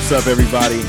What's 0.00 0.26
up, 0.26 0.26
everybody? 0.26 0.80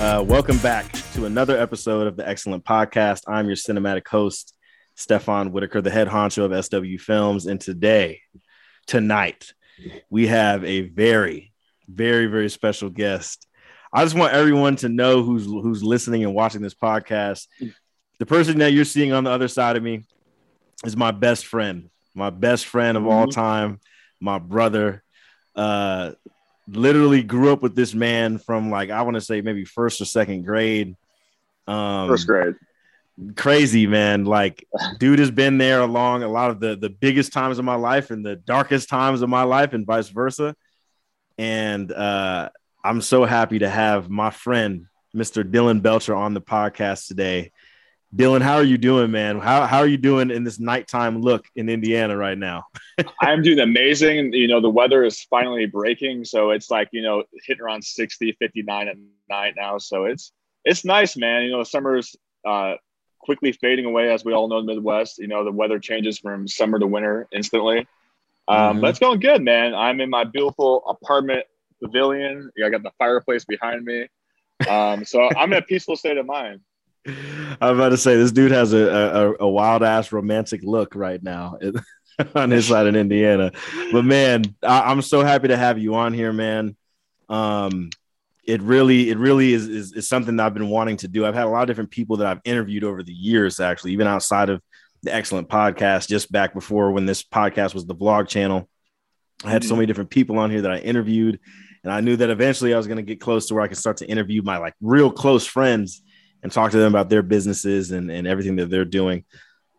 Uh, 0.00 0.22
welcome 0.22 0.56
back 0.58 0.90
to 1.12 1.26
another 1.26 1.58
episode 1.58 2.06
of 2.06 2.16
the 2.16 2.26
Excellent 2.26 2.64
Podcast. 2.64 3.24
I'm 3.26 3.46
your 3.46 3.56
cinematic 3.56 4.06
host, 4.06 4.54
Stefon 4.96 5.50
Whitaker, 5.50 5.82
the 5.82 5.90
head 5.90 6.08
honcho 6.08 6.50
of 6.50 6.64
SW 6.64 7.02
Films. 7.02 7.46
And 7.46 7.60
today, 7.60 8.20
tonight, 8.86 9.52
we 10.08 10.28
have 10.28 10.64
a 10.64 10.82
very, 10.82 11.52
very, 11.88 12.26
very 12.26 12.48
special 12.48 12.88
guest. 12.88 13.46
I 13.92 14.04
just 14.04 14.14
want 14.14 14.32
everyone 14.32 14.76
to 14.76 14.88
know 14.88 15.22
who's 15.22 15.44
who's 15.44 15.82
listening 15.82 16.24
and 16.24 16.32
watching 16.32 16.62
this 16.62 16.72
podcast. 16.72 17.48
The 18.20 18.26
person 18.26 18.58
that 18.60 18.72
you're 18.72 18.86
seeing 18.86 19.12
on 19.12 19.24
the 19.24 19.30
other 19.30 19.48
side 19.48 19.76
of 19.76 19.82
me 19.82 20.04
is 20.84 20.96
my 20.96 21.10
best 21.10 21.46
friend, 21.46 21.90
my 22.14 22.30
best 22.30 22.64
friend 22.66 22.96
of 22.96 23.06
all 23.06 23.26
time, 23.26 23.80
my 24.20 24.38
brother. 24.38 25.02
Uh, 25.54 26.12
literally 26.76 27.22
grew 27.22 27.52
up 27.52 27.62
with 27.62 27.74
this 27.74 27.94
man 27.94 28.38
from 28.38 28.70
like 28.70 28.90
I 28.90 29.02
want 29.02 29.14
to 29.14 29.20
say 29.20 29.40
maybe 29.40 29.64
first 29.64 30.00
or 30.00 30.04
second 30.04 30.44
grade. 30.44 30.96
Um, 31.66 32.08
First 32.08 32.26
grade. 32.26 32.54
crazy 33.36 33.86
man 33.86 34.24
like 34.24 34.66
dude 34.98 35.18
has 35.18 35.30
been 35.30 35.58
there 35.58 35.80
along 35.82 36.22
a 36.22 36.28
lot 36.28 36.50
of 36.50 36.58
the 36.60 36.74
the 36.76 36.88
biggest 36.90 37.32
times 37.32 37.58
of 37.58 37.64
my 37.64 37.74
life 37.76 38.10
and 38.10 38.24
the 38.24 38.36
darkest 38.36 38.88
times 38.88 39.22
of 39.22 39.28
my 39.28 39.42
life 39.42 39.74
and 39.74 39.86
vice 39.86 40.08
versa 40.08 40.56
and 41.38 41.92
uh 41.92 42.48
i'm 42.82 43.00
so 43.00 43.24
happy 43.24 43.58
to 43.60 43.68
have 43.68 44.08
my 44.08 44.30
friend 44.30 44.86
mr 45.14 45.44
dylan 45.48 45.82
belcher 45.82 46.14
on 46.14 46.32
the 46.34 46.40
podcast 46.40 47.06
today 47.06 47.52
dylan 48.14 48.42
how 48.42 48.54
are 48.54 48.62
you 48.64 48.76
doing 48.78 49.10
man 49.10 49.38
how, 49.38 49.66
how 49.66 49.78
are 49.78 49.86
you 49.86 49.96
doing 49.96 50.30
in 50.30 50.44
this 50.44 50.58
nighttime 50.60 51.20
look 51.20 51.46
in 51.56 51.68
indiana 51.68 52.16
right 52.16 52.38
now 52.38 52.64
I'm 53.20 53.42
doing 53.42 53.58
amazing. 53.60 54.32
You 54.32 54.48
know, 54.48 54.60
the 54.60 54.70
weather 54.70 55.04
is 55.04 55.22
finally 55.22 55.66
breaking. 55.66 56.24
So 56.24 56.50
it's 56.50 56.70
like, 56.70 56.88
you 56.92 57.02
know, 57.02 57.24
hitting 57.46 57.62
around 57.62 57.82
60, 57.84 58.32
59 58.38 58.88
at 58.88 58.96
night 59.28 59.54
now. 59.56 59.78
So 59.78 60.04
it's, 60.04 60.32
it's 60.64 60.84
nice, 60.84 61.16
man. 61.16 61.44
You 61.44 61.52
know, 61.52 61.58
the 61.60 61.64
summer's 61.64 62.14
uh, 62.46 62.74
quickly 63.18 63.52
fading 63.52 63.84
away, 63.86 64.12
as 64.12 64.24
we 64.24 64.32
all 64.32 64.48
know 64.48 64.58
in 64.58 64.66
the 64.66 64.74
Midwest. 64.74 65.18
You 65.18 65.28
know, 65.28 65.44
the 65.44 65.52
weather 65.52 65.78
changes 65.78 66.18
from 66.18 66.46
summer 66.46 66.78
to 66.78 66.86
winter 66.86 67.28
instantly. 67.32 67.86
Um, 68.48 68.78
Mhm. 68.78 68.80
But 68.82 68.90
it's 68.90 68.98
going 68.98 69.20
good, 69.20 69.42
man. 69.42 69.74
I'm 69.74 70.00
in 70.00 70.10
my 70.10 70.24
beautiful 70.24 70.84
apartment 70.86 71.46
pavilion. 71.82 72.50
I 72.62 72.68
got 72.68 72.82
the 72.82 72.92
fireplace 72.98 73.44
behind 73.44 73.84
me. 73.84 74.08
Um, 74.68 75.04
so 75.04 75.28
I'm 75.36 75.52
in 75.52 75.58
a 75.58 75.62
peaceful 75.62 75.96
state 75.96 76.18
of 76.18 76.26
mind. 76.26 76.60
I'm 77.06 77.74
about 77.74 77.88
to 77.88 77.96
say 77.96 78.16
this 78.16 78.32
dude 78.32 78.52
has 78.52 78.72
a 78.72 79.34
a, 79.40 79.44
a 79.44 79.48
wild 79.48 79.82
ass 79.82 80.12
romantic 80.12 80.60
look 80.62 80.94
right 80.94 81.22
now 81.22 81.58
on 82.34 82.50
his 82.50 82.68
side 82.68 82.86
in 82.86 82.96
indiana. 82.96 83.50
But 83.90 84.04
man 84.04 84.44
I, 84.62 84.82
i'm 84.82 85.02
so 85.02 85.22
happy 85.22 85.48
to 85.48 85.56
have 85.56 85.78
you 85.78 85.94
on 85.94 86.12
here 86.12 86.32
man. 86.32 86.76
Um 87.28 87.90
it 88.44 88.60
really 88.62 89.08
it 89.10 89.18
really 89.18 89.52
is, 89.52 89.68
is 89.68 89.92
is 89.92 90.08
something 90.08 90.36
that 90.36 90.46
i've 90.46 90.54
been 90.54 90.68
wanting 90.68 90.96
to 90.98 91.08
do. 91.08 91.24
I've 91.24 91.34
had 91.34 91.46
a 91.46 91.50
lot 91.50 91.62
of 91.62 91.68
different 91.68 91.90
people 91.90 92.18
that 92.18 92.26
i've 92.26 92.40
interviewed 92.44 92.84
over 92.84 93.02
the 93.02 93.12
years 93.12 93.60
actually 93.60 93.92
even 93.92 94.06
outside 94.06 94.48
of 94.48 94.60
the 95.02 95.12
excellent 95.12 95.48
podcast 95.48 96.08
just 96.08 96.30
back 96.30 96.54
before 96.54 96.92
when 96.92 97.06
this 97.06 97.22
podcast 97.22 97.74
was 97.74 97.86
the 97.86 97.94
vlog 97.94 98.28
channel. 98.28 98.68
I 99.44 99.50
had 99.50 99.64
so 99.64 99.74
many 99.74 99.86
different 99.86 100.10
people 100.10 100.38
on 100.38 100.50
here 100.50 100.62
that 100.62 100.70
i 100.70 100.78
interviewed 100.78 101.40
and 101.82 101.92
i 101.92 102.00
knew 102.00 102.14
that 102.14 102.30
eventually 102.30 102.72
i 102.72 102.76
was 102.76 102.86
going 102.86 102.98
to 102.98 103.02
get 103.02 103.20
close 103.20 103.46
to 103.48 103.54
where 103.54 103.64
i 103.64 103.66
could 103.66 103.78
start 103.78 103.96
to 103.96 104.08
interview 104.08 104.40
my 104.42 104.58
like 104.58 104.74
real 104.80 105.10
close 105.10 105.44
friends 105.44 106.02
and 106.42 106.50
talk 106.52 106.70
to 106.70 106.78
them 106.78 106.92
about 106.92 107.08
their 107.08 107.22
businesses 107.22 107.90
and, 107.92 108.10
and 108.10 108.26
everything 108.26 108.56
that 108.56 108.70
they're 108.70 108.84
doing 108.84 109.24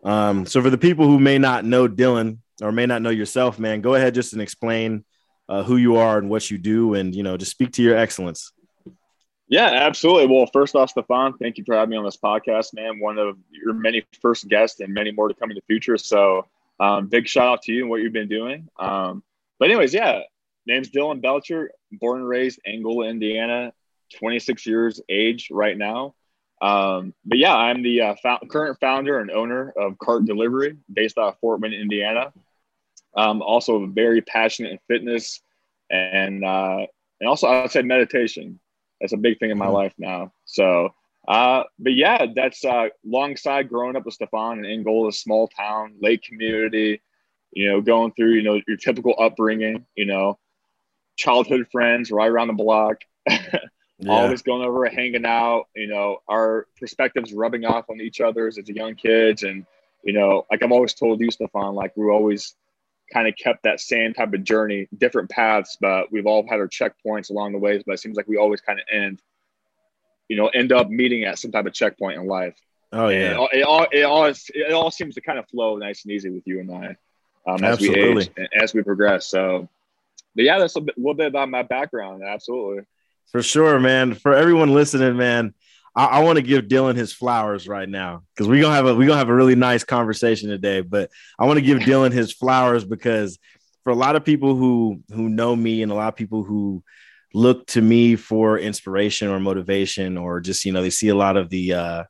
um, 0.04 0.44
so 0.44 0.62
for 0.62 0.70
the 0.70 0.78
people 0.78 1.06
who 1.06 1.18
may 1.18 1.38
not 1.38 1.64
know 1.64 1.88
Dylan 1.88 2.38
or 2.60 2.70
may 2.70 2.86
not 2.86 3.02
know 3.02 3.10
yourself, 3.10 3.58
man, 3.58 3.80
go 3.80 3.94
ahead 3.94 4.14
just 4.14 4.34
and 4.34 4.42
explain 4.42 5.04
uh, 5.48 5.62
who 5.62 5.76
you 5.76 5.96
are 5.96 6.18
and 6.18 6.30
what 6.30 6.50
you 6.50 6.58
do, 6.58 6.94
and 6.94 7.14
you 7.14 7.22
know, 7.22 7.36
just 7.36 7.50
speak 7.50 7.72
to 7.72 7.82
your 7.82 7.96
excellence. 7.96 8.52
Yeah, 9.48 9.66
absolutely. 9.66 10.34
Well, 10.34 10.46
first 10.52 10.74
off, 10.74 10.94
Stefon, 10.94 11.38
thank 11.38 11.58
you 11.58 11.64
for 11.64 11.74
having 11.74 11.90
me 11.90 11.96
on 11.96 12.04
this 12.04 12.16
podcast, 12.16 12.74
man. 12.74 12.98
One 12.98 13.18
of 13.18 13.36
your 13.50 13.74
many 13.74 14.04
first 14.22 14.48
guests 14.48 14.80
and 14.80 14.92
many 14.92 15.10
more 15.10 15.28
to 15.28 15.34
come 15.34 15.50
in 15.50 15.54
the 15.54 15.62
future. 15.66 15.98
So, 15.98 16.46
um, 16.80 17.08
big 17.08 17.28
shout 17.28 17.48
out 17.48 17.62
to 17.62 17.72
you 17.72 17.82
and 17.82 17.90
what 17.90 18.00
you've 18.00 18.12
been 18.12 18.28
doing. 18.28 18.68
Um, 18.78 19.22
but, 19.58 19.68
anyways, 19.68 19.92
yeah, 19.92 20.20
name's 20.66 20.88
Dylan 20.88 21.20
Belcher, 21.20 21.70
born 21.92 22.20
and 22.20 22.28
raised 22.28 22.58
Angola, 22.66 23.06
Indiana, 23.06 23.72
26 24.18 24.66
years 24.66 25.00
age 25.10 25.48
right 25.50 25.76
now. 25.76 26.14
Um, 26.64 27.12
but 27.24 27.38
yeah, 27.38 27.54
I'm 27.54 27.82
the 27.82 28.00
uh, 28.00 28.14
current 28.48 28.78
founder 28.80 29.18
and 29.18 29.30
owner 29.30 29.72
of 29.76 29.98
CARTT 29.98 30.26
Delivery 30.26 30.76
based 30.92 31.18
out 31.18 31.34
of 31.34 31.38
Fort 31.40 31.60
Wayne, 31.60 31.74
Indiana. 31.74 32.32
Um, 33.16 33.42
also 33.42 33.86
very 33.86 34.22
passionate 34.22 34.72
in 34.72 34.78
fitness 34.88 35.40
and 35.90 36.44
uh, 36.44 36.86
and 37.20 37.28
also 37.28 37.48
outside 37.48 37.84
meditation 37.84 38.58
that's 39.00 39.12
a 39.12 39.18
big 39.18 39.38
thing 39.38 39.50
in 39.50 39.58
my 39.58 39.66
Mhm. 39.66 39.72
life 39.72 39.94
now. 39.98 40.32
So, 40.46 40.94
uh, 41.28 41.64
but 41.78 41.94
yeah, 41.94 42.26
that's 42.34 42.64
uh, 42.64 42.88
alongside 43.04 43.68
growing 43.68 43.96
up 43.96 44.06
with 44.06 44.16
Stefon 44.16 44.58
in 44.58 44.64
Angola, 44.64 45.12
small 45.12 45.48
town, 45.48 45.96
lake 46.00 46.22
community, 46.22 47.02
you 47.52 47.68
know, 47.68 47.80
going 47.82 48.12
through, 48.12 48.32
you 48.32 48.42
know, 48.42 48.60
your 48.66 48.76
typical 48.78 49.14
upbringing, 49.18 49.84
you 49.94 50.06
know, 50.06 50.38
childhood 51.16 51.66
friends 51.70 52.10
right 52.10 52.30
around 52.30 52.48
the 52.48 52.54
block, 52.54 53.02
always 54.08 54.42
going 54.42 54.62
over, 54.62 54.84
hanging 54.86 55.24
out, 55.24 55.66
you 55.74 55.86
know, 55.86 56.18
our 56.28 56.66
perspectives 56.78 57.32
rubbing 57.32 57.64
off 57.64 57.88
on 57.90 58.00
each 58.00 58.20
other's 58.20 58.58
as 58.58 58.68
young 58.68 58.94
kids. 58.94 59.42
And, 59.42 59.66
you 60.02 60.12
know, 60.12 60.46
like 60.50 60.62
I've 60.62 60.72
always 60.72 60.94
told 60.94 61.20
you, 61.20 61.28
Stefon, 61.28 61.74
like 61.74 61.96
we're 61.96 62.12
always 62.12 62.54
kind 63.12 63.28
of 63.28 63.36
kept 63.36 63.62
that 63.64 63.80
same 63.80 64.14
type 64.14 64.32
of 64.32 64.44
journey, 64.44 64.88
different 64.98 65.30
paths, 65.30 65.76
but 65.80 66.10
we've 66.10 66.26
all 66.26 66.46
had 66.48 66.60
our 66.60 66.68
checkpoints 66.68 67.30
along 67.30 67.52
the 67.52 67.58
ways. 67.58 67.82
But 67.86 67.92
it 67.92 68.00
seems 68.00 68.16
like 68.16 68.28
we 68.28 68.36
always 68.36 68.60
kind 68.60 68.78
of 68.78 68.86
end, 68.90 69.22
you 70.28 70.36
know, 70.36 70.48
end 70.48 70.72
up 70.72 70.88
meeting 70.88 71.24
at 71.24 71.38
some 71.38 71.52
type 71.52 71.66
of 71.66 71.72
checkpoint 71.72 72.18
in 72.18 72.26
life. 72.26 72.56
Oh 72.92 73.08
yeah, 73.08 73.32
it 73.32 73.36
all, 73.36 73.48
it 73.52 73.62
all, 73.62 73.86
it 73.90 74.02
all, 74.02 74.26
it 74.26 74.72
all 74.72 74.90
seems 74.90 75.16
to 75.16 75.20
kind 75.20 75.38
of 75.38 75.48
flow 75.48 75.76
nice 75.76 76.04
and 76.04 76.12
easy 76.12 76.30
with 76.30 76.46
you 76.46 76.60
and 76.60 76.70
I 76.70 76.96
um, 77.46 77.64
as 77.64 77.80
we 77.80 77.94
age 77.94 78.30
and 78.36 78.48
as 78.54 78.72
we 78.72 78.82
progress. 78.82 79.26
So, 79.26 79.68
but 80.36 80.44
yeah, 80.44 80.58
that's 80.58 80.76
a 80.76 80.80
bit, 80.80 80.96
little 80.96 81.14
bit 81.14 81.26
about 81.26 81.48
my 81.48 81.62
background. 81.62 82.22
Absolutely. 82.22 82.84
For 83.32 83.42
sure, 83.42 83.78
man. 83.78 84.14
For 84.14 84.34
everyone 84.34 84.72
listening, 84.72 85.16
man, 85.16 85.54
I, 85.94 86.06
I 86.06 86.22
want 86.22 86.36
to 86.36 86.42
give 86.42 86.64
Dylan 86.64 86.96
his 86.96 87.12
flowers 87.12 87.68
right 87.68 87.88
now 87.88 88.22
because 88.34 88.48
we're 88.48 88.62
gonna 88.62 88.74
have 88.74 88.86
a 88.86 88.94
we're 88.94 89.06
gonna 89.06 89.18
have 89.18 89.28
a 89.28 89.34
really 89.34 89.54
nice 89.54 89.84
conversation 89.84 90.48
today. 90.48 90.80
But 90.80 91.10
I 91.38 91.46
want 91.46 91.58
to 91.58 91.64
give 91.64 91.78
Dylan 91.78 92.12
his 92.12 92.32
flowers 92.32 92.84
because 92.84 93.38
for 93.84 93.90
a 93.90 93.96
lot 93.96 94.16
of 94.16 94.24
people 94.24 94.56
who 94.56 95.00
who 95.12 95.28
know 95.28 95.54
me 95.54 95.82
and 95.82 95.92
a 95.92 95.94
lot 95.94 96.08
of 96.08 96.16
people 96.16 96.42
who 96.42 96.82
look 97.32 97.66
to 97.66 97.82
me 97.82 98.16
for 98.16 98.58
inspiration 98.58 99.28
or 99.28 99.40
motivation 99.40 100.16
or 100.16 100.40
just 100.40 100.64
you 100.64 100.72
know 100.72 100.82
they 100.82 100.90
see 100.90 101.08
a 101.08 101.16
lot 101.16 101.36
of 101.36 101.50
the 101.50 101.74
uh 101.74 102.04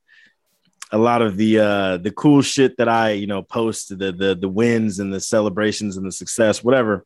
a 0.93 0.99
lot 0.99 1.23
of 1.23 1.37
the 1.37 1.59
uh 1.59 1.97
the 1.97 2.11
cool 2.11 2.43
shit 2.43 2.77
that 2.77 2.89
I 2.89 3.13
you 3.13 3.27
know 3.27 3.43
post 3.43 3.99
the 3.99 4.13
the 4.13 4.35
the 4.35 4.49
wins 4.49 4.99
and 4.99 5.13
the 5.13 5.21
celebrations 5.21 5.97
and 5.97 6.07
the 6.07 6.13
success 6.13 6.63
whatever 6.63 7.05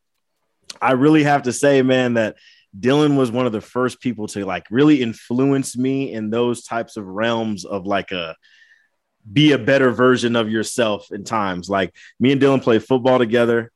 I 0.82 0.92
really 0.92 1.22
have 1.22 1.44
to 1.44 1.52
say 1.52 1.80
man 1.82 2.14
that 2.14 2.36
Dylan 2.78 3.16
was 3.16 3.30
one 3.30 3.46
of 3.46 3.52
the 3.52 3.60
first 3.60 4.00
people 4.00 4.26
to 4.28 4.44
like 4.44 4.66
really 4.70 5.02
influence 5.02 5.76
me 5.76 6.12
in 6.12 6.30
those 6.30 6.64
types 6.64 6.96
of 6.96 7.06
realms 7.06 7.64
of 7.64 7.86
like 7.86 8.12
a 8.12 8.36
be 9.30 9.52
a 9.52 9.58
better 9.58 9.90
version 9.90 10.36
of 10.36 10.50
yourself 10.50 11.08
in 11.10 11.24
times 11.24 11.68
like 11.68 11.94
me 12.18 12.32
and 12.32 12.40
Dylan 12.40 12.62
played 12.62 12.84
football 12.84 13.18
together 13.18 13.70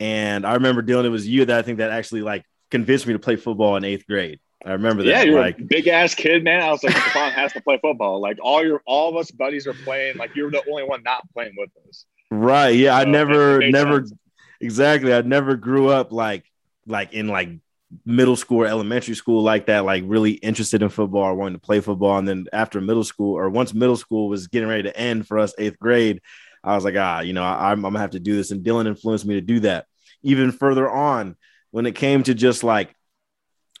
and 0.00 0.46
I 0.46 0.54
remember 0.54 0.82
Dylan 0.82 1.04
it 1.04 1.10
was 1.10 1.26
you 1.26 1.44
that 1.44 1.58
I 1.58 1.62
think 1.62 1.78
that 1.78 1.90
actually 1.90 2.22
like 2.22 2.44
convinced 2.70 3.06
me 3.06 3.12
to 3.12 3.18
play 3.18 3.36
football 3.36 3.76
in 3.76 3.82
8th 3.82 4.06
grade 4.06 4.40
I 4.66 4.72
remember 4.72 5.04
that 5.04 5.10
Yeah, 5.10 5.22
you're 5.22 5.40
like 5.40 5.58
a 5.60 5.62
big 5.62 5.86
ass 5.86 6.14
kid, 6.14 6.42
man. 6.42 6.60
I 6.60 6.70
was 6.70 6.82
like, 6.82 6.92
Stefon 6.94 7.30
has 7.30 7.52
to 7.52 7.60
play 7.60 7.78
football. 7.80 8.20
Like 8.20 8.38
all 8.42 8.64
your, 8.64 8.82
all 8.84 9.10
of 9.10 9.16
us 9.16 9.30
buddies 9.30 9.66
are 9.68 9.74
playing. 9.74 10.16
Like 10.16 10.34
you're 10.34 10.50
the 10.50 10.62
only 10.68 10.82
one 10.82 11.04
not 11.04 11.22
playing 11.32 11.54
with 11.56 11.70
us. 11.88 12.04
Right. 12.32 12.70
Yeah. 12.70 12.96
I 12.96 13.04
never, 13.04 13.60
never, 13.68 13.98
sense. 13.98 14.12
exactly. 14.60 15.14
I 15.14 15.20
never 15.20 15.54
grew 15.54 15.88
up 15.88 16.10
like, 16.10 16.50
like 16.84 17.12
in 17.12 17.28
like 17.28 17.50
middle 18.04 18.36
school 18.36 18.62
or 18.62 18.66
elementary 18.66 19.14
school 19.14 19.42
like 19.42 19.66
that, 19.66 19.84
like 19.84 20.02
really 20.06 20.32
interested 20.32 20.82
in 20.82 20.88
football 20.88 21.22
or 21.22 21.34
wanting 21.34 21.58
to 21.58 21.64
play 21.64 21.80
football. 21.80 22.18
And 22.18 22.26
then 22.26 22.46
after 22.52 22.80
middle 22.80 23.04
school 23.04 23.36
or 23.36 23.48
once 23.48 23.72
middle 23.74 23.96
school 23.96 24.28
was 24.28 24.48
getting 24.48 24.68
ready 24.68 24.84
to 24.84 24.96
end 24.96 25.26
for 25.26 25.38
us, 25.38 25.54
eighth 25.58 25.78
grade, 25.78 26.20
I 26.64 26.74
was 26.74 26.84
like, 26.84 26.96
ah, 26.96 27.20
you 27.20 27.32
know, 27.32 27.44
I, 27.44 27.70
I'm 27.70 27.82
gonna 27.82 27.98
have 27.98 28.10
to 28.10 28.20
do 28.20 28.36
this. 28.36 28.50
And 28.50 28.64
Dylan 28.64 28.86
influenced 28.86 29.24
me 29.24 29.34
to 29.34 29.40
do 29.40 29.60
that. 29.60 29.86
Even 30.22 30.50
further 30.50 30.90
on, 30.90 31.36
when 31.70 31.86
it 31.86 31.94
came 31.94 32.22
to 32.24 32.34
just 32.34 32.64
like 32.64 32.94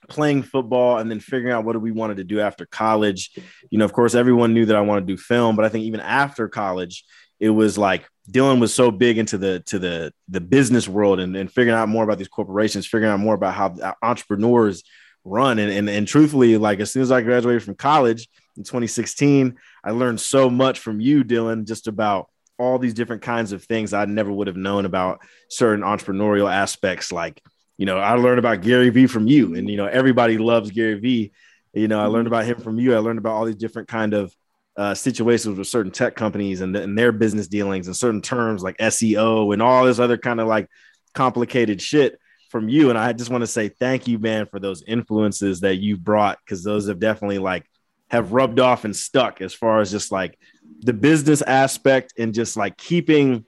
playing 0.08 0.42
football 0.42 0.98
and 0.98 1.10
then 1.10 1.18
figuring 1.18 1.52
out 1.52 1.64
what 1.64 1.80
we 1.80 1.90
wanted 1.90 2.18
to 2.18 2.24
do 2.24 2.40
after 2.40 2.64
college, 2.66 3.32
you 3.70 3.78
know, 3.78 3.84
of 3.84 3.92
course, 3.92 4.14
everyone 4.14 4.54
knew 4.54 4.66
that 4.66 4.76
I 4.76 4.82
wanted 4.82 5.06
to 5.06 5.14
do 5.14 5.16
film, 5.16 5.56
but 5.56 5.64
I 5.64 5.68
think 5.68 5.84
even 5.84 6.00
after 6.00 6.48
college, 6.48 7.04
it 7.40 7.50
was 7.50 7.76
like 7.76 8.08
Dylan 8.30 8.60
was 8.60 8.74
so 8.74 8.90
big 8.90 9.18
into 9.18 9.38
the 9.38 9.60
to 9.66 9.78
the 9.78 10.12
the 10.28 10.40
business 10.40 10.88
world 10.88 11.20
and, 11.20 11.36
and 11.36 11.50
figuring 11.50 11.78
out 11.78 11.88
more 11.88 12.04
about 12.04 12.18
these 12.18 12.28
corporations, 12.28 12.86
figuring 12.86 13.12
out 13.12 13.20
more 13.20 13.34
about 13.34 13.54
how 13.54 13.94
entrepreneurs 14.02 14.82
run. 15.24 15.58
And, 15.58 15.70
and 15.70 15.88
and 15.88 16.08
truthfully, 16.08 16.56
like 16.56 16.80
as 16.80 16.90
soon 16.92 17.02
as 17.02 17.12
I 17.12 17.22
graduated 17.22 17.62
from 17.62 17.74
college 17.74 18.28
in 18.56 18.64
2016, 18.64 19.56
I 19.84 19.90
learned 19.90 20.20
so 20.20 20.50
much 20.50 20.78
from 20.78 21.00
you, 21.00 21.24
Dylan, 21.24 21.66
just 21.66 21.86
about 21.86 22.28
all 22.58 22.78
these 22.78 22.94
different 22.94 23.22
kinds 23.22 23.52
of 23.52 23.62
things 23.64 23.92
I 23.92 24.06
never 24.06 24.32
would 24.32 24.46
have 24.46 24.56
known 24.56 24.86
about 24.86 25.20
certain 25.50 25.84
entrepreneurial 25.84 26.50
aspects 26.50 27.12
like 27.12 27.42
you 27.78 27.84
know, 27.84 27.98
I 27.98 28.14
learned 28.14 28.38
about 28.38 28.62
Gary 28.62 28.88
Vee 28.90 29.06
from 29.06 29.26
you, 29.26 29.54
and 29.54 29.68
you 29.68 29.76
know, 29.76 29.86
everybody 29.86 30.38
loves 30.38 30.70
Gary 30.70 30.98
Vee. 30.98 31.32
You 31.74 31.88
know, 31.88 32.00
I 32.00 32.06
learned 32.06 32.26
mm-hmm. 32.26 32.34
about 32.34 32.46
him 32.46 32.58
from 32.60 32.78
you. 32.78 32.94
I 32.94 32.98
learned 32.98 33.18
about 33.18 33.34
all 33.34 33.44
these 33.44 33.56
different 33.56 33.88
kind 33.88 34.14
of 34.14 34.34
uh, 34.76 34.94
situations 34.94 35.58
with 35.58 35.66
certain 35.66 35.92
tech 35.92 36.14
companies 36.14 36.60
and, 36.60 36.76
and 36.76 36.98
their 36.98 37.12
business 37.12 37.48
dealings 37.48 37.86
and 37.86 37.96
certain 37.96 38.20
terms 38.20 38.62
like 38.62 38.76
SEO 38.78 39.52
and 39.52 39.62
all 39.62 39.84
this 39.84 39.98
other 39.98 40.18
kind 40.18 40.40
of 40.40 40.46
like 40.46 40.68
complicated 41.14 41.80
shit 41.80 42.18
from 42.50 42.68
you. 42.68 42.90
And 42.90 42.98
I 42.98 43.12
just 43.12 43.30
want 43.30 43.42
to 43.42 43.46
say 43.46 43.68
thank 43.68 44.06
you, 44.06 44.18
man, 44.18 44.46
for 44.46 44.60
those 44.60 44.82
influences 44.86 45.60
that 45.60 45.76
you 45.76 45.96
brought 45.96 46.38
because 46.44 46.62
those 46.62 46.88
have 46.88 47.00
definitely 47.00 47.38
like 47.38 47.64
have 48.08 48.32
rubbed 48.32 48.60
off 48.60 48.84
and 48.84 48.94
stuck 48.94 49.40
as 49.40 49.54
far 49.54 49.80
as 49.80 49.90
just 49.90 50.12
like 50.12 50.38
the 50.80 50.92
business 50.92 51.42
aspect 51.42 52.12
and 52.18 52.34
just 52.34 52.56
like 52.56 52.76
keeping 52.76 53.44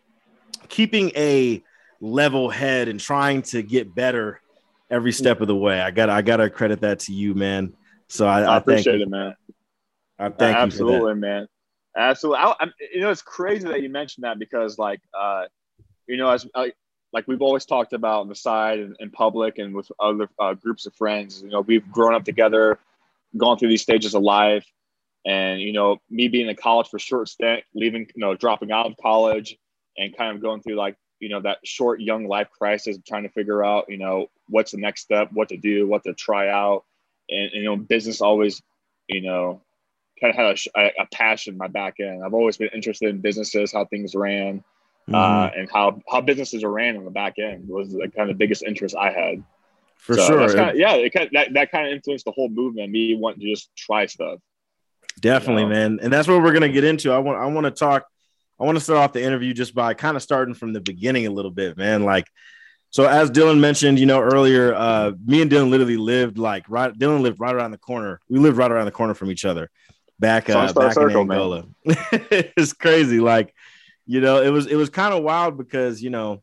keeping 0.68 1.10
a 1.14 1.62
level 2.00 2.48
head 2.48 2.88
and 2.88 2.98
trying 2.98 3.42
to 3.42 3.62
get 3.62 3.94
better 3.94 4.40
every 4.90 5.12
step 5.12 5.40
of 5.40 5.46
the 5.46 5.56
way. 5.56 5.80
I 5.80 5.90
got 5.90 6.08
I 6.10 6.22
gotta 6.22 6.50
credit 6.50 6.80
that 6.80 7.00
to 7.00 7.12
you, 7.12 7.34
man. 7.34 7.74
So 8.08 8.26
I, 8.26 8.40
I, 8.40 8.54
I 8.54 8.56
appreciate 8.56 9.00
it, 9.00 9.08
man. 9.08 9.34
I 10.18 10.28
thank 10.30 10.56
absolutely, 10.56 11.14
man. 11.14 11.46
Absolutely. 11.96 12.38
I, 12.42 12.54
I, 12.60 12.66
you 12.92 13.00
know, 13.00 13.10
it's 13.10 13.22
crazy 13.22 13.66
that 13.68 13.82
you 13.82 13.88
mentioned 13.88 14.24
that 14.24 14.38
because, 14.38 14.78
like, 14.78 15.00
uh, 15.18 15.44
you 16.06 16.16
know, 16.16 16.30
as 16.30 16.46
I, 16.54 16.72
like 17.12 17.26
we've 17.26 17.42
always 17.42 17.64
talked 17.64 17.92
about 17.92 18.20
on 18.20 18.28
the 18.28 18.34
side 18.34 18.78
and 18.78 18.96
in 19.00 19.10
public 19.10 19.58
and 19.58 19.74
with 19.74 19.90
other 19.98 20.28
uh, 20.38 20.54
groups 20.54 20.86
of 20.86 20.94
friends. 20.94 21.42
You 21.42 21.50
know, 21.50 21.60
we've 21.60 21.90
grown 21.90 22.14
up 22.14 22.24
together, 22.24 22.78
gone 23.36 23.58
through 23.58 23.70
these 23.70 23.82
stages 23.82 24.14
of 24.14 24.22
life, 24.22 24.66
and 25.24 25.60
you 25.60 25.72
know, 25.72 25.98
me 26.10 26.28
being 26.28 26.48
in 26.48 26.56
college 26.56 26.88
for 26.88 26.98
a 26.98 27.00
short 27.00 27.28
stint, 27.28 27.64
leaving, 27.74 28.02
you 28.14 28.20
know, 28.20 28.34
dropping 28.34 28.72
out 28.72 28.86
of 28.86 28.96
college, 29.00 29.56
and 29.96 30.16
kind 30.16 30.34
of 30.34 30.42
going 30.42 30.62
through 30.62 30.76
like 30.76 30.96
you 31.20 31.28
know 31.28 31.40
that 31.40 31.58
short 31.64 32.00
young 32.00 32.28
life 32.28 32.48
crisis, 32.50 32.98
trying 33.06 33.24
to 33.24 33.30
figure 33.30 33.64
out 33.64 33.86
you 33.88 33.98
know 33.98 34.26
what's 34.48 34.72
the 34.72 34.78
next 34.78 35.02
step, 35.02 35.30
what 35.32 35.48
to 35.48 35.56
do, 35.56 35.86
what 35.86 36.04
to 36.04 36.14
try 36.14 36.48
out, 36.48 36.84
and, 37.28 37.52
and 37.52 37.62
you 37.62 37.64
know, 37.64 37.76
business 37.76 38.20
always, 38.20 38.62
you 39.08 39.22
know, 39.22 39.62
kind 40.20 40.30
of 40.30 40.36
had 40.36 40.58
a, 40.76 41.02
a, 41.02 41.06
passion 41.12 41.54
in 41.54 41.58
my 41.58 41.68
back 41.68 41.96
end. 42.00 42.24
I've 42.24 42.34
always 42.34 42.56
been 42.56 42.70
interested 42.74 43.08
in 43.08 43.20
businesses, 43.20 43.72
how 43.72 43.84
things 43.84 44.14
ran, 44.14 44.58
mm-hmm. 45.08 45.14
uh, 45.14 45.50
and 45.56 45.70
how 45.70 46.00
how 46.10 46.20
businesses 46.20 46.64
are 46.64 46.70
ran 46.70 46.96
on 46.96 47.04
the 47.04 47.10
back 47.10 47.34
end 47.38 47.68
was 47.68 47.92
the 47.92 48.10
kind 48.14 48.28
of 48.30 48.36
the 48.36 48.38
biggest 48.38 48.62
interest 48.62 48.96
I 48.96 49.10
had. 49.10 49.42
For 49.96 50.16
so 50.16 50.26
sure, 50.26 50.54
kind 50.54 50.70
of, 50.70 50.76
yeah, 50.76 50.94
it 50.94 51.12
kind 51.12 51.26
of, 51.26 51.32
that 51.32 51.54
that 51.54 51.70
kind 51.72 51.86
of 51.86 51.92
influenced 51.92 52.24
the 52.24 52.32
whole 52.32 52.48
movement. 52.48 52.90
Me 52.90 53.14
wanting 53.14 53.40
to 53.40 53.50
just 53.50 53.74
try 53.76 54.06
stuff. 54.06 54.38
Definitely, 55.20 55.64
you 55.64 55.68
know? 55.68 55.74
man, 55.74 55.98
and 56.02 56.12
that's 56.12 56.28
what 56.28 56.42
we're 56.42 56.52
gonna 56.52 56.68
get 56.68 56.84
into. 56.84 57.12
I 57.12 57.18
want 57.18 57.38
I 57.38 57.46
want 57.46 57.64
to 57.64 57.70
talk. 57.70 58.06
I 58.60 58.64
want 58.64 58.76
to 58.76 58.82
start 58.82 58.98
off 58.98 59.12
the 59.12 59.22
interview 59.22 59.54
just 59.54 59.74
by 59.74 59.94
kind 59.94 60.16
of 60.16 60.22
starting 60.22 60.54
from 60.54 60.72
the 60.72 60.80
beginning 60.80 61.26
a 61.26 61.30
little 61.30 61.52
bit, 61.52 61.76
man. 61.76 62.04
Like 62.04 62.26
so 62.90 63.06
as 63.06 63.30
Dylan 63.30 63.60
mentioned, 63.60 63.98
you 63.98 64.06
know, 64.06 64.20
earlier, 64.20 64.74
uh, 64.74 65.12
me 65.24 65.42
and 65.42 65.50
Dylan 65.50 65.70
literally 65.70 65.96
lived 65.96 66.38
like 66.38 66.64
right. 66.68 66.92
Dylan 66.92 67.20
lived 67.20 67.38
right 67.38 67.54
around 67.54 67.72
the 67.72 67.78
corner. 67.78 68.20
We 68.28 68.38
lived 68.38 68.56
right 68.56 68.70
around 68.70 68.86
the 68.86 68.92
corner 68.92 69.14
from 69.14 69.30
each 69.30 69.44
other, 69.44 69.70
back 70.18 70.50
uh, 70.50 70.72
back 70.72 70.94
circle, 70.94 71.22
in 71.22 71.30
Angola. 71.30 71.64
it's 71.84 72.72
crazy. 72.72 73.20
Like, 73.20 73.54
you 74.06 74.20
know, 74.20 74.42
it 74.42 74.50
was 74.50 74.66
it 74.66 74.76
was 74.76 74.90
kind 74.90 75.14
of 75.14 75.22
wild 75.22 75.56
because 75.56 76.02
you 76.02 76.10
know, 76.10 76.42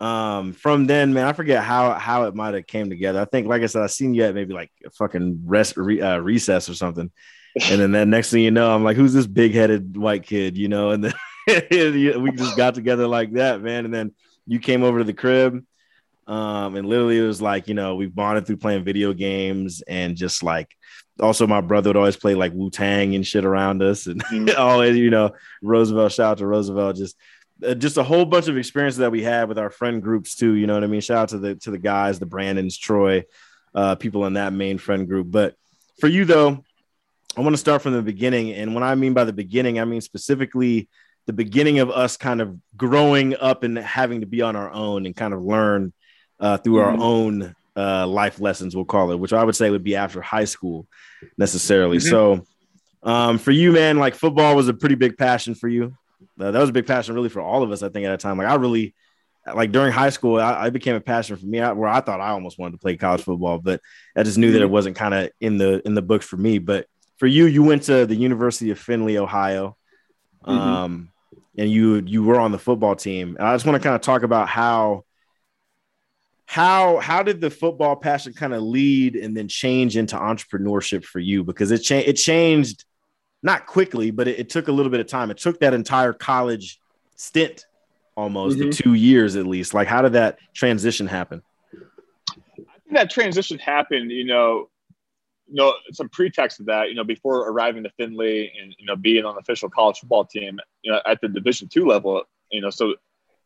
um, 0.00 0.52
from 0.52 0.86
then, 0.86 1.12
man, 1.12 1.26
I 1.26 1.32
forget 1.32 1.62
how 1.62 1.94
how 1.94 2.24
it 2.24 2.34
might 2.34 2.54
have 2.54 2.66
came 2.66 2.88
together. 2.88 3.20
I 3.20 3.24
think, 3.24 3.46
like 3.46 3.62
I 3.62 3.66
said, 3.66 3.82
I 3.82 3.86
seen 3.86 4.14
you 4.14 4.24
at 4.24 4.34
maybe 4.34 4.54
like 4.54 4.70
a 4.84 4.90
fucking 4.90 5.42
rest 5.44 5.76
re, 5.76 6.00
uh, 6.00 6.18
recess 6.18 6.68
or 6.68 6.74
something, 6.74 7.10
and 7.68 7.80
then 7.80 7.92
that 7.92 8.08
next 8.08 8.30
thing 8.30 8.42
you 8.42 8.50
know, 8.50 8.74
I'm 8.74 8.84
like, 8.84 8.96
who's 8.96 9.12
this 9.12 9.26
big 9.26 9.54
headed 9.54 9.96
white 9.96 10.24
kid? 10.24 10.56
You 10.56 10.68
know, 10.68 10.90
and 10.90 11.04
then 11.04 11.14
we 11.46 12.30
just 12.32 12.56
got 12.56 12.74
together 12.74 13.06
like 13.06 13.32
that, 13.32 13.60
man, 13.62 13.84
and 13.84 13.94
then 13.94 14.12
you 14.46 14.58
came 14.58 14.82
over 14.82 14.98
to 14.98 15.04
the 15.04 15.14
crib. 15.14 15.64
Um, 16.26 16.76
and 16.76 16.88
literally 16.88 17.18
it 17.18 17.26
was 17.26 17.42
like, 17.42 17.68
you 17.68 17.74
know, 17.74 17.96
we 17.96 18.06
bonded 18.06 18.46
through 18.46 18.56
playing 18.56 18.82
video 18.82 19.12
games 19.12 19.82
and 19.82 20.16
just 20.16 20.42
like 20.42 20.74
also 21.20 21.46
my 21.46 21.60
brother 21.60 21.90
would 21.90 21.96
always 21.96 22.16
play 22.16 22.34
like 22.34 22.52
Wu 22.52 22.70
Tang 22.70 23.14
and 23.14 23.26
shit 23.26 23.44
around 23.44 23.82
us. 23.82 24.06
And 24.06 24.22
mm-hmm. 24.24 24.48
always, 24.58 24.96
you 24.96 25.10
know, 25.10 25.30
Roosevelt, 25.62 26.12
shout 26.12 26.32
out 26.32 26.38
to 26.38 26.46
Roosevelt, 26.46 26.96
just 26.96 27.16
uh, 27.64 27.74
just 27.74 27.96
a 27.96 28.02
whole 28.02 28.24
bunch 28.24 28.48
of 28.48 28.56
experiences 28.56 28.98
that 28.98 29.12
we 29.12 29.22
had 29.22 29.48
with 29.48 29.58
our 29.58 29.70
friend 29.70 30.02
groups 30.02 30.34
too. 30.34 30.54
You 30.54 30.66
know 30.66 30.74
what 30.74 30.84
I 30.84 30.88
mean? 30.88 31.00
Shout 31.00 31.18
out 31.18 31.28
to 31.30 31.38
the 31.38 31.54
to 31.56 31.70
the 31.70 31.78
guys, 31.78 32.18
the 32.18 32.26
Brandons, 32.26 32.78
Troy, 32.78 33.24
uh, 33.74 33.94
people 33.94 34.26
in 34.26 34.34
that 34.34 34.52
main 34.52 34.78
friend 34.78 35.06
group. 35.06 35.30
But 35.30 35.54
for 36.00 36.08
you 36.08 36.24
though, 36.24 36.64
I 37.36 37.40
want 37.40 37.54
to 37.54 37.58
start 37.58 37.82
from 37.82 37.92
the 37.92 38.02
beginning. 38.02 38.52
And 38.52 38.74
when 38.74 38.84
I 38.84 38.94
mean 38.94 39.14
by 39.14 39.24
the 39.24 39.32
beginning, 39.32 39.78
I 39.78 39.84
mean 39.84 40.00
specifically 40.00 40.88
the 41.26 41.32
beginning 41.32 41.78
of 41.78 41.90
us 41.90 42.16
kind 42.16 42.40
of 42.40 42.58
growing 42.76 43.34
up 43.36 43.62
and 43.62 43.78
having 43.78 44.20
to 44.20 44.26
be 44.26 44.42
on 44.42 44.56
our 44.56 44.70
own 44.70 45.06
and 45.06 45.16
kind 45.16 45.32
of 45.32 45.42
learn 45.42 45.92
uh, 46.38 46.58
through 46.58 46.76
mm-hmm. 46.76 47.00
our 47.00 47.06
own 47.06 47.54
uh, 47.76 48.06
life 48.06 48.40
lessons, 48.40 48.74
we'll 48.74 48.84
call 48.84 49.10
it, 49.10 49.18
which 49.18 49.32
I 49.32 49.42
would 49.42 49.56
say 49.56 49.70
would 49.70 49.84
be 49.84 49.96
after 49.96 50.20
high 50.20 50.44
school 50.44 50.86
necessarily. 51.36 51.98
Mm-hmm. 51.98 52.08
So, 52.08 52.46
um, 53.02 53.38
for 53.38 53.50
you, 53.50 53.72
man, 53.72 53.98
like 53.98 54.14
football 54.14 54.56
was 54.56 54.68
a 54.68 54.74
pretty 54.74 54.94
big 54.94 55.18
passion 55.18 55.54
for 55.54 55.68
you. 55.68 55.96
Uh, 56.38 56.50
that 56.50 56.60
was 56.60 56.70
a 56.70 56.72
big 56.72 56.86
passion, 56.86 57.14
really, 57.14 57.28
for 57.28 57.40
all 57.40 57.62
of 57.62 57.70
us. 57.70 57.82
I 57.82 57.88
think 57.88 58.06
at 58.06 58.10
that 58.10 58.20
time, 58.20 58.38
like 58.38 58.48
I 58.48 58.54
really, 58.54 58.94
like 59.52 59.72
during 59.72 59.92
high 59.92 60.10
school, 60.10 60.40
I, 60.40 60.66
I 60.66 60.70
became 60.70 60.96
a 60.96 61.00
passion 61.00 61.36
for 61.36 61.44
me. 61.46 61.60
I, 61.60 61.72
where 61.72 61.88
I 61.88 62.00
thought 62.00 62.20
I 62.20 62.30
almost 62.30 62.58
wanted 62.58 62.72
to 62.72 62.78
play 62.78 62.96
college 62.96 63.22
football, 63.22 63.58
but 63.58 63.80
I 64.16 64.22
just 64.22 64.38
knew 64.38 64.46
mm-hmm. 64.46 64.54
that 64.54 64.62
it 64.62 64.70
wasn't 64.70 64.96
kind 64.96 65.14
of 65.14 65.30
in 65.40 65.58
the 65.58 65.86
in 65.86 65.94
the 65.94 66.02
books 66.02 66.26
for 66.26 66.36
me. 66.36 66.58
But 66.58 66.86
for 67.18 67.26
you, 67.26 67.46
you 67.46 67.62
went 67.62 67.84
to 67.84 68.06
the 68.06 68.16
University 68.16 68.70
of 68.70 68.78
Findlay, 68.78 69.18
Ohio. 69.18 69.76
Mm-hmm. 70.46 70.58
Um, 70.58 71.10
and 71.56 71.70
you 71.70 72.02
you 72.06 72.22
were 72.24 72.38
on 72.38 72.52
the 72.52 72.58
football 72.58 72.96
team. 72.96 73.36
And 73.38 73.46
I 73.46 73.54
just 73.54 73.66
want 73.66 73.80
to 73.80 73.86
kind 73.86 73.94
of 73.94 74.02
talk 74.02 74.22
about 74.22 74.48
how 74.48 75.04
how 76.46 76.98
how 76.98 77.22
did 77.22 77.40
the 77.40 77.50
football 77.50 77.96
passion 77.96 78.32
kind 78.32 78.52
of 78.52 78.62
lead 78.62 79.16
and 79.16 79.36
then 79.36 79.48
change 79.48 79.96
into 79.96 80.16
entrepreneurship 80.16 81.04
for 81.04 81.18
you? 81.18 81.42
Because 81.42 81.70
it 81.70 81.78
changed 81.78 82.08
it 82.08 82.14
changed 82.14 82.84
not 83.42 83.66
quickly, 83.66 84.10
but 84.10 84.26
it, 84.26 84.38
it, 84.38 84.48
took 84.48 84.68
a 84.68 84.72
little 84.72 84.90
bit 84.90 85.00
of 85.00 85.06
time. 85.06 85.30
It 85.30 85.36
took 85.36 85.60
that 85.60 85.74
entire 85.74 86.14
college 86.14 86.80
stint 87.14 87.66
almost 88.16 88.58
mm-hmm. 88.58 88.70
two 88.70 88.94
years 88.94 89.36
at 89.36 89.46
least. 89.46 89.74
Like 89.74 89.88
how 89.88 90.02
did 90.02 90.12
that 90.12 90.38
transition 90.54 91.06
happen? 91.06 91.42
I 91.72 92.78
think 92.84 92.96
that 92.96 93.10
transition 93.10 93.58
happened, 93.58 94.10
you 94.10 94.24
know, 94.24 94.70
you 95.46 95.56
know, 95.56 95.74
some 95.92 96.08
pretext 96.08 96.60
of 96.60 96.66
that, 96.66 96.88
you 96.88 96.94
know, 96.94 97.04
before 97.04 97.48
arriving 97.48 97.82
to 97.84 97.90
Findlay 97.98 98.52
and 98.60 98.74
you 98.78 98.86
know 98.86 98.96
being 98.96 99.24
on 99.24 99.34
the 99.34 99.40
official 99.40 99.68
college 99.68 99.98
football 99.98 100.24
team, 100.24 100.58
you 100.82 100.92
know, 100.92 101.00
at 101.06 101.20
the 101.20 101.28
Division 101.28 101.68
two 101.68 101.86
level, 101.86 102.22
you 102.50 102.60
know, 102.60 102.70
so 102.70 102.94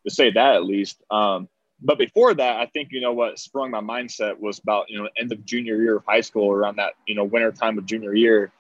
to 0.06 0.14
say 0.14 0.30
that 0.30 0.56
at 0.56 0.64
least. 0.64 1.02
Um, 1.11 1.49
but 1.80 1.99
before 1.99 2.35
that, 2.35 2.56
I 2.56 2.66
think 2.66 2.88
you 2.92 3.00
know 3.00 3.12
what 3.12 3.38
sprung 3.38 3.70
my 3.70 3.80
mindset 3.80 4.38
was 4.38 4.58
about 4.58 4.90
you 4.90 4.99
know 4.99 5.08
end 5.16 5.32
of 5.32 5.44
junior 5.44 5.76
year 5.80 5.97
of 5.97 6.04
high 6.06 6.20
school, 6.20 6.50
around 6.50 6.76
that 6.76 6.94
you 7.06 7.14
know 7.14 7.25
winter 7.25 7.52
time 7.52 7.78
of 7.78 7.87
junior 7.87 8.14
year, 8.14 8.52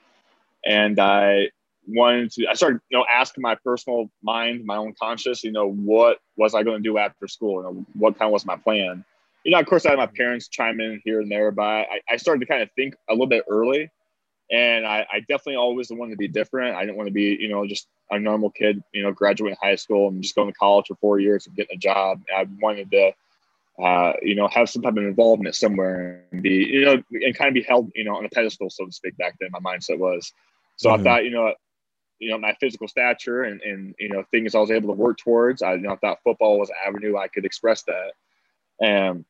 and 0.64 0.98
I 0.98 1.50
wanted 1.86 2.32
to. 2.32 2.46
I 2.46 2.54
started 2.54 2.80
you 2.90 2.98
know 2.98 3.04
asking 3.10 3.42
my 3.42 3.56
personal 3.56 4.10
mind, 4.22 4.64
my 4.64 4.76
own 4.76 4.94
conscious, 5.00 5.44
you 5.44 5.52
know, 5.52 5.70
what 5.70 6.18
was 6.36 6.54
I 6.54 6.62
going 6.62 6.82
to 6.82 6.82
do 6.82 6.98
after 6.98 7.28
school? 7.28 7.62
You 7.62 7.62
know, 7.62 7.86
what 7.94 8.18
kind 8.18 8.28
of 8.28 8.32
was 8.32 8.46
my 8.46 8.56
plan? 8.56 9.04
you 9.48 9.52
know, 9.52 9.60
of 9.60 9.66
course, 9.66 9.86
I 9.86 9.90
had 9.90 9.98
my 9.98 10.06
parents 10.06 10.48
chime 10.48 10.78
in 10.78 11.00
here 11.06 11.22
and 11.22 11.30
there, 11.30 11.50
but 11.50 11.62
I, 11.62 12.00
I 12.06 12.16
started 12.16 12.40
to 12.40 12.46
kind 12.46 12.62
of 12.62 12.70
think 12.72 12.94
a 13.08 13.14
little 13.14 13.26
bit 13.26 13.44
early. 13.48 13.90
And 14.50 14.86
I, 14.86 15.06
I 15.10 15.20
definitely 15.20 15.56
always 15.56 15.90
wanted 15.90 16.12
to 16.12 16.16
be 16.18 16.28
different. 16.28 16.76
I 16.76 16.80
didn't 16.80 16.96
want 16.96 17.06
to 17.06 17.12
be, 17.12 17.36
you 17.40 17.48
know, 17.48 17.66
just 17.66 17.86
a 18.10 18.18
normal 18.18 18.50
kid, 18.50 18.82
you 18.92 19.02
know, 19.02 19.12
graduating 19.12 19.58
high 19.60 19.76
school 19.76 20.08
and 20.08 20.22
just 20.22 20.34
going 20.34 20.48
to 20.48 20.58
college 20.58 20.86
for 20.88 20.96
four 20.96 21.18
years 21.18 21.46
and 21.46 21.56
getting 21.56 21.76
a 21.76 21.78
job. 21.78 22.22
I 22.34 22.46
wanted 22.60 22.90
to, 22.90 23.12
uh, 23.82 24.12
you 24.22 24.34
know, 24.34 24.48
have 24.48 24.70
some 24.70 24.82
type 24.82 24.96
of 24.96 24.98
involvement 24.98 25.54
somewhere 25.54 26.24
and 26.32 26.42
be, 26.42 26.66
you 26.66 26.84
know, 26.84 27.02
and 27.12 27.36
kind 27.36 27.48
of 27.48 27.54
be 27.54 27.62
held, 27.62 27.90
you 27.94 28.04
know, 28.04 28.16
on 28.16 28.24
a 28.24 28.28
pedestal, 28.30 28.70
so 28.70 28.86
to 28.86 28.92
speak. 28.92 29.16
Back 29.16 29.36
then, 29.40 29.50
my 29.52 29.60
mindset 29.60 29.98
was. 29.98 30.32
So 30.76 30.90
mm-hmm. 30.90 31.00
I 31.00 31.04
thought, 31.04 31.24
you 31.24 31.30
know, 31.30 31.54
you 32.18 32.30
know, 32.30 32.38
my 32.38 32.54
physical 32.60 32.88
stature 32.88 33.44
and 33.44 33.60
and 33.62 33.94
you 33.98 34.08
know 34.08 34.24
things 34.32 34.54
I 34.54 34.58
was 34.58 34.72
able 34.72 34.88
to 34.88 35.00
work 35.00 35.18
towards. 35.18 35.62
I 35.62 35.74
you 35.74 35.82
know 35.82 35.92
I 35.92 35.96
thought 35.96 36.18
football 36.24 36.58
was 36.58 36.70
an 36.70 36.76
avenue 36.86 37.16
I 37.16 37.28
could 37.28 37.44
express 37.44 37.82
that 37.84 38.12
and 38.80 39.24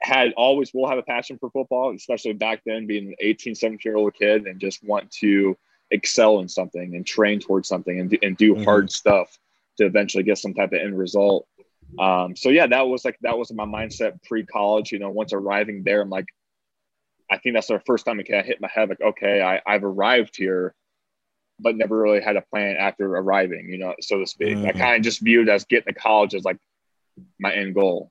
had 0.00 0.32
always 0.36 0.72
will 0.74 0.88
have 0.88 0.98
a 0.98 1.02
passion 1.02 1.38
for 1.38 1.50
football, 1.50 1.94
especially 1.94 2.32
back 2.32 2.62
then 2.66 2.86
being 2.86 3.08
an 3.08 3.14
18, 3.20 3.54
17 3.54 3.80
year 3.84 3.96
old 3.96 4.14
kid 4.14 4.46
and 4.46 4.60
just 4.60 4.82
want 4.84 5.10
to 5.12 5.56
excel 5.92 6.40
in 6.40 6.48
something 6.48 6.96
and 6.96 7.06
train 7.06 7.40
towards 7.40 7.68
something 7.68 8.00
and, 8.00 8.18
and 8.22 8.36
do 8.36 8.54
mm-hmm. 8.54 8.64
hard 8.64 8.90
stuff 8.90 9.38
to 9.78 9.86
eventually 9.86 10.22
get 10.22 10.38
some 10.38 10.54
type 10.54 10.72
of 10.72 10.80
end 10.80 10.98
result. 10.98 11.46
Um, 11.98 12.34
so 12.34 12.48
yeah, 12.48 12.66
that 12.66 12.88
was 12.88 13.04
like, 13.04 13.18
that 13.20 13.38
was 13.38 13.52
my 13.52 13.64
mindset 13.64 14.22
pre 14.24 14.44
college, 14.44 14.92
you 14.92 14.98
know, 14.98 15.10
once 15.10 15.32
arriving 15.32 15.82
there, 15.84 16.00
I'm 16.00 16.10
like, 16.10 16.26
I 17.30 17.38
think 17.38 17.54
that's 17.54 17.68
the 17.68 17.80
first 17.86 18.04
time 18.04 18.20
it 18.20 18.24
kind 18.24 18.40
of 18.40 18.46
hit 18.46 18.60
my 18.60 18.68
head. 18.72 18.88
Like, 18.88 19.00
okay, 19.00 19.40
I, 19.40 19.60
I've 19.66 19.84
arrived 19.84 20.36
here, 20.36 20.74
but 21.58 21.76
never 21.76 21.98
really 21.98 22.20
had 22.20 22.36
a 22.36 22.42
plan 22.42 22.76
after 22.76 23.06
arriving, 23.16 23.68
you 23.68 23.78
know, 23.78 23.94
so 24.00 24.18
to 24.18 24.26
speak. 24.26 24.56
Mm-hmm. 24.56 24.66
I 24.66 24.72
kind 24.72 24.96
of 24.96 25.02
just 25.02 25.20
viewed 25.20 25.48
as 25.48 25.64
getting 25.64 25.92
to 25.92 25.98
college 26.00 26.34
as 26.34 26.44
like 26.44 26.58
my 27.38 27.52
end 27.52 27.74
goal 27.74 28.10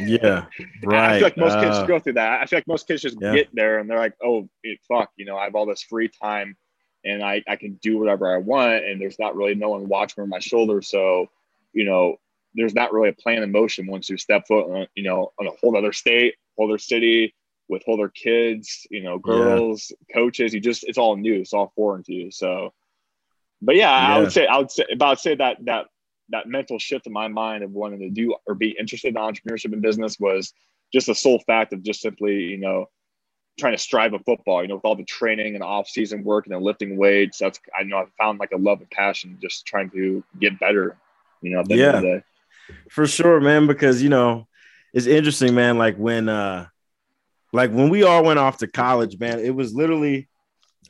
yeah, 0.00 0.46
right. 0.82 1.10
I 1.10 1.18
feel 1.18 1.22
like 1.22 1.36
most 1.36 1.52
uh, 1.52 1.62
kids 1.62 1.88
go 1.88 1.98
through 1.98 2.14
that. 2.14 2.42
I 2.42 2.46
feel 2.46 2.58
like 2.58 2.66
most 2.66 2.86
kids 2.86 3.02
just 3.02 3.16
yeah. 3.20 3.34
get 3.34 3.48
there 3.52 3.78
and 3.78 3.88
they're 3.88 3.98
like, 3.98 4.14
"Oh, 4.22 4.48
fuck," 4.88 5.10
you 5.16 5.24
know, 5.24 5.36
I 5.36 5.44
have 5.44 5.54
all 5.54 5.66
this 5.66 5.82
free 5.82 6.10
time, 6.22 6.56
and 7.04 7.22
I 7.22 7.42
I 7.48 7.56
can 7.56 7.74
do 7.82 7.98
whatever 7.98 8.32
I 8.32 8.38
want, 8.38 8.84
and 8.84 9.00
there's 9.00 9.18
not 9.18 9.36
really 9.36 9.54
no 9.54 9.70
one 9.70 9.88
watching 9.88 10.20
over 10.20 10.28
my 10.28 10.38
shoulder. 10.38 10.82
So, 10.82 11.26
you 11.72 11.84
know, 11.84 12.16
there's 12.54 12.74
not 12.74 12.92
really 12.92 13.10
a 13.10 13.14
plan 13.14 13.42
in 13.42 13.52
motion 13.52 13.86
once 13.86 14.10
you 14.10 14.16
step 14.16 14.46
foot 14.46 14.66
on, 14.70 14.86
you 14.94 15.04
know, 15.04 15.32
on 15.38 15.46
a 15.46 15.52
whole 15.60 15.76
other 15.76 15.92
state, 15.92 16.34
whole 16.56 16.68
other 16.68 16.78
city 16.78 17.34
with 17.68 17.82
whole 17.84 17.94
other 17.94 18.08
kids, 18.08 18.86
you 18.90 19.02
know, 19.02 19.18
girls, 19.18 19.90
yeah. 19.90 20.14
coaches. 20.14 20.52
You 20.52 20.60
just, 20.60 20.84
it's 20.84 20.98
all 20.98 21.16
new. 21.16 21.40
It's 21.40 21.52
all 21.52 21.72
foreign 21.76 22.02
to 22.04 22.12
you. 22.12 22.30
So, 22.30 22.74
but 23.62 23.76
yeah, 23.76 23.90
yeah, 23.90 24.16
I 24.16 24.18
would 24.18 24.32
say, 24.32 24.46
I 24.46 24.58
would 24.58 24.70
say, 24.70 24.84
about 24.92 25.20
say 25.20 25.36
that, 25.36 25.64
that, 25.66 25.86
that 26.30 26.48
mental 26.48 26.78
shift 26.78 27.06
in 27.06 27.12
my 27.12 27.28
mind 27.28 27.62
of 27.62 27.70
wanting 27.70 28.00
to 28.00 28.10
do 28.10 28.34
or 28.46 28.54
be 28.54 28.76
interested 28.78 29.08
in 29.08 29.14
entrepreneurship 29.14 29.72
and 29.72 29.82
business 29.82 30.18
was 30.18 30.52
just 30.92 31.06
the 31.06 31.14
sole 31.14 31.38
fact 31.46 31.72
of 31.72 31.82
just 31.82 32.00
simply, 32.00 32.34
you 32.34 32.58
know, 32.58 32.86
trying 33.60 33.74
to 33.74 33.78
strive 33.78 34.12
in 34.12 34.22
football, 34.24 34.62
you 34.62 34.68
know, 34.68 34.76
with 34.76 34.84
all 34.84 34.96
the 34.96 35.04
training 35.04 35.54
and 35.54 35.62
off 35.62 35.88
season 35.88 36.24
work 36.24 36.46
and 36.46 36.54
the 36.54 36.58
lifting 36.58 36.96
weights. 36.96 37.38
That's 37.38 37.60
I 37.78 37.84
know 37.84 37.98
I 37.98 38.04
found 38.18 38.40
like 38.40 38.52
a 38.52 38.56
love 38.56 38.80
and 38.80 38.90
passion 38.90 39.38
just 39.40 39.66
trying 39.66 39.90
to 39.90 40.24
get 40.40 40.58
better, 40.58 40.96
you 41.42 41.50
know, 41.52 41.62
yeah, 41.68 42.20
for 42.90 43.06
sure, 43.06 43.40
man. 43.40 43.66
Because 43.66 44.02
you 44.02 44.08
know, 44.08 44.48
it's 44.92 45.06
interesting, 45.06 45.54
man. 45.54 45.78
Like 45.78 45.96
when 45.96 46.28
uh 46.28 46.66
like 47.52 47.70
when 47.70 47.88
we 47.88 48.02
all 48.02 48.24
went 48.24 48.38
off 48.38 48.58
to 48.58 48.66
college, 48.66 49.18
man, 49.18 49.38
it 49.38 49.54
was 49.54 49.74
literally 49.74 50.28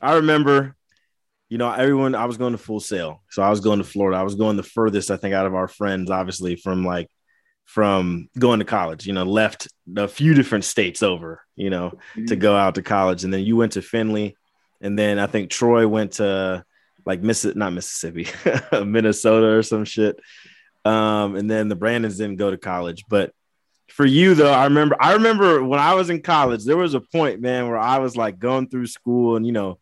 I 0.01 0.15
remember, 0.15 0.75
you 1.49 1.57
know, 1.57 1.71
everyone 1.71 2.15
I 2.15 2.25
was 2.25 2.37
going 2.37 2.53
to 2.53 2.57
Full 2.57 2.79
Sail. 2.79 3.21
So 3.29 3.43
I 3.43 3.49
was 3.49 3.59
going 3.59 3.79
to 3.79 3.85
Florida. 3.85 4.17
I 4.17 4.23
was 4.23 4.35
going 4.35 4.57
the 4.57 4.63
furthest, 4.63 5.11
I 5.11 5.17
think, 5.17 5.35
out 5.35 5.45
of 5.45 5.53
our 5.53 5.67
friends, 5.67 6.09
obviously, 6.09 6.55
from 6.55 6.83
like 6.83 7.07
from 7.71 8.27
going 8.37 8.59
to 8.59 8.65
college, 8.65 9.07
you 9.07 9.13
know, 9.13 9.23
left 9.23 9.69
a 9.95 10.05
few 10.05 10.33
different 10.33 10.65
states 10.65 11.01
over, 11.01 11.41
you 11.55 11.69
know, 11.69 11.91
mm-hmm. 11.91 12.25
to 12.25 12.35
go 12.35 12.53
out 12.53 12.75
to 12.75 12.81
college. 12.81 13.23
And 13.23 13.33
then 13.33 13.45
you 13.45 13.55
went 13.55 13.71
to 13.73 13.81
Findlay. 13.81 14.35
And 14.81 14.99
then 14.99 15.17
I 15.17 15.27
think 15.27 15.49
Troy 15.49 15.87
went 15.87 16.13
to 16.13 16.65
like 17.05 17.21
Miss 17.21 17.45
not 17.45 17.71
Mississippi, 17.71 18.27
Minnesota 18.85 19.47
or 19.47 19.63
some 19.63 19.85
shit. 19.85 20.19
Um, 20.83 21.37
and 21.37 21.49
then 21.49 21.69
the 21.69 21.77
Brandons 21.77 22.17
didn't 22.17 22.35
go 22.35 22.51
to 22.51 22.57
college. 22.57 23.05
But 23.07 23.31
for 23.87 24.05
you 24.05 24.35
though, 24.35 24.51
I 24.51 24.65
remember 24.65 24.97
I 24.99 25.13
remember 25.13 25.63
when 25.63 25.79
I 25.79 25.93
was 25.93 26.09
in 26.09 26.21
college, 26.21 26.65
there 26.65 26.75
was 26.75 26.93
a 26.93 26.99
point, 26.99 27.39
man, 27.39 27.69
where 27.69 27.79
I 27.79 27.99
was 27.99 28.17
like 28.17 28.37
going 28.37 28.67
through 28.67 28.87
school 28.87 29.37
and 29.37 29.45
you 29.45 29.53
know, 29.53 29.79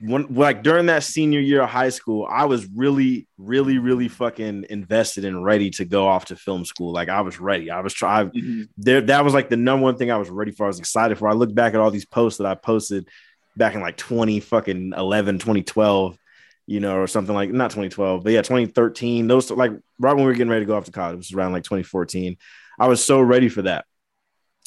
when 0.00 0.32
like 0.32 0.62
during 0.62 0.86
that 0.86 1.02
senior 1.02 1.40
year 1.40 1.62
of 1.62 1.68
high 1.68 1.88
school, 1.88 2.26
I 2.30 2.44
was 2.44 2.66
really, 2.66 3.26
really, 3.36 3.78
really 3.78 4.08
fucking 4.08 4.66
invested 4.70 5.24
and 5.24 5.44
ready 5.44 5.70
to 5.70 5.84
go 5.84 6.06
off 6.06 6.26
to 6.26 6.36
film 6.36 6.64
school. 6.64 6.92
Like 6.92 7.08
I 7.08 7.20
was 7.22 7.40
ready. 7.40 7.70
I 7.70 7.80
was 7.80 7.92
trying 7.92 8.30
mm-hmm. 8.30 8.62
there. 8.76 9.00
That 9.00 9.24
was 9.24 9.34
like 9.34 9.48
the 9.48 9.56
number 9.56 9.82
one 9.82 9.96
thing 9.96 10.10
I 10.10 10.16
was 10.16 10.30
ready 10.30 10.52
for. 10.52 10.64
I 10.64 10.68
was 10.68 10.78
excited 10.78 11.18
for. 11.18 11.28
I 11.28 11.32
look 11.32 11.52
back 11.52 11.74
at 11.74 11.80
all 11.80 11.90
these 11.90 12.06
posts 12.06 12.38
that 12.38 12.46
I 12.46 12.54
posted 12.54 13.08
back 13.56 13.74
in 13.74 13.80
like 13.80 13.96
20 13.96 14.38
fucking 14.38 14.92
11, 14.96 15.40
2012, 15.40 16.16
you 16.66 16.78
know, 16.78 16.96
or 16.96 17.08
something 17.08 17.34
like 17.34 17.50
not 17.50 17.70
2012, 17.70 18.22
but 18.22 18.32
yeah, 18.32 18.42
2013. 18.42 19.26
Those 19.26 19.50
like 19.50 19.72
right 19.98 20.14
when 20.14 20.24
we 20.24 20.26
were 20.26 20.32
getting 20.32 20.50
ready 20.50 20.64
to 20.64 20.68
go 20.68 20.76
off 20.76 20.84
to 20.84 20.92
college, 20.92 21.14
it 21.14 21.16
was 21.16 21.32
around 21.32 21.52
like 21.52 21.64
2014. 21.64 22.36
I 22.78 22.86
was 22.86 23.04
so 23.04 23.20
ready 23.20 23.48
for 23.48 23.62
that. 23.62 23.84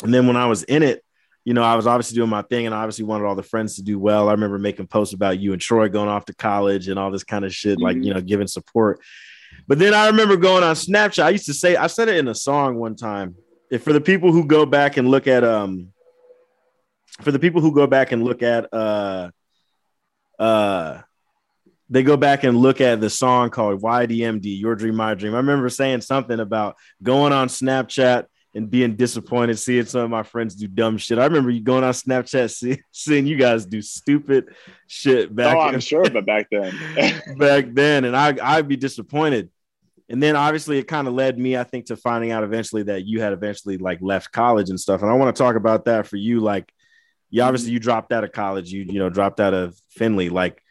And 0.04 0.14
then 0.14 0.28
when 0.28 0.36
I 0.36 0.48
was 0.48 0.64
in 0.64 0.84
it, 0.84 1.06
you 1.44 1.54
know, 1.54 1.64
I 1.64 1.76
was 1.76 1.88
obviously 1.88 2.16
doing 2.16 2.30
my 2.30 2.44
thing 2.44 2.66
and 2.66 2.76
I 2.76 2.80
obviously 2.80 3.06
wanted 3.06 3.26
all 3.26 3.36
the 3.36 3.44
friends 3.44 3.76
to 3.76 3.84
do 3.84 3.98
well. 3.98 4.30
I 4.30 4.34
remember 4.34 4.60
making 4.60 4.88
posts 4.88 5.14
about 5.14 5.40
you 5.40 5.54
and 5.54 5.62
Troy 5.62 5.90
going 5.90 6.10
off 6.10 6.26
to 6.26 6.36
college 6.36 6.88
and 6.88 7.00
all 7.00 7.10
this 7.10 7.24
kind 7.24 7.46
of 7.46 7.54
shit, 7.54 7.78
mm-hmm. 7.78 7.84
like, 7.84 7.98
you 7.98 8.14
know, 8.14 8.22
giving 8.22 8.48
support. 8.48 9.02
But 9.68 9.80
then 9.80 9.94
I 9.94 10.08
remember 10.08 10.38
going 10.38 10.64
on 10.64 10.76
Snapchat. 10.76 11.24
I 11.24 11.30
used 11.30 11.48
to 11.48 11.54
say, 11.54 11.76
I 11.76 11.88
said 11.88 12.10
it 12.10 12.18
in 12.18 12.28
a 12.28 12.36
song 12.36 12.76
one 12.76 12.96
time. 12.96 13.36
If 13.72 13.84
for 13.84 13.94
the 13.94 14.02
people 14.02 14.32
who 14.32 14.46
go 14.46 14.66
back 14.66 14.98
and 14.98 15.08
look 15.08 15.28
at, 15.28 15.44
um, 15.44 15.90
for 17.22 17.32
the 17.32 17.40
people 17.40 17.62
who 17.62 17.74
go 17.74 17.88
back 17.88 18.12
and 18.12 18.24
look 18.24 18.44
at, 18.44 18.72
uh, 18.74 19.32
uh, 20.38 21.02
they 21.90 22.04
go 22.04 22.18
back 22.18 22.44
and 22.44 22.58
look 22.58 22.80
at 22.82 23.02
the 23.02 23.10
song 23.10 23.50
called 23.50 23.82
YDMD, 23.82 24.60
Your 24.60 24.76
Dream, 24.76 24.96
My 24.96 25.14
Dream. 25.14 25.34
I 25.34 25.38
remember 25.38 25.70
saying 25.70 26.02
something 26.02 26.40
about 26.40 26.78
going 27.04 27.34
on 27.34 27.50
Snapchat 27.50 28.26
and 28.54 28.70
being 28.70 28.96
disappointed 28.96 29.58
seeing 29.58 29.86
some 29.86 30.02
of 30.02 30.10
my 30.10 30.24
friends 30.24 30.56
do 30.56 30.68
dumb 30.68 30.98
shit. 30.98 31.18
I 31.18 31.26
remember 31.26 31.52
you 31.52 31.62
going 31.62 31.84
on 31.84 31.94
Snapchat 31.94 32.52
see, 32.52 32.82
seeing 32.92 33.26
you 33.26 33.38
guys 33.38 33.66
do 33.66 33.82
stupid 33.82 34.54
shit 34.88 35.34
back. 35.34 35.56
Oh, 35.56 35.62
I'm 35.62 35.80
sure, 35.80 36.10
but 36.10 36.26
back 36.26 36.48
then, 36.52 36.74
back 37.38 37.66
then, 37.74 38.06
and 38.06 38.16
I 38.16 38.36
I'd 38.42 38.68
be 38.68 38.78
disappointed. 38.78 39.50
And 40.10 40.22
then 40.22 40.36
obviously 40.36 40.78
it 40.78 40.90
kind 40.90 41.08
of 41.08 41.14
led 41.14 41.40
me, 41.40 41.56
I 41.56 41.64
think, 41.64 41.86
to 41.86 41.96
finding 41.96 42.32
out 42.32 42.44
eventually 42.44 42.84
that 42.84 43.06
you 43.06 43.22
had 43.22 43.32
eventually 43.32 43.78
like 43.78 44.00
left 44.02 44.34
college 44.34 44.70
and 44.70 44.78
stuff. 44.78 45.02
And 45.02 45.10
I 45.10 45.14
want 45.14 45.34
to 45.34 45.42
talk 45.42 45.56
about 45.56 45.86
that 45.86 46.06
for 46.06 46.18
you. 46.18 46.42
Like, 46.42 46.70
you 47.30 47.40
mm-hmm. 47.40 47.48
obviously 47.48 47.72
you 47.72 47.80
dropped 47.80 48.12
out 48.12 48.26
of 48.26 48.34
college, 48.34 48.74
you 48.74 48.84
you 48.84 49.00
know 49.00 49.10
dropped 49.10 49.40
out 49.40 49.54
of 49.54 49.80
Findlay. 49.92 50.28
Like, 50.28 50.62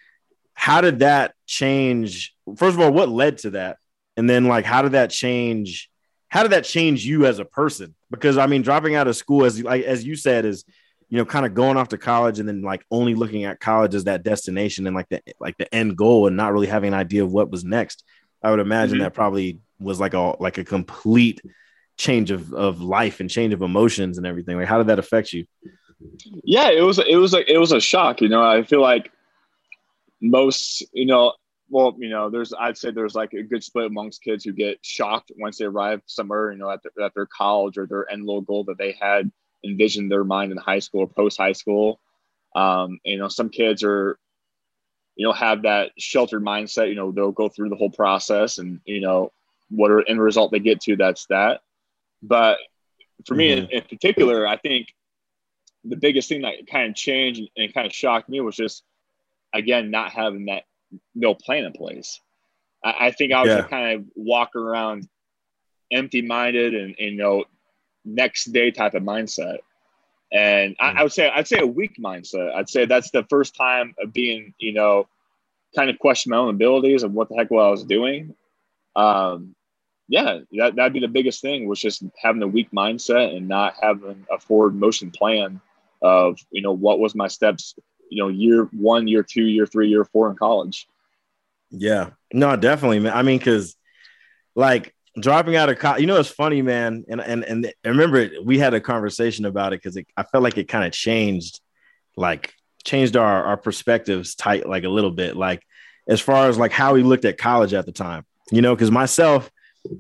how 0.53 0.83
did 0.83 0.99
that 0.99 1.35
change? 1.47 2.35
First 2.57 2.77
of 2.77 2.81
all, 2.81 2.93
what 2.93 3.09
led 3.09 3.39
to 3.39 3.51
that? 3.51 3.79
And 4.19 4.29
then 4.29 4.45
like, 4.45 4.67
how 4.67 4.83
did 4.83 4.93
that 4.93 5.09
change? 5.09 5.90
How 6.31 6.43
did 6.43 6.53
that 6.53 6.65
change 6.65 7.05
you 7.05 7.27
as 7.27 7.39
a 7.39 7.45
person? 7.45 7.95
Because 8.11 8.39
I 8.39 8.47
mean, 8.47 8.63
dropping 8.63 8.95
out 8.95 9.09
of 9.09 9.17
school, 9.17 9.45
as 9.45 9.63
like 9.63 9.85
as 9.85 10.05
you 10.05 10.17
said, 10.17 10.45
is 10.45 10.65
you 11.11 11.19
know, 11.19 11.25
kind 11.25 11.45
of 11.45 11.55
going 11.55 11.77
off 11.77 11.89
to 11.89 11.99
college 11.99 12.39
and 12.39 12.49
then 12.49 12.63
like 12.63 12.87
only 12.91 13.15
looking 13.17 13.45
at 13.45 13.59
college 13.59 13.97
as 13.97 14.05
that 14.05 14.23
destination 14.23 14.87
and 14.87 14.95
like 14.95 15.09
the 15.09 15.21
like 15.41 15.59
the 15.59 15.73
end 15.75 15.97
goal 15.97 16.29
and 16.29 16.37
not 16.37 16.53
really 16.53 16.69
having 16.69 16.89
an 16.89 16.99
idea 16.99 17.25
of 17.25 17.33
what 17.33 17.51
was 17.51 17.65
next. 17.65 18.05
I 18.43 18.51
would 18.51 18.61
imagine 18.61 18.97
mm-hmm. 18.97 19.05
that 19.05 19.15
probably 19.15 19.59
was 19.81 19.99
like 19.99 20.15
a 20.15 20.37
like 20.39 20.57
a 20.57 20.65
complete 20.65 21.43
change 21.99 22.31
of 22.31 22.55
of 22.55 22.81
life 22.81 23.19
and 23.19 23.29
change 23.29 23.53
of 23.53 23.61
emotions 23.61 24.19
and 24.19 24.27
everything. 24.27 24.57
Like, 24.57 24.69
how 24.69 24.79
did 24.79 24.87
that 24.87 25.01
affect 25.01 25.33
you? 25.33 25.47
Yeah, 26.45 26.71
it 26.71 26.83
was 26.83 27.01
it 27.01 27.17
was 27.17 27.35
a 27.35 27.53
it 27.53 27.59
was 27.59 27.73
a 27.73 27.81
shock. 27.81 28.21
You 28.21 28.29
know, 28.29 28.43
I 28.43 28.63
feel 28.63 28.81
like 28.81 29.11
most 30.23 30.87
you 30.93 31.07
know 31.07 31.33
well, 31.71 31.95
you 31.99 32.09
know, 32.09 32.31
there's 32.31 32.53
I'd 32.53 32.77
say 32.77 32.91
there's 32.91 33.15
like 33.15 33.33
a 33.33 33.43
good 33.43 33.63
split 33.63 33.87
amongst 33.87 34.23
kids 34.23 34.45
who 34.45 34.53
get 34.53 34.79
shocked 34.83 35.31
once 35.39 35.59
they 35.59 35.65
arrive 35.65 36.03
somewhere, 36.07 36.51
you 36.51 36.59
know, 36.59 36.71
at, 36.71 36.83
the, 36.83 37.05
at 37.05 37.15
their 37.15 37.27
college 37.27 37.79
or 37.79 37.87
their 37.87 38.11
end 38.11 38.27
goal 38.27 38.65
that 38.65 38.77
they 38.77 38.97
had 39.01 39.31
envisioned 39.65 40.11
their 40.11 40.25
mind 40.25 40.51
in 40.51 40.59
high 40.59 40.81
school 40.81 41.03
or 41.03 41.07
post 41.07 41.39
high 41.39 41.53
school. 41.53 42.01
Um, 42.57 42.99
you 43.05 43.19
know, 43.19 43.29
some 43.29 43.49
kids 43.49 43.85
are, 43.85 44.19
you 45.15 45.27
know, 45.27 45.33
have 45.33 45.63
that 45.63 45.93
sheltered 45.97 46.43
mindset. 46.43 46.89
You 46.89 46.97
know, 46.97 47.13
they'll 47.13 47.31
go 47.31 47.49
through 47.49 47.69
the 47.69 47.77
whole 47.77 47.91
process, 47.91 48.59
and 48.59 48.81
you 48.85 49.01
know, 49.01 49.33
whatever 49.71 50.07
end 50.07 50.21
result 50.21 50.51
they 50.51 50.59
get 50.59 50.81
to, 50.83 50.97
that's 50.97 51.27
that. 51.27 51.61
But 52.21 52.59
for 53.27 53.35
mm-hmm. 53.35 53.39
me, 53.39 53.53
in, 53.53 53.67
in 53.67 53.83
particular, 53.83 54.47
I 54.47 54.57
think 54.57 54.89
the 55.85 55.97
biggest 55.97 56.29
thing 56.29 56.43
that 56.43 56.67
kind 56.71 56.91
of 56.91 56.97
changed 56.97 57.43
and 57.57 57.73
kind 57.73 57.87
of 57.87 57.93
shocked 57.93 58.29
me 58.29 58.41
was 58.41 58.57
just 58.57 58.83
again 59.55 59.91
not 59.91 60.11
having 60.11 60.47
that 60.47 60.65
no 61.15 61.35
plan 61.35 61.65
in 61.65 61.73
place. 61.73 62.21
I, 62.85 62.95
I 63.07 63.11
think 63.11 63.33
I 63.33 63.43
was 63.43 63.51
yeah. 63.51 63.63
kind 63.63 63.99
of 63.99 64.07
walk 64.15 64.57
around 64.57 65.09
empty 65.91 66.23
minded 66.23 66.75
and, 66.75 66.95
and, 66.99 67.11
you 67.11 67.17
know 67.17 67.45
next 68.05 68.47
day 68.53 68.71
type 68.71 68.95
of 68.95 69.03
mindset. 69.03 69.59
And 70.33 70.77
I, 70.81 70.93
I, 70.93 71.03
would 71.03 71.13
say 71.13 71.29
I'd 71.29 71.49
say 71.49 71.59
a 71.59 71.67
weak 71.67 71.97
mindset. 71.99 72.55
I'd 72.55 72.69
say 72.69 72.87
that's 72.87 73.11
the 73.11 73.27
first 73.29 73.55
time 73.55 73.95
of 74.03 74.13
being, 74.13 74.55
you 74.59 74.73
know, 74.73 75.07
kind 75.77 75.91
of 75.91 75.99
question 75.99 76.31
my 76.31 76.37
own 76.37 76.51
abilities 76.51 77.03
and 77.03 77.15
what 77.15 77.29
the 77.29 77.37
heck 77.37 77.51
what 77.51 77.67
I 77.67 77.71
was 77.71 77.85
doing. 77.85 78.35
Um, 78.97 79.55
yeah, 80.09 80.39
that 80.59 80.77
that'd 80.77 80.93
be 80.93 81.01
the 81.01 81.09
biggest 81.09 81.41
thing 81.41 81.69
was 81.69 81.81
just 81.81 82.03
having 82.21 82.43
a 82.43 82.49
weak 82.49 82.71
mindset 82.73 83.37
and 83.37 83.47
not 83.47 83.75
having 83.81 84.27
a 84.31 84.41
forward 84.41 84.75
motion 84.75 85.11
plan 85.11 85.61
of 86.03 86.39
you 86.51 86.63
know 86.63 86.73
what 86.73 86.99
was 86.99 87.15
my 87.15 87.29
steps 87.29 87.77
you 88.11 88.23
know 88.23 88.29
year 88.29 88.65
one 88.73 89.09
year 89.09 89.23
two 89.23 89.45
year 89.45 89.67
three 89.67 89.89
year 89.89 90.05
four 90.05 90.29
in 90.31 90.37
college. 90.37 90.87
Yeah. 91.71 92.11
No 92.33 92.57
definitely 92.57 92.99
man. 92.99 93.13
I 93.15 93.23
mean 93.23 93.39
because 93.39 93.77
like 94.55 94.95
dropping 95.19 95.57
out 95.57 95.69
of 95.69 95.79
college 95.79 96.01
you 96.01 96.07
know 96.07 96.19
it's 96.19 96.29
funny 96.29 96.63
man 96.63 97.05
and 97.09 97.21
and 97.21 97.45
and 97.45 97.73
I 97.85 97.89
remember 97.89 98.31
we 98.45 98.59
had 98.59 98.75
a 98.75 98.81
conversation 98.81 99.45
about 99.45 99.73
it 99.73 99.83
because 99.83 99.99
i 100.17 100.23
felt 100.23 100.45
like 100.45 100.57
it 100.57 100.69
kind 100.69 100.85
of 100.85 100.93
changed 100.93 101.61
like 102.17 102.55
changed 102.85 103.17
our 103.17 103.45
our 103.45 103.57
perspectives 103.57 104.37
tight 104.37 104.69
like 104.69 104.85
a 104.85 104.89
little 104.89 105.11
bit 105.11 105.37
like 105.37 105.63
as 106.09 106.21
far 106.21 106.49
as 106.49 106.59
like 106.59 106.71
how 106.71 106.95
we 106.95 107.03
looked 107.03 107.25
at 107.25 107.39
college 107.39 107.75
at 107.75 107.87
the 107.87 107.93
time 107.93 108.25
you 108.53 108.63
know 108.63 108.75
because 108.75 108.91
myself 108.91 109.51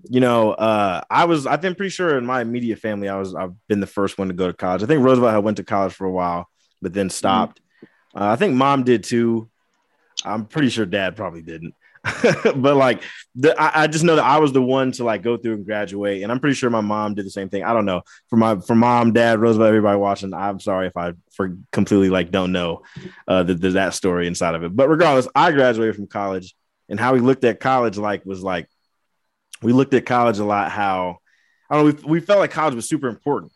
you 0.09 0.21
know 0.21 0.53
uh 0.53 1.01
i 1.11 1.25
was 1.25 1.45
i've 1.47 1.61
been 1.61 1.75
pretty 1.75 1.91
sure 1.91 2.17
in 2.17 2.25
my 2.25 2.41
immediate 2.41 2.79
family 2.79 3.09
i 3.09 3.17
was 3.17 3.35
i've 3.35 3.53
been 3.67 3.81
the 3.81 3.87
first 3.87 4.17
one 4.17 4.29
to 4.29 4.35
go 4.35 4.47
to 4.47 4.53
college. 4.53 4.83
I 4.83 4.87
think 4.87 5.03
roosevelt 5.03 5.33
had 5.35 5.45
went 5.45 5.57
to 5.57 5.65
college 5.65 5.93
for 5.93 6.07
a 6.07 6.13
while 6.13 6.49
but 6.81 6.93
then 6.93 7.11
stopped. 7.11 7.59
mm-hmm 7.59 7.67
uh, 8.15 8.29
I 8.29 8.37
think 8.37 8.55
mom 8.55 8.85
did 8.85 9.05
too. 9.05 9.49
I'm 10.25 10.47
pretty 10.47 10.69
sure 10.69 10.87
dad 10.87 11.17
probably 11.17 11.43
didn't. 11.43 11.75
but 12.57 12.77
like 12.77 13.03
the, 13.35 13.55
I, 13.61 13.83
I, 13.83 13.87
just 13.87 14.05
know 14.05 14.17
that 14.17 14.25
I 14.25 14.39
was 14.39 14.55
the 14.55 14.63
one 14.63 14.91
to 14.93 15.05
like 15.05 15.23
go 15.23 15.37
through 15.37 15.55
and 15.55 15.67
graduate, 15.67 16.23
and 16.23 16.33
I'm 16.33 16.41
pretty 16.41 16.55
sure 16.55 16.71
my 16.71 16.81
mom 16.81 17.15
did 17.15 17.27
the 17.27 17.31
same 17.31 17.51
thing. 17.51 17.63
I 17.63 17.75
don't 17.75 17.85
know 17.85 18.01
for 18.29 18.37
my 18.37 18.59
for 18.59 18.75
mom, 18.75 19.13
dad, 19.13 19.39
Roosevelt, 19.39 19.69
everybody 19.69 19.99
watching. 19.99 20.33
I'm 20.33 20.61
sorry 20.61 20.87
if 20.87 20.97
I 20.97 21.13
for 21.33 21.59
completely 21.73 22.09
like 22.09 22.31
don't 22.31 22.53
know 22.53 22.83
uh, 23.29 23.43
the, 23.43 23.55
the, 23.55 23.71
that 23.71 23.93
story 23.93 24.27
inside 24.27 24.55
of 24.55 24.65
it. 24.65 24.75
But 24.75 24.89
regardless, 24.89 25.29
I 25.35 25.53
graduated 25.53 25.95
from 25.95 26.07
college, 26.07 26.55
and 26.89 26.99
how 26.99 27.13
we 27.13 27.21
looked 27.21 27.45
at 27.45 27.61
college 27.61 27.99
like 27.99 28.25
was 28.25 28.43
like 28.43 28.67
we 29.61 29.75
looked 29.75 29.93
at 29.93 30.07
college 30.07 30.39
a 30.39 30.45
lot. 30.45 30.71
How 30.71 31.19
I 31.69 31.77
don't 31.77 31.85
know, 31.85 32.03
we, 32.07 32.19
we 32.19 32.21
felt 32.21 32.39
like 32.39 32.51
college 32.51 32.75
was 32.75 32.89
super 32.89 33.09
important. 33.09 33.53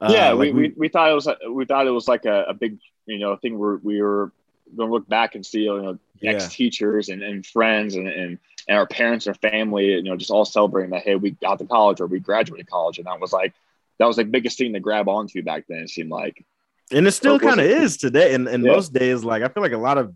Uh, 0.00 0.10
yeah, 0.12 0.30
like 0.30 0.52
we, 0.54 0.68
we, 0.68 0.74
we 0.76 0.88
thought 0.88 1.10
it 1.10 1.14
was 1.14 1.28
we 1.50 1.64
thought 1.64 1.86
it 1.86 1.90
was 1.90 2.06
like 2.06 2.24
a, 2.24 2.44
a 2.44 2.54
big 2.54 2.78
you 3.06 3.18
know 3.18 3.36
thing 3.36 3.58
where 3.58 3.76
we 3.76 4.00
were 4.00 4.32
going 4.76 4.88
to 4.88 4.92
look 4.92 5.08
back 5.08 5.34
and 5.34 5.44
see 5.44 5.62
you 5.62 5.82
know 5.82 5.98
ex 6.22 6.48
teachers 6.48 7.08
and, 7.08 7.22
and 7.22 7.44
friends 7.44 7.96
and, 7.96 8.06
and 8.06 8.38
and 8.68 8.76
our 8.76 8.86
parents 8.86 9.26
or 9.26 9.34
family, 9.34 9.86
you 9.86 10.02
know, 10.02 10.16
just 10.16 10.30
all 10.30 10.44
celebrating 10.44 10.90
that, 10.90 11.02
hey, 11.02 11.16
we 11.16 11.30
got 11.30 11.58
to 11.58 11.64
college 11.64 12.00
or 12.00 12.06
we 12.06 12.20
graduated 12.20 12.68
college. 12.68 12.98
And 12.98 13.06
that 13.06 13.18
was 13.18 13.32
like, 13.32 13.54
that 13.98 14.06
was 14.06 14.16
the 14.16 14.24
biggest 14.24 14.58
thing 14.58 14.74
to 14.74 14.80
grab 14.80 15.08
onto 15.08 15.42
back 15.42 15.64
then, 15.68 15.78
it 15.78 15.90
seemed 15.90 16.10
like. 16.10 16.44
And 16.92 17.06
it 17.06 17.12
still 17.12 17.40
kind 17.40 17.60
of 17.60 17.66
is 17.66 17.96
today. 17.96 18.34
And, 18.34 18.46
and 18.46 18.62
yeah. 18.62 18.72
most 18.72 18.92
days, 18.92 19.24
like, 19.24 19.42
I 19.42 19.48
feel 19.48 19.62
like 19.62 19.72
a 19.72 19.78
lot 19.78 19.96
of 19.96 20.14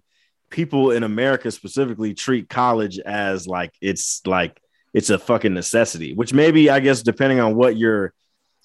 people 0.51 0.91
in 0.91 1.03
America 1.03 1.51
specifically 1.51 2.13
treat 2.13 2.49
college 2.49 2.99
as 2.99 3.49
like, 3.49 3.73
it's 3.81 4.21
like, 4.27 4.61
it's 4.93 5.09
a 5.09 5.19
fucking 5.19 5.55
necessity, 5.55 6.13
which 6.13 6.35
maybe, 6.35 6.69
I 6.69 6.81
guess, 6.81 7.03
depending 7.03 7.41
on 7.41 7.55
what 7.55 7.79
your, 7.79 8.13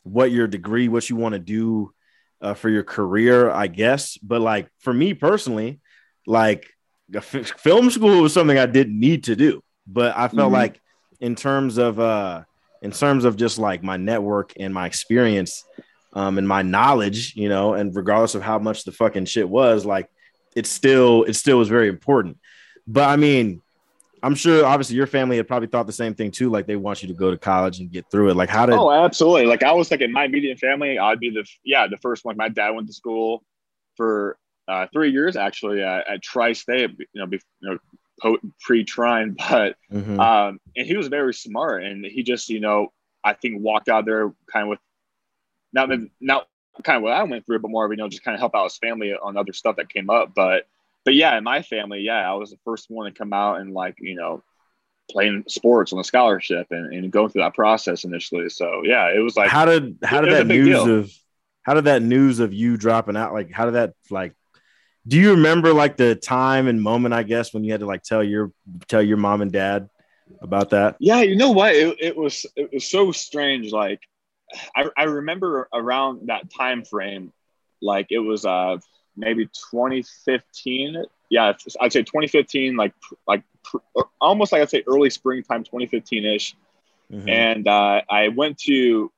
what 0.07 0.31
your 0.31 0.47
degree, 0.47 0.87
what 0.87 1.09
you 1.09 1.15
want 1.15 1.33
to 1.33 1.39
do 1.39 1.93
uh, 2.41 2.53
for 2.53 2.69
your 2.69 2.83
career, 2.83 3.49
I 3.49 3.67
guess. 3.67 4.17
But 4.17 4.41
like 4.41 4.69
for 4.79 4.93
me 4.93 5.13
personally, 5.13 5.79
like 6.25 6.67
film 7.21 7.89
school 7.89 8.21
was 8.21 8.33
something 8.33 8.57
I 8.57 8.65
didn't 8.65 8.99
need 8.99 9.25
to 9.25 9.35
do 9.35 9.63
but 9.87 10.15
I 10.15 10.27
felt 10.27 10.47
mm-hmm. 10.47 10.53
like 10.53 10.81
in 11.19 11.35
terms 11.35 11.77
of 11.77 11.99
uh 11.99 12.43
in 12.81 12.91
terms 12.91 13.25
of 13.25 13.37
just 13.37 13.57
like 13.57 13.81
my 13.81 13.97
network 13.97 14.53
and 14.59 14.73
my 14.73 14.85
experience 14.85 15.63
um 16.13 16.37
and 16.37 16.47
my 16.47 16.61
knowledge, 16.61 17.35
you 17.35 17.49
know, 17.49 17.73
and 17.73 17.95
regardless 17.95 18.35
of 18.35 18.41
how 18.41 18.59
much 18.59 18.83
the 18.83 18.91
fucking 18.91 19.25
shit 19.25 19.47
was, 19.47 19.85
like 19.85 20.09
it 20.55 20.67
still 20.67 21.23
it 21.23 21.35
still 21.35 21.57
was 21.57 21.69
very 21.69 21.87
important. 21.87 22.37
But 22.85 23.09
I 23.09 23.15
mean, 23.15 23.61
I'm 24.23 24.35
sure 24.35 24.65
obviously 24.65 24.95
your 24.95 25.07
family 25.07 25.37
had 25.37 25.47
probably 25.47 25.67
thought 25.67 25.85
the 25.85 25.93
same 25.93 26.13
thing 26.13 26.31
too. 26.31 26.49
Like 26.49 26.65
they 26.65 26.75
want 26.75 27.01
you 27.01 27.07
to 27.07 27.13
go 27.13 27.31
to 27.31 27.37
college 27.37 27.79
and 27.79 27.91
get 27.91 28.09
through 28.11 28.29
it. 28.29 28.35
Like 28.35 28.49
how 28.49 28.65
did 28.65 28.75
Oh, 28.75 28.91
absolutely. 28.91 29.45
Like 29.45 29.63
I 29.63 29.71
was 29.71 29.91
like 29.91 30.01
in 30.01 30.11
my 30.11 30.25
immediate 30.25 30.59
family, 30.59 30.97
I'd 30.97 31.19
be 31.19 31.29
the 31.29 31.45
yeah, 31.63 31.87
the 31.87 31.97
first 31.97 32.25
one. 32.25 32.37
My 32.37 32.49
dad 32.49 32.71
went 32.71 32.87
to 32.87 32.93
school 32.93 33.43
for 33.95 34.37
uh, 34.67 34.87
three 34.91 35.11
years 35.11 35.35
actually 35.35 35.81
at, 35.81 36.07
at 36.07 36.21
Tri-State, 36.21 36.91
you 36.99 37.07
know, 37.15 37.25
be, 37.25 37.39
you 37.61 37.69
know, 38.21 38.37
pre-Trine, 38.61 39.35
but 39.49 39.75
mm-hmm. 39.91 40.19
um, 40.19 40.59
and 40.75 40.87
he 40.87 40.97
was 40.97 41.07
very 41.07 41.33
smart, 41.33 41.83
and 41.83 42.05
he 42.05 42.23
just 42.23 42.49
you 42.49 42.59
know 42.59 42.91
I 43.23 43.33
think 43.33 43.61
walked 43.61 43.89
out 43.89 44.05
there 44.05 44.33
kind 44.51 44.63
of 44.63 44.69
with 44.69 44.79
not 45.73 45.89
not 46.19 46.47
kind 46.83 46.97
of 46.97 47.03
what 47.03 47.13
I 47.13 47.23
went 47.23 47.45
through, 47.45 47.59
but 47.59 47.71
more 47.71 47.85
of 47.85 47.91
you 47.91 47.97
know 47.97 48.09
just 48.09 48.23
kind 48.23 48.35
of 48.35 48.39
help 48.39 48.55
out 48.55 48.63
his 48.63 48.77
family 48.77 49.13
on 49.13 49.37
other 49.37 49.53
stuff 49.53 49.75
that 49.77 49.89
came 49.89 50.09
up. 50.09 50.33
But 50.35 50.65
but 51.07 51.15
yeah, 51.15 51.37
in 51.37 51.45
my 51.45 51.61
family, 51.61 52.01
yeah, 52.01 52.29
I 52.29 52.33
was 52.33 52.49
the 52.49 52.57
first 52.65 52.87
one 52.89 53.09
to 53.09 53.17
come 53.17 53.31
out 53.31 53.61
and 53.61 53.71
like 53.73 53.95
you 53.97 54.13
know 54.13 54.43
playing 55.09 55.45
sports 55.47 55.93
on 55.93 55.99
a 55.99 56.03
scholarship 56.03 56.67
and, 56.69 56.93
and 56.93 57.09
going 57.09 57.29
through 57.29 57.43
that 57.43 57.53
process 57.53 58.03
initially. 58.03 58.49
So 58.49 58.81
yeah, 58.83 59.15
it 59.15 59.19
was 59.19 59.37
like 59.37 59.49
how 59.49 59.63
did 59.63 59.99
how 60.03 60.19
did 60.19 60.33
that 60.33 60.47
news 60.47 60.67
deal. 60.67 60.99
of 60.99 61.13
how 61.61 61.75
did 61.75 61.85
that 61.85 62.01
news 62.01 62.41
of 62.41 62.51
you 62.51 62.75
dropping 62.75 63.15
out 63.15 63.31
like 63.31 63.49
how 63.49 63.63
did 63.63 63.75
that 63.75 63.93
like 64.09 64.33
do 65.07 65.15
you 65.15 65.31
remember 65.31 65.71
like 65.71 65.95
the 65.95 66.15
time 66.15 66.67
and 66.67 66.81
moment 66.81 67.13
i 67.13 67.23
guess 67.23 67.53
when 67.53 67.65
you 67.65 67.73
had 67.73 67.81
to 67.81 67.85
like 67.85 68.03
tell 68.03 68.23
your 68.23 68.53
tell 68.87 69.01
your 69.01 69.17
mom 69.17 69.41
and 69.41 69.51
dad 69.51 69.89
about 70.41 70.69
that 70.69 70.95
yeah 71.01 71.21
you 71.21 71.35
know 71.35 71.51
what 71.51 71.75
it, 71.75 71.97
it 71.99 72.15
was 72.15 72.45
it 72.55 72.69
was 72.71 72.87
so 72.87 73.11
strange 73.11 73.73
like 73.73 73.99
I, 74.73 74.85
I 74.95 75.03
remember 75.03 75.67
around 75.73 76.27
that 76.27 76.49
time 76.53 76.85
frame 76.85 77.33
like 77.81 78.07
it 78.11 78.19
was 78.19 78.45
uh 78.45 78.77
maybe 79.17 79.45
2015 79.45 81.03
yeah 81.29 81.53
i'd 81.81 81.91
say 81.91 82.01
2015 82.01 82.75
like 82.75 82.93
like 83.27 83.43
almost 84.21 84.51
like 84.51 84.61
i'd 84.61 84.69
say 84.69 84.83
early 84.87 85.09
springtime 85.09 85.63
2015ish 85.63 86.53
mm-hmm. 87.11 87.27
and 87.27 87.67
uh, 87.67 88.01
i 88.09 88.29
went 88.29 88.57
to 88.57 89.11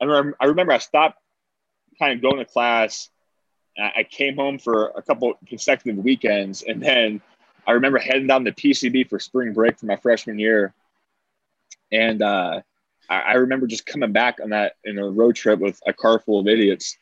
I 0.00 0.04
remember, 0.04 0.36
I 0.40 0.46
remember 0.46 0.72
i 0.72 0.78
stopped 0.78 1.18
kind 1.98 2.14
of 2.14 2.22
going 2.22 2.38
to 2.38 2.44
class. 2.44 3.08
I 3.78 4.04
came 4.04 4.36
home 4.36 4.58
for 4.58 4.88
a 4.88 5.00
couple 5.00 5.32
consecutive 5.46 6.02
weekends, 6.04 6.62
and 6.62 6.82
then 6.82 7.22
I 7.66 7.72
remember 7.72 7.98
heading 7.98 8.26
down 8.26 8.44
to 8.44 8.52
PCB 8.52 9.08
for 9.08 9.18
spring 9.18 9.54
break 9.54 9.78
for 9.78 9.86
my 9.86 9.96
freshman 9.96 10.38
year, 10.38 10.74
and 11.90 12.20
uh, 12.20 12.60
I, 13.08 13.20
I, 13.20 13.32
remember 13.34 13.66
just 13.66 13.86
coming 13.86 14.12
back 14.12 14.40
on 14.42 14.50
that 14.50 14.74
in 14.84 14.98
a 14.98 15.08
road 15.08 15.36
trip 15.36 15.58
with 15.58 15.80
a 15.86 15.92
car 15.94 16.18
full 16.18 16.40
of 16.40 16.48
idiots 16.48 16.98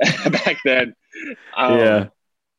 back 0.30 0.58
then. 0.64 0.94
Um, 1.56 1.78
yeah. 1.78 2.06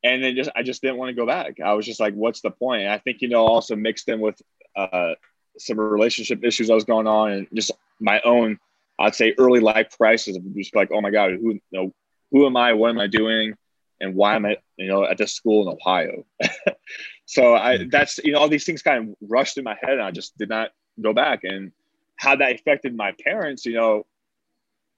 And 0.04 0.22
then 0.22 0.36
just 0.36 0.50
I 0.54 0.62
just 0.62 0.80
didn't 0.80 0.96
want 0.96 1.10
to 1.10 1.14
go 1.14 1.26
back. 1.26 1.60
I 1.60 1.74
was 1.74 1.84
just 1.84 1.98
like, 1.98 2.14
"What's 2.14 2.40
the 2.40 2.52
point?" 2.52 2.82
And 2.82 2.92
I 2.92 2.98
think 2.98 3.20
you 3.20 3.28
know 3.28 3.44
also 3.44 3.74
mixed 3.74 4.08
in 4.08 4.20
with 4.20 4.40
uh, 4.76 5.14
some 5.58 5.80
relationship 5.80 6.44
issues 6.44 6.70
I 6.70 6.74
was 6.74 6.84
going 6.84 7.08
on, 7.08 7.32
and 7.32 7.46
just 7.52 7.72
my 7.98 8.20
own, 8.20 8.58
I'd 8.98 9.16
say, 9.16 9.34
early 9.38 9.58
life 9.58 9.96
crisis 9.96 10.36
of 10.36 10.54
just 10.54 10.76
like, 10.76 10.90
"Oh 10.92 11.00
my 11.00 11.10
god, 11.10 11.32
who 11.32 11.54
you 11.54 11.60
know 11.72 11.92
who 12.30 12.46
am 12.46 12.56
I? 12.56 12.74
What 12.74 12.90
am 12.90 13.00
I 13.00 13.06
doing? 13.06 13.54
And 14.00 14.14
why 14.14 14.36
am 14.36 14.46
I, 14.46 14.56
you 14.76 14.88
know, 14.88 15.04
at 15.04 15.18
this 15.18 15.32
school 15.32 15.62
in 15.62 15.76
Ohio? 15.76 16.24
so 17.26 17.54
I, 17.54 17.78
hmm. 17.78 17.88
that's, 17.90 18.18
you 18.18 18.32
know, 18.32 18.38
all 18.38 18.48
these 18.48 18.64
things 18.64 18.82
kind 18.82 19.08
of 19.08 19.16
rushed 19.28 19.58
in 19.58 19.64
my 19.64 19.76
head 19.80 19.94
and 19.94 20.02
I 20.02 20.10
just 20.10 20.36
did 20.38 20.48
not 20.48 20.70
go 21.00 21.12
back. 21.12 21.40
And 21.42 21.72
how 22.16 22.36
that 22.36 22.54
affected 22.54 22.94
my 22.94 23.12
parents, 23.24 23.64
you 23.66 23.74
know, 23.74 24.06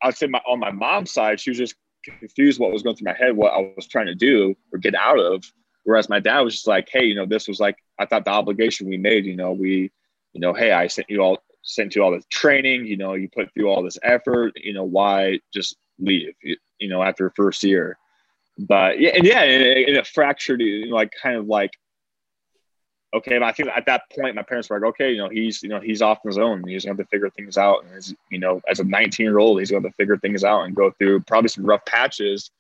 I'd 0.02 0.16
say 0.16 0.26
my, 0.26 0.40
on 0.46 0.58
my 0.58 0.70
mom's 0.70 1.12
side, 1.12 1.40
she 1.40 1.50
was 1.50 1.58
just 1.58 1.74
confused 2.04 2.60
what 2.60 2.72
was 2.72 2.82
going 2.82 2.96
through 2.96 3.12
my 3.12 3.16
head, 3.16 3.36
what 3.36 3.52
I 3.52 3.72
was 3.76 3.86
trying 3.86 4.06
to 4.06 4.14
do 4.14 4.54
or 4.72 4.78
get 4.78 4.94
out 4.94 5.18
of. 5.18 5.44
Whereas 5.84 6.08
my 6.08 6.20
dad 6.20 6.40
was 6.40 6.54
just 6.54 6.66
like, 6.66 6.88
Hey, 6.90 7.04
you 7.04 7.14
know, 7.14 7.26
this 7.26 7.48
was 7.48 7.60
like, 7.60 7.76
I 7.98 8.06
thought 8.06 8.24
the 8.24 8.30
obligation 8.30 8.88
we 8.88 8.96
made, 8.96 9.24
you 9.24 9.36
know, 9.36 9.52
we, 9.52 9.90
you 10.32 10.40
know, 10.40 10.52
Hey, 10.52 10.72
I 10.72 10.86
sent 10.86 11.10
you 11.10 11.22
all, 11.22 11.38
sent 11.62 11.94
you 11.94 12.02
all 12.02 12.10
the 12.10 12.22
training, 12.30 12.86
you 12.86 12.96
know, 12.96 13.14
you 13.14 13.28
put 13.28 13.52
through 13.52 13.68
all 13.68 13.82
this 13.82 13.98
effort, 14.02 14.52
you 14.56 14.72
know, 14.72 14.84
why 14.84 15.40
just 15.52 15.76
leave? 15.98 16.34
you 16.80 16.88
know, 16.88 17.02
after 17.02 17.30
first 17.36 17.62
year. 17.62 17.98
But 18.58 18.98
yeah, 18.98 19.10
and 19.10 19.24
yeah, 19.24 19.42
and 19.42 19.62
it, 19.62 19.88
it 19.88 20.06
fractured, 20.06 20.60
you 20.60 20.88
know, 20.88 20.96
like 20.96 21.12
kind 21.22 21.36
of 21.36 21.46
like, 21.46 21.72
okay, 23.14 23.38
but 23.38 23.46
I 23.46 23.52
think 23.52 23.68
at 23.68 23.86
that 23.86 24.02
point, 24.10 24.34
my 24.34 24.42
parents 24.42 24.70
were 24.70 24.78
like, 24.78 24.88
okay, 24.90 25.12
you 25.12 25.18
know, 25.18 25.28
he's, 25.28 25.62
you 25.62 25.68
know, 25.68 25.80
he's 25.80 26.02
off 26.02 26.18
on 26.24 26.28
his 26.28 26.38
own. 26.38 26.66
He's 26.66 26.84
going 26.84 26.96
to 26.96 27.02
have 27.02 27.08
to 27.08 27.10
figure 27.10 27.30
things 27.30 27.56
out. 27.56 27.84
And 27.84 27.94
as, 27.94 28.14
you 28.30 28.38
know, 28.38 28.60
as 28.68 28.80
a 28.80 28.84
19 28.84 29.24
year 29.24 29.38
old, 29.38 29.58
he's 29.58 29.70
going 29.70 29.82
to 29.82 29.88
have 29.88 29.92
to 29.92 29.96
figure 29.96 30.16
things 30.18 30.44
out 30.44 30.62
and 30.62 30.74
go 30.74 30.90
through 30.92 31.20
probably 31.20 31.48
some 31.48 31.64
rough 31.64 31.84
patches 31.84 32.50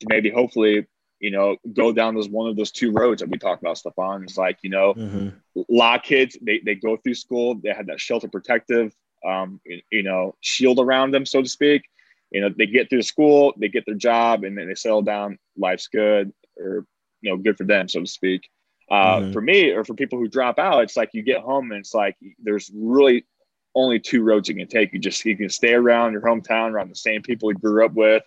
to 0.00 0.06
maybe 0.08 0.30
hopefully, 0.30 0.86
you 1.20 1.30
know, 1.30 1.56
go 1.72 1.92
down 1.92 2.14
those 2.14 2.28
one 2.28 2.48
of 2.48 2.56
those 2.56 2.72
two 2.72 2.90
roads 2.92 3.20
that 3.20 3.30
we 3.30 3.38
talked 3.38 3.62
about, 3.62 3.76
Stefon. 3.76 4.24
It's 4.24 4.36
like, 4.36 4.58
you 4.62 4.70
know, 4.70 4.94
mm-hmm. 4.94 5.28
a 5.56 5.64
lot 5.68 6.00
of 6.00 6.04
kids, 6.04 6.36
they, 6.42 6.60
they 6.64 6.74
go 6.74 6.96
through 6.96 7.14
school, 7.14 7.54
they 7.54 7.70
had 7.70 7.86
that 7.86 8.00
shelter 8.00 8.28
protective, 8.28 8.92
um, 9.24 9.60
you 9.90 10.02
know, 10.02 10.34
shield 10.40 10.80
around 10.80 11.12
them, 11.12 11.24
so 11.24 11.42
to 11.42 11.48
speak 11.48 11.84
you 12.32 12.40
know 12.40 12.48
they 12.56 12.66
get 12.66 12.88
through 12.88 13.02
school 13.02 13.52
they 13.58 13.68
get 13.68 13.84
their 13.86 13.94
job 13.94 14.42
and 14.42 14.56
then 14.56 14.66
they 14.66 14.74
settle 14.74 15.02
down 15.02 15.38
life's 15.56 15.86
good 15.86 16.32
or 16.56 16.86
you 17.20 17.30
know 17.30 17.36
good 17.36 17.56
for 17.56 17.64
them 17.64 17.88
so 17.88 18.00
to 18.00 18.06
speak 18.06 18.48
uh, 18.92 19.20
mm-hmm. 19.20 19.32
for 19.32 19.40
me 19.40 19.70
or 19.70 19.84
for 19.84 19.94
people 19.94 20.18
who 20.18 20.28
drop 20.28 20.58
out 20.58 20.82
it's 20.82 20.98
like 20.98 21.10
you 21.14 21.22
get 21.22 21.40
home 21.40 21.72
and 21.72 21.80
it's 21.80 21.94
like 21.94 22.14
there's 22.38 22.70
really 22.74 23.24
only 23.74 23.98
two 23.98 24.22
roads 24.22 24.48
you 24.48 24.54
can 24.54 24.68
take 24.68 24.92
you 24.92 24.98
just 24.98 25.24
you 25.24 25.34
can 25.34 25.48
stay 25.48 25.72
around 25.72 26.12
your 26.12 26.20
hometown 26.20 26.70
around 26.70 26.90
the 26.90 26.94
same 26.94 27.22
people 27.22 27.50
you 27.50 27.56
grew 27.58 27.84
up 27.84 27.94
with 27.94 28.22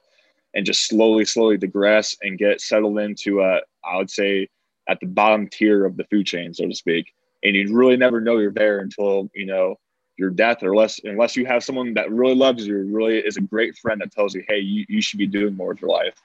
and 0.55 0.65
just 0.65 0.87
slowly 0.87 1.23
slowly 1.23 1.55
digress 1.55 2.15
and 2.23 2.39
get 2.39 2.59
settled 2.59 2.97
into 2.97 3.41
a 3.41 3.59
i 3.85 3.95
would 3.95 4.09
say 4.09 4.47
at 4.89 4.99
the 4.99 5.05
bottom 5.05 5.47
tier 5.47 5.85
of 5.85 5.95
the 5.97 6.03
food 6.05 6.25
chain 6.25 6.51
so 6.51 6.67
to 6.67 6.73
speak 6.73 7.13
and 7.43 7.55
you 7.55 7.77
really 7.77 7.95
never 7.95 8.19
know 8.19 8.39
you're 8.39 8.51
there 8.51 8.79
until 8.79 9.29
you 9.35 9.45
know 9.45 9.75
your 10.17 10.31
death 10.31 10.63
or 10.63 10.71
unless 10.71 10.99
unless 11.03 11.35
you 11.35 11.45
have 11.45 11.63
someone 11.63 11.93
that 11.93 12.09
really 12.09 12.33
loves 12.33 12.65
you 12.65 12.75
really 12.91 13.19
is 13.19 13.37
a 13.37 13.41
great 13.41 13.77
friend 13.77 14.01
that 14.01 14.11
tells 14.11 14.33
you 14.33 14.43
hey 14.47 14.57
you, 14.57 14.83
you 14.89 14.99
should 14.99 15.19
be 15.19 15.27
doing 15.27 15.55
more 15.55 15.67
with 15.67 15.81
your 15.81 15.91
life 15.91 16.15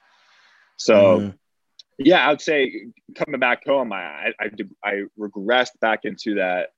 so 0.77 1.19
mm. 1.19 1.33
Yeah 2.05 2.25
i 2.25 2.29
would 2.29 2.41
say 2.41 2.85
coming 3.15 3.39
back 3.39 3.65
home 3.65 3.91
I, 3.93 4.33
I 4.39 4.49
i 4.83 5.03
regressed 5.19 5.79
back 5.79 6.05
into 6.05 6.35
that 6.35 6.69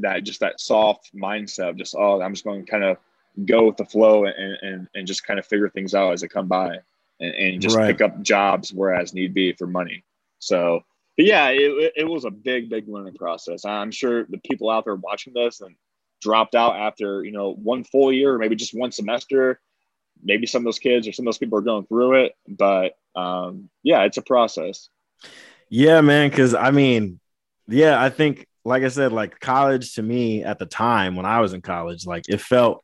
that 0.00 0.24
just 0.24 0.40
that 0.40 0.60
soft 0.60 1.10
mindset 1.14 1.70
of 1.70 1.76
just 1.76 1.94
oh 1.96 2.20
i'm 2.20 2.32
just 2.32 2.44
going 2.44 2.64
to 2.64 2.70
kind 2.70 2.84
of 2.84 2.96
go 3.44 3.66
with 3.66 3.76
the 3.76 3.84
flow 3.84 4.24
and, 4.24 4.58
and 4.62 4.88
and 4.94 5.06
just 5.06 5.24
kind 5.24 5.38
of 5.38 5.46
figure 5.46 5.68
things 5.68 5.94
out 5.94 6.12
as 6.12 6.20
they 6.20 6.28
come 6.28 6.48
by 6.48 6.76
and, 7.20 7.34
and 7.34 7.62
just 7.62 7.76
right. 7.76 7.86
pick 7.86 8.00
up 8.00 8.20
jobs 8.22 8.72
whereas 8.72 9.14
need 9.14 9.34
be 9.34 9.52
for 9.52 9.66
money 9.66 10.04
so 10.38 10.80
but 11.16 11.26
yeah 11.26 11.48
it, 11.48 11.92
it 11.96 12.08
was 12.08 12.24
a 12.24 12.30
big 12.30 12.68
big 12.68 12.88
learning 12.88 13.14
process 13.14 13.64
i'm 13.64 13.90
sure 13.90 14.24
the 14.24 14.38
people 14.38 14.70
out 14.70 14.84
there 14.84 14.96
watching 14.96 15.32
this 15.34 15.60
and 15.60 15.74
dropped 16.20 16.54
out 16.54 16.76
after 16.76 17.24
you 17.24 17.30
know 17.30 17.54
one 17.54 17.84
full 17.84 18.12
year 18.12 18.34
or 18.34 18.38
maybe 18.38 18.56
just 18.56 18.74
one 18.74 18.90
semester 18.90 19.60
maybe 20.22 20.46
some 20.46 20.62
of 20.62 20.64
those 20.64 20.80
kids 20.80 21.06
or 21.06 21.12
some 21.12 21.24
of 21.24 21.28
those 21.28 21.38
people 21.38 21.58
are 21.58 21.62
going 21.62 21.86
through 21.86 22.24
it 22.24 22.32
but 22.48 22.94
um, 23.18 23.70
yeah 23.82 24.02
it's 24.02 24.16
a 24.16 24.22
process. 24.22 24.88
Yeah 25.70 26.00
man 26.00 26.30
because 26.30 26.54
i 26.54 26.70
mean 26.70 27.20
yeah 27.66 28.02
i 28.02 28.08
think 28.08 28.46
like 28.64 28.84
i 28.84 28.88
said 28.88 29.12
like 29.12 29.38
college 29.38 29.94
to 29.94 30.02
me 30.02 30.42
at 30.42 30.58
the 30.58 30.64
time 30.64 31.14
when 31.14 31.26
i 31.26 31.40
was 31.40 31.52
in 31.52 31.60
college 31.60 32.06
like 32.06 32.24
it 32.28 32.40
felt 32.40 32.82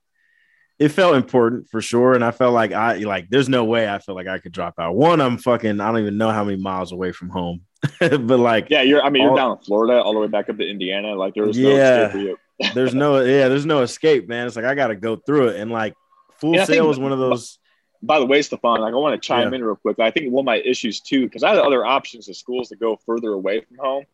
it 0.78 0.88
felt 0.88 1.14
important 1.14 1.68
for 1.70 1.80
sure. 1.80 2.14
And 2.14 2.24
i 2.24 2.30
felt 2.30 2.52
like 2.52 2.72
i 2.72 2.96
like 2.96 3.30
there's 3.30 3.48
no 3.48 3.64
way 3.64 3.88
i 3.88 3.98
feel 3.98 4.14
like 4.14 4.26
i 4.26 4.38
could 4.38 4.52
drop 4.52 4.74
out. 4.78 4.96
One 4.96 5.20
i'm 5.20 5.38
fucking 5.38 5.80
i 5.80 5.86
don't 5.90 6.00
even 6.00 6.18
know 6.18 6.30
how 6.30 6.44
many 6.44 6.58
miles 6.58 6.92
away 6.92 7.12
from 7.12 7.30
home. 7.30 7.62
But 8.00 8.38
like 8.38 8.68
yeah 8.70 8.82
you're 8.82 9.02
i 9.02 9.08
mean 9.08 9.22
you're 9.22 9.36
down 9.36 9.52
in 9.52 9.58
florida 9.64 10.02
all 10.02 10.12
the 10.12 10.20
way 10.20 10.26
back 10.26 10.50
up 10.50 10.58
to 10.58 10.68
indiana. 10.68 11.14
Like 11.14 11.34
there 11.34 11.46
was 11.46 11.56
yeah, 11.56 12.12
no 12.12 12.36
there's 12.74 12.94
no 12.94 13.20
yeah, 13.20 13.48
there's 13.48 13.66
no 13.66 13.82
escape, 13.82 14.28
man. 14.28 14.46
It's 14.46 14.56
like 14.56 14.64
I 14.64 14.74
got 14.74 14.88
to 14.88 14.96
go 14.96 15.16
through 15.16 15.48
it, 15.48 15.60
and 15.60 15.70
like 15.70 15.94
Full 16.40 16.54
yeah, 16.54 16.64
Sail 16.64 16.86
was 16.86 16.98
one 16.98 17.12
of 17.12 17.18
those. 17.18 17.58
By 18.06 18.18
the 18.18 18.26
way, 18.26 18.40
Stefon, 18.40 18.80
like 18.80 18.92
I 18.92 18.96
want 18.96 19.20
to 19.20 19.26
chime 19.26 19.50
yeah. 19.50 19.56
in 19.56 19.64
real 19.64 19.76
quick. 19.76 19.98
I 19.98 20.10
think 20.10 20.30
one 20.32 20.42
of 20.42 20.46
my 20.46 20.56
issues 20.56 21.00
too, 21.00 21.24
because 21.24 21.42
I 21.42 21.50
had 21.50 21.58
other 21.58 21.84
options 21.84 22.28
of 22.28 22.36
schools 22.36 22.68
to 22.68 22.76
go 22.76 22.98
further 23.06 23.32
away 23.32 23.60
from 23.60 23.78
home, 23.78 24.04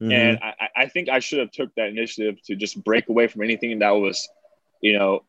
Mm-hmm. 0.00 0.12
And 0.12 0.38
I, 0.42 0.68
I 0.84 0.86
think 0.86 1.08
I 1.08 1.18
should 1.18 1.40
have 1.40 1.50
took 1.50 1.74
that 1.74 1.88
initiative 1.88 2.40
to 2.44 2.56
just 2.56 2.82
break 2.82 3.08
away 3.08 3.26
from 3.26 3.42
anything 3.42 3.78
that 3.80 3.90
was, 3.90 4.28
you 4.80 4.98
know, 4.98 5.24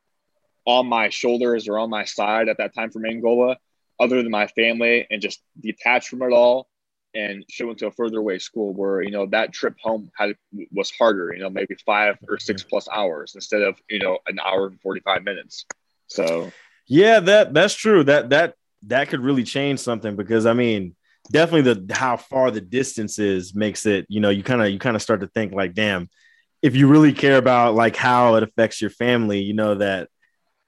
on 0.66 0.88
my 0.88 1.10
shoulders 1.10 1.68
or 1.68 1.78
on 1.78 1.90
my 1.90 2.06
side 2.06 2.48
at 2.48 2.58
that 2.58 2.74
time 2.74 2.90
from 2.90 3.06
Angola, 3.06 3.58
other 4.00 4.22
than 4.22 4.32
my 4.32 4.48
family, 4.48 5.08
and 5.12 5.22
just 5.22 5.42
detach 5.60 6.08
from 6.08 6.22
it 6.22 6.32
all 6.32 6.68
and 7.14 7.44
should 7.50 7.68
went 7.68 7.80
to 7.80 7.88
a 7.88 7.92
further 7.92 8.20
away 8.20 8.40
school 8.40 8.74
where 8.74 9.02
you 9.02 9.12
know 9.12 9.26
that 9.26 9.52
trip 9.52 9.76
home 9.82 10.10
had 10.18 10.34
was 10.72 10.90
harder 10.92 11.34
you 11.34 11.42
know 11.42 11.50
maybe 11.50 11.76
five 11.86 12.18
or 12.30 12.40
six 12.40 12.64
plus 12.64 12.88
hours 12.88 13.36
instead 13.36 13.62
of 13.62 13.76
you 13.90 14.00
know 14.00 14.18
an 14.28 14.40
hour 14.40 14.68
and 14.68 14.80
45 14.80 15.22
minutes 15.26 15.66
so 16.08 16.50
yeah 16.92 17.22
that 17.22 17.54
that's 17.54 17.74
true 17.74 18.04
that 18.04 18.32
that 18.32 18.54
that 18.84 19.08
could 19.08 19.22
really 19.22 19.46
change 19.46 19.80
something 19.80 20.18
because 20.18 20.46
i 20.46 20.52
mean 20.52 20.94
definitely 21.32 21.74
the 21.74 21.94
how 21.94 22.18
far 22.18 22.52
the 22.52 22.60
distance 22.60 23.18
is 23.18 23.56
makes 23.56 23.86
it 23.86 24.06
you 24.10 24.20
know 24.20 24.30
you 24.30 24.44
kind 24.44 24.62
of 24.62 24.70
you 24.70 24.78
kind 24.78 24.98
of 24.98 25.02
start 25.02 25.22
to 25.22 25.28
think 25.28 25.54
like 25.54 25.74
damn 25.74 26.10
if 26.62 26.76
you 26.76 26.90
really 26.90 27.14
care 27.14 27.38
about 27.38 27.76
like 27.76 27.96
how 27.96 28.36
it 28.36 28.44
affects 28.44 28.82
your 28.82 28.90
family 28.90 29.40
you 29.40 29.54
know 29.54 29.76
that 29.76 30.10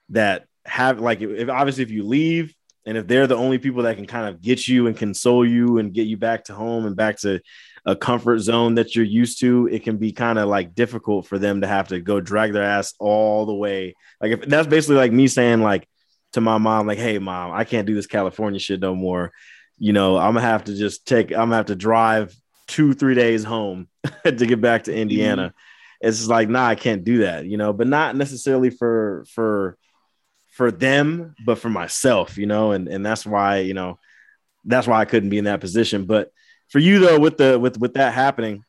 that 0.08 0.46
have 0.64 0.98
like 0.98 1.20
if 1.20 1.50
obviously 1.50 1.82
if 1.82 1.90
you 1.90 2.04
leave 2.04 2.54
and 2.86 2.96
if 2.96 3.06
they're 3.06 3.26
the 3.26 3.36
only 3.36 3.58
people 3.58 3.82
that 3.82 3.96
can 3.96 4.06
kind 4.06 4.26
of 4.26 4.40
get 4.40 4.66
you 4.66 4.86
and 4.86 4.96
console 4.96 5.46
you 5.46 5.76
and 5.78 5.92
get 5.92 6.06
you 6.06 6.16
back 6.16 6.44
to 6.44 6.54
home 6.54 6.86
and 6.86 6.96
back 6.96 7.18
to 7.18 7.40
a 7.86 7.94
comfort 7.94 8.38
zone 8.38 8.74
that 8.74 8.94
you're 8.94 9.04
used 9.04 9.40
to, 9.40 9.68
it 9.70 9.84
can 9.84 9.96
be 9.96 10.12
kind 10.12 10.38
of 10.38 10.48
like 10.48 10.74
difficult 10.74 11.26
for 11.26 11.38
them 11.38 11.60
to 11.60 11.66
have 11.66 11.88
to 11.88 12.00
go 12.00 12.20
drag 12.20 12.52
their 12.52 12.62
ass 12.62 12.94
all 12.98 13.46
the 13.46 13.54
way. 13.54 13.94
Like 14.20 14.32
if 14.32 14.40
that's 14.42 14.68
basically 14.68 14.96
like 14.96 15.12
me 15.12 15.28
saying 15.28 15.62
like 15.62 15.88
to 16.34 16.40
my 16.40 16.58
mom, 16.58 16.86
like, 16.86 16.98
hey 16.98 17.18
mom, 17.18 17.52
I 17.52 17.64
can't 17.64 17.86
do 17.86 17.94
this 17.94 18.06
California 18.06 18.60
shit 18.60 18.80
no 18.80 18.94
more 18.94 19.32
you 19.78 19.92
know, 19.92 20.16
I'm 20.16 20.34
gonna 20.34 20.42
have 20.42 20.64
to 20.64 20.74
just 20.74 21.06
take, 21.06 21.30
I'm 21.32 21.48
gonna 21.48 21.56
have 21.56 21.66
to 21.66 21.76
drive 21.76 22.34
two, 22.66 22.94
three 22.94 23.14
days 23.14 23.44
home 23.44 23.88
to 24.24 24.32
get 24.32 24.60
back 24.60 24.84
to 24.84 24.94
Indiana. 24.94 25.48
Mm-hmm. 25.48 26.08
It's 26.08 26.26
like, 26.26 26.48
nah, 26.48 26.66
I 26.66 26.74
can't 26.74 27.04
do 27.04 27.18
that, 27.18 27.46
you 27.46 27.56
know, 27.56 27.72
but 27.72 27.86
not 27.86 28.16
necessarily 28.16 28.70
for, 28.70 29.24
for, 29.30 29.78
for 30.48 30.70
them, 30.70 31.34
but 31.44 31.58
for 31.58 31.70
myself, 31.70 32.36
you 32.36 32.46
know, 32.46 32.72
and, 32.72 32.88
and 32.88 33.04
that's 33.04 33.26
why, 33.26 33.58
you 33.58 33.74
know, 33.74 33.98
that's 34.64 34.86
why 34.86 35.00
I 35.00 35.04
couldn't 35.06 35.30
be 35.30 35.38
in 35.38 35.44
that 35.44 35.60
position. 35.60 36.04
But 36.04 36.30
for 36.68 36.78
you 36.78 36.98
though, 36.98 37.18
with 37.18 37.38
the, 37.38 37.58
with, 37.58 37.78
with 37.78 37.94
that 37.94 38.12
happening, 38.12 38.64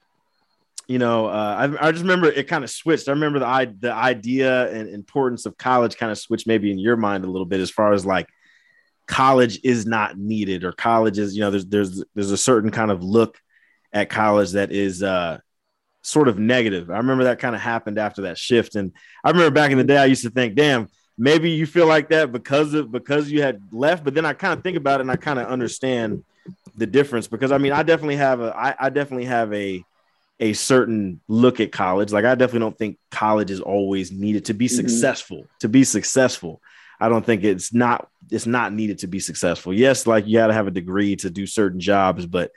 you 0.88 1.00
know, 1.00 1.28
uh, 1.28 1.78
I, 1.80 1.88
I 1.88 1.92
just 1.92 2.04
remember 2.04 2.28
it 2.28 2.48
kind 2.48 2.64
of 2.64 2.70
switched. 2.70 3.08
I 3.08 3.12
remember 3.12 3.40
the, 3.40 3.76
the 3.80 3.94
idea 3.94 4.72
and 4.72 4.90
importance 4.90 5.46
of 5.46 5.58
college 5.58 5.98
kind 5.98 6.12
of 6.12 6.18
switched 6.18 6.48
maybe 6.48 6.72
in 6.72 6.78
your 6.78 6.96
mind 6.96 7.26
a 7.26 7.30
little 7.30 7.46
bit 7.46 7.60
as 7.60 7.72
far 7.72 7.94
as 7.94 8.06
like, 8.06 8.28
college 9.08 9.60
is 9.64 9.86
not 9.86 10.18
needed 10.18 10.64
or 10.64 10.72
college 10.72 11.20
is 11.20 11.36
you 11.36 11.42
know 11.42 11.52
there's 11.52 11.66
there's 11.68 12.04
there's 12.16 12.32
a 12.32 12.38
certain 12.38 12.72
kind 12.72 12.92
of 12.92 13.04
look 13.04 13.40
at 13.94 14.10
college 14.10 14.54
that 14.54 14.72
is 14.72 15.04
uh 15.04 15.38
sort 16.02 16.28
of 16.28 16.38
negative. 16.38 16.92
I 16.92 16.98
remember 16.98 17.24
that 17.26 17.40
kind 17.40 17.56
of 17.56 17.62
happened 17.62 17.98
after 17.98 18.24
that 18.24 18.38
shift. 18.38 18.76
And 18.76 18.94
i 19.24 19.30
remember 19.30 19.52
back 19.52 19.72
in 19.72 19.78
the 19.78 19.84
day 19.84 19.98
i 19.98 20.06
used 20.06 20.24
to 20.24 20.30
think 20.30 20.56
damn 20.56 20.88
maybe 21.18 21.52
you 21.52 21.66
feel 21.66 21.88
like 21.88 22.10
that 22.10 22.32
because 22.32 22.74
of 22.74 22.92
because 22.92 23.32
you 23.32 23.42
had 23.42 23.62
left. 23.72 24.04
But 24.04 24.14
then 24.14 24.26
i 24.26 24.34
kind 24.34 24.58
of 24.58 24.64
think 24.64 24.78
about 24.78 25.00
it 25.00 25.02
and 25.02 25.12
i 25.12 25.16
kind 25.16 25.40
of 25.40 25.48
understand 25.48 26.24
the 26.76 26.86
difference 26.86 27.28
because 27.28 27.52
i 27.52 27.58
mean 27.58 27.72
i 27.72 27.82
definitely 27.82 28.18
have 28.18 28.40
a 28.40 28.56
I, 28.56 28.76
I 28.80 28.90
definitely 28.90 29.26
have 29.26 29.52
a 29.54 29.84
a 30.40 30.54
certain 30.54 31.22
look 31.28 31.60
at 31.60 31.72
college 31.72 32.12
like 32.12 32.26
i 32.26 32.36
definitely 32.36 32.60
don't 32.60 32.78
think 32.78 32.98
college 33.12 33.52
is 33.52 33.62
always 33.62 34.12
needed 34.12 34.46
to 34.46 34.54
be 34.54 34.66
mm-hmm. 34.66 34.76
successful 34.76 35.46
to 35.60 35.70
be 35.70 35.84
successful 35.84 36.62
I 37.00 37.10
don't 37.10 37.26
think 37.26 37.44
it's 37.44 37.74
not 37.74 38.08
it's 38.32 38.46
not 38.46 38.74
needed 38.74 39.00
to 39.00 39.08
be 39.08 39.20
successful. 39.20 39.74
Yes, 39.74 40.08
like 40.08 40.28
you 40.28 40.38
got 40.38 40.48
to 40.48 40.54
have 40.54 40.68
a 40.68 40.72
degree 40.72 41.16
to 41.18 41.30
do 41.30 41.46
certain 41.46 41.80
jobs, 41.80 42.26
but 42.26 42.52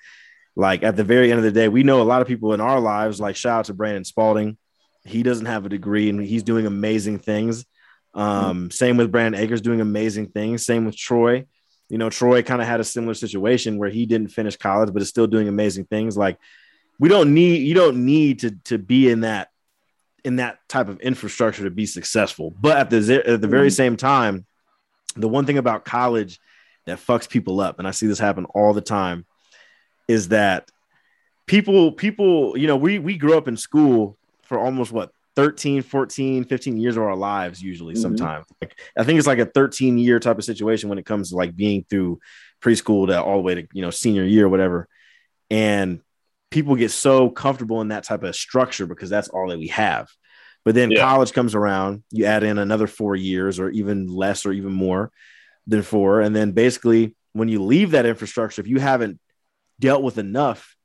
like 0.56 0.82
at 0.82 0.96
the 0.96 1.04
very 1.04 1.30
end 1.30 1.38
of 1.38 1.44
the 1.44 1.52
day, 1.52 1.68
we 1.68 1.82
know 1.82 2.00
a 2.00 2.04
lot 2.04 2.22
of 2.22 2.28
people 2.28 2.52
in 2.52 2.60
our 2.60 2.80
lives. 2.80 3.20
Like 3.20 3.36
shout 3.36 3.60
out 3.60 3.64
to 3.66 3.74
Brandon 3.74 4.04
Spalding, 4.04 4.56
he 5.04 5.22
doesn't 5.22 5.46
have 5.46 5.66
a 5.66 5.68
degree 5.68 6.08
and 6.08 6.20
he's 6.20 6.42
doing 6.42 6.66
amazing 6.66 7.18
things. 7.18 7.64
Um, 8.14 8.24
mm-hmm. 8.24 8.70
Same 8.70 8.96
with 8.96 9.12
Brandon 9.12 9.40
Akers 9.40 9.60
doing 9.60 9.80
amazing 9.80 10.28
things. 10.28 10.64
Same 10.64 10.84
with 10.84 10.96
Troy. 10.96 11.46
You 11.88 11.98
know, 11.98 12.10
Troy 12.10 12.42
kind 12.42 12.60
of 12.60 12.68
had 12.68 12.80
a 12.80 12.84
similar 12.84 13.14
situation 13.14 13.78
where 13.78 13.90
he 13.90 14.06
didn't 14.06 14.28
finish 14.28 14.56
college, 14.56 14.92
but 14.92 15.02
is 15.02 15.08
still 15.08 15.26
doing 15.26 15.48
amazing 15.48 15.86
things. 15.86 16.16
Like 16.16 16.38
we 16.98 17.08
don't 17.08 17.34
need 17.34 17.66
you 17.66 17.74
don't 17.74 18.04
need 18.04 18.40
to 18.40 18.50
to 18.64 18.78
be 18.78 19.08
in 19.10 19.20
that 19.20 19.48
in 20.24 20.36
that 20.36 20.58
type 20.68 20.88
of 20.88 21.00
infrastructure 21.00 21.64
to 21.64 21.70
be 21.70 21.86
successful. 21.86 22.52
But 22.60 22.76
at 22.76 22.90
the 22.90 23.22
at 23.26 23.40
the 23.40 23.48
very 23.48 23.68
mm-hmm. 23.68 23.74
same 23.74 23.96
time, 23.96 24.46
the 25.16 25.28
one 25.28 25.46
thing 25.46 25.58
about 25.58 25.84
college 25.84 26.40
that 26.86 26.98
fucks 26.98 27.28
people 27.28 27.60
up, 27.60 27.78
and 27.78 27.86
I 27.86 27.92
see 27.92 28.06
this 28.06 28.18
happen 28.18 28.44
all 28.46 28.72
the 28.72 28.80
time, 28.80 29.26
is 30.08 30.28
that 30.28 30.70
people 31.46 31.92
people 31.92 32.56
you 32.56 32.66
know 32.66 32.76
we 32.76 32.98
we 32.98 33.16
grew 33.16 33.36
up 33.36 33.48
in 33.48 33.56
school 33.56 34.18
for 34.42 34.58
almost 34.58 34.92
what 34.92 35.10
13 35.36 35.82
14 35.82 36.44
15 36.44 36.76
years 36.76 36.96
of 36.96 37.02
our 37.02 37.16
lives 37.16 37.62
usually 37.62 37.94
mm-hmm. 37.94 38.02
sometimes 38.02 38.44
like, 38.60 38.78
i 38.98 39.04
think 39.04 39.18
it's 39.18 39.26
like 39.26 39.38
a 39.38 39.46
13 39.46 39.96
year 39.98 40.18
type 40.18 40.36
of 40.36 40.44
situation 40.44 40.88
when 40.88 40.98
it 40.98 41.06
comes 41.06 41.30
to 41.30 41.36
like 41.36 41.54
being 41.54 41.86
through 41.88 42.18
preschool 42.60 43.06
to 43.06 43.22
all 43.22 43.36
the 43.36 43.42
way 43.42 43.54
to 43.54 43.66
you 43.72 43.80
know 43.80 43.90
senior 43.90 44.24
year 44.24 44.46
or 44.46 44.48
whatever 44.48 44.88
and 45.50 46.00
people 46.50 46.76
get 46.76 46.90
so 46.90 47.30
comfortable 47.30 47.80
in 47.80 47.88
that 47.88 48.04
type 48.04 48.22
of 48.22 48.34
structure 48.34 48.86
because 48.86 49.10
that's 49.10 49.28
all 49.28 49.48
that 49.48 49.58
we 49.58 49.68
have. 49.68 50.08
But 50.64 50.74
then 50.74 50.90
yeah. 50.90 51.00
college 51.00 51.32
comes 51.32 51.54
around, 51.54 52.02
you 52.10 52.24
add 52.24 52.42
in 52.42 52.58
another 52.58 52.86
four 52.86 53.16
years 53.16 53.58
or 53.58 53.70
even 53.70 54.06
less 54.06 54.44
or 54.44 54.52
even 54.52 54.72
more 54.72 55.10
than 55.66 55.82
four. 55.82 56.20
And 56.20 56.34
then 56.34 56.52
basically, 56.52 57.14
when 57.32 57.48
you 57.48 57.62
leave 57.62 57.92
that 57.92 58.06
infrastructure, 58.06 58.60
if 58.60 58.68
you 58.68 58.78
haven't 58.78 59.20
dealt 59.78 60.02
with 60.02 60.18
enough 60.18 60.76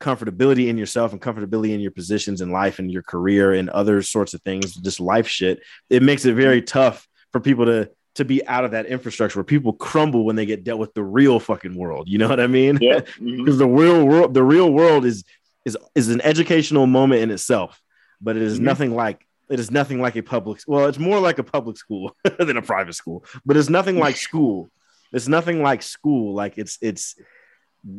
comfortability 0.00 0.68
in 0.68 0.78
yourself 0.78 1.12
and 1.12 1.20
comfortability 1.20 1.72
in 1.74 1.80
your 1.80 1.90
positions 1.90 2.40
in 2.40 2.50
life 2.50 2.78
and 2.78 2.90
your 2.90 3.02
career 3.02 3.52
and 3.52 3.68
other 3.68 4.00
sorts 4.02 4.32
of 4.32 4.42
things, 4.42 4.74
just 4.74 4.98
life 4.98 5.28
shit, 5.28 5.60
it 5.90 6.02
makes 6.02 6.24
it 6.24 6.34
very 6.34 6.62
tough 6.62 7.06
for 7.32 7.40
people 7.40 7.66
to 7.66 7.90
to 8.14 8.24
be 8.24 8.46
out 8.46 8.64
of 8.64 8.72
that 8.72 8.86
infrastructure 8.86 9.38
where 9.38 9.44
people 9.44 9.72
crumble 9.72 10.24
when 10.24 10.36
they 10.36 10.46
get 10.46 10.64
dealt 10.64 10.80
with 10.80 10.94
the 10.94 11.02
real 11.02 11.38
fucking 11.38 11.76
world. 11.76 12.08
You 12.08 12.18
know 12.18 12.28
what 12.28 12.40
I 12.40 12.46
mean? 12.46 12.78
Yeah. 12.80 13.00
Because 13.00 13.14
mm-hmm. 13.20 13.58
the 13.58 13.68
real 13.68 14.06
world, 14.06 14.34
the 14.34 14.42
real 14.42 14.72
world 14.72 15.04
is 15.04 15.24
is 15.64 15.76
is 15.94 16.08
an 16.08 16.20
educational 16.22 16.86
moment 16.86 17.22
in 17.22 17.30
itself, 17.30 17.80
but 18.20 18.36
it 18.36 18.42
is 18.42 18.56
mm-hmm. 18.56 18.64
nothing 18.64 18.94
like 18.94 19.26
it 19.48 19.60
is 19.60 19.70
nothing 19.70 20.00
like 20.00 20.16
a 20.16 20.22
public. 20.22 20.60
Well, 20.66 20.86
it's 20.86 20.98
more 20.98 21.20
like 21.20 21.38
a 21.38 21.44
public 21.44 21.76
school 21.76 22.16
than 22.38 22.56
a 22.56 22.62
private 22.62 22.94
school, 22.94 23.24
but 23.44 23.56
it's 23.56 23.68
nothing 23.68 23.98
like 23.98 24.16
school. 24.28 24.70
It's 25.12 25.28
nothing 25.28 25.62
like 25.62 25.82
school. 25.82 26.34
Like 26.34 26.58
it's 26.58 26.78
it's 26.80 27.16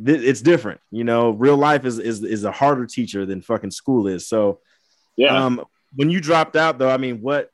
it's 0.05 0.41
different. 0.41 0.81
You 0.91 1.03
know, 1.03 1.31
real 1.31 1.57
life 1.57 1.85
is 1.85 1.99
is 1.99 2.23
is 2.23 2.43
a 2.43 2.51
harder 2.51 2.85
teacher 2.85 3.25
than 3.25 3.41
fucking 3.41 3.71
school 3.71 4.07
is. 4.07 4.27
So, 4.27 4.59
yeah. 5.15 5.45
Um, 5.45 5.63
when 5.93 6.09
you 6.09 6.21
dropped 6.21 6.55
out, 6.55 6.79
though, 6.79 6.89
I 6.89 6.97
mean, 6.97 7.21
what 7.21 7.51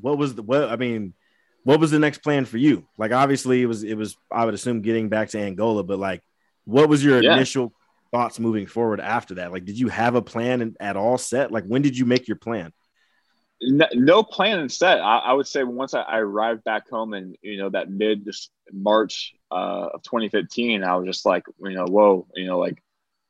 what 0.00 0.18
was 0.18 0.34
the 0.34 0.42
what? 0.42 0.70
I 0.70 0.76
mean 0.76 1.14
what 1.64 1.80
was 1.80 1.90
the 1.90 1.98
next 1.98 2.18
plan 2.18 2.44
for 2.44 2.58
you? 2.58 2.86
Like 2.98 3.12
obviously 3.12 3.62
it 3.62 3.66
was 3.66 3.84
it 3.84 3.94
was 3.94 4.16
I 4.30 4.44
would 4.44 4.54
assume 4.54 4.82
getting 4.82 5.08
back 5.08 5.30
to 5.30 5.38
Angola, 5.38 5.82
but 5.82 5.98
like 5.98 6.22
what 6.64 6.88
was 6.88 7.04
your 7.04 7.22
yeah. 7.22 7.34
initial 7.34 7.72
thoughts 8.10 8.38
moving 8.38 8.66
forward 8.66 9.00
after 9.00 9.34
that? 9.34 9.52
Like 9.52 9.64
did 9.64 9.78
you 9.78 9.88
have 9.88 10.14
a 10.14 10.22
plan 10.22 10.76
at 10.80 10.96
all 10.96 11.18
set? 11.18 11.52
Like 11.52 11.64
when 11.64 11.82
did 11.82 11.96
you 11.96 12.04
make 12.04 12.28
your 12.28 12.36
plan? 12.36 12.72
No, 13.64 13.86
no 13.94 14.22
plan 14.24 14.58
in 14.58 14.68
set. 14.68 15.00
I, 15.00 15.18
I, 15.18 15.32
would 15.32 15.46
say 15.46 15.62
once 15.62 15.94
I, 15.94 16.00
I, 16.00 16.18
arrived 16.18 16.64
back 16.64 16.90
home 16.90 17.14
and 17.14 17.36
you 17.42 17.58
know 17.58 17.70
that 17.70 17.88
mid 17.88 18.28
March 18.72 19.34
uh, 19.52 19.90
of 19.94 20.02
2015, 20.02 20.82
I 20.82 20.96
was 20.96 21.06
just 21.06 21.24
like 21.24 21.44
you 21.60 21.70
know 21.70 21.84
whoa 21.84 22.26
you 22.34 22.46
know 22.46 22.58
like 22.58 22.82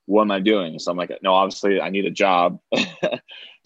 what 0.07 0.23
am 0.23 0.31
I 0.31 0.41
doing? 0.41 0.79
So 0.79 0.91
I'm 0.91 0.97
like 0.97 1.13
no 1.23 1.35
obviously 1.35 1.83
I 1.83 1.91
need 1.91 2.07
a 2.07 2.11
job. 2.11 2.61
so 2.75 2.79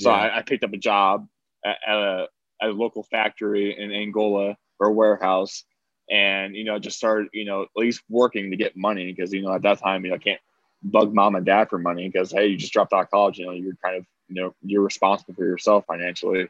yeah. 0.01 0.11
I, 0.11 0.39
I, 0.39 0.43
picked 0.43 0.65
up 0.65 0.73
a 0.73 0.79
job 0.79 1.29
at, 1.65 1.77
a 1.89 2.27
a 2.63 2.69
local 2.69 3.03
factory 3.03 3.79
in 3.79 3.93
Angola 3.93 4.57
or 4.79 4.91
warehouse 4.93 5.65
and 6.11 6.55
you 6.55 6.65
know 6.65 6.79
just 6.79 6.97
started 6.97 7.29
you 7.33 7.45
know 7.45 7.63
at 7.63 7.69
least 7.77 8.03
working 8.09 8.51
to 8.51 8.57
get 8.57 8.77
money 8.77 9.13
because 9.13 9.33
you 9.33 9.43
know 9.43 9.53
at 9.53 9.63
that 9.63 9.79
time 9.79 10.05
you 10.05 10.11
know 10.11 10.17
I 10.17 10.19
can't 10.19 10.41
bug 10.83 11.13
mom 11.13 11.35
and 11.35 11.45
dad 11.45 11.69
for 11.69 11.79
money 11.79 12.09
because 12.09 12.31
hey 12.31 12.47
you 12.47 12.57
just 12.57 12.73
dropped 12.73 12.93
out 12.93 13.05
of 13.05 13.11
college 13.11 13.39
you 13.39 13.47
know 13.47 13.53
you're 13.53 13.77
kind 13.83 13.97
of 13.97 14.07
you 14.29 14.41
know 14.41 14.55
you're 14.63 14.83
responsible 14.83 15.35
for 15.35 15.45
yourself 15.45 15.85
financially 15.87 16.49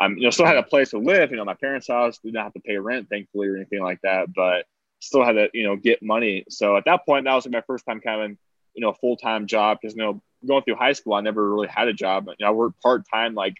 I'm 0.00 0.16
you 0.16 0.24
know 0.24 0.30
still 0.30 0.46
had 0.46 0.56
a 0.56 0.62
place 0.62 0.90
to 0.90 0.98
live 0.98 1.30
you 1.30 1.36
know 1.36 1.44
my 1.44 1.54
parents 1.54 1.88
house 1.88 2.18
didn't 2.18 2.42
have 2.42 2.54
to 2.54 2.60
pay 2.60 2.76
rent 2.76 3.08
thankfully 3.08 3.48
or 3.48 3.56
anything 3.56 3.82
like 3.82 4.00
that 4.02 4.32
but 4.34 4.66
still 4.98 5.24
had 5.24 5.32
to 5.32 5.48
you 5.54 5.64
know 5.64 5.76
get 5.76 6.02
money 6.02 6.44
so 6.48 6.76
at 6.76 6.84
that 6.86 7.06
point 7.06 7.24
that 7.26 7.34
was 7.34 7.48
my 7.48 7.62
first 7.62 7.86
time 7.86 8.00
kind 8.00 8.32
of 8.32 8.38
you 8.74 8.80
know 8.80 8.92
full-time 8.92 9.46
job 9.46 9.78
because 9.80 9.96
you 9.96 10.02
know 10.02 10.20
going 10.46 10.62
through 10.64 10.74
high 10.74 10.92
school 10.92 11.14
I 11.14 11.20
never 11.20 11.48
really 11.48 11.68
had 11.68 11.88
a 11.88 11.92
job 11.92 12.26
you 12.26 12.34
know, 12.40 12.48
I 12.48 12.50
worked 12.50 12.80
part-time 12.82 13.34
like 13.34 13.56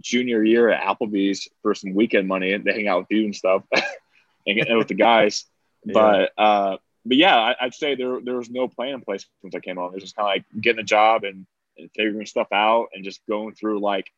junior 0.00 0.42
year 0.42 0.70
at 0.70 0.82
Applebee's 0.82 1.48
for 1.62 1.74
some 1.74 1.94
weekend 1.94 2.28
money 2.28 2.52
and 2.52 2.64
to 2.64 2.72
hang 2.72 2.88
out 2.88 3.00
with 3.00 3.10
you 3.10 3.24
and 3.24 3.36
stuff 3.36 3.62
and 4.46 4.56
getting 4.56 4.76
with 4.78 4.88
the 4.88 4.94
guys. 4.94 5.44
yeah. 5.84 5.92
But 5.92 6.42
uh, 6.42 6.76
but 7.04 7.16
yeah, 7.16 7.36
I, 7.36 7.64
would 7.64 7.74
say 7.74 7.94
there 7.94 8.20
there 8.20 8.36
was 8.36 8.50
no 8.50 8.68
plan 8.68 8.94
in 8.94 9.00
place 9.02 9.26
since 9.42 9.54
I 9.54 9.60
came 9.60 9.76
home. 9.76 9.90
It 9.92 9.94
was 9.94 10.04
just 10.04 10.16
kind 10.16 10.26
of 10.26 10.34
like 10.34 10.62
getting 10.62 10.80
a 10.80 10.84
job 10.84 11.24
and, 11.24 11.46
and 11.76 11.90
figuring 11.94 12.26
stuff 12.26 12.48
out 12.52 12.88
and 12.94 13.04
just 13.04 13.20
going 13.28 13.54
through 13.54 13.80
like 13.80 14.10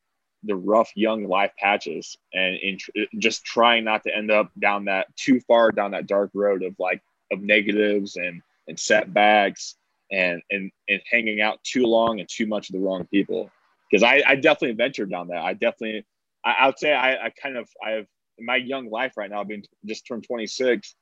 the 0.45 0.55
rough 0.55 0.93
young 0.95 1.27
life 1.27 1.53
patches 1.59 2.17
and 2.33 2.57
in 2.57 2.79
tr- 2.79 2.91
just 3.19 3.45
trying 3.45 3.85
not 3.85 4.05
to 4.05 4.15
end 4.15 4.31
up 4.31 4.51
down 4.59 4.85
that 4.85 5.15
too 5.17 5.41
far 5.41 5.73
down 5.73 5.93
that 5.93 6.07
dark 6.07 6.31
road 6.35 6.63
of 6.63 6.77
like 6.79 7.03
of 7.33 7.41
negatives 7.41 8.17
and 8.17 8.43
and 8.69 8.79
setbacks 8.79 9.75
and 10.13 10.43
and 10.51 10.71
and 10.89 11.01
hanging 11.11 11.41
out 11.41 11.63
too 11.65 11.85
long 11.85 12.21
and 12.21 12.29
too 12.29 12.47
much 12.47 12.69
of 12.69 12.75
the 12.75 12.81
wrong 12.81 13.07
people. 13.07 13.51
Because 13.91 14.03
I, 14.03 14.23
I 14.27 14.37
definitely 14.37 14.77
ventured 14.77 15.11
down 15.11 15.29
that. 15.29 15.43
I 15.43 15.53
definitely 15.53 16.05
I, 16.45 16.53
I 16.53 16.67
would 16.67 16.79
say 16.79 16.93
I, 16.93 17.27
I 17.27 17.31
kind 17.31 17.57
of 17.57 17.69
I 17.85 17.91
have 17.93 18.07
in 18.39 18.47
my 18.47 18.57
young 18.57 18.91
life 18.91 19.13
right 19.17 19.31
now, 19.31 19.45
being 19.45 19.65
just 19.85 20.07
turned 20.07 20.25
26, 20.25 20.95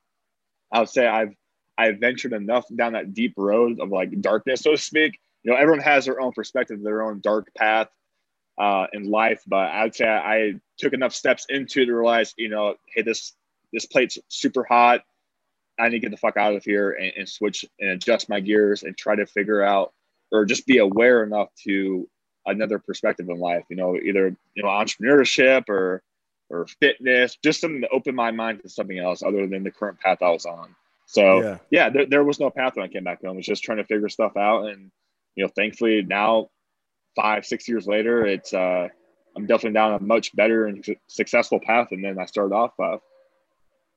I 0.72 0.80
would 0.80 0.88
say 0.88 1.06
I've 1.06 1.34
I've 1.76 1.98
ventured 1.98 2.32
enough 2.32 2.64
down 2.74 2.92
that 2.92 3.14
deep 3.14 3.34
road 3.36 3.80
of 3.80 3.90
like 3.90 4.20
darkness, 4.20 4.60
so 4.60 4.72
to 4.72 4.78
speak. 4.78 5.18
You 5.42 5.52
know, 5.52 5.58
everyone 5.58 5.80
has 5.82 6.06
their 6.06 6.20
own 6.20 6.32
perspective, 6.32 6.82
their 6.82 7.02
own 7.02 7.20
dark 7.20 7.48
path 7.56 7.88
uh, 8.58 8.86
in 8.92 9.10
life, 9.10 9.42
but 9.46 9.70
I'd 9.70 9.94
say 9.94 10.06
I, 10.06 10.34
I 10.34 10.52
took 10.78 10.92
enough 10.92 11.14
steps 11.14 11.46
into 11.48 11.84
to 11.84 11.92
realize, 11.92 12.32
you 12.38 12.48
know, 12.48 12.76
hey, 12.94 13.02
this 13.02 13.34
this 13.72 13.86
plate's 13.86 14.18
super 14.28 14.64
hot. 14.64 15.02
I 15.78 15.88
need 15.88 15.96
to 15.96 16.00
get 16.00 16.10
the 16.12 16.16
fuck 16.16 16.36
out 16.36 16.54
of 16.54 16.64
here 16.64 16.92
and, 16.92 17.12
and 17.18 17.28
switch 17.28 17.64
and 17.80 17.90
adjust 17.90 18.28
my 18.28 18.38
gears 18.38 18.84
and 18.84 18.96
try 18.96 19.16
to 19.16 19.26
figure 19.26 19.62
out 19.62 19.92
or 20.30 20.44
just 20.44 20.66
be 20.66 20.78
aware 20.78 21.24
enough 21.24 21.48
to 21.64 22.08
another 22.46 22.78
perspective 22.78 23.28
in 23.28 23.38
life. 23.38 23.64
You 23.68 23.76
know, 23.76 23.96
either 23.96 24.36
you 24.54 24.62
know 24.62 24.68
entrepreneurship 24.68 25.68
or 25.68 26.02
or 26.50 26.66
fitness, 26.80 27.36
just 27.42 27.60
something 27.60 27.80
to 27.80 27.88
open 27.88 28.14
my 28.14 28.30
mind 28.30 28.62
to 28.62 28.68
something 28.68 28.98
else 28.98 29.22
other 29.22 29.46
than 29.46 29.64
the 29.64 29.70
current 29.70 29.98
path 29.98 30.18
I 30.22 30.30
was 30.30 30.46
on. 30.46 30.74
So 31.06 31.40
yeah, 31.40 31.58
yeah 31.70 31.90
there, 31.90 32.06
there 32.06 32.24
was 32.24 32.40
no 32.40 32.50
path 32.50 32.76
when 32.76 32.84
I 32.84 32.88
came 32.88 33.04
back 33.04 33.22
home. 33.22 33.32
It 33.32 33.36
was 33.36 33.46
just 33.46 33.64
trying 33.64 33.78
to 33.78 33.84
figure 33.84 34.08
stuff 34.08 34.36
out. 34.36 34.66
And, 34.66 34.90
you 35.34 35.44
know, 35.44 35.50
thankfully 35.54 36.02
now 36.02 36.50
five, 37.16 37.44
six 37.46 37.68
years 37.68 37.86
later, 37.86 38.26
it's, 38.26 38.52
uh, 38.52 38.88
I'm 39.36 39.46
definitely 39.46 39.74
down 39.74 39.94
a 39.94 40.00
much 40.00 40.34
better 40.36 40.66
and 40.66 40.84
successful 41.08 41.60
path 41.60 41.88
than 41.90 42.02
then 42.02 42.18
I 42.18 42.26
started 42.26 42.54
off 42.54 42.72
of. 42.78 43.00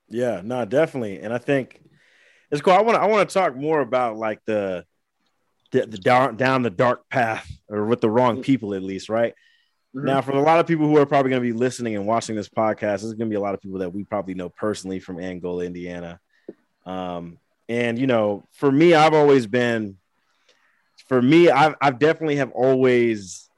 Yeah, 0.09 0.41
no, 0.43 0.65
definitely. 0.65 1.19
And 1.19 1.33
I 1.33 1.37
think 1.37 1.81
it's 2.49 2.61
cool. 2.61 2.73
I 2.73 2.81
want 2.81 2.95
to, 2.95 3.01
I 3.01 3.05
want 3.07 3.27
to 3.27 3.33
talk 3.33 3.55
more 3.55 3.81
about 3.81 4.17
like 4.17 4.39
the, 4.45 4.85
the, 5.71 5.85
the 5.85 5.97
down, 5.97 6.37
down 6.37 6.61
the 6.61 6.69
dark 6.69 7.09
path 7.09 7.49
or 7.69 7.85
with 7.85 8.01
the 8.01 8.09
wrong 8.09 8.35
mm-hmm. 8.35 8.43
people, 8.43 8.73
at 8.73 8.83
least. 8.83 9.09
Right. 9.09 9.33
Mm-hmm. 9.95 10.05
Now, 10.05 10.21
for 10.21 10.31
a 10.31 10.41
lot 10.41 10.59
of 10.59 10.67
people 10.67 10.87
who 10.87 10.97
are 10.97 11.05
probably 11.05 11.31
going 11.31 11.41
to 11.41 11.47
be 11.47 11.57
listening 11.57 11.95
and 11.95 12.05
watching 12.05 12.35
this 12.35 12.49
podcast, 12.49 13.01
there's 13.01 13.13
going 13.13 13.19
to 13.19 13.25
be 13.29 13.35
a 13.35 13.41
lot 13.41 13.53
of 13.53 13.61
people 13.61 13.79
that 13.79 13.93
we 13.93 14.03
probably 14.03 14.33
know 14.33 14.49
personally 14.49 14.99
from 14.99 15.19
Angola, 15.19 15.65
Indiana. 15.65 16.19
Um, 16.85 17.37
and 17.69 17.97
you 17.97 18.07
know, 18.07 18.43
for 18.53 18.71
me, 18.71 18.93
I've 18.93 19.13
always 19.13 19.47
been, 19.47 19.97
for 21.07 21.21
me, 21.21 21.49
I've, 21.49 21.75
I've 21.81 21.99
definitely 21.99 22.37
have 22.37 22.51
always, 22.51 23.49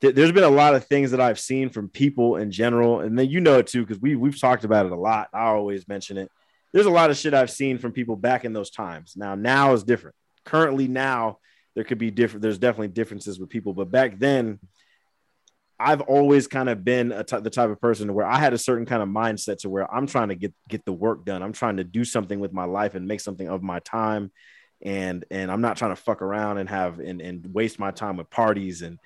th- 0.00 0.14
there's 0.14 0.32
been 0.32 0.44
a 0.44 0.48
lot 0.48 0.74
of 0.74 0.86
things 0.86 1.10
that 1.10 1.20
I've 1.20 1.40
seen 1.40 1.70
from 1.70 1.88
people 1.88 2.36
in 2.36 2.50
general, 2.50 3.00
and 3.00 3.18
then 3.18 3.28
you 3.28 3.40
know 3.40 3.58
it 3.58 3.66
too 3.66 3.84
because 3.84 4.00
we 4.00 4.16
we've 4.16 4.40
talked 4.40 4.64
about 4.64 4.86
it 4.86 4.92
a 4.92 4.96
lot. 4.96 5.28
I 5.32 5.46
always 5.46 5.88
mention 5.88 6.16
it. 6.16 6.30
There's 6.72 6.86
a 6.86 6.90
lot 6.90 7.10
of 7.10 7.16
shit 7.16 7.34
I've 7.34 7.50
seen 7.50 7.78
from 7.78 7.92
people 7.92 8.16
back 8.16 8.44
in 8.44 8.52
those 8.52 8.70
times. 8.70 9.14
Now, 9.16 9.34
now 9.34 9.72
is 9.72 9.82
different. 9.82 10.14
Currently, 10.44 10.88
now 10.88 11.38
there 11.74 11.84
could 11.84 11.98
be 11.98 12.10
different. 12.10 12.42
There's 12.42 12.58
definitely 12.58 12.88
differences 12.88 13.38
with 13.38 13.48
people, 13.48 13.74
but 13.74 13.90
back 13.90 14.18
then 14.18 14.58
I've 15.80 16.02
always 16.02 16.46
kind 16.46 16.68
of 16.68 16.84
been 16.84 17.08
the 17.08 17.24
type 17.24 17.70
of 17.70 17.80
person 17.80 18.12
where 18.12 18.26
I 18.26 18.38
had 18.38 18.52
a 18.52 18.58
certain 18.58 18.84
kind 18.84 19.02
of 19.02 19.08
mindset 19.08 19.60
to 19.60 19.70
where 19.70 19.92
I'm 19.92 20.06
trying 20.06 20.28
to 20.28 20.34
get 20.34 20.52
get 20.68 20.84
the 20.84 20.92
work 20.92 21.24
done. 21.24 21.42
I'm 21.42 21.54
trying 21.54 21.78
to 21.78 21.84
do 21.84 22.04
something 22.04 22.38
with 22.38 22.52
my 22.52 22.64
life 22.64 22.94
and 22.94 23.08
make 23.08 23.20
something 23.20 23.48
of 23.48 23.62
my 23.62 23.78
time, 23.80 24.30
and 24.82 25.24
and 25.30 25.50
I'm 25.50 25.62
not 25.62 25.78
trying 25.78 25.92
to 25.92 26.02
fuck 26.02 26.20
around 26.20 26.58
and 26.58 26.68
have 26.68 27.00
and, 27.00 27.22
and 27.22 27.46
waste 27.54 27.78
my 27.78 27.92
time 27.92 28.18
with 28.18 28.28
parties 28.28 28.82
and 28.82 28.98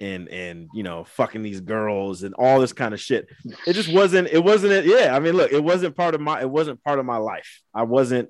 and 0.00 0.28
and 0.28 0.68
you 0.74 0.82
know 0.82 1.04
fucking 1.04 1.42
these 1.42 1.62
girls 1.62 2.22
and 2.22 2.34
all 2.34 2.60
this 2.60 2.74
kind 2.74 2.92
of 2.92 3.00
shit. 3.00 3.26
It 3.66 3.72
just 3.72 3.90
wasn't. 3.90 4.28
It 4.28 4.44
wasn't. 4.44 4.74
It. 4.74 4.84
Yeah. 4.84 5.16
I 5.16 5.20
mean, 5.20 5.34
look, 5.34 5.50
it 5.50 5.64
wasn't 5.64 5.96
part 5.96 6.14
of 6.14 6.20
my. 6.20 6.42
It 6.42 6.50
wasn't 6.50 6.84
part 6.84 6.98
of 6.98 7.06
my 7.06 7.16
life. 7.16 7.62
I 7.74 7.84
wasn't. 7.84 8.28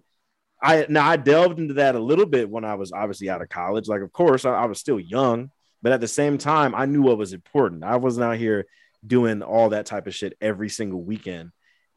I 0.60 0.86
now 0.88 1.08
I 1.08 1.16
delved 1.16 1.58
into 1.58 1.74
that 1.74 1.94
a 1.94 2.00
little 2.00 2.26
bit 2.26 2.50
when 2.50 2.64
I 2.64 2.74
was 2.74 2.92
obviously 2.92 3.30
out 3.30 3.42
of 3.42 3.48
college. 3.48 3.88
Like, 3.88 4.02
of 4.02 4.12
course, 4.12 4.44
I, 4.44 4.50
I 4.50 4.66
was 4.66 4.80
still 4.80 4.98
young 4.98 5.50
but 5.82 5.92
at 5.92 6.00
the 6.00 6.08
same 6.08 6.38
time, 6.38 6.74
I 6.74 6.86
knew 6.86 7.02
what 7.02 7.18
was 7.18 7.32
important. 7.32 7.84
I 7.84 7.96
wasn't 7.96 8.24
out 8.24 8.36
here 8.36 8.66
doing 9.06 9.42
all 9.42 9.70
that 9.70 9.86
type 9.86 10.06
of 10.06 10.14
shit 10.14 10.36
every 10.40 10.68
single 10.68 11.00
weekend 11.00 11.52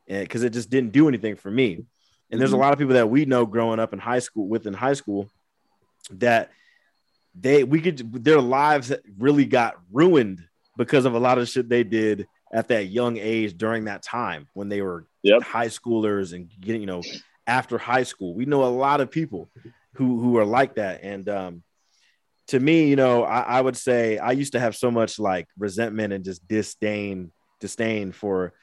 because 0.07 0.43
it 0.43 0.53
just 0.53 0.69
didn't 0.69 0.91
do 0.91 1.07
anything 1.07 1.35
for 1.35 1.49
me. 1.49 1.85
And 2.29 2.39
there's 2.39 2.51
a 2.51 2.53
mm-hmm. 2.53 2.61
lot 2.61 2.73
of 2.73 2.79
people 2.79 2.93
that 2.93 3.09
we 3.09 3.25
know 3.25 3.45
growing 3.45 3.79
up 3.79 3.93
in 3.93 3.99
high 3.99 4.19
school, 4.19 4.47
within 4.47 4.73
high 4.73 4.93
school, 4.93 5.29
that 6.11 6.51
they 7.33 7.63
we 7.63 7.81
could 7.81 8.23
their 8.23 8.41
lives 8.41 8.93
really 9.17 9.45
got 9.45 9.75
ruined 9.91 10.43
because 10.77 11.05
of 11.05 11.13
a 11.13 11.19
lot 11.19 11.37
of 11.37 11.49
shit 11.49 11.69
they 11.69 11.83
did 11.83 12.27
at 12.53 12.67
that 12.67 12.87
young 12.87 13.17
age 13.17 13.57
during 13.57 13.85
that 13.85 14.03
time 14.03 14.47
when 14.53 14.69
they 14.69 14.81
were 14.81 15.07
yep. 15.23 15.41
high 15.41 15.67
schoolers 15.67 16.33
and 16.33 16.49
getting 16.59 16.81
you 16.81 16.87
know 16.87 17.01
after 17.51 17.77
high 17.77 18.03
school. 18.03 18.33
We 18.33 18.45
know 18.45 18.63
a 18.63 18.77
lot 18.85 19.01
of 19.01 19.11
people 19.11 19.49
who 19.95 20.21
who 20.21 20.37
are 20.37 20.45
like 20.45 20.75
that, 20.75 21.03
and 21.03 21.27
um, 21.27 21.63
to 22.47 22.59
me, 22.59 22.87
you 22.87 22.95
know, 22.95 23.23
I, 23.23 23.41
I, 23.41 23.61
would 23.61 23.75
say 23.75 24.17
I 24.17 24.31
used 24.31 24.53
to 24.53 24.59
have 24.59 24.75
so 24.75 24.89
much 24.89 25.19
like 25.19 25.47
resentment 25.57 26.13
and 26.13 26.23
just 26.23 26.47
disdain, 26.47 27.31
disdain 27.59 28.13
for 28.13 28.53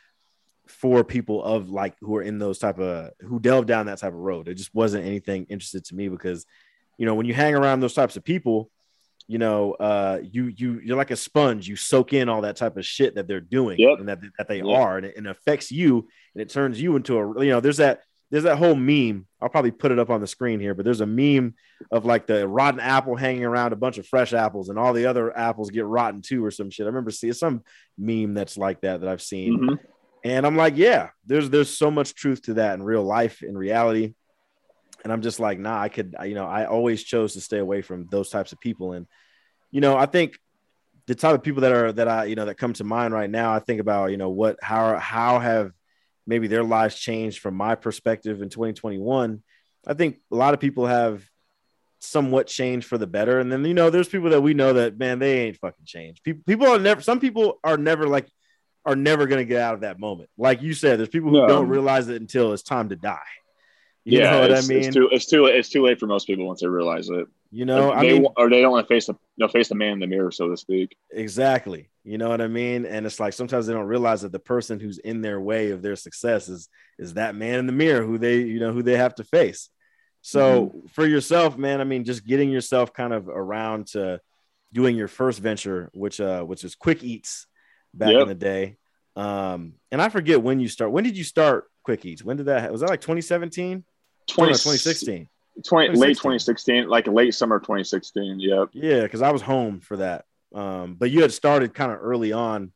for 0.66 1.04
people 1.04 1.42
of 1.42 1.70
like 1.70 1.96
who 2.00 2.16
are 2.16 2.22
in 2.22 2.38
those 2.38 2.58
type 2.58 2.78
of 2.78 3.10
who 3.20 3.38
delve 3.40 3.66
down 3.66 3.86
that 3.86 3.98
type 3.98 4.12
of 4.12 4.18
road. 4.18 4.48
It 4.48 4.54
just 4.54 4.74
wasn't 4.74 5.06
anything 5.06 5.46
interested 5.50 5.84
to 5.86 5.94
me 5.94 6.08
because, 6.08 6.46
you 6.96 7.04
know, 7.04 7.14
when 7.14 7.26
you 7.26 7.34
hang 7.34 7.54
around 7.54 7.80
those 7.80 7.94
types 7.94 8.16
of 8.16 8.24
people, 8.24 8.70
you 9.26 9.38
know, 9.38 9.72
uh, 9.74 10.20
you 10.22 10.46
you 10.46 10.80
you're 10.82 10.96
like 10.96 11.10
a 11.10 11.16
sponge. 11.16 11.68
You 11.68 11.76
soak 11.76 12.14
in 12.14 12.30
all 12.30 12.40
that 12.42 12.56
type 12.56 12.78
of 12.78 12.86
shit 12.86 13.16
that 13.16 13.28
they're 13.28 13.40
doing 13.40 13.78
yep. 13.78 13.98
and 13.98 14.08
that 14.08 14.20
that 14.38 14.48
they 14.48 14.62
yep. 14.62 14.66
are, 14.66 14.96
and 14.96 15.06
it, 15.06 15.16
and 15.16 15.26
it 15.26 15.30
affects 15.30 15.70
you, 15.70 16.08
and 16.34 16.40
it 16.40 16.48
turns 16.48 16.80
you 16.80 16.96
into 16.96 17.18
a 17.18 17.44
you 17.44 17.50
know. 17.50 17.60
There's 17.60 17.76
that 17.76 18.00
there's 18.30 18.44
that 18.44 18.58
whole 18.58 18.74
meme. 18.74 19.26
I'll 19.40 19.48
probably 19.48 19.70
put 19.70 19.90
it 19.90 19.98
up 19.98 20.10
on 20.10 20.20
the 20.20 20.26
screen 20.26 20.60
here, 20.60 20.74
but 20.74 20.84
there's 20.84 21.00
a 21.00 21.06
meme 21.06 21.54
of 21.90 22.04
like 22.04 22.26
the 22.26 22.46
rotten 22.46 22.80
apple 22.80 23.16
hanging 23.16 23.44
around 23.44 23.72
a 23.72 23.76
bunch 23.76 23.98
of 23.98 24.06
fresh 24.06 24.32
apples, 24.32 24.68
and 24.68 24.78
all 24.78 24.92
the 24.92 25.06
other 25.06 25.36
apples 25.36 25.70
get 25.70 25.86
rotten 25.86 26.22
too, 26.22 26.44
or 26.44 26.50
some 26.50 26.70
shit. 26.70 26.84
I 26.84 26.88
remember 26.88 27.10
seeing 27.10 27.32
some 27.32 27.62
meme 27.96 28.34
that's 28.34 28.58
like 28.58 28.80
that 28.82 29.00
that 29.00 29.08
I've 29.08 29.22
seen, 29.22 29.58
mm-hmm. 29.58 29.74
and 30.24 30.46
I'm 30.46 30.56
like, 30.56 30.76
yeah, 30.76 31.10
there's 31.26 31.50
there's 31.50 31.76
so 31.76 31.90
much 31.90 32.14
truth 32.14 32.42
to 32.42 32.54
that 32.54 32.74
in 32.74 32.82
real 32.82 33.04
life, 33.04 33.42
in 33.42 33.56
reality, 33.56 34.14
and 35.04 35.12
I'm 35.12 35.22
just 35.22 35.40
like, 35.40 35.58
nah, 35.58 35.80
I 35.80 35.88
could, 35.88 36.14
you 36.24 36.34
know, 36.34 36.46
I 36.46 36.66
always 36.66 37.02
chose 37.02 37.34
to 37.34 37.40
stay 37.40 37.58
away 37.58 37.82
from 37.82 38.08
those 38.10 38.28
types 38.28 38.52
of 38.52 38.60
people, 38.60 38.92
and 38.92 39.06
you 39.70 39.80
know, 39.80 39.96
I 39.96 40.06
think 40.06 40.38
the 41.06 41.14
type 41.14 41.34
of 41.34 41.42
people 41.42 41.62
that 41.62 41.72
are 41.72 41.92
that 41.92 42.06
I, 42.06 42.24
you 42.24 42.34
know, 42.34 42.44
that 42.44 42.56
come 42.56 42.74
to 42.74 42.84
mind 42.84 43.14
right 43.14 43.30
now, 43.30 43.52
I 43.52 43.60
think 43.60 43.80
about, 43.80 44.10
you 44.10 44.18
know, 44.18 44.28
what 44.28 44.58
how 44.62 44.98
how 44.98 45.38
have 45.38 45.72
maybe 46.28 46.46
their 46.46 46.62
lives 46.62 46.94
changed 46.94 47.40
from 47.40 47.54
my 47.54 47.74
perspective 47.74 48.42
in 48.42 48.48
2021 48.48 49.42
i 49.86 49.94
think 49.94 50.18
a 50.30 50.36
lot 50.36 50.54
of 50.54 50.60
people 50.60 50.86
have 50.86 51.24
somewhat 52.00 52.46
changed 52.46 52.86
for 52.86 52.98
the 52.98 53.06
better 53.06 53.40
and 53.40 53.50
then 53.50 53.64
you 53.64 53.74
know 53.74 53.90
there's 53.90 54.08
people 54.08 54.30
that 54.30 54.40
we 54.40 54.54
know 54.54 54.74
that 54.74 54.98
man 54.98 55.18
they 55.18 55.40
ain't 55.40 55.56
fucking 55.56 55.84
changed 55.84 56.22
people 56.22 56.42
people 56.46 56.68
are 56.68 56.78
never 56.78 57.00
some 57.00 57.18
people 57.18 57.58
are 57.64 57.76
never 57.76 58.06
like 58.06 58.28
are 58.84 58.94
never 58.94 59.26
going 59.26 59.40
to 59.40 59.44
get 59.44 59.60
out 59.60 59.74
of 59.74 59.80
that 59.80 59.98
moment 59.98 60.30
like 60.38 60.62
you 60.62 60.74
said 60.74 60.98
there's 60.98 61.08
people 61.08 61.30
who 61.30 61.40
no. 61.40 61.48
don't 61.48 61.68
realize 61.68 62.08
it 62.08 62.20
until 62.20 62.52
it's 62.52 62.62
time 62.62 62.88
to 62.88 62.96
die 62.96 63.18
you 64.08 64.20
yeah, 64.20 64.30
know 64.30 64.40
what 64.40 64.52
I 64.52 64.60
mean? 64.62 64.78
It's 64.78 64.94
too, 64.94 65.08
it's 65.12 65.26
too 65.26 65.46
it's 65.46 65.68
too 65.68 65.84
late 65.84 66.00
for 66.00 66.06
most 66.06 66.26
people 66.26 66.46
once 66.46 66.62
they 66.62 66.66
realize 66.66 67.10
it. 67.10 67.26
You 67.50 67.66
know, 67.66 67.92
I 67.92 68.00
mean, 68.00 68.26
or 68.38 68.48
they 68.48 68.62
don't 68.62 68.72
want 68.72 68.88
to 68.88 68.94
face 68.94 69.04
the 69.04 69.12
you 69.12 69.44
know, 69.44 69.48
face 69.48 69.68
the 69.68 69.74
man 69.74 69.92
in 69.92 69.98
the 69.98 70.06
mirror, 70.06 70.30
so 70.30 70.48
to 70.48 70.56
speak. 70.56 70.96
Exactly. 71.10 71.90
You 72.08 72.16
know 72.16 72.30
what 72.30 72.40
I 72.40 72.48
mean? 72.48 72.86
And 72.86 73.04
it's 73.04 73.20
like 73.20 73.34
sometimes 73.34 73.66
they 73.66 73.74
don't 73.74 73.86
realize 73.86 74.22
that 74.22 74.32
the 74.32 74.38
person 74.38 74.80
who's 74.80 74.96
in 74.98 75.20
their 75.20 75.38
way 75.38 75.72
of 75.72 75.82
their 75.82 75.94
success 75.94 76.48
is 76.48 76.70
is 76.98 77.14
that 77.14 77.34
man 77.34 77.58
in 77.58 77.66
the 77.66 77.72
mirror 77.72 78.02
who 78.02 78.16
they 78.16 78.38
you 78.38 78.60
know 78.60 78.72
who 78.72 78.82
they 78.82 78.96
have 78.96 79.14
to 79.16 79.24
face. 79.24 79.68
So 80.22 80.66
mm-hmm. 80.66 80.86
for 80.88 81.06
yourself, 81.06 81.58
man, 81.58 81.82
I 81.82 81.84
mean, 81.84 82.04
just 82.04 82.26
getting 82.26 82.50
yourself 82.50 82.94
kind 82.94 83.12
of 83.12 83.28
around 83.28 83.88
to 83.88 84.20
doing 84.72 84.96
your 84.96 85.08
first 85.08 85.40
venture, 85.40 85.90
which 85.92 86.18
uh 86.18 86.42
which 86.44 86.64
is 86.64 86.74
quick 86.74 87.04
eats 87.04 87.46
back 87.92 88.12
yep. 88.12 88.22
in 88.22 88.28
the 88.28 88.34
day. 88.34 88.78
Um, 89.14 89.74
and 89.92 90.00
I 90.00 90.08
forget 90.08 90.42
when 90.42 90.60
you 90.60 90.68
start. 90.68 90.92
When 90.92 91.04
did 91.04 91.18
you 91.18 91.24
start 91.24 91.64
Quick 91.82 92.06
Eats? 92.06 92.24
When 92.24 92.36
did 92.36 92.46
that? 92.46 92.70
Was 92.70 92.80
that 92.80 92.90
like 92.90 93.00
2017? 93.00 93.84
20, 94.28 94.52
2016. 94.52 95.28
20, 95.66 95.96
late 95.96 96.10
2016, 96.10 96.88
like 96.88 97.06
late 97.08 97.34
summer 97.34 97.58
2016. 97.58 98.38
Yep. 98.38 98.68
Yeah, 98.72 99.02
because 99.02 99.22
I 99.22 99.32
was 99.32 99.42
home 99.42 99.80
for 99.80 99.96
that. 99.96 100.24
Um, 100.54 100.94
but 100.94 101.10
you 101.10 101.22
had 101.22 101.32
started 101.32 101.74
kind 101.74 101.92
of 101.92 101.98
early 102.00 102.32
on, 102.32 102.72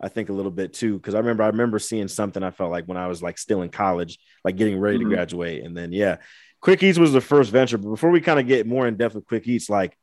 I 0.00 0.08
think 0.08 0.28
a 0.28 0.32
little 0.32 0.50
bit 0.50 0.72
too. 0.72 0.96
Because 0.96 1.14
I 1.14 1.18
remember 1.18 1.42
I 1.42 1.48
remember 1.48 1.78
seeing 1.78 2.08
something 2.08 2.42
I 2.42 2.50
felt 2.50 2.70
like 2.70 2.86
when 2.86 2.98
I 2.98 3.06
was 3.06 3.22
like 3.22 3.38
still 3.38 3.62
in 3.62 3.70
college, 3.70 4.18
like 4.44 4.56
getting 4.56 4.78
ready 4.78 4.98
mm-hmm. 4.98 5.10
to 5.10 5.16
graduate, 5.16 5.64
and 5.64 5.76
then 5.76 5.92
yeah, 5.92 6.18
Quick 6.60 6.82
Eats 6.82 6.98
was 6.98 7.12
the 7.12 7.20
first 7.20 7.50
venture. 7.50 7.78
But 7.78 7.90
before 7.90 8.10
we 8.10 8.20
kind 8.20 8.40
of 8.40 8.46
get 8.46 8.66
more 8.66 8.86
in 8.86 8.96
depth 8.96 9.14
with 9.14 9.26
Quick 9.26 9.46
Eats, 9.46 9.70
like 9.70 9.96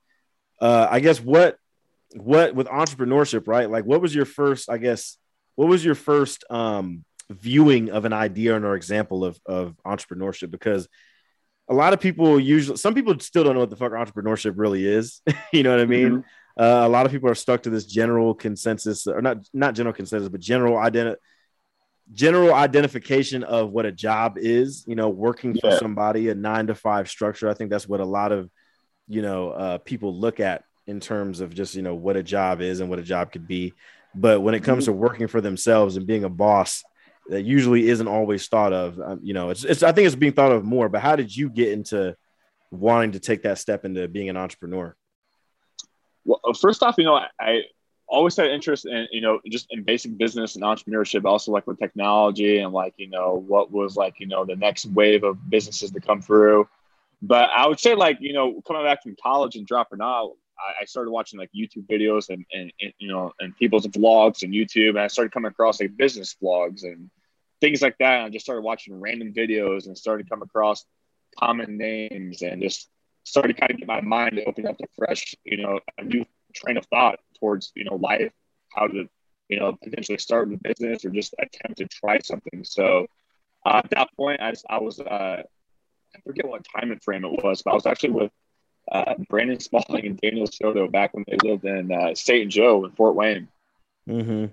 uh, 0.60 0.88
I 0.90 1.00
guess 1.00 1.20
what 1.20 1.58
what 2.16 2.56
with 2.56 2.68
entrepreneurship, 2.68 3.48
right? 3.48 3.70
Like 3.70 3.86
what 3.86 4.02
was 4.02 4.14
your 4.14 4.26
first, 4.26 4.70
I 4.70 4.78
guess, 4.78 5.18
what 5.56 5.68
was 5.68 5.86
your 5.86 5.96
first 5.96 6.44
um 6.50 7.04
viewing 7.32 7.90
of 7.90 8.06
an 8.06 8.14
idea 8.14 8.54
or 8.54 8.72
an 8.72 8.76
example 8.76 9.24
of, 9.24 9.40
of 9.46 9.76
entrepreneurship 9.86 10.52
because 10.52 10.88
a 11.70 11.74
lot 11.74 11.94
of 11.94 12.00
people 12.00 12.40
usually 12.40 12.78
some 12.78 12.94
people 12.94 13.18
still 13.20 13.44
don't 13.44 13.54
know 13.54 13.62
what 13.62 13.70
the 13.70 13.76
fuck 13.76 13.92
entrepreneurship 13.94 14.54
really 14.56 14.86
is 14.86 15.22
you 15.54 15.64
know 15.64 15.72
what 15.72 15.80
i 15.80 15.86
mean 15.86 16.10
mm-hmm. 16.10 16.20
Uh, 16.62 16.86
a 16.86 16.90
lot 16.90 17.08
of 17.08 17.12
people 17.12 17.28
are 17.28 17.36
stuck 17.36 17.64
to 17.64 17.72
this 17.72 17.86
general 17.86 18.36
consensus 18.36 19.08
or 19.08 19.22
not 19.22 19.38
not 19.54 19.74
general 19.74 19.94
consensus 19.94 20.30
but 20.30 20.40
general 20.40 20.76
identi- 20.76 21.16
general 22.14 22.54
identification 22.54 23.44
of 23.44 23.72
what 23.72 23.86
a 23.86 23.92
job 23.92 24.38
is 24.38 24.84
you 24.88 24.96
know 24.96 25.10
working 25.10 25.54
for 25.60 25.72
yeah. 25.72 25.80
somebody 25.80 26.30
a 26.30 26.36
nine 26.36 26.68
to 26.68 26.76
five 26.76 27.10
structure. 27.10 27.50
I 27.50 27.56
think 27.56 27.72
that's 27.72 27.88
what 27.88 28.00
a 28.00 28.06
lot 28.06 28.32
of 28.32 28.50
you 29.08 29.24
know 29.24 29.50
uh, 29.50 29.78
people 29.80 30.16
look 30.16 30.40
at 30.40 30.64
in 30.86 31.00
terms 31.00 31.40
of 31.40 31.54
just 31.54 31.74
you 31.74 31.82
know 31.82 31.96
what 31.96 32.16
a 32.16 32.24
job 32.24 32.62
is 32.62 32.80
and 32.80 32.90
what 32.90 33.00
a 33.00 33.04
job 33.04 33.32
could 33.32 33.48
be. 33.48 33.74
But 34.14 34.42
when 34.42 34.54
it 34.54 34.64
comes 34.64 34.86
to 34.86 34.94
working 34.94 35.28
for 35.28 35.42
themselves 35.42 35.96
and 35.96 36.06
being 36.06 36.26
a 36.26 36.30
boss 36.30 36.84
that 37.30 37.44
usually 37.44 37.88
isn't 37.88 38.08
always 38.08 38.48
thought 38.48 38.74
of 38.74 39.00
um, 39.00 39.20
you 39.24 39.34
know 39.34 39.52
it's, 39.52 39.64
it's 39.64 39.84
i 39.84 39.92
think 39.92 40.08
it's 40.08 40.16
being 40.16 40.34
thought 40.34 40.52
of 40.52 40.66
more 40.66 40.90
but 40.90 41.02
how 41.02 41.16
did 41.16 41.34
you 41.34 41.50
get 41.50 41.72
into 41.72 42.16
wanting 42.72 43.12
to 43.12 43.20
take 43.20 43.44
that 43.44 43.60
step 43.60 43.86
into 43.86 44.08
being 44.08 44.28
an 44.28 44.36
entrepreneur 44.36 44.96
well 46.26 46.40
uh, 46.46 46.54
first 46.54 46.84
off 46.84 46.96
you 46.98 47.04
know 47.04 47.16
i, 47.16 47.28
I 47.40 47.62
always 48.08 48.36
had 48.36 48.48
interest 48.48 48.86
in 48.86 49.08
you 49.12 49.22
know 49.22 49.40
just 49.50 49.68
in 49.72 49.84
basic 49.84 50.18
business 50.18 50.56
and 50.56 50.64
entrepreneurship 50.64 51.26
also 51.26 51.52
like 51.52 51.66
with 51.68 51.80
technology 51.80 52.60
and 52.60 52.74
like 52.74 52.94
you 52.98 53.10
know 53.10 53.44
what 53.48 53.72
was 53.72 53.96
like 53.96 54.20
you 54.20 54.28
know 54.28 54.46
the 54.46 54.56
next 54.56 54.86
wave 54.88 55.24
of 55.24 55.50
businesses 55.50 55.92
to 55.92 56.02
come 56.02 56.22
through 56.22 56.68
but 57.22 57.50
i 57.56 57.68
would 57.68 57.80
say 57.80 57.96
like 57.96 58.18
you 58.20 58.34
know 58.34 58.62
coming 58.68 58.84
back 58.84 59.02
from 59.02 59.16
college 59.22 59.56
and 59.56 59.66
dropping 59.66 60.02
out 60.02 60.34
I, 60.80 60.86
started 60.86 61.12
watching 61.12 61.40
like 61.40 61.50
YouTube 61.56 61.88
videos 61.88 62.30
and, 62.30 62.46
and, 62.54 62.72
and, 62.82 62.94
you 63.00 63.08
know 63.08 63.34
and 63.40 63.56
people's 63.58 63.88
vlogs 63.88 64.44
and 64.44 64.54
YouTube, 64.54 64.90
and 64.90 65.00
I 65.00 65.08
started 65.08 65.32
coming 65.32 65.50
across 65.50 65.82
like 65.82 65.98
business 65.98 66.36
vlogs 66.42 66.84
and 66.84 67.10
things 67.62 67.82
like 67.82 67.98
that. 68.00 68.18
And 68.18 68.26
I 68.26 68.30
just 68.30 68.46
started 68.46 68.62
watching 68.62 69.00
random 69.00 69.34
videos 69.34 69.86
and 69.86 69.98
started 69.98 70.24
to 70.24 70.30
come 70.30 70.42
across 70.42 70.86
common 71.40 71.78
names 71.78 72.42
and 72.42 72.62
just 72.62 72.90
started 73.24 73.58
kind 73.58 73.72
of 73.72 73.78
get 73.78 73.88
my 73.88 74.02
mind 74.02 74.36
to 74.36 74.46
open 74.46 74.68
up 74.68 74.78
to 74.78 74.88
fresh, 74.98 75.36
you 75.44 75.58
know, 75.58 75.80
a 75.98 76.04
new 76.04 76.26
train 76.54 76.78
of 76.78 76.86
thought 76.88 77.20
towards 77.40 77.72
you 77.76 77.84
know 77.84 77.96
life, 77.96 78.32
how 78.70 78.88
to 78.88 79.08
you 79.50 79.60
know 79.60 79.78
potentially 79.84 80.18
start 80.18 80.52
a 80.52 80.58
business 80.62 81.06
or 81.06 81.10
just 81.10 81.36
attempt 81.40 81.78
to 81.78 81.86
try 81.86 82.20
something. 82.20 82.64
So 82.64 83.08
uh, 83.66 83.82
at 83.84 83.90
that 83.92 84.10
point, 84.16 84.42
I, 84.42 84.54
I 84.70 84.80
was 84.80 85.00
uh, 85.00 85.44
I 86.16 86.20
forget 86.26 86.48
what 86.48 86.66
time 86.76 86.92
and 86.92 87.02
frame 87.02 87.26
it 87.26 87.44
was, 87.44 87.62
but 87.62 87.72
I 87.72 87.76
was 87.76 87.86
actually 87.86 88.12
with 88.12 88.32
uh, 88.92 89.16
Brandon 89.30 89.60
Spalding 89.60 90.06
and 90.06 90.20
Daniel 90.20 90.48
Soto 90.48 90.88
back 90.88 91.14
when 91.14 91.26
they 91.28 91.38
lived 91.44 91.66
in 91.66 91.92
uh, 91.92 92.16
St. 92.16 92.52
Joe 92.52 92.86
in 92.86 92.92
Fort 92.92 93.16
Wayne. 93.16 93.48
Mm-hmm. 94.08 94.46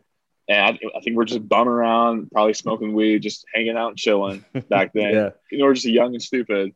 And 0.51 0.63
I, 0.63 0.79
I, 0.97 1.01
think 1.01 1.17
we're 1.17 1.27
just 1.27 1.47
bumming 1.47 1.69
around, 1.69 2.31
probably 2.31 2.55
smoking 2.55 2.95
weed, 2.95 3.23
just 3.23 3.45
hanging 3.53 3.77
out 3.77 3.89
and 3.89 3.99
chilling 3.99 4.45
back 4.71 4.93
then. 4.95 5.15
yeah. 5.15 5.31
You 5.51 5.59
know, 5.59 5.65
we're 5.67 5.75
just 5.75 5.87
young 5.87 6.15
and 6.15 6.23
stupid. 6.23 6.75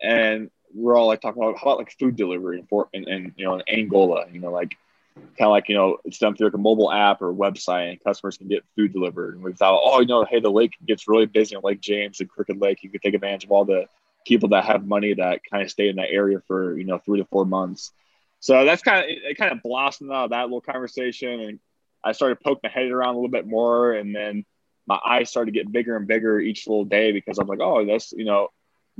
And 0.00 0.50
we're 0.74 0.96
all 0.96 1.06
like 1.06 1.20
talking 1.20 1.42
about 1.42 1.58
how 1.58 1.68
about 1.68 1.78
like 1.78 1.96
food 1.98 2.16
delivery 2.16 2.58
in 2.58 2.66
Fort 2.66 2.88
and, 2.94 3.06
and 3.08 3.32
you 3.36 3.44
know 3.44 3.54
in 3.54 3.62
Angola, 3.68 4.26
you 4.32 4.40
know, 4.40 4.50
like 4.50 4.76
kind 5.14 5.48
of 5.48 5.50
like 5.50 5.68
you 5.68 5.74
know 5.74 5.98
it's 6.04 6.18
done 6.18 6.34
through 6.34 6.48
like 6.48 6.54
a 6.54 6.58
mobile 6.58 6.90
app 6.90 7.22
or 7.22 7.32
website 7.32 7.90
and 7.90 8.04
customers 8.04 8.36
can 8.36 8.48
get 8.48 8.64
food 8.76 8.92
delivered. 8.92 9.34
And 9.34 9.44
we 9.44 9.52
thought, 9.52 9.80
oh, 9.82 10.00
you 10.00 10.06
know, 10.06 10.24
hey, 10.24 10.40
the 10.40 10.50
lake 10.50 10.72
gets 10.86 11.08
really 11.08 11.26
busy 11.26 11.54
in 11.54 11.62
Lake 11.62 11.80
James 11.80 12.20
and 12.20 12.30
Crooked 12.30 12.60
Lake. 12.60 12.82
You 12.82 12.90
could 12.90 13.02
take 13.02 13.14
advantage 13.14 13.44
of 13.44 13.52
all 13.52 13.64
the 13.64 13.86
people 14.26 14.50
that 14.50 14.64
have 14.64 14.86
money 14.86 15.14
that 15.14 15.40
kind 15.50 15.62
of 15.62 15.70
stay 15.70 15.88
in 15.88 15.96
that 15.96 16.10
area 16.10 16.40
for 16.46 16.76
you 16.76 16.84
know 16.84 16.98
three 16.98 17.20
to 17.20 17.26
four 17.26 17.44
months. 17.44 17.92
So 18.40 18.64
that's 18.64 18.82
kind 18.82 18.98
of 18.98 19.04
it. 19.08 19.36
Kind 19.36 19.52
of 19.52 19.62
blossomed 19.62 20.10
out 20.10 20.24
of 20.24 20.30
that 20.30 20.44
little 20.44 20.60
conversation, 20.60 21.40
and 21.40 21.58
I 22.02 22.12
started 22.12 22.40
poking 22.40 22.60
my 22.64 22.70
head 22.70 22.90
around 22.90 23.14
a 23.14 23.18
little 23.18 23.30
bit 23.30 23.46
more, 23.46 23.92
and 23.92 24.14
then 24.14 24.44
my 24.86 24.98
eyes 25.04 25.30
started 25.30 25.52
to 25.52 25.58
get 25.58 25.70
bigger 25.70 25.96
and 25.96 26.06
bigger 26.06 26.40
each 26.40 26.66
little 26.66 26.84
day 26.84 27.12
because 27.12 27.38
I'm 27.38 27.46
like, 27.46 27.60
oh, 27.60 27.84
that's 27.84 28.12
you 28.12 28.24
know, 28.24 28.48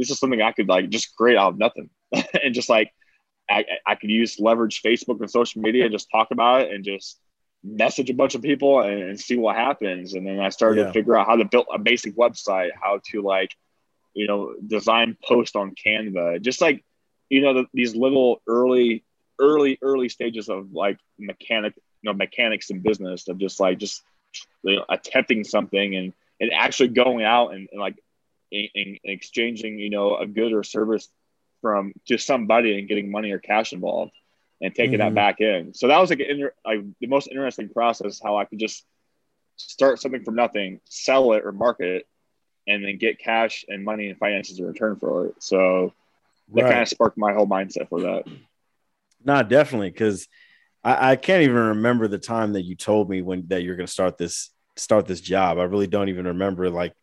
this 0.01 0.11
is 0.11 0.19
something 0.19 0.43
I 0.43 0.53
could 0.53 0.69
like 0.69 0.89
just 0.89 1.15
create 1.17 1.37
out 1.37 1.53
of 1.53 1.59
nothing, 1.59 1.91
and 2.43 2.55
just 2.55 2.69
like 2.69 2.93
I, 3.49 3.65
I 3.87 3.95
could 3.95 4.11
use 4.11 4.41
leverage 4.41 4.83
Facebook 4.83 5.21
and 5.21 5.31
social 5.31 5.63
media, 5.63 5.85
and 5.85 5.93
just 5.93 6.09
talk 6.11 6.29
about 6.31 6.63
it, 6.63 6.73
and 6.73 6.85
just 6.85 7.19
message 7.63 8.09
a 8.09 8.15
bunch 8.15 8.35
of 8.35 8.43
people 8.43 8.81
and, 8.81 9.03
and 9.03 9.21
see 9.21 9.37
what 9.37 9.55
happens. 9.55 10.15
And 10.15 10.27
then 10.27 10.41
I 10.41 10.49
started 10.49 10.81
yeah. 10.81 10.87
to 10.87 10.93
figure 10.93 11.17
out 11.17 11.27
how 11.27 11.37
to 11.37 11.45
build 11.45 11.67
a 11.73 11.79
basic 11.79 12.17
website, 12.17 12.71
how 12.81 13.01
to 13.11 13.21
like 13.21 13.55
you 14.15 14.27
know, 14.27 14.55
design 14.67 15.17
post 15.25 15.57
on 15.57 15.75
Canva, 15.75 16.41
just 16.43 16.61
like, 16.61 16.85
you 17.29 17.41
know, 17.41 17.55
the, 17.55 17.65
these 17.73 17.95
little 17.95 18.43
early, 18.47 19.05
early, 19.39 19.79
early 19.83 20.09
stages 20.09 20.49
of 20.49 20.73
like 20.73 20.99
mechanic, 21.19 21.75
you 22.03 22.11
know, 22.11 22.13
mechanics 22.13 22.71
in 22.71 22.81
business 22.81 23.29
of 23.29 23.39
just 23.39 23.61
like, 23.61 23.79
just 23.79 24.03
you 24.63 24.77
know, 24.77 24.85
attempting 24.89 25.45
something 25.45 25.95
and, 25.95 26.13
and 26.41 26.53
actually 26.53 26.89
going 26.89 27.25
out 27.25 27.55
and, 27.55 27.69
and 27.71 27.81
like 27.81 27.97
in, 28.51 28.69
in 28.75 28.99
exchanging, 29.05 29.79
you 29.79 29.91
know, 29.91 30.17
a 30.17 30.27
good 30.27 30.53
or 30.53 30.63
service 30.63 31.09
from 31.61 31.93
just 32.07 32.27
somebody 32.27 32.79
and 32.79 32.89
getting 32.89 33.11
money 33.11 33.31
or 33.31 33.39
cash 33.39 33.73
involved 33.73 34.13
and 34.61 34.75
taking 34.75 34.99
mm-hmm. 34.99 35.15
that 35.15 35.15
back 35.15 35.41
in. 35.41 35.75
So 35.75 35.89
that 35.89 35.99
was 35.99 36.11
like, 36.11 36.21
inter- 36.21 36.55
like 36.65 36.81
the 37.01 37.07
most 37.07 37.29
interesting 37.29 37.69
process, 37.69 38.21
how 38.23 38.37
I 38.37 38.45
could 38.45 38.59
just 38.59 38.85
start 39.57 40.01
something 40.01 40.25
from 40.25 40.37
nothing, 40.37 40.81
sell 40.85 41.33
it 41.33 41.45
or 41.45 41.53
market 41.53 41.89
it, 41.89 42.09
and 42.67 42.85
then 42.85 42.99
get 42.99 43.19
cash 43.19 43.65
and 43.69 43.85
money 43.85 44.09
and 44.09 44.19
finances 44.19 44.59
in 44.59 44.67
return 44.67 44.97
for 44.97 45.27
it. 45.27 45.35
So 45.39 45.93
that 46.55 46.63
right. 46.63 46.71
kind 46.71 46.83
of 46.83 46.89
sparked 46.89 47.19
my 47.19 47.33
whole 47.33 47.47
mindset 47.47 47.89
for 47.89 48.01
that. 48.03 48.25
Not 49.25 49.49
definitely, 49.49 49.91
because 49.91 50.29
I, 50.83 51.13
I, 51.13 51.17
can't 51.17 51.43
even 51.43 51.57
remember 51.57 52.09
the 52.09 52.19
time 52.19 52.55
that 52.55 52.63
you 52.63 52.75
told 52.75 53.11
me 53.11 53.23
when 53.23 53.47
that 53.49 53.63
you're 53.63 53.77
going 53.77 53.87
to 53.87 53.93
start 53.93 54.17
this 54.17 54.51
start 54.77 55.07
this 55.07 55.21
job. 55.21 55.59
I 55.59 55.65
really 55.65 55.87
don't 55.87 56.09
even 56.09 56.27
remember 56.27 56.71
like 56.71 56.95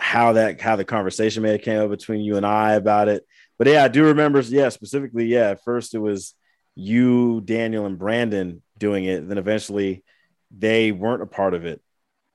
how 0.00 0.32
that 0.32 0.60
how 0.60 0.76
the 0.76 0.84
conversation 0.84 1.42
may 1.42 1.52
have 1.52 1.62
came 1.62 1.80
up 1.80 1.90
between 1.90 2.20
you 2.20 2.36
and 2.36 2.46
I 2.46 2.72
about 2.72 3.08
it. 3.08 3.24
But 3.58 3.68
yeah, 3.68 3.84
I 3.84 3.88
do 3.88 4.04
remember. 4.04 4.40
Yeah, 4.40 4.70
specifically, 4.70 5.26
yeah. 5.26 5.50
At 5.50 5.64
first, 5.64 5.94
it 5.94 5.98
was 5.98 6.34
you, 6.74 7.42
Daniel, 7.42 7.86
and 7.86 7.98
Brandon 7.98 8.62
doing 8.78 9.04
it. 9.04 9.28
Then 9.28 9.38
eventually, 9.38 10.02
they 10.50 10.92
weren't 10.92 11.22
a 11.22 11.26
part 11.26 11.54
of 11.54 11.64
it 11.64 11.82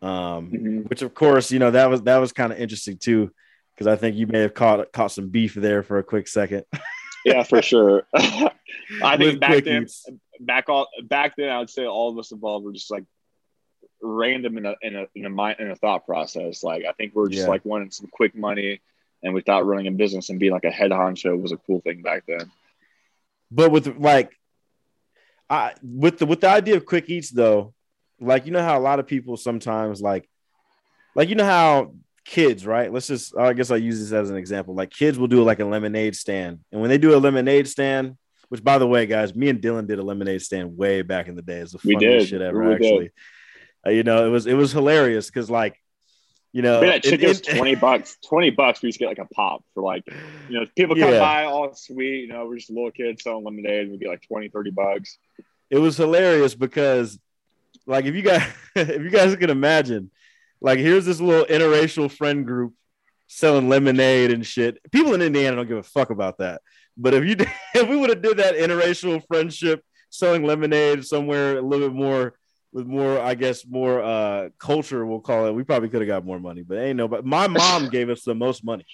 um, 0.06 0.51
mm-hmm. 0.51 0.82
which 0.82 1.01
of 1.01 1.13
course 1.13 1.51
you 1.51 1.60
know 1.60 1.71
that 1.71 1.89
was 1.89 2.04
that 2.04 2.17
was 2.17 2.32
kind 2.32 2.51
of 2.51 2.60
interesting 2.60 2.97
too 2.97 3.32
because 3.73 3.88
I 3.88 3.95
think 3.95 4.15
you 4.15 4.28
may 4.28 4.39
have 4.39 4.54
caught 4.54 4.91
caught 4.91 5.12
some 5.12 5.30
beef 5.30 5.56
there 5.56 5.84
for 5.84 5.97
a 5.97 6.04
quick 6.04 6.28
second. 6.28 6.63
yeah, 7.25 7.43
for 7.43 7.62
sure. 7.62 8.04
I 8.13 9.17
think 9.17 9.39
back 9.39 9.63
then, 9.63 9.88
back 10.39 10.69
all 10.69 10.88
back 11.04 11.34
then, 11.38 11.49
I 11.49 11.60
would 11.60 11.69
say 11.69 11.86
all 11.86 12.12
of 12.12 12.19
us 12.19 12.32
involved 12.32 12.65
were 12.65 12.73
just 12.73 12.91
like 12.91 13.06
random 14.01 14.58
in 14.58 14.65
a 14.65 14.75
in 14.81 14.95
a 14.95 15.08
in 15.15 15.25
a 15.25 15.29
mind 15.29 15.60
in 15.60 15.71
a 15.71 15.75
thought 15.75 16.05
process. 16.05 16.63
Like 16.63 16.86
I 16.86 16.91
think 16.93 17.15
we 17.15 17.23
are 17.23 17.27
just 17.27 17.43
yeah. 17.43 17.49
like 17.49 17.65
wanting 17.65 17.91
some 17.91 18.08
quick 18.08 18.36
money, 18.36 18.81
and 19.23 19.34
we 19.34 19.41
thought 19.41 19.65
running 19.65 19.88
a 19.88 19.91
business 19.91 20.29
and 20.29 20.39
being 20.39 20.51
like 20.51 20.65
a 20.65 20.71
head 20.71 20.91
honcho 20.91 21.39
was 21.39 21.51
a 21.51 21.58
cool 21.58 21.81
thing 21.81 22.01
back 22.01 22.23
then. 22.27 22.51
But 23.51 23.71
with 23.71 23.97
like, 23.97 24.31
I 25.49 25.73
with 25.84 26.19
the 26.19 26.25
with 26.25 26.41
the 26.41 26.49
idea 26.49 26.77
of 26.77 26.86
quick 26.86 27.10
eats 27.10 27.29
though, 27.29 27.73
like 28.19 28.45
you 28.45 28.51
know 28.51 28.63
how 28.63 28.77
a 28.77 28.81
lot 28.81 28.99
of 28.99 29.08
people 29.08 29.38
sometimes 29.38 30.01
like 30.01 30.29
like 31.15 31.29
you 31.29 31.36
know 31.36 31.45
how 31.45 31.93
kids 32.25 32.65
right? 32.65 32.91
Let's 32.91 33.08
just 33.08 33.38
i 33.38 33.53
guess 33.53 33.71
i 33.71 33.75
use 33.75 33.99
this 33.99 34.12
as 34.12 34.29
an 34.29 34.38
example. 34.38 34.75
Like 34.75 34.91
kids 34.91 35.17
will 35.17 35.27
do 35.27 35.43
like 35.43 35.60
a 35.60 35.65
lemonade 35.65 36.15
stand. 36.15 36.60
And 36.71 36.81
when 36.81 36.89
they 36.89 36.97
do 36.97 37.15
a 37.15 37.19
lemonade 37.19 37.67
stand 37.67 38.17
which 38.49 38.63
by 38.63 38.77
the 38.77 38.88
way 38.88 39.08
guys 39.08 39.36
me 39.36 39.49
and 39.49 39.60
dylan 39.60 39.88
did 39.88 39.97
a 39.97 40.03
lemonade 40.03 40.41
stand 40.41 40.77
way 40.77 41.01
back 41.01 41.27
in 41.27 41.36
the 41.36 41.41
day. 41.41 41.58
It's 41.58 41.71
the 41.71 41.79
funniest 41.79 42.29
shit 42.29 42.41
ever 42.41 42.63
we 42.63 42.73
actually 42.73 43.12
uh, 43.86 43.89
you 43.89 44.04
know 44.04 44.26
it 44.26 44.30
was 44.30 44.45
it 44.48 44.54
was 44.54 44.71
hilarious 44.71 45.28
because 45.28 45.50
like 45.50 45.82
you 46.56 46.62
know, 46.62 46.80
that 46.80 47.04
shit 47.04 47.21
it, 47.21 47.43
20 47.43 47.76
bucks, 47.76 48.15
20 48.30 48.52
bucks. 48.52 48.82
We 48.82 48.88
used 48.88 48.98
to 49.00 49.04
get 49.04 49.10
like 49.10 49.17
a 49.17 49.34
pop 49.34 49.65
for 49.74 49.84
like, 49.84 50.06
you 50.48 50.58
know, 50.58 50.65
people 50.74 50.95
come 50.95 51.12
yeah. 51.12 51.19
by 51.19 51.43
all 51.43 51.76
sweet, 51.76 52.21
you 52.21 52.28
know, 52.30 52.45
we're 52.45 52.56
just 52.56 52.69
little 52.69 52.91
kids 52.91 53.24
selling 53.24 53.43
lemonade. 53.43 53.91
We 53.91 53.98
get 53.98 54.08
like 54.08 54.26
20, 54.26 54.48
30 54.48 54.71
bucks. 54.71 55.17
It 55.69 55.80
was 55.80 55.98
hilarious 55.98 56.56
because 56.56 57.19
like 57.86 58.06
if 58.06 58.15
you 58.15 58.21
guys 58.21 58.48
if 58.78 59.02
you 59.02 59.10
guys 59.10 59.36
can 59.36 59.50
imagine, 59.50 60.12
like 60.62 60.80
here's 60.80 61.06
this 61.06 61.19
little 61.19 61.45
interracial 61.45 62.10
friend 62.10 62.45
group 62.45 62.74
selling 63.28 63.67
lemonade 63.67 64.32
and 64.32 64.45
shit. 64.45 64.80
People 64.93 65.13
in 65.13 65.21
Indiana 65.21 65.58
don't 65.58 65.67
give 65.67 65.78
a 65.78 65.84
fuck 65.84 66.10
about 66.10 66.38
that. 66.38 66.62
But 66.95 67.13
if 67.13 67.26
you 67.26 67.36
did, 67.36 67.50
if 67.76 67.90
we 67.90 67.98
would 67.98 68.12
have 68.12 68.21
did 68.21 68.38
that 68.38 68.56
interracial 68.56 69.21
friendship 69.27 69.83
selling 70.10 70.46
lemonade 70.46 71.04
somewhere 71.04 71.58
a 71.58 71.62
little 71.62 71.90
bit 71.90 71.96
more 71.98 72.36
with 72.76 72.86
more, 72.86 73.17
I 73.21 73.36
guess, 73.36 73.65
more 73.65 74.04
uh 74.04 74.50
culture, 74.60 75.06
we'll 75.06 75.21
call 75.21 75.48
it, 75.48 75.54
we 75.54 75.63
probably 75.63 75.88
could 75.88 76.02
have 76.02 76.10
got 76.10 76.26
more 76.26 76.42
money. 76.42 76.62
But 76.62 76.80
ain't 76.80 76.98
no. 76.98 77.08
But 77.08 77.26
my 77.26 77.48
mom 77.48 77.88
gave 77.98 78.10
us 78.10 78.23
the 78.23 78.36
most 78.36 78.65
money. 78.65 78.86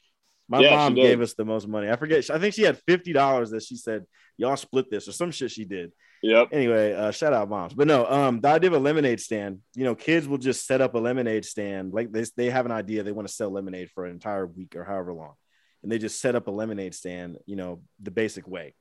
My 0.48 0.60
yeah, 0.60 0.76
mom 0.76 0.94
gave 0.94 1.20
us 1.20 1.34
the 1.34 1.46
most 1.46 1.68
money. 1.68 1.90
I 1.90 1.96
forget. 1.96 2.30
I 2.30 2.38
think 2.38 2.54
she 2.54 2.62
had 2.62 2.78
fifty 2.86 3.12
dollars 3.12 3.50
that 3.50 3.64
she 3.64 3.76
said 3.76 4.06
y'all 4.38 4.56
split 4.56 4.92
this 4.92 5.08
or 5.08 5.14
some 5.14 5.32
shit 5.32 5.50
she 5.50 5.66
did. 5.66 5.92
Yep. 6.22 6.50
Anyway, 6.52 6.94
uh, 6.94 7.10
shout 7.10 7.34
out 7.34 7.50
moms. 7.50 7.74
But 7.74 7.88
no, 7.88 8.06
um, 8.06 8.40
the 8.40 8.50
idea 8.50 8.70
of 8.70 8.76
a 8.76 8.80
lemonade 8.80 9.20
stand, 9.20 9.62
you 9.74 9.84
know, 9.84 9.96
kids 9.96 10.28
will 10.28 10.38
just 10.38 10.68
set 10.68 10.80
up 10.80 10.94
a 10.94 11.00
lemonade 11.00 11.46
stand. 11.46 11.92
Like 11.92 12.12
they, 12.12 12.24
they 12.38 12.50
have 12.52 12.68
an 12.68 12.72
idea 12.72 13.02
they 13.02 13.12
want 13.12 13.28
to 13.28 13.34
sell 13.34 13.50
lemonade 13.50 13.90
for 13.90 14.06
an 14.06 14.12
entire 14.12 14.46
week 14.46 14.76
or 14.76 14.84
however 14.84 15.14
long. 15.14 15.34
And 15.82 15.92
they 15.92 15.98
just 15.98 16.22
set 16.22 16.36
up 16.36 16.48
a 16.48 16.52
lemonade 16.52 16.94
stand, 16.94 17.38
you 17.48 17.56
know, 17.56 17.82
the 18.00 18.12
basic 18.12 18.48
way. 18.48 18.76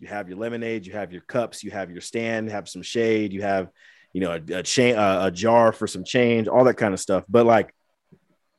You 0.00 0.08
have 0.08 0.28
your 0.28 0.36
lemonade, 0.36 0.84
you 0.84 0.92
have 0.92 1.12
your 1.12 1.22
cups, 1.22 1.64
you 1.64 1.70
have 1.70 1.90
your 1.90 2.02
stand, 2.02 2.50
have 2.50 2.68
some 2.68 2.82
shade, 2.82 3.32
you 3.32 3.40
have, 3.40 3.68
you 4.12 4.20
know, 4.20 4.32
a, 4.32 4.58
a 4.58 4.62
chain, 4.62 4.96
uh, 4.96 5.20
a 5.24 5.30
jar 5.30 5.72
for 5.72 5.86
some 5.86 6.04
change, 6.04 6.48
all 6.48 6.64
that 6.64 6.76
kind 6.76 6.94
of 6.94 7.00
stuff. 7.00 7.24
But 7.28 7.46
like, 7.46 7.74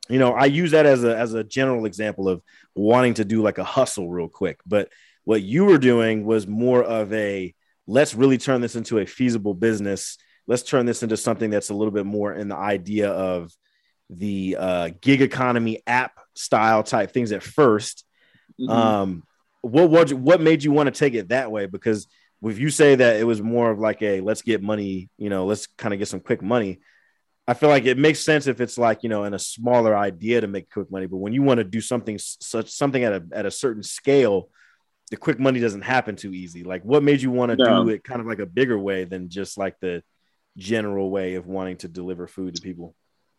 you 0.09 0.19
know, 0.19 0.33
I 0.33 0.45
use 0.45 0.71
that 0.71 0.85
as 0.85 1.03
a 1.03 1.17
as 1.17 1.33
a 1.33 1.43
general 1.43 1.85
example 1.85 2.27
of 2.27 2.41
wanting 2.75 3.15
to 3.15 3.25
do 3.25 3.41
like 3.41 3.57
a 3.57 3.63
hustle 3.63 4.09
real 4.09 4.27
quick. 4.27 4.59
But 4.65 4.89
what 5.23 5.41
you 5.41 5.65
were 5.65 5.77
doing 5.77 6.25
was 6.25 6.47
more 6.47 6.83
of 6.83 7.13
a 7.13 7.53
let's 7.87 8.13
really 8.13 8.37
turn 8.37 8.61
this 8.61 8.75
into 8.75 8.99
a 8.99 9.05
feasible 9.05 9.53
business. 9.53 10.17
Let's 10.47 10.63
turn 10.63 10.85
this 10.85 11.03
into 11.03 11.15
something 11.15 11.49
that's 11.49 11.69
a 11.69 11.73
little 11.73 11.93
bit 11.93 12.05
more 12.05 12.33
in 12.33 12.49
the 12.49 12.57
idea 12.57 13.09
of 13.11 13.51
the 14.09 14.57
uh, 14.59 14.89
gig 15.01 15.21
economy 15.21 15.81
app 15.87 16.19
style 16.35 16.83
type 16.83 17.11
things 17.11 17.31
at 17.31 17.41
1st 17.41 18.03
mm-hmm. 18.59 18.69
um, 18.69 19.23
what 19.63 19.89
what 19.89 20.13
what 20.13 20.41
made 20.41 20.63
you 20.63 20.71
want 20.71 20.87
to 20.87 20.99
take 20.99 21.13
it 21.13 21.29
that 21.29 21.49
way? 21.49 21.65
Because 21.65 22.07
if 22.51 22.59
you 22.59 22.69
say 22.69 22.95
that 22.95 23.17
it 23.17 23.23
was 23.23 23.41
more 23.41 23.71
of 23.71 23.79
like 23.79 24.01
a 24.01 24.21
let's 24.21 24.41
get 24.41 24.61
money, 24.61 25.09
you 25.17 25.29
know, 25.29 25.45
let's 25.45 25.67
kind 25.67 25.93
of 25.93 25.99
get 25.99 26.07
some 26.07 26.19
quick 26.19 26.41
money. 26.41 26.79
I 27.47 27.53
feel 27.53 27.69
like 27.69 27.85
it 27.85 27.97
makes 27.97 28.19
sense 28.21 28.47
if 28.47 28.61
it's 28.61 28.77
like 28.77 29.03
you 29.03 29.09
know 29.09 29.25
in 29.25 29.33
a 29.33 29.39
smaller 29.39 29.95
idea 29.95 30.41
to 30.41 30.47
make 30.47 30.69
quick 30.69 30.91
money, 30.91 31.07
but 31.07 31.17
when 31.17 31.33
you 31.33 31.41
want 31.41 31.59
to 31.59 31.63
do 31.63 31.81
something 31.81 32.17
such 32.19 32.69
something 32.69 33.03
at 33.03 33.13
a 33.13 33.23
at 33.33 33.45
a 33.45 33.51
certain 33.51 33.83
scale, 33.83 34.49
the 35.11 35.17
quick 35.17 35.39
money 35.39 35.59
doesn't 35.59 35.81
happen 35.81 36.15
too 36.15 36.33
easy. 36.33 36.63
Like, 36.63 36.83
what 36.83 37.03
made 37.03 37.21
you 37.21 37.31
want 37.31 37.51
to 37.51 37.57
do 37.57 37.89
it 37.89 38.03
kind 38.03 38.21
of 38.21 38.27
like 38.27 38.39
a 38.39 38.45
bigger 38.45 38.79
way 38.79 39.03
than 39.03 39.29
just 39.29 39.57
like 39.57 39.79
the 39.79 40.03
general 40.57 41.09
way 41.09 41.35
of 41.35 41.47
wanting 41.47 41.77
to 41.77 41.87
deliver 41.87 42.27
food 42.27 42.55
to 42.55 42.61
people? 42.61 42.95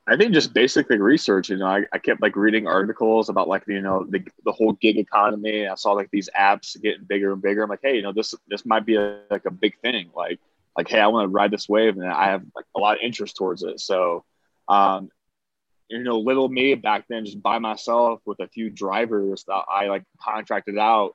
I 0.06 0.16
think 0.16 0.34
just 0.34 0.52
basically 0.52 0.98
research. 0.98 1.48
You 1.48 1.56
know, 1.56 1.66
I, 1.66 1.84
I 1.92 1.98
kept 1.98 2.20
like 2.20 2.36
reading 2.36 2.66
articles 2.66 3.28
about 3.30 3.48
like 3.48 3.64
you 3.66 3.80
know 3.80 4.04
the, 4.08 4.22
the 4.44 4.52
whole 4.52 4.72
gig 4.72 4.98
economy. 4.98 5.66
I 5.66 5.74
saw 5.76 5.92
like 5.92 6.10
these 6.10 6.28
apps 6.38 6.80
getting 6.80 7.04
bigger 7.04 7.32
and 7.32 7.40
bigger. 7.40 7.62
I'm 7.62 7.70
like, 7.70 7.80
hey, 7.82 7.96
you 7.96 8.02
know, 8.02 8.12
this 8.12 8.34
this 8.48 8.66
might 8.66 8.84
be 8.84 8.96
a, 8.96 9.20
like 9.30 9.46
a 9.46 9.50
big 9.50 9.78
thing. 9.80 10.10
Like 10.14 10.40
like, 10.76 10.88
hey, 10.88 11.00
I 11.00 11.06
want 11.06 11.24
to 11.24 11.32
ride 11.32 11.50
this 11.50 11.68
wave, 11.68 11.96
and 11.96 12.06
I 12.06 12.26
have 12.26 12.42
like 12.54 12.66
a 12.74 12.80
lot 12.80 12.96
of 12.96 13.02
interest 13.02 13.36
towards 13.36 13.62
it. 13.62 13.80
So, 13.80 14.24
um, 14.68 15.08
you 15.88 16.02
know, 16.02 16.18
little 16.18 16.48
me 16.48 16.74
back 16.74 17.04
then, 17.08 17.24
just 17.24 17.42
by 17.42 17.58
myself 17.58 18.20
with 18.26 18.40
a 18.40 18.48
few 18.48 18.70
drivers 18.70 19.44
that 19.46 19.62
I 19.70 19.86
like 19.86 20.04
contracted 20.20 20.78
out. 20.78 21.14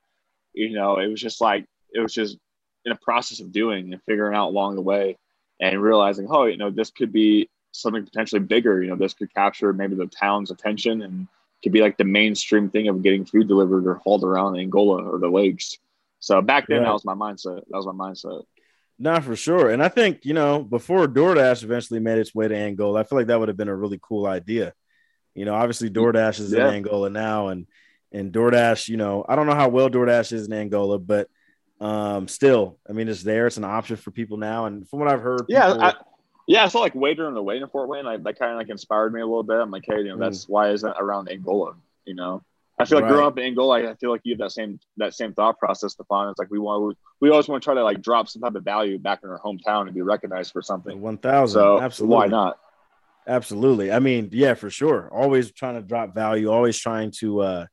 You 0.54 0.74
know, 0.74 0.98
it 0.98 1.08
was 1.08 1.22
just 1.22 1.42
like 1.42 1.66
it 1.94 2.00
was 2.00 2.14
just 2.14 2.38
in 2.86 2.92
a 2.92 2.98
process 2.98 3.40
of 3.40 3.52
doing 3.52 3.92
and 3.94 4.02
figuring 4.04 4.36
out 4.36 4.50
along 4.50 4.76
the 4.76 4.82
way, 4.82 5.18
and 5.60 5.82
realizing, 5.82 6.28
oh, 6.30 6.46
you 6.46 6.58
know, 6.58 6.72
this 6.72 6.92
could 6.92 7.12
be 7.12 7.50
something 7.82 8.06
potentially 8.06 8.42
bigger. 8.42 8.82
You 8.84 8.90
know, 8.90 8.96
this 8.96 9.14
could 9.14 9.34
capture 9.34 9.74
maybe 9.74 9.96
the 9.96 10.08
town's 10.08 10.52
attention 10.52 11.02
and 11.02 11.28
could 11.64 11.72
be 11.72 11.82
like 11.82 11.98
the 11.98 12.04
mainstream 12.04 12.70
thing 12.70 12.88
of 12.88 13.04
getting 13.04 13.26
food 13.26 13.48
delivered 13.48 13.86
or 13.86 13.96
hauled 13.96 14.24
around 14.24 14.58
Angola 14.58 15.04
or 15.04 15.20
the 15.20 15.30
lakes. 15.30 15.78
So 16.20 16.42
back 16.42 16.68
then, 16.68 16.84
that 16.84 16.94
was 16.94 17.06
my 17.06 17.14
mindset. 17.14 17.64
That 17.70 17.78
was 17.78 17.86
my 17.86 17.94
mindset. 17.94 18.44
Not 18.98 19.24
for 19.24 19.36
sure. 19.36 19.70
And 19.70 19.82
I 19.82 19.88
think, 19.88 20.26
you 20.26 20.34
know, 20.34 20.62
before 20.62 21.08
DoorDash 21.08 21.64
eventually 21.64 22.02
made 22.02 22.20
its 22.20 22.36
way 22.36 22.50
to 22.50 22.56
Angola, 22.56 23.00
I 23.00 23.04
feel 23.04 23.18
like 23.18 23.28
that 23.28 23.40
would 23.40 23.48
have 23.48 23.56
been 23.56 23.70
a 23.70 23.76
really 23.76 24.00
cool 24.02 24.28
idea. 24.28 24.74
You 25.34 25.46
know, 25.46 25.56
obviously 25.56 25.90
DoorDash 25.90 26.42
is 26.42 26.52
yeah. 26.52 26.68
in 26.68 26.76
Angola 26.76 27.10
now 27.10 27.48
and 27.48 27.68
and 28.12 28.34
DoorDash, 28.34 28.90
you 28.90 28.98
know, 28.98 29.24
I 29.28 29.36
don't 29.36 29.46
know 29.48 29.56
how 29.56 29.70
well 29.70 29.90
DoorDash 29.90 30.34
is 30.34 30.48
in 30.48 30.54
Angola, 30.54 31.00
but 31.00 31.30
um 31.80 32.28
still, 32.28 32.78
I 32.90 32.92
mean, 32.92 33.08
it's 33.08 33.24
there. 33.24 33.48
It's 33.48 33.56
an 33.56 33.64
option 33.64 33.96
for 33.96 34.12
people 34.12 34.36
now. 34.36 34.66
And 34.66 34.86
from 34.90 35.00
what 35.00 35.08
I've 35.08 35.22
heard, 35.22 35.44
yeah, 35.48 35.72
I, 35.72 35.94
yeah, 36.50 36.64
I 36.64 36.68
saw 36.68 36.80
like 36.80 36.96
Waiter 36.96 37.28
on 37.28 37.36
the 37.36 37.44
way 37.44 37.58
in 37.58 37.68
Fort 37.68 37.88
Wayne. 37.88 38.06
Like 38.06 38.24
that 38.24 38.40
kind 38.40 38.52
of 38.52 38.58
like 38.58 38.70
inspired 38.70 39.14
me 39.14 39.22
a 39.22 39.26
little 39.26 39.44
bit. 39.44 39.58
I'm 39.58 39.70
like, 39.70 39.86
hey, 39.86 40.00
you 40.00 40.06
know, 40.06 40.16
mm. 40.16 40.20
that's 40.20 40.50
why 40.50 40.72
isn't 40.72 40.96
around 41.00 41.30
Angola, 41.30 41.76
you 42.06 42.16
know? 42.16 42.42
I 42.80 42.86
feel 42.86 42.98
like 42.98 43.04
right. 43.04 43.12
growing 43.12 43.28
up 43.28 43.38
in 43.38 43.44
Angola, 43.44 43.88
I 43.88 43.94
feel 43.96 44.10
like 44.10 44.22
you 44.24 44.34
have 44.34 44.40
that 44.40 44.52
same 44.52 44.80
that 44.98 45.14
same 45.14 45.34
thought 45.34 45.60
process, 45.60 45.96
Stefon. 45.96 46.32
It's 46.32 46.40
like 46.40 46.50
we 46.50 46.58
want 46.58 46.98
we 47.20 47.30
always 47.30 47.48
want 47.48 47.62
to 47.62 47.66
try 47.66 47.76
to 47.76 47.84
like 47.84 48.02
drop 48.02 48.30
some 48.30 48.42
type 48.42 48.56
of 48.56 48.64
value 48.64 48.98
back 48.98 49.20
in 49.24 49.30
our 49.30 49.40
hometown 49.40 49.84
and 49.84 49.94
be 49.94 50.02
recognized 50.02 50.52
for 50.52 50.64
something. 50.64 51.00
One 51.00 51.20
thousand, 51.20 51.60
so 51.60 51.80
absolutely. 51.80 52.16
Why 52.16 52.28
not? 52.28 52.58
Absolutely. 53.28 53.92
I 53.92 54.00
mean, 54.00 54.30
yeah, 54.32 54.56
for 54.56 54.72
sure. 54.72 55.08
Always 55.12 55.52
trying 55.52 55.76
to 55.76 55.82
drop 55.82 56.16
value. 56.16 56.50
Always 56.50 56.80
trying 56.80 57.12
to 57.20 57.42
uh 57.42 57.66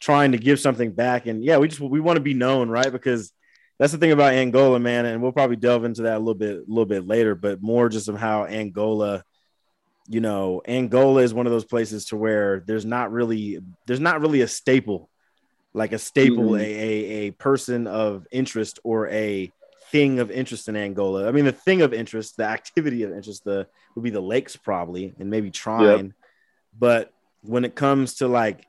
trying 0.00 0.32
to 0.32 0.38
give 0.38 0.58
something 0.58 0.90
back. 0.90 1.26
And 1.26 1.44
yeah, 1.44 1.58
we 1.58 1.68
just 1.68 1.80
we 1.80 2.00
want 2.00 2.16
to 2.16 2.22
be 2.22 2.34
known, 2.34 2.70
right? 2.70 2.90
Because 2.90 3.30
that's 3.78 3.92
the 3.92 3.98
thing 3.98 4.12
about 4.12 4.34
Angola, 4.34 4.78
man. 4.78 5.06
And 5.06 5.22
we'll 5.22 5.32
probably 5.32 5.56
delve 5.56 5.84
into 5.84 6.02
that 6.02 6.16
a 6.16 6.18
little 6.18 6.34
bit 6.34 6.56
a 6.56 6.64
little 6.66 6.86
bit 6.86 7.06
later. 7.06 7.34
But 7.34 7.62
more 7.62 7.88
just 7.88 8.08
of 8.08 8.16
how 8.16 8.46
Angola 8.46 9.24
you 10.08 10.20
know, 10.20 10.60
Angola 10.66 11.22
is 11.22 11.32
one 11.32 11.46
of 11.46 11.52
those 11.52 11.64
places 11.64 12.06
to 12.06 12.16
where 12.16 12.62
there's 12.66 12.84
not 12.84 13.10
really 13.10 13.60
there's 13.86 14.00
not 14.00 14.20
really 14.20 14.42
a 14.42 14.48
staple, 14.48 15.08
like 15.72 15.92
a 15.92 15.98
staple, 15.98 16.50
mm-hmm. 16.50 16.56
a, 16.56 16.58
a 16.60 17.28
a 17.28 17.30
person 17.32 17.86
of 17.86 18.26
interest 18.30 18.78
or 18.84 19.08
a 19.08 19.50
thing 19.90 20.18
of 20.18 20.30
interest 20.30 20.68
in 20.68 20.76
Angola. 20.76 21.26
I 21.26 21.32
mean, 21.32 21.44
the 21.44 21.52
thing 21.52 21.82
of 21.82 21.94
interest, 21.94 22.36
the 22.36 22.44
activity 22.44 23.02
of 23.02 23.12
interest, 23.12 23.44
the 23.44 23.66
would 23.94 24.04
be 24.04 24.10
the 24.10 24.20
lakes 24.20 24.56
probably, 24.56 25.14
and 25.18 25.30
maybe 25.30 25.50
Trine. 25.50 26.06
Yep. 26.06 26.12
But 26.78 27.12
when 27.40 27.64
it 27.64 27.74
comes 27.74 28.16
to 28.16 28.28
like 28.28 28.66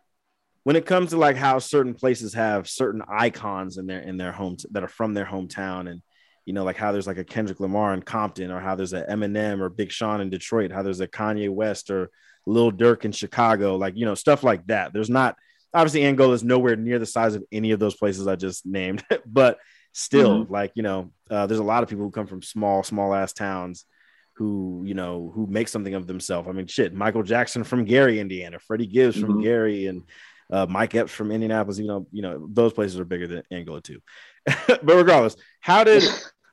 when 0.66 0.76
it 0.76 0.86
comes 0.86 1.12
to 1.12 1.18
like 1.18 1.38
how 1.38 1.60
certain 1.60 1.94
places 1.94 2.34
have 2.34 2.68
certain 2.68 3.04
icons 3.08 3.78
in 3.78 3.86
their 3.86 4.00
in 4.00 4.18
their 4.18 4.32
homes 4.32 4.66
that 4.72 4.84
are 4.84 4.90
from 4.90 5.14
their 5.14 5.26
hometown 5.26 5.90
and 5.90 6.02
you 6.46 6.54
know, 6.54 6.64
like 6.64 6.76
how 6.76 6.92
there's 6.92 7.08
like 7.08 7.18
a 7.18 7.24
Kendrick 7.24 7.60
Lamar 7.60 7.94
in 7.94 8.02
Compton, 8.02 8.52
or 8.52 8.60
how 8.60 8.76
there's 8.76 8.94
a 8.94 9.04
Eminem 9.04 9.62
or 9.62 9.70
Big 9.70 9.92
Sean 9.92 10.22
in 10.22 10.30
Detroit, 10.30 10.72
how 10.72 10.84
there's 10.84 11.00
a 11.00 11.08
Kanye 11.08 11.50
West 11.50 11.90
or 11.90 12.12
Lil 12.46 12.72
Durk 12.72 13.06
in 13.06 13.12
Chicago, 13.12 13.78
like 13.78 13.96
you 13.96 14.06
know, 14.06 14.16
stuff 14.16 14.44
like 14.44 14.66
that. 14.68 14.94
There's 14.94 15.10
not 15.10 15.36
obviously 15.74 16.06
Angola 16.06 16.34
is 16.34 16.44
nowhere 16.44 16.76
near 16.76 17.00
the 17.00 17.06
size 17.06 17.36
of 17.36 17.44
any 17.52 17.72
of 17.72 17.80
those 17.80 17.96
places 17.96 18.28
I 18.28 18.36
just 18.36 18.66
named, 18.66 19.04
but 19.26 19.58
still, 19.94 20.44
mm-hmm. 20.44 20.54
like 20.54 20.72
you 20.76 20.84
know, 20.84 21.12
uh, 21.30 21.48
there's 21.48 21.60
a 21.60 21.64
lot 21.64 21.84
of 21.84 21.90
people 21.90 22.06
who 22.06 22.12
come 22.12 22.28
from 22.28 22.44
small, 22.44 22.84
small 22.84 23.14
ass 23.14 23.34
towns 23.34 23.86
who 24.34 24.84
you 24.86 24.94
know 24.94 25.32
who 25.34 25.48
make 25.48 25.68
something 25.68 25.96
of 25.96 26.06
themselves. 26.06 26.48
I 26.48 26.52
mean, 26.52 26.68
shit, 26.68 26.94
Michael 26.94 27.24
Jackson 27.24 27.64
from 27.64 27.86
Gary, 27.86 28.20
Indiana, 28.20 28.60
Freddie 28.60 28.88
Gibbs 28.88 29.20
from 29.20 29.34
mm-hmm. 29.34 29.44
Gary, 29.44 29.88
and 29.88 30.04
uh, 30.52 30.66
Mike 30.70 30.96
Epps 30.96 31.12
from 31.12 31.32
Indianapolis. 31.32 31.80
You 31.80 31.88
know, 31.88 32.08
you 32.12 32.22
know 32.22 32.48
those 32.52 32.74
places 32.74 33.00
are 33.00 33.06
bigger 33.06 33.28
than 33.28 33.44
Angola 33.52 33.82
too. 33.82 34.02
but 34.68 34.86
regardless, 34.86 35.36
how 35.60 35.84
did 35.84 36.04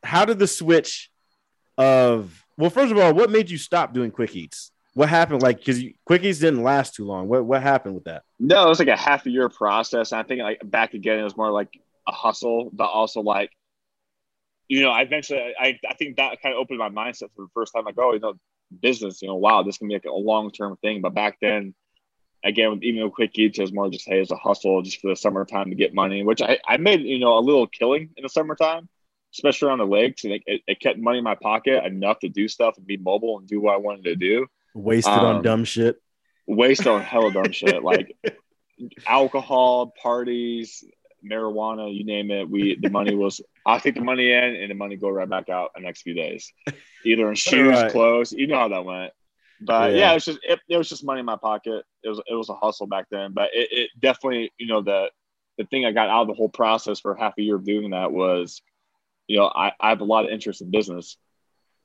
how 0.03 0.25
did 0.25 0.39
the 0.39 0.47
switch 0.47 1.11
of 1.79 2.45
well, 2.57 2.71
first 2.71 2.93
of 2.93 2.99
all, 2.99 3.15
what 3.15 3.31
made 3.31 3.51
you 3.51 3.59
stop 3.59 3.93
doing 3.93 4.11
quick 4.11 4.35
eats? 4.37 4.71
What 4.95 5.09
happened? 5.09 5.43
Like, 5.43 5.59
because 5.59 5.83
Quick 6.05 6.23
Eats 6.23 6.39
didn't 6.39 6.63
last 6.63 6.95
too 6.95 7.07
long. 7.07 7.29
What 7.29 7.45
what 7.47 7.63
happened 7.63 7.95
with 7.95 8.05
that? 8.05 8.25
No, 8.39 8.67
it 8.67 8.69
was 8.69 8.79
like 8.79 8.89
a 8.89 8.97
half 8.97 9.25
a 9.25 9.31
year 9.31 9.49
process. 9.49 10.13
And 10.13 10.21
I 10.21 10.23
think 10.23 10.43
like 10.43 10.61
back 10.65 10.95
again, 10.95 11.19
it 11.19 11.23
was 11.23 11.37
more 11.37 11.51
like 11.51 11.71
a 12.07 12.13
hustle, 12.13 12.71
but 12.73 12.85
also 12.85 13.23
like, 13.23 13.51
you 14.69 14.83
know, 14.83 14.91
I 14.91 15.03
eventually, 15.03 15.41
I, 15.59 15.79
I 15.89 15.95
think 15.95 16.17
that 16.17 16.43
kind 16.43 16.55
of 16.55 16.59
opened 16.59 16.79
my 16.79 16.91
mindset 16.91 17.31
for 17.35 17.45
the 17.45 17.51
first 17.55 17.73
time. 17.75 17.85
Like, 17.85 17.95
oh, 17.99 18.13
you 18.13 18.21
know, 18.21 18.35
business, 18.81 19.23
you 19.23 19.29
know, 19.29 19.37
wow, 19.37 19.63
this 19.63 19.79
can 19.79 19.89
be 19.89 19.95
like 19.95 20.05
a 20.05 20.13
long 20.13 20.51
term 20.51 20.77
thing. 20.83 21.01
But 21.01 21.15
back 21.15 21.39
then, 21.41 21.75
again, 22.45 22.71
with 22.71 22.83
even 22.83 23.05
with 23.05 23.15
quick 23.15 23.39
eats, 23.39 23.59
it 23.59 23.63
was 23.63 23.73
more 23.73 23.91
just 23.91 24.09
hey, 24.09 24.21
it's 24.21 24.31
a 24.31 24.37
hustle 24.37 24.83
just 24.83 25.01
for 25.01 25.09
the 25.09 25.17
summertime 25.17 25.71
to 25.71 25.77
get 25.77 25.95
money, 25.95 26.23
which 26.23 26.43
I, 26.43 26.59
I 26.67 26.77
made, 26.77 27.01
you 27.01 27.19
know, 27.19 27.39
a 27.39 27.41
little 27.41 27.67
killing 27.67 28.11
in 28.17 28.23
the 28.23 28.29
summertime 28.29 28.89
especially 29.35 29.69
around 29.69 29.79
the 29.79 29.87
lakes. 29.87 30.25
And 30.25 30.35
it, 30.35 30.43
it, 30.47 30.63
it, 30.67 30.81
kept 30.81 30.99
money 30.99 31.19
in 31.19 31.25
my 31.25 31.35
pocket 31.35 31.85
enough 31.85 32.19
to 32.21 32.29
do 32.29 32.49
stuff 32.49 32.77
and 32.77 32.87
be 32.87 32.97
mobile 32.97 33.39
and 33.39 33.49
do 33.49 33.61
what 33.61 33.75
I 33.75 33.79
wanted 33.79 34.05
to 34.05 34.17
do. 34.17 34.47
Wasted 34.75 35.13
um, 35.13 35.25
on 35.25 35.43
dumb 35.43 35.65
shit. 35.65 36.01
Waste 36.47 36.87
on 36.87 37.01
hella 37.03 37.33
dumb 37.33 37.53
shit 37.53 37.83
like 37.83 38.17
alcohol, 39.07 39.95
parties, 40.03 40.85
marijuana, 41.25 41.95
you 41.95 42.05
name 42.05 42.31
it. 42.31 42.49
We 42.49 42.77
the 42.81 42.91
money 42.91 43.15
was 43.15 43.41
I 43.67 43.79
take 43.79 43.95
the 43.95 44.01
money 44.01 44.33
in 44.33 44.57
and 44.57 44.71
the 44.71 44.75
money 44.75 44.97
go 44.97 45.09
right 45.09 45.29
back 45.29 45.49
out 45.49 45.71
the 45.75 45.83
next 45.83 46.03
few 46.03 46.15
days, 46.15 46.53
either 47.05 47.29
in 47.29 47.35
shoes, 47.35 47.81
right. 47.81 47.93
clothes. 47.93 48.33
You 48.33 48.47
know 48.47 48.57
how 48.57 48.69
that 48.69 48.85
went. 48.85 49.13
But 49.65 49.93
yeah, 49.93 49.99
yeah 49.99 50.11
it 50.13 50.15
was 50.15 50.25
just 50.25 50.39
it, 50.43 50.61
it, 50.69 50.77
was 50.77 50.89
just 50.89 51.05
money 51.05 51.21
in 51.21 51.27
my 51.27 51.37
pocket. 51.37 51.85
It 52.03 52.09
was 52.09 52.21
it 52.27 52.35
was 52.35 52.49
a 52.49 52.55
hustle 52.55 52.87
back 52.87 53.07
then. 53.11 53.33
But 53.33 53.51
it, 53.53 53.69
it 53.71 53.91
definitely 54.01 54.53
you 54.59 54.67
know 54.67 54.83
the 54.83 55.11
the 55.59 55.65
thing 55.65 55.85
I 55.85 55.93
got 55.93 56.09
out 56.09 56.23
of 56.23 56.29
the 56.29 56.35
whole 56.35 56.49
process 56.49 57.01
for 57.01 57.15
half 57.15 57.35
a 57.39 57.43
year 57.43 57.57
of 57.57 57.65
doing 57.65 57.91
that 57.91 58.13
was 58.13 58.63
you 59.27 59.39
know, 59.39 59.47
I, 59.47 59.73
I 59.81 59.89
have 59.91 60.01
a 60.01 60.05
lot 60.05 60.25
of 60.25 60.31
interest 60.31 60.61
in 60.61 60.71
business. 60.71 61.17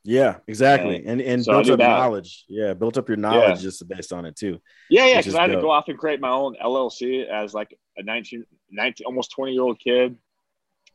Yeah, 0.03 0.37
exactly. 0.47 0.97
And 0.97 1.19
and, 1.19 1.21
and 1.21 1.43
so 1.43 1.53
built 1.53 1.69
up 1.69 1.79
that. 1.79 1.87
knowledge. 1.87 2.45
Yeah, 2.47 2.73
built 2.73 2.97
up 2.97 3.07
your 3.07 3.17
knowledge 3.17 3.57
yeah. 3.57 3.63
just 3.63 3.87
based 3.87 4.13
on 4.13 4.25
it 4.25 4.35
too. 4.35 4.59
Yeah, 4.89 5.07
yeah. 5.07 5.17
Because 5.17 5.35
I 5.35 5.41
had 5.41 5.51
dope. 5.51 5.57
to 5.57 5.61
go 5.61 5.71
off 5.71 5.87
and 5.87 5.97
create 5.97 6.19
my 6.19 6.29
own 6.29 6.55
LLC 6.63 7.25
as 7.25 7.53
like 7.53 7.77
a 7.97 8.03
19, 8.03 8.45
19 8.71 9.05
almost 9.05 9.31
20 9.31 9.53
year 9.53 9.61
old 9.61 9.79
kid. 9.79 10.17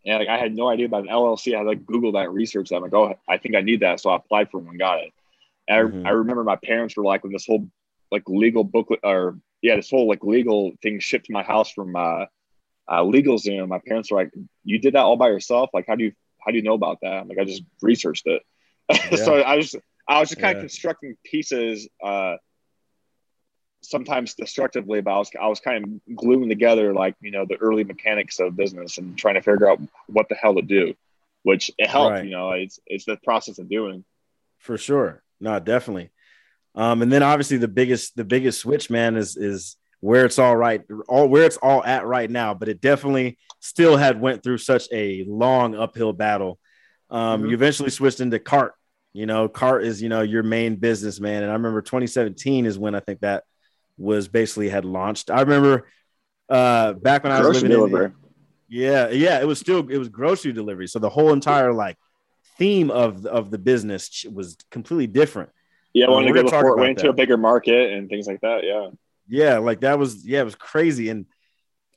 And 0.04 0.18
like 0.18 0.28
I 0.28 0.38
had 0.38 0.54
no 0.54 0.68
idea 0.68 0.86
about 0.86 1.04
an 1.04 1.10
LLC. 1.10 1.54
I 1.54 1.58
had 1.58 1.66
like 1.66 1.84
Google 1.84 2.12
that 2.12 2.30
research. 2.30 2.70
That. 2.70 2.76
I'm 2.76 2.82
like, 2.82 2.94
oh, 2.94 3.14
I 3.28 3.38
think 3.38 3.54
I 3.54 3.60
need 3.60 3.80
that. 3.80 4.00
So 4.00 4.10
I 4.10 4.16
applied 4.16 4.50
for 4.50 4.58
one, 4.58 4.78
got 4.78 5.00
it. 5.00 5.12
And 5.68 5.88
mm-hmm. 5.88 6.06
I, 6.06 6.10
I 6.10 6.12
remember 6.12 6.44
my 6.44 6.56
parents 6.56 6.96
were 6.96 7.04
like, 7.04 7.22
when 7.22 7.32
this 7.32 7.46
whole 7.46 7.68
like 8.10 8.22
legal 8.26 8.64
booklet 8.64 9.00
or 9.02 9.38
yeah, 9.62 9.76
this 9.76 9.90
whole 9.90 10.08
like 10.08 10.22
legal 10.22 10.72
thing 10.82 11.00
shipped 11.00 11.26
to 11.26 11.32
my 11.32 11.42
house 11.42 11.70
from 11.70 11.96
uh, 11.96 12.26
uh 12.88 13.02
LegalZoom. 13.02 13.68
My 13.68 13.80
parents 13.86 14.10
were 14.10 14.18
like, 14.18 14.32
you 14.64 14.78
did 14.78 14.94
that 14.94 15.00
all 15.00 15.16
by 15.16 15.28
yourself? 15.28 15.70
Like, 15.72 15.86
how 15.86 15.94
do 15.94 16.04
you 16.04 16.12
how 16.44 16.50
do 16.50 16.56
you 16.56 16.62
know 16.62 16.74
about 16.74 16.98
that? 17.02 17.12
I'm 17.12 17.28
like, 17.28 17.38
I 17.38 17.44
just 17.44 17.62
researched 17.80 18.26
it. 18.26 18.42
Yeah. 19.10 19.16
so 19.16 19.34
I 19.36 19.56
was, 19.56 19.74
I 20.08 20.20
was 20.20 20.30
just 20.30 20.40
kind 20.40 20.56
yeah. 20.56 20.58
of 20.58 20.62
constructing 20.68 21.16
pieces, 21.24 21.88
uh, 22.04 22.36
sometimes 23.80 24.34
destructively, 24.34 25.00
but 25.00 25.12
I 25.12 25.18
was, 25.18 25.30
I 25.40 25.48
was 25.48 25.60
kind 25.60 25.84
of 25.84 26.16
gluing 26.16 26.48
together 26.48 26.92
like, 26.92 27.14
you 27.20 27.30
know, 27.30 27.46
the 27.48 27.56
early 27.56 27.84
mechanics 27.84 28.38
of 28.38 28.56
business 28.56 28.98
and 28.98 29.16
trying 29.16 29.34
to 29.34 29.40
figure 29.40 29.70
out 29.70 29.80
what 30.08 30.28
the 30.28 30.34
hell 30.34 30.54
to 30.56 30.62
do, 30.62 30.94
which 31.42 31.70
it 31.78 31.88
helped, 31.88 32.12
right. 32.12 32.24
you 32.24 32.32
know, 32.32 32.50
it's, 32.50 32.80
it's 32.86 33.04
the 33.04 33.16
process 33.24 33.58
of 33.58 33.68
doing. 33.68 34.04
For 34.58 34.76
sure. 34.76 35.22
No, 35.42 35.58
definitely. 35.58 36.10
Um, 36.74 37.02
and 37.02 37.12
then 37.12 37.22
obviously 37.22 37.58
the 37.58 37.68
biggest, 37.68 38.16
the 38.16 38.24
biggest 38.24 38.60
switch, 38.60 38.88
man, 38.88 39.16
is, 39.16 39.36
is, 39.36 39.76
where 40.02 40.24
it's 40.24 40.40
all 40.40 40.56
right, 40.56 40.82
all 41.08 41.28
where 41.28 41.44
it's 41.44 41.58
all 41.58 41.82
at 41.84 42.04
right 42.04 42.28
now. 42.28 42.54
But 42.54 42.68
it 42.68 42.80
definitely 42.80 43.38
still 43.60 43.96
had 43.96 44.20
went 44.20 44.42
through 44.42 44.58
such 44.58 44.88
a 44.92 45.24
long 45.28 45.76
uphill 45.76 46.12
battle. 46.12 46.58
Um, 47.08 47.42
mm-hmm. 47.42 47.50
You 47.50 47.54
eventually 47.54 47.90
switched 47.90 48.20
into 48.20 48.40
CARTT. 48.40 48.74
You 49.12 49.26
know, 49.26 49.48
CARTT 49.48 49.84
is 49.84 50.02
you 50.02 50.08
know 50.08 50.22
your 50.22 50.42
main 50.42 50.74
business, 50.74 51.20
man. 51.20 51.44
And 51.44 51.52
I 51.52 51.54
remember 51.54 51.82
2017 51.82 52.66
is 52.66 52.76
when 52.78 52.96
I 52.96 53.00
think 53.00 53.20
that 53.20 53.44
was 53.96 54.26
basically 54.26 54.68
had 54.68 54.84
launched. 54.84 55.30
I 55.30 55.40
remember 55.40 55.86
uh, 56.48 56.94
back 56.94 57.22
when 57.22 57.32
I 57.32 57.40
was 57.40 57.62
living 57.62 57.70
in 57.70 58.14
Yeah, 58.68 59.08
yeah, 59.10 59.40
it 59.40 59.46
was 59.46 59.60
still 59.60 59.88
it 59.88 59.98
was 59.98 60.08
grocery 60.08 60.52
delivery. 60.52 60.88
So 60.88 60.98
the 60.98 61.10
whole 61.10 61.32
entire 61.32 61.72
like 61.72 61.96
theme 62.62 62.92
of 62.92 63.26
of 63.26 63.50
the 63.50 63.58
business 63.58 64.24
was 64.32 64.56
completely 64.70 65.08
different. 65.08 65.50
Yeah, 65.92 66.06
I 66.06 66.10
wanted 66.10 66.28
to 66.28 66.34
go 66.34 66.42
before 66.44 66.78
it 66.78 66.80
went 66.80 66.98
to 66.98 67.08
a 67.08 67.12
bigger 67.12 67.36
market 67.36 67.92
and 67.92 68.08
things 68.08 68.28
like 68.28 68.40
that. 68.42 68.62
Yeah. 68.62 68.90
Yeah, 69.28 69.58
like 69.58 69.80
that 69.80 69.98
was 69.98 70.24
yeah, 70.24 70.42
it 70.42 70.44
was 70.44 70.54
crazy. 70.54 71.08
And 71.08 71.26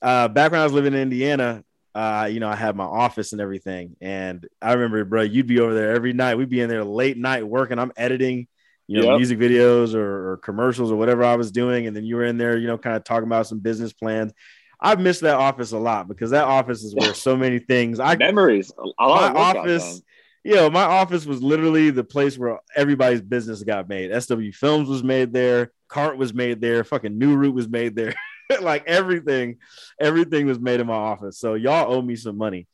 uh 0.02 0.26
back 0.26 0.50
when 0.50 0.60
I 0.60 0.64
was 0.64 0.72
living 0.72 0.92
in 0.92 1.00
Indiana, 1.00 1.62
uh, 1.94 2.28
you 2.30 2.40
know, 2.40 2.48
I 2.48 2.56
had 2.56 2.74
my 2.74 2.84
office 2.84 3.30
and 3.30 3.40
everything. 3.40 3.96
And 4.00 4.46
I 4.60 4.72
remember, 4.72 5.04
bro, 5.04 5.22
you'd 5.22 5.46
be 5.46 5.60
over 5.60 5.72
there 5.72 5.94
every 5.94 6.12
night. 6.12 6.36
We'd 6.36 6.50
be 6.50 6.60
in 6.60 6.68
there 6.68 6.84
late 6.84 7.16
night 7.16 7.46
working. 7.46 7.78
I'm 7.78 7.92
editing, 7.96 8.48
you 8.88 9.00
know, 9.00 9.10
yep. 9.10 9.16
music 9.18 9.38
videos 9.38 9.94
or, 9.94 10.32
or, 10.32 10.36
commercials 10.38 10.90
or 10.90 10.96
whatever 10.96 11.24
I 11.24 11.36
was 11.36 11.50
doing. 11.50 11.86
And 11.86 11.96
then 11.96 12.04
you 12.04 12.16
were 12.16 12.24
in 12.24 12.36
there, 12.36 12.58
you 12.58 12.66
know, 12.66 12.76
kind 12.76 12.96
of 12.96 13.04
talking 13.04 13.26
about 13.26 13.46
some 13.46 13.60
business 13.60 13.94
plans. 13.94 14.34
I've 14.78 15.00
missed 15.00 15.22
that 15.22 15.36
office 15.36 15.72
a 15.72 15.78
lot 15.78 16.06
because 16.06 16.32
that 16.32 16.44
office 16.44 16.84
is 16.84 16.94
where 16.94 17.14
so 17.28 17.34
many 17.34 17.60
things 17.60 17.98
I 17.98 18.16
memories. 18.16 18.72
A 18.98 19.06
lot 19.06 19.32
my 19.32 19.40
office, 19.40 20.02
you 20.46 20.54
know, 20.54 20.70
my 20.70 20.84
office 20.84 21.26
was 21.26 21.42
literally 21.42 21.90
the 21.90 22.04
place 22.04 22.38
where 22.38 22.60
everybody's 22.76 23.20
business 23.20 23.64
got 23.64 23.88
made. 23.88 24.12
SW 24.22 24.54
Films 24.54 24.88
was 24.88 25.02
made 25.02 25.32
there, 25.32 25.72
CARTT 25.88 26.18
was 26.18 26.32
made 26.32 26.60
there, 26.60 26.84
fucking 26.84 27.18
New 27.18 27.34
Root 27.34 27.52
was 27.52 27.68
made 27.68 27.96
there. 27.96 28.14
like 28.60 28.86
everything, 28.86 29.56
everything 30.00 30.46
was 30.46 30.60
made 30.60 30.78
in 30.78 30.86
my 30.86 30.94
office. 30.94 31.40
So 31.40 31.54
y'all 31.54 31.92
owe 31.92 32.00
me 32.00 32.14
some 32.14 32.38
money, 32.38 32.68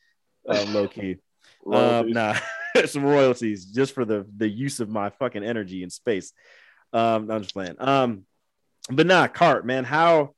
um, 0.47 0.75
low 0.75 0.87
key. 0.87 1.17
um, 1.73 2.11
nah, 2.11 2.37
some 2.85 3.05
royalties 3.05 3.65
just 3.65 3.95
for 3.95 4.05
the 4.05 4.27
the 4.37 4.49
use 4.49 4.81
of 4.81 4.91
my 4.91 5.09
fucking 5.09 5.43
energy 5.43 5.83
and 5.83 5.91
space. 5.91 6.35
Um, 6.93 7.31
I'm 7.31 7.41
just 7.41 7.55
playing. 7.55 7.77
Um, 7.79 8.27
but 8.91 9.07
nah, 9.07 9.29
CARTT 9.29 9.65
man, 9.65 9.85
how? 9.85 10.35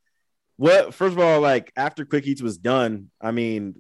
What? 0.57 0.95
First 0.95 1.15
of 1.15 1.19
all, 1.19 1.41
like 1.41 1.73
after 1.77 2.05
Quick 2.05 2.29
Eats 2.29 2.43
was 2.43 2.59
done, 2.59 3.11
I 3.21 3.33
mean, 3.33 3.75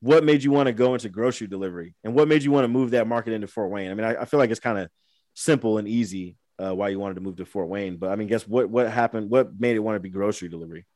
what 0.00 0.24
made 0.24 0.42
you 0.42 0.50
want 0.50 0.66
to 0.66 0.72
go 0.72 0.94
into 0.94 1.08
grocery 1.08 1.46
delivery, 1.46 1.94
and 2.04 2.14
what 2.14 2.28
made 2.28 2.42
you 2.42 2.50
want 2.50 2.64
to 2.64 2.68
move 2.68 2.90
that 2.92 3.06
market 3.06 3.32
into 3.32 3.46
Fort 3.46 3.70
Wayne? 3.70 3.90
I 3.90 3.94
mean, 3.94 4.06
I, 4.06 4.22
I 4.22 4.24
feel 4.24 4.38
like 4.38 4.50
it's 4.50 4.60
kind 4.60 4.78
of 4.78 4.88
simple 5.34 5.78
and 5.78 5.86
easy 5.86 6.36
uh, 6.58 6.74
why 6.74 6.88
you 6.88 6.98
wanted 6.98 7.14
to 7.14 7.20
move 7.20 7.36
to 7.36 7.46
Fort 7.46 7.68
Wayne. 7.68 7.96
But 7.96 8.10
I 8.10 8.16
mean, 8.16 8.28
guess 8.28 8.46
what? 8.46 8.68
What 8.68 8.90
happened? 8.90 9.30
What 9.30 9.58
made 9.58 9.76
it 9.76 9.80
want 9.80 9.96
to 9.96 10.00
be 10.00 10.10
grocery 10.10 10.48
delivery? 10.48 10.86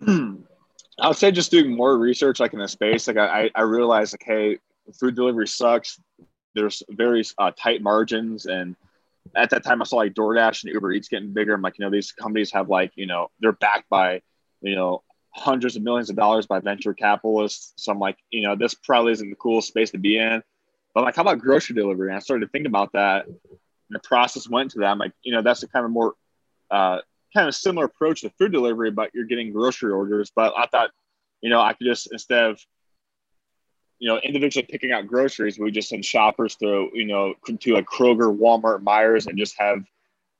I 0.06 1.08
would 1.08 1.16
say 1.16 1.30
just 1.30 1.50
doing 1.50 1.74
more 1.74 1.98
research, 1.98 2.40
like 2.40 2.52
in 2.52 2.58
the 2.58 2.68
space. 2.68 3.06
Like 3.06 3.16
I, 3.16 3.50
I 3.54 3.62
realized, 3.62 4.14
like, 4.14 4.24
hey, 4.24 4.58
food 4.98 5.14
delivery 5.14 5.46
sucks. 5.46 6.00
There's 6.54 6.82
very 6.88 7.22
uh, 7.38 7.50
tight 7.56 7.82
margins, 7.82 8.46
and 8.46 8.76
at 9.34 9.50
that 9.50 9.64
time, 9.64 9.82
I 9.82 9.84
saw 9.84 9.96
like 9.96 10.14
DoorDash 10.14 10.64
and 10.64 10.72
Uber 10.72 10.92
Eats 10.92 11.08
getting 11.08 11.32
bigger. 11.32 11.54
I'm 11.54 11.62
like, 11.62 11.78
you 11.78 11.84
know, 11.84 11.90
these 11.90 12.12
companies 12.12 12.52
have 12.52 12.68
like, 12.68 12.92
you 12.94 13.06
know, 13.06 13.28
they're 13.40 13.52
backed 13.52 13.88
by, 13.90 14.22
you 14.62 14.74
know, 14.74 15.02
hundreds 15.36 15.76
of 15.76 15.82
millions 15.82 16.10
of 16.10 16.16
dollars 16.16 16.46
by 16.46 16.58
venture 16.60 16.94
capitalists. 16.94 17.72
So 17.76 17.92
I'm 17.92 17.98
like, 17.98 18.16
you 18.30 18.42
know, 18.42 18.56
this 18.56 18.74
probably 18.74 19.12
isn't 19.12 19.28
the 19.28 19.36
coolest 19.36 19.68
space 19.68 19.90
to 19.90 19.98
be 19.98 20.18
in. 20.18 20.42
But 20.94 21.00
I'm 21.00 21.04
like, 21.04 21.16
how 21.16 21.22
about 21.22 21.40
grocery 21.40 21.76
delivery? 21.76 22.08
And 22.08 22.16
I 22.16 22.20
started 22.20 22.46
to 22.46 22.50
think 22.50 22.66
about 22.66 22.92
that 22.94 23.26
And 23.26 23.36
the 23.90 24.00
process 24.00 24.48
went 24.48 24.70
to 24.72 24.78
them. 24.78 24.98
Like, 24.98 25.12
you 25.22 25.32
know, 25.32 25.42
that's 25.42 25.62
a 25.62 25.68
kind 25.68 25.84
of 25.84 25.90
more 25.90 26.14
uh, 26.70 27.00
kind 27.34 27.48
of 27.48 27.54
similar 27.54 27.86
approach 27.86 28.22
to 28.22 28.30
food 28.30 28.52
delivery, 28.52 28.90
but 28.90 29.10
you're 29.14 29.26
getting 29.26 29.52
grocery 29.52 29.92
orders. 29.92 30.32
But 30.34 30.54
I 30.56 30.66
thought, 30.66 30.90
you 31.42 31.50
know, 31.50 31.60
I 31.60 31.74
could 31.74 31.86
just 31.86 32.10
instead 32.10 32.44
of 32.44 32.60
you 33.98 34.08
know 34.08 34.18
individually 34.18 34.66
picking 34.68 34.92
out 34.92 35.06
groceries, 35.06 35.58
we 35.58 35.70
just 35.70 35.90
send 35.90 36.04
shoppers 36.04 36.54
through, 36.54 36.90
you 36.94 37.04
know 37.04 37.34
to 37.44 37.74
like 37.74 37.86
Kroger, 37.86 38.36
Walmart, 38.36 38.82
Meijers, 38.82 39.26
and 39.26 39.38
just 39.38 39.54
have 39.58 39.84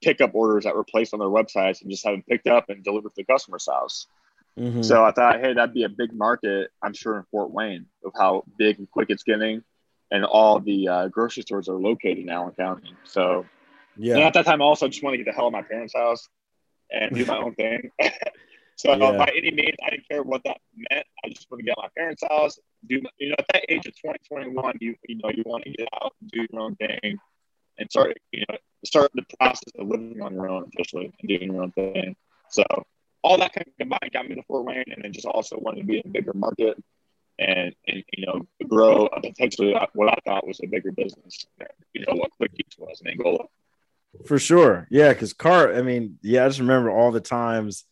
pickup 0.03 0.35
orders 0.35 0.65
that 0.65 0.75
were 0.75 0.85
placed 0.85 1.15
on 1.15 1.21
their 1.21 1.29
websites 1.29 1.81
and 1.81 1.91
just 1.91 2.05
have 2.05 2.15
them 2.15 2.25
picked 2.29 2.47
up 2.47 2.69
and 2.69 2.83
delivered 2.85 3.11
to 3.11 3.15
the 3.17 3.25
customer's 3.25 3.67
house. 3.67 4.07
Mm-hmm. 4.59 4.83
So 4.83 5.05
I 5.05 5.13
thought, 5.13 5.41
hey, 5.41 5.53
that'd 5.53 5.75
be 5.75 5.85
a 5.85 5.89
big 5.89 6.13
market, 6.15 6.71
I'm 6.83 6.95
sure, 6.95 7.19
in 7.19 7.25
Fort 7.31 7.51
Wayne 7.51 7.87
of 8.05 8.13
how 8.17 8.45
big 8.59 8.79
and 8.79 8.91
quick 8.91 9.11
it's 9.11 9.23
getting 9.23 9.63
and 10.11 10.25
all 10.25 10.61
the 10.61 10.89
uh, 10.89 11.09
grocery 11.09 11.43
stores 11.43 11.69
are 11.69 11.77
located 11.77 12.19
in 12.19 12.31
Allen 12.31 12.53
County. 12.53 12.95
So, 13.05 13.47
yeah. 13.97 14.19
at 14.19 14.35
that 14.35 14.47
time, 14.47 14.63
also, 14.63 14.87
I 14.87 14.89
just 14.89 15.03
wanted 15.03 15.19
to 15.19 15.25
get 15.25 15.31
the 15.31 15.37
hell 15.37 15.47
out 15.47 15.49
of 15.49 15.53
my 15.55 15.63
parents' 15.63 15.95
house 15.95 16.29
and 16.91 17.15
do 17.15 17.25
my 17.27 17.39
own 17.39 17.55
thing. 17.57 17.91
so, 18.77 18.95
yeah. 18.95 19.17
by 19.17 19.33
any 19.37 19.51
means, 19.51 19.77
I 19.85 19.91
didn't 19.91 20.09
care 20.09 20.23
what 20.23 20.43
that 20.45 20.59
meant. 20.75 21.07
I 21.25 21.29
just 21.29 21.51
want 21.51 21.61
to 21.61 21.65
get 21.65 21.73
out 21.79 21.87
of 21.87 21.91
my 21.97 22.01
parents' 22.01 22.23
house. 22.29 22.59
Do 22.89 23.01
you 23.19 23.31
know 23.31 23.37
at 23.39 23.47
that 23.53 23.65
age 23.69 23.87
of 23.87 24.01
20, 24.01 24.19
21, 24.29 24.75
you 24.81 24.95
you 25.09 25.17
know 25.17 25.31
you 25.35 25.43
want 25.45 25.65
to 25.65 25.71
get 25.71 25.89
out, 26.01 26.13
and 26.21 26.31
do 26.31 26.47
your 26.51 26.63
own 26.63 26.77
thing, 26.77 27.19
and 27.79 27.91
start 27.91 28.17
you 28.31 28.45
know 28.49 28.57
start 28.85 29.11
the 29.15 29.25
process 29.41 29.73
of 29.77 29.89
living 29.89 30.23
on 30.23 30.35
your 30.35 30.49
own 30.49 30.71
officially 30.73 31.13
and 31.19 31.29
doing 31.29 31.53
your 31.53 31.63
own 31.63 31.73
thing. 31.73 32.15
So 32.51 32.63
all 33.27 33.39
that 33.39 33.53
kind 33.53 33.67
of 33.67 33.77
combined 33.77 34.13
got 34.13 34.29
me 34.29 34.37
to 34.37 34.43
Fort 34.45 34.65
Wayne, 34.65 34.85
and 34.87 35.03
then 35.03 35.13
just 35.13 35.27
also 35.27 35.59
wanted 35.59 35.81
to 35.81 35.87
be 35.87 35.97
in 35.99 36.07
a 36.07 36.11
bigger 36.11 36.33
market 36.33 36.83
and, 37.39 37.75
and 37.87 38.05
you 38.13 38.25
know 38.25 38.47
grow 38.69 39.09
potentially 39.09 39.75
uh, 39.75 39.87
what 39.95 40.09
I 40.09 40.17
thought 40.25 40.47
was 40.47 40.61
a 40.63 40.67
bigger 40.67 40.93
business. 40.93 41.45
You 41.93 42.05
know 42.07 42.15
what 42.15 42.31
Quick 42.33 42.53
Eats 42.55 42.79
was 42.79 43.01
in 43.05 43.11
Angola. 43.11 43.45
For 44.27 44.39
sure, 44.39 44.87
yeah. 44.91 45.13
Because 45.13 45.33
car, 45.33 45.75
I 45.75 45.83
mean, 45.83 46.19
yeah, 46.23 46.45
I 46.45 46.49
just 46.49 46.61
remember 46.61 46.91
all 46.91 47.11
the 47.11 47.21
times 47.21 47.85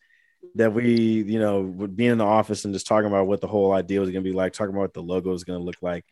that 0.55 0.73
we, 0.73 1.23
you 1.23 1.39
know, 1.39 1.61
would 1.61 1.95
be 1.95 2.07
in 2.07 2.17
the 2.17 2.25
office 2.25 2.65
and 2.65 2.73
just 2.73 2.87
talking 2.87 3.07
about 3.07 3.27
what 3.27 3.41
the 3.41 3.47
whole 3.47 3.73
idea 3.73 3.99
was 3.99 4.09
going 4.09 4.23
to 4.23 4.29
be 4.29 4.35
like, 4.35 4.53
talking 4.53 4.73
about 4.73 4.81
what 4.81 4.93
the 4.93 5.03
logo 5.03 5.33
is 5.33 5.43
going 5.43 5.59
to 5.59 5.65
look 5.65 5.81
like. 5.81 6.05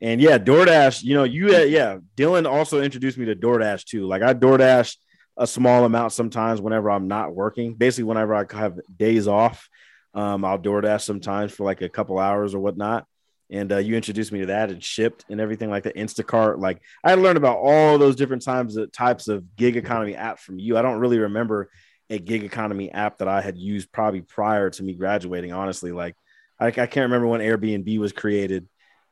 And 0.00 0.20
yeah, 0.20 0.38
DoorDash, 0.38 1.04
you 1.04 1.14
know, 1.14 1.24
you, 1.24 1.54
yeah, 1.56 1.98
Dylan 2.16 2.50
also 2.50 2.80
introduced 2.80 3.18
me 3.18 3.26
to 3.26 3.36
DoorDash 3.36 3.84
too. 3.84 4.06
Like 4.06 4.22
I 4.22 4.34
DoorDash 4.34 4.96
a 5.36 5.46
small 5.46 5.84
amount 5.84 6.12
sometimes 6.12 6.60
whenever 6.60 6.90
I'm 6.90 7.08
not 7.08 7.34
working. 7.34 7.74
Basically, 7.74 8.04
whenever 8.04 8.34
I 8.34 8.44
have 8.56 8.78
days 8.94 9.26
off, 9.26 9.68
um, 10.14 10.44
I'll 10.44 10.58
DoorDash 10.58 11.02
sometimes 11.02 11.52
for 11.52 11.64
like 11.64 11.82
a 11.82 11.88
couple 11.88 12.18
hours 12.18 12.54
or 12.54 12.60
whatnot. 12.60 13.06
And 13.50 13.70
uh, 13.70 13.78
you 13.78 13.96
introduced 13.96 14.32
me 14.32 14.40
to 14.40 14.46
that 14.46 14.70
and 14.70 14.80
Shipt 14.80 15.24
and 15.28 15.40
everything 15.40 15.68
like 15.68 15.82
the 15.82 15.92
Instacart. 15.92 16.58
Like 16.58 16.80
I 17.04 17.14
learned 17.14 17.36
about 17.36 17.58
all 17.58 17.98
those 17.98 18.16
different 18.16 18.42
times 18.42 18.76
of 18.76 18.90
types 18.92 19.28
of 19.28 19.56
gig 19.56 19.76
economy 19.76 20.14
apps 20.14 20.40
from 20.40 20.58
you. 20.58 20.78
I 20.78 20.82
don't 20.82 21.00
really 21.00 21.18
remember 21.18 21.70
a 22.08 22.18
gig 22.18 22.44
economy 22.44 22.90
app 22.90 23.18
that 23.18 23.28
I 23.28 23.42
had 23.42 23.58
used 23.58 23.92
probably 23.92 24.22
prior 24.22 24.70
to 24.70 24.82
me 24.82 24.94
graduating. 24.94 25.52
Honestly, 25.52 25.92
like 25.92 26.16
I, 26.58 26.68
I 26.68 26.70
can't 26.70 27.10
remember 27.10 27.26
when 27.26 27.40
Airbnb 27.40 27.98
was 27.98 28.12
created. 28.12 28.68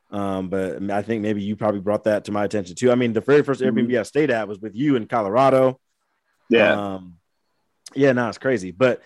Um, 0.09 0.49
but 0.49 0.89
I 0.91 1.03
think 1.03 1.21
maybe 1.21 1.41
you 1.41 1.55
probably 1.55 1.79
brought 1.79 2.03
that 2.03 2.25
to 2.25 2.31
my 2.31 2.43
attention 2.43 2.75
too. 2.75 2.91
I 2.91 2.95
mean, 2.95 3.13
the 3.13 3.21
very 3.21 3.43
1st 3.43 3.61
Airbnb 3.61 3.87
mm-hmm. 3.87 3.99
I 3.99 4.03
stayed 4.03 4.29
at 4.29 4.47
was 4.47 4.59
with 4.59 4.75
you 4.75 4.95
in 4.95 5.07
Colorado. 5.07 5.79
Yeah. 6.51 6.93
Um, 6.95 7.17
yeah, 7.93 8.13
no, 8.13 8.29
it's 8.29 8.37
crazy. 8.37 8.71
But 8.71 9.01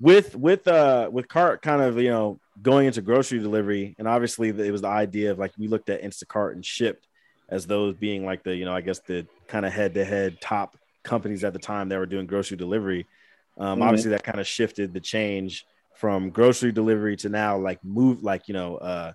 with 0.00 0.34
with 0.34 0.66
uh 0.68 1.08
with 1.10 1.28
CARTT 1.28 1.62
kind 1.62 1.82
of 1.82 1.98
you 2.00 2.10
know 2.10 2.38
going 2.60 2.86
into 2.86 3.02
grocery 3.02 3.38
delivery 3.38 3.94
and 3.98 4.06
obviously 4.06 4.48
it 4.48 4.70
was 4.70 4.82
the 4.82 4.88
idea 4.88 5.30
of 5.30 5.38
like 5.38 5.52
we 5.58 5.68
looked 5.68 5.88
at 5.88 6.02
instacart 6.02 6.52
and 6.52 6.64
Shipt 6.64 7.06
as 7.48 7.66
those 7.66 7.94
being 7.94 8.24
like 8.24 8.42
the 8.42 8.54
you 8.54 8.64
know 8.64 8.74
i 8.74 8.80
guess 8.80 8.98
the 9.00 9.26
kind 9.46 9.64
of 9.64 9.72
head 9.72 9.94
to 9.94 10.04
head 10.04 10.40
top 10.40 10.76
companies 11.02 11.44
at 11.44 11.52
the 11.52 11.58
time 11.58 11.88
that 11.88 11.98
were 11.98 12.06
doing 12.06 12.26
grocery 12.26 12.56
delivery 12.56 13.06
um, 13.58 13.78
mm-hmm. 13.78 13.82
obviously 13.82 14.10
that 14.10 14.22
kind 14.22 14.40
of 14.40 14.46
shifted 14.46 14.92
the 14.92 15.00
change 15.00 15.64
from 15.94 16.30
grocery 16.30 16.72
delivery 16.72 17.16
to 17.16 17.28
now 17.28 17.56
like 17.56 17.82
move 17.84 18.22
like 18.22 18.48
you 18.48 18.54
know 18.54 18.76
uh 18.76 19.12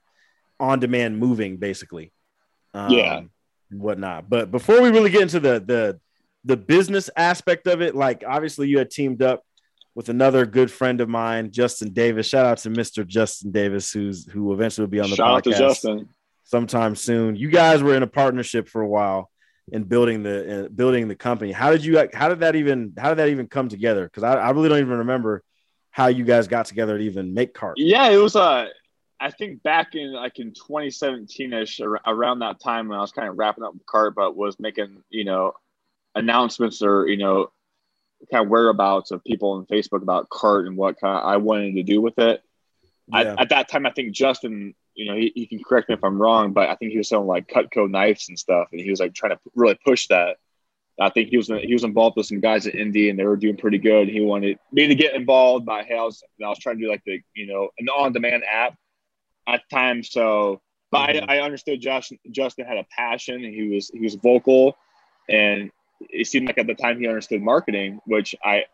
on 0.59 0.79
demand 0.79 1.17
moving 1.17 1.57
basically 1.57 2.11
um, 2.73 2.91
yeah 2.91 3.21
whatnot 3.71 4.29
but 4.29 4.51
before 4.51 4.81
we 4.81 4.89
really 4.89 5.09
get 5.09 5.21
into 5.21 5.39
the 5.39 5.59
the 5.59 5.99
the 6.45 6.57
business 6.57 7.09
aspect 7.15 7.67
of 7.67 7.81
it 7.81 7.95
like 7.95 8.23
obviously 8.27 8.67
you 8.67 8.77
had 8.77 8.89
teamed 8.89 9.21
up 9.21 9.43
with 9.93 10.09
another 10.09 10.45
good 10.45 10.71
friend 10.71 11.01
of 11.01 11.09
mine, 11.09 11.51
Justin 11.51 11.91
Davis. 11.91 12.27
Shout 12.27 12.45
out 12.45 12.57
to 12.59 12.69
Mr. 12.69 13.05
Justin 13.05 13.51
Davis, 13.51 13.91
who's 13.91 14.25
who 14.25 14.53
eventually 14.53 14.85
will 14.85 14.91
be 14.91 14.99
on 14.99 15.09
the 15.09 15.15
Shout 15.15 15.43
podcast. 15.43 15.53
Out 15.53 15.53
to 15.53 15.59
Justin. 15.59 16.09
Sometime 16.43 16.95
soon. 16.95 17.35
You 17.35 17.49
guys 17.49 17.83
were 17.83 17.95
in 17.95 18.03
a 18.03 18.07
partnership 18.07 18.67
for 18.67 18.81
a 18.81 18.87
while 18.87 19.29
in 19.71 19.83
building 19.83 20.23
the 20.23 20.65
uh, 20.65 20.69
building 20.69 21.07
the 21.07 21.15
company. 21.15 21.51
How 21.51 21.71
did 21.71 21.83
you 21.83 22.07
how 22.13 22.29
did 22.29 22.39
that 22.39 22.55
even 22.55 22.93
how 22.97 23.09
did 23.09 23.19
that 23.19 23.29
even 23.29 23.47
come 23.47 23.69
together? 23.69 24.05
Because 24.05 24.23
I, 24.23 24.33
I 24.35 24.49
really 24.51 24.69
don't 24.69 24.79
even 24.79 24.99
remember 24.99 25.43
how 25.91 26.07
you 26.07 26.23
guys 26.23 26.47
got 26.47 26.65
together 26.65 26.97
to 26.97 27.03
even 27.03 27.33
make 27.33 27.53
CARTT. 27.53 27.77
Yeah, 27.77 28.09
it 28.09 28.17
was 28.17 28.35
uh 28.35 28.67
I 29.19 29.29
think 29.29 29.61
back 29.61 29.93
in 29.95 30.13
like 30.13 30.39
in 30.39 30.51
2017ish 30.51 31.99
around 32.07 32.39
that 32.39 32.59
time 32.59 32.87
when 32.87 32.97
I 32.97 33.01
was 33.01 33.11
kind 33.11 33.29
of 33.29 33.37
wrapping 33.37 33.63
up 33.63 33.73
the 33.73 33.83
CARTT, 33.85 34.15
but 34.15 34.35
was 34.35 34.59
making 34.59 35.03
you 35.09 35.25
know 35.25 35.53
announcements 36.15 36.81
or 36.81 37.07
you 37.07 37.17
know 37.17 37.51
kind 38.31 38.45
of 38.45 38.49
whereabouts 38.49 39.11
of 39.11 39.23
people 39.23 39.51
on 39.51 39.65
Facebook 39.65 40.01
about 40.01 40.29
CARTT 40.29 40.67
and 40.67 40.77
what 40.77 40.99
kind 40.99 41.17
of 41.17 41.25
I 41.25 41.37
wanted 41.37 41.75
to 41.75 41.83
do 41.83 42.01
with 42.01 42.19
it. 42.19 42.43
Yeah. 43.07 43.35
I, 43.37 43.41
at 43.41 43.49
that 43.49 43.69
time, 43.69 43.85
I 43.85 43.91
think 43.91 44.13
Justin, 44.13 44.75
you 44.93 45.05
know, 45.05 45.15
he, 45.15 45.31
he, 45.35 45.47
can 45.47 45.63
correct 45.63 45.89
me 45.89 45.95
if 45.95 46.03
I'm 46.03 46.21
wrong, 46.21 46.53
but 46.53 46.69
I 46.69 46.75
think 46.75 46.91
he 46.91 46.97
was 46.97 47.09
selling 47.09 47.27
like 47.27 47.47
Cutco 47.47 47.89
knives 47.89 48.29
and 48.29 48.37
stuff, 48.37 48.67
and 48.71 48.79
he 48.79 48.89
was 48.89 48.99
like 48.99 49.13
trying 49.13 49.31
to 49.31 49.39
really 49.55 49.77
push 49.85 50.07
that. 50.07 50.37
I 50.99 51.09
think 51.09 51.29
he 51.29 51.37
was 51.37 51.47
he 51.47 51.73
was 51.73 51.83
involved 51.83 52.17
with 52.17 52.27
some 52.27 52.41
guys 52.41 52.67
at 52.67 52.75
Indy, 52.75 53.09
and 53.09 53.17
they 53.17 53.23
were 53.23 53.37
doing 53.37 53.57
pretty 53.57 53.79
good. 53.79 54.07
He 54.07 54.21
wanted 54.21 54.59
me 54.71 54.87
to 54.87 54.95
get 54.95 55.15
involved 55.15 55.65
by 55.65 55.83
hey, 55.83 55.97
I 55.97 56.03
was, 56.03 56.21
I 56.43 56.47
was 56.47 56.59
trying 56.59 56.77
to 56.77 56.83
do 56.83 56.89
like 56.89 57.03
the 57.05 57.21
you 57.33 57.47
know 57.47 57.69
an 57.79 57.89
on-demand 57.89 58.43
app 58.43 58.75
at 59.47 59.61
the 59.69 59.75
time. 59.75 60.03
So, 60.03 60.61
but 60.91 61.09
mm-hmm. 61.09 61.29
I, 61.29 61.37
I 61.37 61.41
understood 61.41 61.81
Justin 61.81 62.19
Justin 62.29 62.65
had 62.65 62.77
a 62.77 62.85
passion, 62.95 63.43
and 63.43 63.53
he 63.53 63.69
was 63.69 63.89
he 63.89 64.01
was 64.01 64.15
vocal, 64.15 64.75
and 65.27 65.71
it 66.09 66.27
seemed 66.27 66.47
like 66.47 66.57
at 66.57 66.67
the 66.67 66.75
time 66.75 66.99
he 66.99 67.07
understood 67.07 67.41
marketing, 67.41 67.99
which 68.05 68.35
I, 68.43 68.65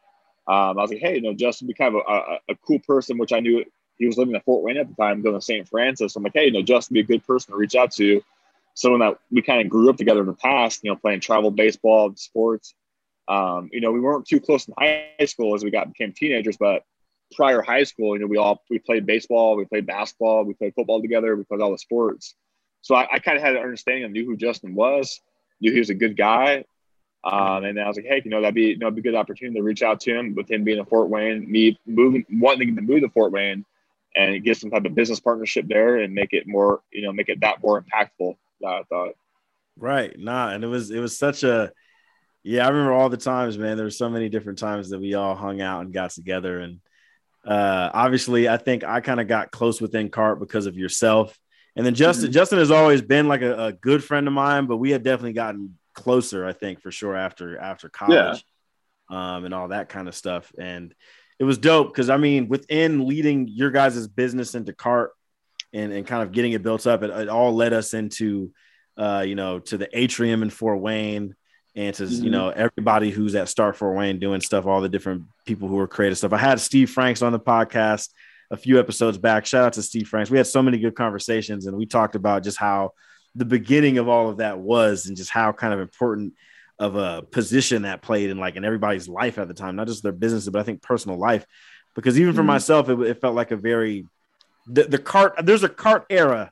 um, 0.47 0.78
I 0.78 0.82
was 0.82 0.91
like, 0.91 0.99
hey, 0.99 1.15
you 1.15 1.21
know, 1.21 1.34
Justin, 1.34 1.67
be 1.67 1.73
kind 1.73 1.95
of 1.95 2.01
a, 2.07 2.11
a, 2.11 2.39
a, 2.49 2.55
cool 2.65 2.80
person, 2.80 3.17
which 3.17 3.34
I 3.34 3.41
knew 3.41 3.65
he 3.97 4.05
was 4.05 4.17
living 4.17 4.34
in 4.34 4.41
Fort 4.41 4.63
Wayne 4.63 4.78
at 4.78 4.88
the 4.88 4.95
time, 4.95 5.21
going 5.21 5.36
to 5.36 5.41
St. 5.41 5.67
Francis. 5.67 6.15
I'm 6.15 6.23
like, 6.23 6.34
hey, 6.34 6.45
you 6.45 6.51
know, 6.51 6.61
Justin 6.61 6.93
be 6.93 7.01
a 7.01 7.03
good 7.03 7.25
person 7.25 7.51
to 7.51 7.57
reach 7.57 7.75
out 7.75 7.91
to. 7.93 8.23
Someone 8.73 9.01
that 9.01 9.17
we 9.32 9.41
kind 9.41 9.61
of 9.61 9.69
grew 9.69 9.89
up 9.89 9.97
together 9.97 10.21
in 10.21 10.28
the 10.28 10.34
past, 10.34 10.84
you 10.84 10.91
know, 10.91 10.95
playing 10.95 11.19
travel 11.19 11.51
baseball, 11.51 12.13
sports. 12.15 12.75
Um, 13.28 13.69
you 13.73 13.82
know, 13.82 13.91
we 13.91 13.99
weren't 13.99 14.25
too 14.25 14.39
close 14.39 14.67
in 14.67 14.73
high 14.78 15.25
school 15.25 15.55
as 15.55 15.63
we 15.63 15.71
got 15.71 15.88
became 15.88 16.13
teenagers, 16.13 16.57
but 16.57 16.84
prior 17.36 17.61
high 17.61 17.84
school, 17.84 18.15
you 18.15 18.21
know, 18.21 18.28
we 18.28 18.38
all 18.38 18.63
we 18.69 18.80
played 18.80 19.05
baseball, 19.05 19.55
we 19.55 19.65
played 19.65 19.86
basketball, 19.86 20.45
we 20.45 20.53
played 20.53 20.73
football 20.75 21.01
together, 21.01 21.36
we 21.36 21.43
played 21.43 21.61
all 21.61 21.71
the 21.71 21.78
sports. 21.78 22.36
So 22.82 22.95
I, 22.95 23.07
I 23.15 23.19
kind 23.19 23.38
of 23.38 23.43
had 23.43 23.55
an 23.55 23.63
understanding 23.63 24.05
of 24.05 24.11
knew 24.11 24.25
who 24.25 24.38
Justin 24.38 24.75
was, 24.75 25.19
knew 25.59 25.73
he 25.73 25.80
was 25.80 25.89
a 25.89 25.95
good 25.95 26.15
guy. 26.15 26.63
Um, 27.24 27.65
and 27.65 27.80
I 27.80 27.88
was 27.88 27.97
like, 27.97 28.05
hey, 28.05 28.22
you 28.24 28.32
know, 28.32 28.41
that'd 28.41 28.55
be 28.55 28.68
you 28.68 28.78
know, 28.78 28.91
be 28.91 29.01
a 29.01 29.03
good 29.03 29.15
opportunity 29.15 29.59
to 29.59 29.63
reach 29.63 29.82
out 29.82 29.99
to 30.01 30.18
him 30.18 30.36
with 30.36 30.49
him 30.49 30.63
being 30.63 30.78
in 30.78 30.86
Fort 30.86 31.09
Wayne, 31.09 31.49
me 31.49 31.80
moving 31.86 32.26
wanting 32.32 32.76
to 32.76 32.82
move 32.82 33.01
to 33.01 33.09
Fort 33.09 33.32
Wayne 33.32 33.65
and 34.15 34.43
get 34.43 34.57
some 34.57 34.72
type 34.72 34.86
of 34.86 34.95
business 34.95 35.20
partnership 35.20 35.68
there 35.68 35.97
and 35.97 36.13
make 36.13 36.34
it 36.34 36.47
more, 36.47 36.82
you 36.91 37.01
know, 37.01 37.11
make 37.11 37.30
it 37.30 37.41
that 37.41 37.61
more 37.61 37.82
impactful. 37.82 38.36
That 38.61 38.68
I 38.68 38.84
thought. 38.84 39.15
Right. 39.78 40.18
Nah, 40.18 40.49
and 40.49 40.63
it 40.63 40.68
was 40.68 40.89
it 40.91 40.99
was 40.99 41.18
such 41.18 41.43
a 41.43 41.72
yeah, 42.43 42.65
I 42.65 42.70
remember 42.70 42.93
all 42.93 43.09
the 43.09 43.18
times, 43.18 43.57
man. 43.57 43.76
There 43.76 43.86
were 43.86 43.91
so 43.91 44.09
many 44.09 44.30
different 44.30 44.59
times 44.59 44.89
that 44.89 44.99
we 44.99 45.13
all 45.15 45.36
hung 45.36 45.61
out 45.61 45.82
and 45.82 45.93
got 45.93 46.11
together. 46.11 46.59
And 46.59 46.80
uh 47.45 47.89
obviously 47.93 48.47
I 48.47 48.57
think 48.57 48.84
I 48.84 49.01
kind 49.01 49.20
of 49.20 49.28
got 49.28 49.51
close 49.51 49.82
within 49.82 50.09
CARTT 50.09 50.39
because 50.39 50.65
of 50.65 50.78
yourself. 50.78 51.38
And 51.76 51.86
then 51.86 51.93
Justin, 51.93 52.26
mm-hmm. 52.26 52.34
Justin 52.34 52.59
has 52.59 52.72
always 52.72 53.03
been 53.03 53.28
like 53.28 53.43
a, 53.43 53.65
a, 53.65 53.72
good 53.72 54.03
friend 54.03 54.26
of 54.26 54.34
mine, 54.34 54.65
but 54.65 54.78
we 54.78 54.89
had 54.89 55.03
definitely 55.03 55.34
gotten 55.34 55.78
closer, 55.98 56.45
I 56.45 56.54
think, 56.54 56.82
for 56.82 56.91
sure 56.91 57.16
after 57.16 57.58
after 57.58 57.89
college. 57.89 58.43
Yeah. 59.10 59.36
Um, 59.36 59.45
and 59.45 59.54
all 59.54 59.70
that 59.70 59.88
kind 59.88 60.10
of 60.10 60.16
stuff. 60.16 60.52
And 60.60 60.93
it 61.39 61.45
was 61.45 61.58
dope 61.58 61.93
because 61.93 62.10
I 62.10 62.18
mean, 62.18 62.48
within 62.48 63.08
leading 63.08 63.48
your 63.48 63.72
guys' 63.72 64.08
business 64.08 64.54
into 64.54 64.74
CARTT 64.74 65.12
and, 65.74 65.93
and 65.93 66.06
kind 66.06 66.24
of 66.24 66.32
getting 66.32 66.52
it 66.52 66.64
built 66.64 66.86
up, 66.86 67.04
it, 67.04 67.10
it 67.10 67.30
all 67.30 67.54
led 67.56 67.74
us 67.74 67.93
into 67.93 68.52
uh, 68.98 69.24
you 69.26 69.36
know, 69.36 69.60
to 69.60 69.78
the 69.78 69.88
atrium 69.98 70.41
in 70.41 70.50
Fort 70.50 70.80
Wayne 70.80 71.36
and 71.76 71.93
to 71.95 72.04
mm-hmm. 72.04 72.24
you 72.24 72.32
know 72.32 72.50
everybody 72.50 73.12
who's 73.12 73.36
at 73.36 73.48
Start 73.48 73.78
Fort 73.78 73.95
Wayne 73.95 74.20
doing 74.20 74.41
stuff, 74.41 74.66
all 74.66 74.82
the 74.82 74.89
different 74.89 75.24
people 75.45 75.68
who 75.68 75.80
are 75.80 75.88
creative 75.88 76.18
stuff. 76.18 76.34
I 76.34 76.38
had 76.38 76.60
Steve 76.60 76.89
Franks 76.89 77.22
on 77.22 77.32
the 77.32 77.39
podcast 77.39 78.10
a 78.50 78.58
few 78.58 78.80
episodes 78.80 79.18
back. 79.18 79.45
Shout 79.45 79.64
out 79.64 79.74
to 79.74 79.84
Steve 79.84 80.08
Franks. 80.08 80.32
We 80.32 80.38
had 80.38 80.48
so 80.48 80.64
many 80.64 80.80
good 80.80 80.95
conversations 80.95 81.68
and 81.68 81.78
we 81.78 81.86
talked 81.86 82.16
about 82.16 82.43
just 82.43 82.58
how 82.58 82.93
the 83.38 83.45
beginning 83.45 83.99
of 83.99 84.07
all 84.07 84.29
of 84.29 84.38
that 84.38 84.59
was 84.59 85.05
and 85.05 85.15
just 85.15 85.29
how 85.29 85.51
kind 85.51 85.73
of 85.73 85.79
important 85.79 86.33
of 86.79 86.95
a 86.95 87.21
position 87.21 87.83
that 87.83 88.01
played 88.01 88.29
in 88.29 88.38
like 88.38 88.55
in 88.55 88.65
everybody's 88.65 89.07
life 89.07 89.38
at 89.38 89.47
the 89.47 89.53
time, 89.53 89.75
not 89.75 89.88
just 89.88 90.03
their 90.03 90.11
business, 90.11 90.47
but 90.49 90.59
I 90.59 90.63
think 90.63 90.81
personal 90.81 91.17
life. 91.17 91.45
Because 91.95 92.19
even 92.19 92.33
for 92.33 92.41
mm-hmm. 92.41 92.47
myself, 92.47 92.89
it, 92.89 92.99
it, 93.01 93.21
felt 93.21 93.35
like 93.35 93.51
a 93.51 93.55
very 93.55 94.05
the, 94.67 94.83
the 94.83 94.99
CARTT. 94.99 95.45
There's 95.45 95.63
a 95.63 95.69
CARTT 95.69 96.05
era 96.09 96.51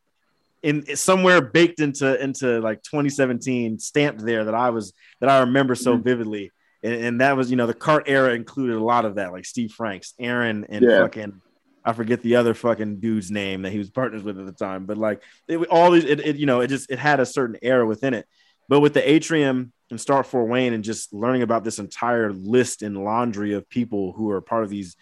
in 0.64 0.96
somewhere 0.96 1.42
baked 1.42 1.80
into 1.80 2.22
into 2.22 2.60
like 2.60 2.82
2017, 2.84 3.78
stamped 3.80 4.26
there 4.26 4.46
that 4.46 4.56
I 4.56 4.72
was 4.72 4.94
that 5.22 5.30
I 5.30 5.42
remember 5.42 5.76
so 5.76 5.94
mm-hmm. 5.94 6.04
vividly. 6.04 6.52
And, 6.84 6.94
and, 6.94 7.22
that 7.22 7.38
was 7.38 7.50
you 7.50 7.58
know 7.58 7.68
the 7.68 7.74
CARTT 7.74 8.08
era 8.08 8.34
included 8.34 8.76
a 8.76 8.84
lot 8.84 9.06
of 9.06 9.16
that, 9.16 9.32
like 9.32 9.46
Steve 9.46 9.72
Franks, 9.72 10.14
Aaron, 10.20 10.66
and 10.70 10.84
yeah. 10.84 11.00
fucking 11.00 11.42
I 11.86 11.94
forget 11.94 12.22
the 12.22 12.36
other 12.38 12.54
fucking 12.54 13.00
dude's 13.00 13.30
name 13.30 13.62
that 13.62 13.72
he 13.72 13.78
was 13.78 13.92
partners 13.92 14.24
with 14.24 14.40
at 14.40 14.46
the 14.46 14.52
time. 14.52 14.86
But 14.86 14.98
like 14.98 15.22
it, 15.48 15.58
all 15.68 15.92
these, 15.92 16.04
it, 16.04 16.20
it 16.20 16.36
you 16.38 16.48
know 16.48 16.62
it 16.62 16.68
just 16.68 16.90
it 16.90 17.00
had 17.00 17.20
a 17.20 17.26
certain 17.26 17.58
era 17.62 17.86
within 17.86 18.14
it. 18.14 18.28
But 18.68 18.80
with 18.80 18.94
the 18.94 19.10
atrium 19.10 19.72
and 19.92 20.02
Start 20.02 20.26
Fort 20.26 20.50
Wayne 20.50 20.74
and 20.74 20.84
just 20.84 21.14
learning 21.14 21.44
about 21.44 21.64
this 21.64 21.78
entire 21.78 22.34
list 22.34 22.82
and 22.82 22.98
laundry 22.98 23.54
of 23.54 23.70
people 23.70 24.14
who 24.14 24.32
are 24.32 24.42
part 24.42 24.64
of 24.64 24.72
these, 24.72 24.96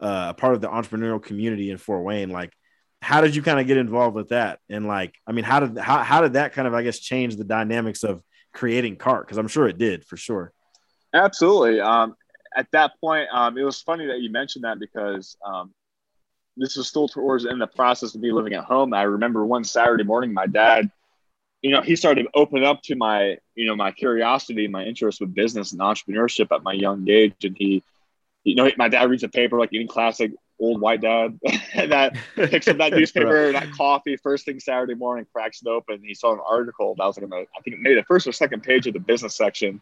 uh, 0.00 0.32
part 0.32 0.54
of 0.54 0.62
the 0.62 0.68
entrepreneurial 0.68 1.22
community 1.22 1.70
in 1.70 1.76
Fort 1.76 2.02
Wayne, 2.02 2.30
like, 2.30 2.54
how 3.02 3.20
did 3.20 3.36
you 3.36 3.42
kind 3.42 3.60
of 3.60 3.66
get 3.66 3.76
involved 3.76 4.16
with 4.16 4.30
that? 4.30 4.60
And 4.70 4.86
like, 4.86 5.14
I 5.26 5.32
mean, 5.32 5.44
how 5.44 5.60
did 5.60 5.76
how 5.76 5.98
how 5.98 6.22
did 6.22 6.34
that 6.34 6.54
kind 6.54 6.66
of 6.66 6.72
I 6.72 6.82
guess 6.82 6.98
change 6.98 7.36
the 7.36 7.44
dynamics 7.44 8.04
of 8.04 8.22
creating 8.54 8.96
CARTT? 8.96 9.26
Because 9.26 9.38
I'm 9.38 9.48
sure 9.48 9.68
it 9.68 9.76
did 9.76 10.04
for 10.06 10.16
sure. 10.16 10.52
Absolutely. 11.12 11.80
Um, 11.80 12.14
at 12.56 12.68
that 12.72 12.92
point, 13.00 13.28
um, 13.32 13.58
it 13.58 13.64
was 13.64 13.82
funny 13.82 14.06
that 14.06 14.20
you 14.20 14.30
mentioned 14.30 14.64
that 14.64 14.78
because 14.78 15.36
um, 15.44 15.74
this 16.56 16.76
was 16.76 16.88
still 16.88 17.08
towards 17.08 17.44
in 17.44 17.58
the 17.58 17.66
process 17.66 18.14
of 18.14 18.20
me 18.20 18.32
living 18.32 18.52
at 18.54 18.64
home. 18.64 18.92
I 18.92 19.02
remember 19.02 19.44
one 19.44 19.64
Saturday 19.64 20.04
morning, 20.04 20.32
my 20.32 20.46
dad 20.46 20.90
you 21.62 21.70
know, 21.70 21.80
he 21.80 21.94
started 21.96 22.24
to 22.24 22.30
open 22.34 22.64
up 22.64 22.82
to 22.82 22.96
my, 22.96 23.38
you 23.54 23.66
know, 23.66 23.76
my 23.76 23.92
curiosity, 23.92 24.66
my 24.66 24.84
interest 24.84 25.20
with 25.20 25.32
business 25.32 25.72
and 25.72 25.80
entrepreneurship 25.80 26.54
at 26.54 26.64
my 26.64 26.72
young 26.72 27.08
age. 27.08 27.44
And 27.44 27.56
he, 27.56 27.84
you 28.42 28.56
know, 28.56 28.70
my 28.76 28.88
dad 28.88 29.08
reads 29.08 29.22
a 29.22 29.28
paper 29.28 29.58
like 29.58 29.70
any 29.72 29.86
classic 29.86 30.32
old 30.58 30.80
white 30.80 31.00
dad 31.00 31.38
that 31.74 32.16
picks 32.34 32.66
up 32.66 32.78
that 32.78 32.92
newspaper, 32.96 33.52
right. 33.52 33.52
that 33.52 33.72
coffee 33.72 34.16
first 34.16 34.44
thing 34.44 34.58
Saturday 34.58 34.94
morning, 34.94 35.24
cracks 35.32 35.62
it 35.62 35.68
open. 35.68 36.02
He 36.04 36.14
saw 36.14 36.32
an 36.32 36.40
article 36.44 36.96
that 36.98 37.06
was 37.06 37.16
like, 37.18 37.48
I 37.56 37.60
think 37.62 37.78
maybe 37.78 37.94
the 37.94 38.04
first 38.04 38.26
or 38.26 38.32
second 38.32 38.64
page 38.64 38.88
of 38.88 38.94
the 38.94 39.00
business 39.00 39.36
section. 39.36 39.80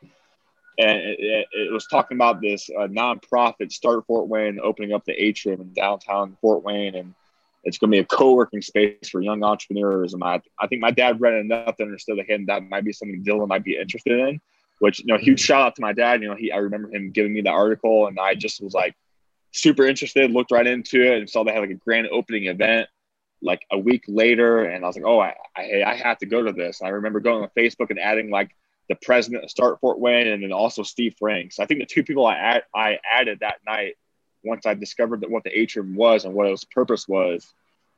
And 0.80 0.98
it, 0.98 1.46
it, 1.52 1.72
was 1.72 1.86
talking 1.86 2.16
about 2.16 2.40
this 2.40 2.70
uh, 2.70 2.86
nonprofit 2.86 3.70
Start 3.70 4.06
Fort 4.06 4.28
Wayne 4.28 4.58
opening 4.62 4.92
up 4.92 5.04
the 5.04 5.12
atrium 5.12 5.60
in 5.60 5.72
downtown 5.74 6.36
Fort 6.40 6.64
Wayne. 6.64 6.94
And 6.94 7.14
it's 7.64 7.76
going 7.76 7.90
to 7.90 7.96
be 7.96 7.98
a 7.98 8.04
co-working 8.04 8.62
space 8.62 9.10
for 9.10 9.20
young 9.20 9.44
entrepreneurs. 9.44 10.14
And 10.14 10.24
I, 10.24 10.40
I 10.58 10.66
think 10.66 10.80
my 10.80 10.90
dad 10.90 11.20
read 11.20 11.34
enough 11.34 11.76
to 11.76 11.82
understand 11.82 12.18
that 12.18 12.30
him 12.30 12.46
that 12.46 12.68
might 12.68 12.84
be 12.84 12.92
something 12.92 13.22
Dylan 13.22 13.48
might 13.48 13.64
be 13.64 13.76
interested 13.76 14.18
in. 14.18 14.40
Which 14.78 15.00
you 15.00 15.06
know, 15.06 15.18
huge 15.18 15.40
mm-hmm. 15.40 15.44
shout 15.44 15.60
out 15.60 15.76
to 15.76 15.82
my 15.82 15.92
dad. 15.92 16.22
You 16.22 16.28
know, 16.28 16.36
he 16.36 16.50
I 16.50 16.56
remember 16.56 16.90
him 16.90 17.10
giving 17.10 17.34
me 17.34 17.42
the 17.42 17.50
article, 17.50 18.06
and 18.06 18.18
I 18.18 18.34
just 18.34 18.62
was 18.62 18.72
like 18.72 18.96
super 19.52 19.84
interested. 19.84 20.30
Looked 20.30 20.52
right 20.52 20.66
into 20.66 21.02
it 21.02 21.18
and 21.18 21.28
saw 21.28 21.44
they 21.44 21.52
had 21.52 21.60
like 21.60 21.70
a 21.70 21.74
grand 21.74 22.08
opening 22.10 22.46
event 22.46 22.88
like 23.42 23.60
a 23.70 23.78
week 23.78 24.04
later, 24.08 24.64
and 24.64 24.82
I 24.82 24.86
was 24.86 24.96
like, 24.96 25.04
oh, 25.04 25.20
I 25.20 25.34
I, 25.54 25.82
I 25.86 25.94
have 25.96 26.16
to 26.20 26.26
go 26.26 26.42
to 26.42 26.52
this. 26.52 26.80
And 26.80 26.88
I 26.88 26.92
remember 26.92 27.20
going 27.20 27.42
on 27.42 27.50
Facebook 27.54 27.90
and 27.90 27.98
adding 27.98 28.30
like 28.30 28.56
the 28.90 28.96
president 28.96 29.44
of 29.44 29.50
Start 29.50 29.78
Fort 29.80 30.00
Wayne 30.00 30.26
and 30.26 30.42
then 30.42 30.52
also 30.52 30.82
Steve 30.82 31.14
Franks. 31.16 31.60
I 31.60 31.66
think 31.66 31.78
the 31.78 31.86
two 31.86 32.02
people 32.02 32.26
I 32.26 32.34
add, 32.34 32.64
I 32.74 32.98
added 33.08 33.38
that 33.40 33.60
night 33.64 33.94
once 34.42 34.66
I 34.66 34.74
discovered 34.74 35.20
that 35.20 35.30
what 35.30 35.44
the 35.44 35.56
atrium 35.56 35.94
was 35.94 36.24
and 36.24 36.34
what 36.34 36.48
its 36.48 36.64
purpose 36.64 37.06
was, 37.06 37.46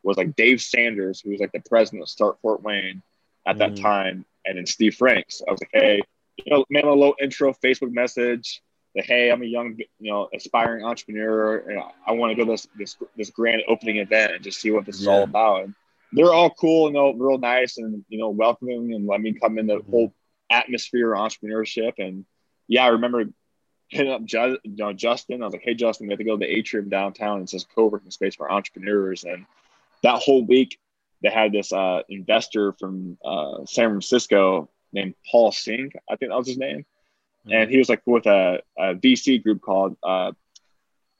was 0.02 0.18
like 0.18 0.36
Dave 0.36 0.60
Sanders, 0.60 1.20
who 1.20 1.30
was 1.30 1.40
like 1.40 1.52
the 1.52 1.62
president 1.66 2.02
of 2.02 2.10
Start 2.10 2.38
Fort 2.42 2.62
Wayne 2.62 3.02
at 3.46 3.56
that 3.58 3.72
mm. 3.72 3.80
time, 3.80 4.26
and 4.44 4.58
then 4.58 4.66
Steve 4.66 4.94
Franks. 4.94 5.40
I 5.48 5.52
was 5.52 5.60
like, 5.62 5.70
hey, 5.72 6.02
you 6.44 6.52
know, 6.52 6.66
man, 6.68 6.84
a 6.84 6.92
little 6.92 7.16
intro 7.20 7.54
Facebook 7.54 7.92
message. 7.92 8.60
That 8.94 9.06
hey, 9.06 9.30
I'm 9.30 9.40
a 9.40 9.46
young, 9.46 9.78
you 9.98 10.12
know, 10.12 10.28
aspiring 10.34 10.84
entrepreneur, 10.84 11.56
and 11.70 11.82
I 12.06 12.12
want 12.12 12.32
to 12.32 12.36
go 12.36 12.44
to 12.44 12.50
this 12.50 12.68
this 12.76 12.96
this 13.16 13.30
grand 13.30 13.62
opening 13.66 13.96
event 13.96 14.32
and 14.34 14.44
just 14.44 14.60
see 14.60 14.70
what 14.70 14.84
this 14.84 15.00
yeah. 15.00 15.02
is 15.02 15.08
all 15.08 15.22
about. 15.22 15.64
And 15.64 15.74
they're 16.12 16.34
all 16.34 16.50
cool, 16.50 16.88
you 16.88 16.92
know, 16.92 17.14
real 17.14 17.38
nice, 17.38 17.78
and 17.78 18.04
you 18.10 18.18
know, 18.18 18.28
welcoming, 18.28 18.92
and 18.92 19.06
let 19.06 19.22
me 19.22 19.32
come 19.32 19.58
in 19.58 19.66
the 19.66 19.78
mm. 19.78 19.90
whole 19.90 20.12
atmosphere 20.52 21.14
of 21.14 21.20
entrepreneurship. 21.20 21.94
And 21.98 22.24
yeah, 22.68 22.84
I 22.84 22.88
remember 22.88 23.24
hit 23.92 24.08
up 24.08 24.22
you 24.26 24.58
know, 24.64 24.92
Justin. 24.92 25.42
I 25.42 25.44
was 25.44 25.52
like, 25.52 25.62
hey, 25.62 25.74
Justin, 25.74 26.06
we 26.06 26.12
have 26.12 26.18
to 26.18 26.24
go 26.24 26.32
to 26.32 26.38
the 26.38 26.50
atrium 26.50 26.88
downtown. 26.88 27.42
It 27.42 27.50
says 27.50 27.66
co-working 27.74 28.10
space 28.10 28.34
for 28.34 28.50
entrepreneurs. 28.50 29.24
And 29.24 29.44
that 30.02 30.20
whole 30.20 30.44
week, 30.44 30.78
they 31.22 31.28
had 31.28 31.52
this 31.52 31.72
uh, 31.72 32.02
investor 32.08 32.72
from 32.72 33.18
uh, 33.24 33.66
San 33.66 33.90
Francisco 33.90 34.70
named 34.92 35.14
Paul 35.30 35.52
Singh. 35.52 35.92
I 36.10 36.16
think 36.16 36.30
that 36.30 36.38
was 36.38 36.48
his 36.48 36.58
name. 36.58 36.86
Mm-hmm. 37.46 37.52
And 37.52 37.70
he 37.70 37.78
was 37.78 37.90
like 37.90 38.02
with 38.06 38.26
a, 38.26 38.62
a 38.78 38.94
VC 38.94 39.42
group 39.42 39.60
called, 39.60 39.96
uh, 40.02 40.32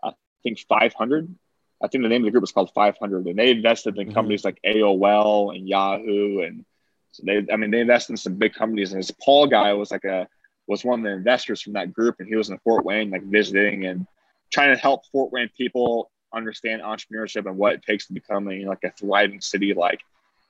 I 0.03 0.13
think 0.43 0.59
500. 0.61 1.35
I 1.83 1.89
think 1.89 2.03
the 2.03 2.09
name 2.09 2.23
of 2.23 2.27
the 2.27 2.31
group 2.31 2.43
was 2.43 2.53
called 2.53 2.73
500. 2.75 3.27
And 3.27 3.39
they 3.39 3.51
invested 3.51 3.99
in 3.99 4.07
mm-hmm. 4.07 4.15
companies 4.15 4.45
like 4.45 4.61
AOL 4.65 5.55
and 5.55 5.69
Yahoo. 5.69 6.41
And 6.41 6.65
so 7.13 7.23
they, 7.27 7.47
I 7.53 7.57
mean, 7.57 7.71
they 7.71 7.81
invested 7.81 8.15
in 8.15 8.17
some 8.17 8.35
big 8.35 8.55
companies. 8.55 8.93
And 8.93 9.03
this 9.03 9.11
Paul 9.23 9.47
guy 9.47 9.73
was 9.75 9.91
like 9.91 10.05
a, 10.05 10.27
was 10.67 10.85
one 10.85 11.01
of 11.01 11.05
the 11.05 11.13
investors 11.13 11.61
from 11.61 11.75
that 11.75 11.93
group, 11.93 12.17
and 12.19 12.29
he 12.29 12.37
was 12.37 12.49
in 12.49 12.59
Fort 12.59 12.85
Wayne, 12.85 13.11
like 13.11 13.23
visiting 13.23 13.85
and 13.87 14.07
trying 14.51 14.75
to 14.75 14.81
help 14.81 15.07
Fort 15.07 15.33
Wayne 15.33 15.51
people 15.57 16.11
understand 16.35 16.83
entrepreneurship 16.83 17.47
and 17.47 17.59
what 17.59 17.75
it 17.75 17.83
takes 17.83 18.07
to 18.07 18.15
become 18.15 18.51
you 18.51 18.65
know, 18.65 18.71
like 18.71 18.85
a 18.85 18.91
thriving 18.91 19.41
city, 19.41 19.75
like 19.75 20.01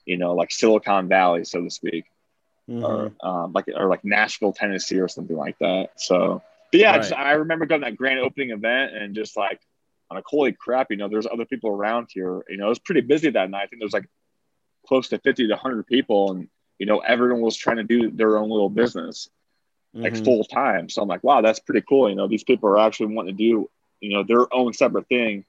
you 0.06 0.16
know, 0.16 0.34
like 0.34 0.50
Silicon 0.52 1.08
Valley, 1.08 1.44
so 1.44 1.62
to 1.62 1.70
speak, 1.70 2.04
mm-hmm. 2.68 2.84
or 2.84 3.12
um, 3.22 3.52
like 3.52 3.68
or 3.74 3.88
like 3.88 4.04
Nashville, 4.04 4.52
Tennessee, 4.52 5.00
or 5.00 5.08
something 5.08 5.36
like 5.36 5.58
that. 5.58 5.90
So, 5.96 6.42
but 6.70 6.80
yeah, 6.80 6.92
right. 6.92 7.00
just, 7.00 7.12
I 7.12 7.32
remember 7.32 7.66
going 7.66 7.80
to 7.80 7.86
that 7.86 7.96
grand 7.96 8.20
opening 8.20 8.50
event 8.50 8.94
and 8.96 9.14
just 9.14 9.36
like, 9.36 9.60
I'm 10.10 10.16
like, 10.16 10.24
holy 10.26 10.52
crap, 10.52 10.90
you 10.90 10.96
know, 10.96 11.08
there's 11.08 11.26
other 11.26 11.44
people 11.44 11.70
around 11.70 12.08
here. 12.12 12.42
You 12.48 12.58
know, 12.58 12.66
it 12.66 12.70
was 12.70 12.78
pretty 12.78 13.00
busy 13.00 13.30
that 13.30 13.50
night. 13.50 13.64
I 13.64 13.66
think 13.66 13.80
there's 13.80 13.92
like 13.92 14.08
close 14.86 15.08
to 15.08 15.18
50 15.18 15.48
to 15.48 15.54
100 15.54 15.86
people, 15.86 16.32
and 16.32 16.48
you 16.78 16.86
know, 16.86 16.98
everyone 16.98 17.42
was 17.42 17.56
trying 17.56 17.76
to 17.76 17.84
do 17.84 18.10
their 18.10 18.36
own 18.36 18.50
little 18.50 18.70
business 18.70 19.28
like 19.94 20.14
mm-hmm. 20.14 20.24
full 20.24 20.44
time. 20.44 20.88
So 20.88 21.02
I'm 21.02 21.08
like, 21.08 21.22
wow, 21.22 21.42
that's 21.42 21.60
pretty 21.60 21.84
cool. 21.88 22.08
You 22.08 22.16
know, 22.16 22.28
these 22.28 22.44
people 22.44 22.68
are 22.70 22.78
actually 22.78 23.14
wanting 23.14 23.36
to 23.36 23.38
do, 23.38 23.70
you 24.00 24.14
know, 24.14 24.22
their 24.22 24.52
own 24.52 24.72
separate 24.72 25.08
thing 25.08 25.44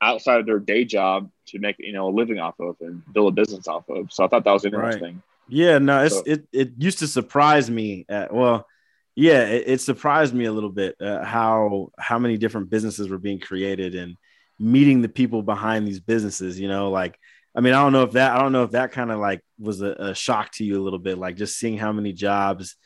outside 0.00 0.40
of 0.40 0.46
their 0.46 0.58
day 0.58 0.84
job 0.84 1.30
to 1.46 1.58
make, 1.58 1.76
you 1.78 1.92
know, 1.92 2.08
a 2.08 2.10
living 2.10 2.40
off 2.40 2.58
of 2.58 2.76
and 2.80 3.02
build 3.12 3.32
a 3.32 3.34
business 3.34 3.68
off 3.68 3.88
of. 3.88 4.12
So 4.12 4.24
I 4.24 4.28
thought 4.28 4.44
that 4.44 4.52
was 4.52 4.64
interesting. 4.64 5.14
Right. 5.14 5.22
Yeah, 5.48 5.78
no, 5.78 6.04
it's, 6.04 6.16
so, 6.16 6.22
it, 6.26 6.46
it 6.52 6.72
used 6.78 7.00
to 7.00 7.06
surprise 7.06 7.70
me. 7.70 8.06
At, 8.08 8.32
well, 8.32 8.66
yeah, 9.14 9.44
it, 9.44 9.64
it, 9.66 9.80
surprised 9.80 10.34
me 10.34 10.46
a 10.46 10.52
little 10.52 10.70
bit 10.70 10.96
uh, 11.00 11.22
how 11.22 11.92
how 11.98 12.18
many 12.18 12.38
different 12.38 12.70
businesses 12.70 13.08
were 13.08 13.18
being 13.18 13.38
created 13.38 13.94
and 13.94 14.16
meeting 14.58 15.02
the 15.02 15.08
people 15.08 15.42
behind 15.42 15.86
these 15.86 16.00
businesses, 16.00 16.58
you 16.58 16.68
know, 16.68 16.90
like 16.90 17.18
I 17.54 17.60
mean, 17.60 17.72
I 17.72 17.82
don't 17.82 17.92
know 17.92 18.02
if 18.02 18.12
that 18.12 18.32
I 18.32 18.40
don't 18.40 18.52
know 18.52 18.64
if 18.64 18.72
that 18.72 18.92
kind 18.92 19.12
of 19.12 19.20
like 19.20 19.40
was 19.58 19.80
a, 19.80 19.92
a, 19.92 20.14
shock 20.14 20.50
to 20.52 20.64
you 20.64 20.80
a 20.80 20.82
little 20.82 20.98
bit, 20.98 21.18
like 21.18 21.36
just 21.36 21.56
seeing 21.56 21.78
how 21.78 21.92
many 21.92 22.12
jobs, 22.12 22.76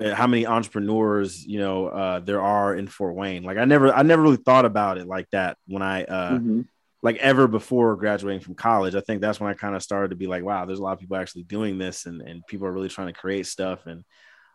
uh, 0.00 0.14
how 0.14 0.26
many 0.26 0.46
entrepreneurs, 0.46 1.46
you 1.46 1.60
know, 1.60 1.86
uh, 1.86 2.20
there 2.20 2.42
are 2.42 2.74
in 2.74 2.88
Fort 2.88 3.14
Wayne. 3.14 3.44
Like 3.44 3.56
I 3.56 3.64
never 3.64 3.92
I 3.92 4.02
never 4.02 4.22
really 4.22 4.36
thought 4.36 4.64
about 4.64 4.98
it 4.98 5.06
like 5.06 5.30
that 5.30 5.56
when 5.68 5.82
I 5.82 6.04
uh, 6.04 6.32
mm-hmm. 6.32 6.62
like 7.02 7.16
ever 7.18 7.46
before 7.46 7.94
graduating 7.94 8.40
from 8.40 8.54
college. 8.54 8.96
I 8.96 9.00
think 9.00 9.20
that's 9.20 9.38
when 9.38 9.50
I 9.50 9.54
kind 9.54 9.76
of 9.76 9.82
started 9.82 10.08
to 10.08 10.16
be 10.16 10.26
like, 10.26 10.42
wow, 10.42 10.64
there's 10.64 10.80
a 10.80 10.82
lot 10.82 10.94
of 10.94 10.98
people 10.98 11.16
actually 11.16 11.44
doing 11.44 11.78
this, 11.78 12.06
and 12.06 12.20
and 12.20 12.44
people 12.48 12.66
are 12.66 12.72
really 12.72 12.88
trying 12.88 13.08
to 13.08 13.18
create 13.20 13.46
stuff, 13.46 13.86
and 13.86 14.04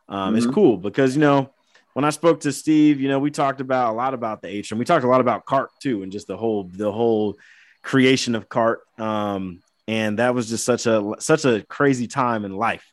um, 0.10 0.30
mm-hmm. 0.30 0.38
it's 0.38 0.48
cool 0.48 0.76
because 0.76 1.16
you 1.16 1.22
know 1.22 1.54
when 1.94 2.06
I 2.06 2.10
spoke 2.12 2.42
to 2.42 2.52
Steve, 2.52 3.00
you 3.00 3.08
know, 3.08 3.20
we 3.20 3.32
talked 3.32 3.62
about 3.62 3.94
a 3.94 3.96
lot 3.96 4.14
about 4.14 4.42
the 4.42 4.48
atrium. 4.48 4.80
We 4.80 4.86
talked 4.86 5.06
a 5.06 5.10
lot 5.10 5.22
about 5.22 5.46
CARTT 5.46 5.72
too, 5.82 6.04
and 6.04 6.12
just 6.12 6.28
the 6.28 6.38
whole 6.38 6.70
the 6.72 6.92
whole 6.92 7.38
creation 7.82 8.36
of 8.36 8.50
CARTT. 8.50 8.82
Um, 9.00 9.62
and 9.88 10.20
that 10.20 10.36
was 10.36 10.50
just 10.50 10.66
such 10.66 10.86
a 10.86 11.16
such 11.20 11.46
a 11.46 11.64
crazy 11.68 12.08
time 12.08 12.46
in 12.46 12.56
life. 12.56 12.92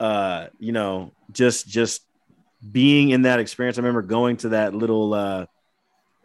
Uh, 0.00 0.48
you 0.58 0.72
know, 0.72 1.12
just 1.30 1.68
just 1.68 2.02
being 2.72 3.10
in 3.10 3.22
that 3.22 3.40
experience. 3.40 3.78
I 3.78 3.82
remember 3.82 4.02
going 4.02 4.38
to 4.38 4.50
that 4.50 4.74
little 4.74 5.14
uh, 5.14 5.46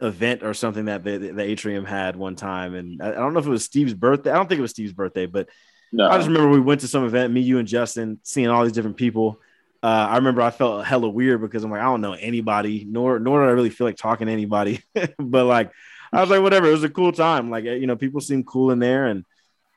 event 0.00 0.42
or 0.42 0.54
something 0.54 0.86
that 0.86 1.04
the, 1.04 1.18
the 1.18 1.42
atrium 1.42 1.84
had 1.84 2.16
one 2.16 2.34
time, 2.34 2.74
and 2.74 3.02
I, 3.02 3.10
I, 3.10 3.14
don't 3.14 3.34
know 3.34 3.40
if 3.40 3.46
it 3.46 3.50
was 3.50 3.64
Steve's 3.64 3.94
birthday. 3.94 4.30
I 4.30 4.34
don't 4.34 4.48
think 4.48 4.58
it 4.58 4.62
was 4.62 4.72
Steve's 4.72 4.92
birthday, 4.92 5.26
but 5.26 5.48
no. 5.92 6.08
I 6.08 6.16
just 6.16 6.28
remember 6.28 6.50
we 6.50 6.60
went 6.60 6.80
to 6.80 6.88
some 6.88 7.04
event, 7.04 7.32
me, 7.32 7.40
you, 7.40 7.58
and 7.58 7.68
Justin, 7.68 8.18
seeing 8.22 8.48
all 8.48 8.64
these 8.64 8.72
different 8.72 8.96
people. 8.96 9.40
Uh, 9.82 10.08
I 10.10 10.16
remember 10.16 10.42
I 10.42 10.50
felt 10.50 10.84
hella 10.84 11.08
weird 11.08 11.40
because 11.40 11.64
I'm 11.64 11.70
like, 11.70 11.80
I 11.80 11.84
don't 11.84 12.00
know 12.00 12.12
anybody, 12.12 12.84
nor 12.88 13.18
nor 13.18 13.42
do 13.42 13.48
I 13.48 13.52
really 13.52 13.70
feel 13.70 13.86
like 13.86 13.96
talking 13.96 14.26
to 14.26 14.32
anybody. 14.32 14.82
but 15.18 15.46
like, 15.46 15.72
I 16.12 16.20
was 16.20 16.30
like, 16.30 16.42
whatever. 16.42 16.68
It 16.68 16.72
was 16.72 16.84
a 16.84 16.90
cool 16.90 17.12
time. 17.12 17.50
Like, 17.50 17.64
you 17.64 17.86
know, 17.86 17.96
people 17.96 18.20
seem 18.20 18.44
cool 18.44 18.70
in 18.70 18.78
there, 18.78 19.06
and 19.06 19.24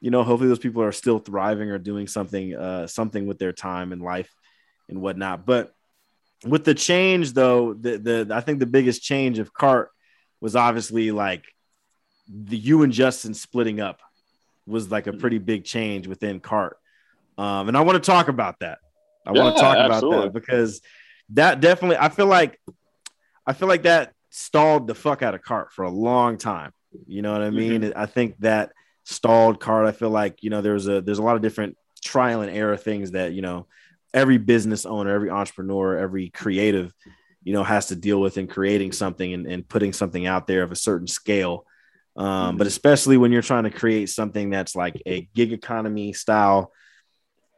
you 0.01 0.11
know, 0.11 0.23
hopefully 0.23 0.49
those 0.49 0.59
people 0.59 0.83
are 0.83 0.91
still 0.91 1.19
thriving 1.19 1.69
or 1.69 1.77
doing 1.77 2.07
something, 2.07 2.55
uh, 2.55 2.87
something 2.87 3.25
with 3.25 3.39
their 3.39 3.53
time 3.53 3.91
and 3.91 4.01
life 4.01 4.33
and 4.89 5.01
whatnot. 5.01 5.45
But 5.45 5.73
with 6.45 6.65
the 6.65 6.73
change, 6.73 7.33
though, 7.33 7.73
the 7.73 7.97
the 7.97 8.27
I 8.33 8.41
think 8.41 8.59
the 8.59 8.65
biggest 8.65 9.01
change 9.01 9.39
of 9.39 9.53
CARTT 9.53 9.89
was 10.41 10.55
obviously 10.55 11.11
like 11.11 11.45
the 12.27 12.57
you 12.57 12.83
and 12.83 12.91
Justin 12.91 13.33
splitting 13.33 13.79
up 13.79 14.01
was 14.65 14.91
like 14.91 15.07
a 15.07 15.13
pretty 15.13 15.37
big 15.37 15.65
change 15.65 16.07
within 16.07 16.39
CARTT. 16.39 16.77
Um, 17.37 17.67
and 17.67 17.77
I 17.77 17.81
want 17.81 18.01
to 18.01 18.11
talk 18.11 18.27
about 18.27 18.59
that. 18.59 18.79
I 19.25 19.33
yeah, 19.33 19.43
want 19.43 19.55
to 19.55 19.61
talk 19.61 19.77
absolutely. 19.77 20.17
about 20.17 20.33
that 20.33 20.39
because 20.39 20.81
that 21.29 21.61
definitely 21.61 21.97
I 21.97 22.09
feel 22.09 22.27
like 22.27 22.59
I 23.45 23.53
feel 23.53 23.67
like 23.67 23.83
that 23.83 24.13
stalled 24.35 24.87
the 24.87 24.95
fuck 24.95 25.21
out 25.21 25.35
of 25.35 25.43
CARTT 25.43 25.71
for 25.71 25.83
a 25.83 25.91
long 25.91 26.37
time. 26.37 26.71
You 27.05 27.21
know 27.21 27.31
what 27.31 27.43
I 27.43 27.51
mean? 27.51 27.81
Mm-hmm. 27.81 27.99
I 27.99 28.07
think 28.07 28.35
that 28.39 28.71
stalled 29.03 29.59
CARTT. 29.59 29.87
I 29.87 29.91
feel 29.91 30.09
like 30.09 30.41
you 30.41 30.49
know 30.49 30.61
there's 30.61 30.87
a 30.87 31.01
there's 31.01 31.19
a 31.19 31.23
lot 31.23 31.35
of 31.35 31.41
different 31.41 31.77
trial 32.03 32.41
and 32.41 32.51
error 32.51 32.75
things 32.75 33.11
that 33.11 33.33
you 33.33 33.41
know 33.41 33.67
every 34.13 34.37
business 34.37 34.85
owner, 34.85 35.13
every 35.13 35.29
entrepreneur, 35.29 35.97
every 35.97 36.29
creative, 36.29 36.93
you 37.43 37.53
know, 37.53 37.63
has 37.63 37.87
to 37.87 37.95
deal 37.95 38.19
with 38.19 38.37
in 38.37 38.47
creating 38.47 38.91
something 38.91 39.33
and, 39.33 39.47
and 39.47 39.67
putting 39.67 39.93
something 39.93 40.25
out 40.25 40.47
there 40.47 40.63
of 40.63 40.71
a 40.71 40.75
certain 40.75 41.07
scale. 41.07 41.65
Um, 42.15 42.27
mm-hmm. 42.27 42.57
But 42.57 42.67
especially 42.67 43.17
when 43.17 43.31
you're 43.31 43.41
trying 43.41 43.63
to 43.63 43.71
create 43.71 44.09
something 44.09 44.49
that's 44.49 44.75
like 44.75 45.01
a 45.05 45.27
gig 45.33 45.51
economy 45.51 46.13
style 46.13 46.71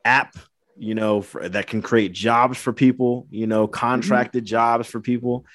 app 0.03 0.35
you 0.77 0.93
know, 0.93 1.21
for, 1.21 1.47
that 1.47 1.67
can 1.67 1.81
create 1.81 2.11
jobs 2.11 2.57
for 2.57 2.73
people, 2.73 3.27
you 3.29 3.47
know, 3.47 3.65
mm-hmm. 3.65 3.73
contracted 3.73 4.43
mm-hmm. 4.43 4.49
jobs 4.49 4.87
for 4.87 4.99
people. 4.99 5.45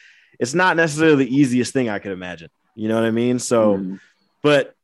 It's 0.40 0.54
not 0.54 0.76
necessarily 0.76 1.24
the 1.24 1.36
easiest 1.36 1.72
thing 1.72 1.88
I 1.88 1.98
could 1.98 2.12
imagine. 2.12 2.50
You 2.74 2.88
know 2.88 2.96
what 2.96 3.04
I 3.04 3.10
mean? 3.10 3.38
So, 3.38 3.76
mm-hmm. 3.76 3.96
but 4.42 4.74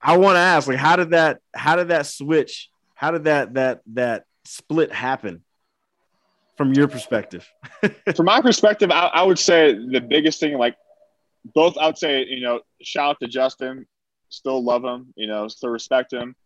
I 0.00 0.16
want 0.16 0.36
to 0.36 0.40
ask, 0.40 0.68
like, 0.68 0.76
how 0.76 0.96
did 0.96 1.10
that, 1.10 1.40
how 1.54 1.76
did 1.76 1.88
that 1.88 2.06
switch, 2.06 2.70
how 2.94 3.10
did 3.10 3.24
that, 3.24 3.54
that, 3.54 3.80
that 3.94 4.24
split 4.44 4.92
happen 4.92 5.42
from 6.56 6.72
your 6.72 6.88
perspective? 6.88 7.48
from 8.14 8.26
my 8.26 8.40
perspective, 8.40 8.90
I, 8.90 9.06
I 9.06 9.22
would 9.22 9.38
say 9.38 9.72
the 9.72 10.00
biggest 10.00 10.38
thing, 10.38 10.56
like, 10.58 10.76
both, 11.54 11.76
I 11.78 11.86
would 11.86 11.98
say, 11.98 12.24
you 12.24 12.40
know, 12.40 12.60
shout 12.82 13.10
out 13.10 13.20
to 13.20 13.26
Justin, 13.26 13.86
still 14.28 14.62
love 14.62 14.84
him, 14.84 15.12
you 15.16 15.26
know, 15.26 15.48
still 15.48 15.70
respect 15.70 16.12
him 16.12 16.36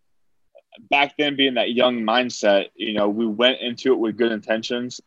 back 0.90 1.14
then 1.18 1.36
being 1.36 1.54
that 1.54 1.72
young 1.72 2.00
mindset, 2.00 2.66
you 2.74 2.92
know, 2.92 3.08
we 3.08 3.26
went 3.26 3.60
into 3.60 3.92
it 3.92 3.98
with 3.98 4.16
good 4.16 4.32
intentions, 4.32 5.00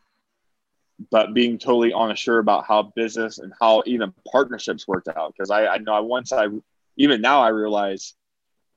but 1.11 1.33
being 1.33 1.57
totally 1.57 1.91
unsure 1.95 2.39
about 2.39 2.65
how 2.65 2.83
business 2.95 3.39
and 3.39 3.53
how 3.59 3.83
even 3.85 4.13
partnerships 4.31 4.87
worked 4.87 5.07
out. 5.07 5.33
Because 5.33 5.49
I, 5.49 5.67
I 5.67 5.77
know 5.77 5.93
I 5.93 5.99
once 5.99 6.31
I, 6.33 6.47
even 6.97 7.21
now 7.21 7.41
I 7.41 7.49
realize, 7.49 8.13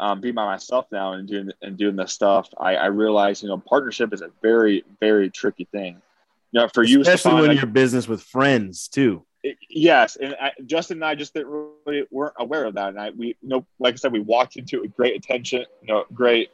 um, 0.01 0.21
being 0.21 0.35
by 0.35 0.47
myself 0.47 0.87
now 0.91 1.13
and 1.13 1.29
doing 1.29 1.51
and 1.63 1.77
doing 1.77 1.97
this 1.97 2.13
stuff, 2.13 2.49
I, 2.59 2.77
I 2.77 2.87
realize 2.87 3.43
you 3.43 3.49
know 3.49 3.59
partnership 3.59 4.13
is 4.13 4.21
a 4.21 4.31
very 4.43 4.85
very 5.01 5.31
tricky 5.31 5.69
thing. 5.71 6.01
You 6.53 6.61
know, 6.61 6.69
for 6.75 6.83
especially 6.83 6.93
you, 6.93 7.01
especially 7.01 7.49
when 7.49 7.57
you're 7.57 7.67
business 7.67 8.09
with 8.09 8.23
friends 8.23 8.89
too. 8.89 9.25
It, 9.45 9.59
yes, 9.69 10.17
and 10.17 10.37
I, 10.41 10.53
Justin 10.67 10.99
and 10.99 11.05
I 11.05 11.15
just 11.15 11.35
didn't 11.35 11.73
really 11.87 12.05
weren't 12.11 12.35
aware 12.39 12.65
of 12.65 12.75
that, 12.75 12.89
and 12.89 13.01
I 13.01 13.11
we 13.11 13.29
you 13.29 13.49
know 13.49 13.67
like 13.79 13.95
I 13.95 13.97
said 13.97 14.13
we 14.13 14.21
walked 14.21 14.57
into 14.57 14.77
it 14.77 14.83
with 14.83 14.97
great 14.97 15.17
attention, 15.17 15.65
you 15.83 15.95
know, 15.95 16.05
great 16.13 16.51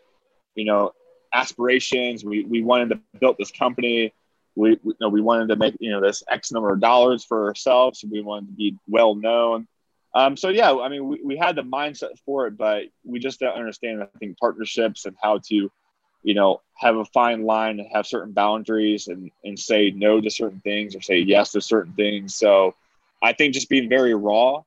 you 0.59 0.65
know, 0.65 0.93
aspirations. 1.33 2.25
We, 2.25 2.45
we 2.45 2.63
wanted 2.63 2.91
to 2.91 3.01
build 3.21 3.37
this 3.39 3.51
company. 3.51 4.13
We, 4.59 4.79
we, 4.83 4.93
you 4.93 4.97
know, 5.01 5.09
we 5.09 5.21
wanted 5.21 5.49
to 5.49 5.57
make, 5.57 5.77
you 5.81 5.91
know, 5.91 6.01
this 6.01 6.23
X 6.29 6.53
number 6.53 6.73
of 6.73 6.81
dollars 6.81 7.25
for 7.25 7.47
ourselves. 7.47 8.05
We 8.11 8.21
wanted 8.21 8.49
to 8.49 8.53
be 8.53 8.77
well 8.89 9.15
known. 9.15 9.67
Um, 10.15 10.37
so 10.37 10.49
yeah, 10.49 10.73
I 10.73 10.89
mean, 10.89 11.07
we, 11.07 11.21
we 11.23 11.37
had 11.37 11.55
the 11.55 11.63
mindset 11.63 12.19
for 12.25 12.47
it, 12.47 12.57
but 12.57 12.85
we 13.05 13.19
just 13.19 13.41
don't 13.41 13.55
understand, 13.55 14.03
I 14.03 14.07
think, 14.19 14.39
partnerships 14.39 15.07
and 15.07 15.17
how 15.23 15.39
to, 15.49 15.71
you 16.23 16.35
know, 16.35 16.61
have 16.75 16.97
a 16.97 17.05
fine 17.05 17.45
line 17.45 17.79
and 17.79 17.89
have 17.93 18.07
certain 18.07 18.33
boundaries 18.33 19.09
and, 19.09 19.31
and 19.45 19.59
say 19.59 19.91
no 19.91 20.21
to 20.21 20.31
certain 20.31 20.61
things 20.61 20.97
or 20.97 21.03
say 21.03 21.19
yes 21.19 21.53
to 21.53 21.61
certain 21.61 21.93
things. 21.93 22.35
So 22.35 22.75
I 23.23 23.33
think 23.33 23.55
just 23.55 23.69
being 23.69 23.89
very 23.89 24.15
raw 24.15 24.63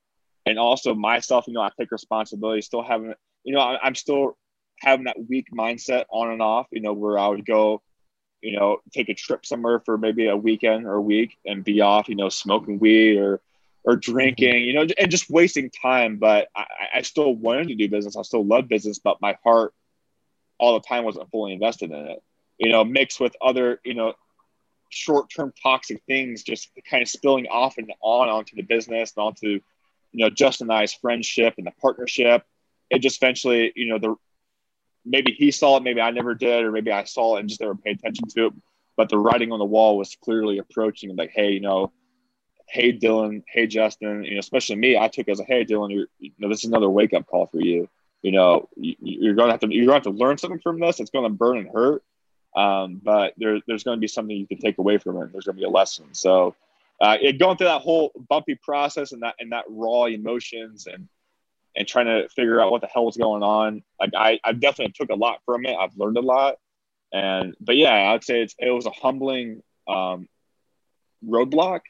and 0.46 0.58
also 0.58 0.94
myself, 0.94 1.46
you 1.48 1.54
know, 1.54 1.62
I 1.62 1.70
take 1.78 1.92
responsibility, 1.92 2.62
still 2.62 2.84
having, 2.84 3.14
you 3.44 3.54
know, 3.54 3.60
I, 3.60 3.80
I'm 3.84 3.96
still 3.96 4.38
having 4.80 5.06
that 5.06 5.18
weak 5.28 5.48
mindset 5.54 6.06
on 6.10 6.32
and 6.32 6.42
off, 6.42 6.68
you 6.72 6.82
know, 6.82 6.94
where 6.94 7.18
I 7.18 7.28
would 7.28 7.46
go, 7.46 7.82
you 8.42 8.58
know, 8.58 8.78
take 8.92 9.10
a 9.10 9.14
trip 9.14 9.46
somewhere 9.46 9.80
for 9.80 9.98
maybe 9.98 10.28
a 10.28 10.36
weekend 10.36 10.86
or 10.86 10.94
a 10.94 11.02
week 11.02 11.38
and 11.46 11.64
be 11.64 11.82
off, 11.82 12.10
you 12.10 12.16
know, 12.16 12.30
smoking 12.30 12.80
weed 12.80 13.18
or 13.18 13.42
or 13.84 13.96
drinking, 13.96 14.64
you 14.64 14.74
know, 14.74 14.86
and 15.00 15.10
just 15.10 15.30
wasting 15.30 15.70
time. 15.70 16.18
But 16.18 16.50
I, 16.56 16.66
I 16.96 17.02
still 17.02 17.34
wanted 17.34 17.68
to 17.70 17.76
do 17.76 17.90
business. 17.90 18.16
I 18.16 18.22
still 18.22 18.46
love 18.46 18.68
business, 18.68 19.00
but 19.00 19.22
my 19.22 19.38
heart 19.44 19.74
all 20.60 20.76
the 20.76 20.88
time 20.88 21.04
wasn't 21.04 21.32
fully 21.32 21.54
invested 21.54 21.92
in 21.92 22.08
it. 22.08 22.24
You 22.58 22.70
know, 22.72 22.84
mixed 22.84 23.20
with 23.20 23.36
other, 23.42 23.80
you 23.84 23.96
know, 23.96 24.14
short-term 24.90 25.54
toxic 25.64 26.04
things, 26.06 26.44
just 26.44 26.70
kind 26.90 27.02
of 27.02 27.10
spilling 27.10 27.48
off 27.48 27.78
and 27.78 27.92
on 28.02 28.30
onto 28.30 28.56
the 28.56 28.62
business 28.62 29.14
and 29.16 29.26
onto, 29.26 29.48
you 29.48 29.62
know, 30.14 30.30
Justin 30.30 30.70
and 30.70 30.78
I's 30.78 30.94
friendship 30.94 31.56
and 31.58 31.66
the 31.66 31.72
partnership. 31.82 32.44
It 32.92 33.00
just 33.00 33.18
eventually, 33.18 33.72
you 33.76 33.88
know, 33.88 33.98
the 33.98 34.16
maybe 35.06 35.32
he 35.32 35.52
saw 35.52 35.78
it, 35.78 35.84
maybe 35.84 36.02
I 36.02 36.12
never 36.12 36.36
did, 36.36 36.64
or 36.64 36.72
maybe 36.72 36.92
I 36.92 37.04
saw 37.04 37.36
it 37.36 37.42
and 37.42 37.50
just 37.50 37.62
never 37.62 37.76
paid 37.76 38.00
attention 38.00 38.28
to 38.30 38.48
it. 38.48 38.54
But 38.98 39.10
the 39.10 39.18
writing 39.18 39.52
on 39.52 39.60
the 39.60 39.66
wall 39.66 39.98
was 39.98 40.16
clearly 40.16 40.58
approaching, 40.58 41.16
like, 41.16 41.32
hey, 41.34 41.52
you 41.52 41.62
know, 41.62 41.92
hey 42.72 42.94
Dylan, 42.94 43.44
hey 43.48 43.68
Justin, 43.68 44.24
you 44.24 44.34
know, 44.34 44.40
especially 44.40 44.78
me, 44.78 44.98
I 44.98 45.10
took 45.10 45.28
as 45.28 45.40
a 45.40 45.44
hey 45.44 45.66
Dylan, 45.66 46.06
you 46.20 46.32
know, 46.40 46.50
this 46.50 46.64
is 46.64 46.70
another 46.70 46.90
wake 46.90 47.14
up 47.14 47.28
call 47.28 47.48
for 47.48 47.60
you. 47.60 47.90
You 48.22 48.32
know, 48.32 48.70
you, 48.76 49.32
are 49.32 49.34
gonna 49.34 49.52
have 49.52 49.60
to 49.62 49.74
you're 49.74 49.86
gonna 49.86 49.96
have 49.96 50.04
to 50.04 50.12
learn 50.12 50.38
something 50.38 50.60
from 50.60 50.80
this. 50.80 51.00
It's 51.00 51.10
gonna 51.10 51.30
burn 51.30 51.58
and 51.58 51.70
hurt, 51.70 52.04
um, 52.56 53.02
but 53.04 53.34
there, 53.38 53.60
there's 53.68 53.84
gonna 53.84 53.98
be 53.98 54.08
something 54.08 54.36
you 54.36 54.48
can 54.48 54.60
take 54.60 54.78
away 54.78 54.98
from 55.00 55.22
it. 55.22 55.32
There's 55.32 55.46
gonna 55.46 55.58
be 55.58 55.64
a 55.64 55.70
lesson. 55.70 56.14
So, 56.14 56.56
uh, 57.02 57.18
it, 57.20 57.40
going 57.40 57.58
through 57.58 57.68
that 57.68 57.82
whole 57.82 58.12
bumpy 58.30 58.56
process 58.56 59.12
and 59.12 59.24
that 59.24 59.36
and 59.40 59.52
that 59.52 59.66
raw 59.68 60.06
emotions 60.06 60.88
and 60.88 61.10
and 61.76 61.88
trying 61.88 62.08
to 62.08 62.28
figure 62.30 62.60
out 62.62 62.72
what 62.72 62.82
the 62.82 62.88
hell 62.88 63.06
was 63.06 63.18
going 63.18 63.44
on. 63.44 63.84
Like 64.00 64.12
I, 64.16 64.40
I 64.44 64.54
definitely 64.54 64.94
took 64.94 65.10
a 65.10 65.16
lot 65.16 65.40
from 65.46 65.66
it. 65.66 65.76
I've 65.76 65.96
learned 65.96 66.18
a 66.18 66.22
lot. 66.22 66.56
And 67.14 67.56
but 67.60 67.76
yeah, 67.78 68.12
I'd 68.12 68.24
say 68.24 68.42
it's 68.42 68.56
it 68.58 68.72
was 68.72 68.86
a 68.86 68.92
humbling 68.92 69.62
um, 69.88 70.28
roadblock. 71.26 71.82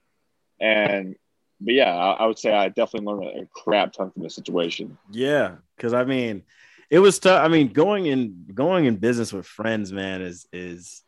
And 0.59 1.15
but 1.59 1.73
yeah, 1.73 1.93
I, 1.93 2.11
I, 2.23 2.25
would 2.25 2.39
say 2.39 2.51
I 2.51 2.69
definitely 2.69 3.07
learned 3.13 3.39
a 3.39 3.45
crap 3.53 3.93
ton 3.93 4.11
from 4.11 4.23
the 4.23 4.29
situation. 4.29 4.97
Yeah, 5.11 5.55
because 5.75 5.93
I 5.93 6.03
mean, 6.03 6.43
it 6.89 6.99
was 6.99 7.19
tough. 7.19 7.43
I 7.43 7.47
mean, 7.47 7.69
going 7.69 8.07
in 8.07 8.47
going 8.53 8.85
in 8.85 8.97
business 8.97 9.31
with 9.31 9.45
friends, 9.45 9.91
man, 9.91 10.21
is 10.21 10.47
is 10.51 11.03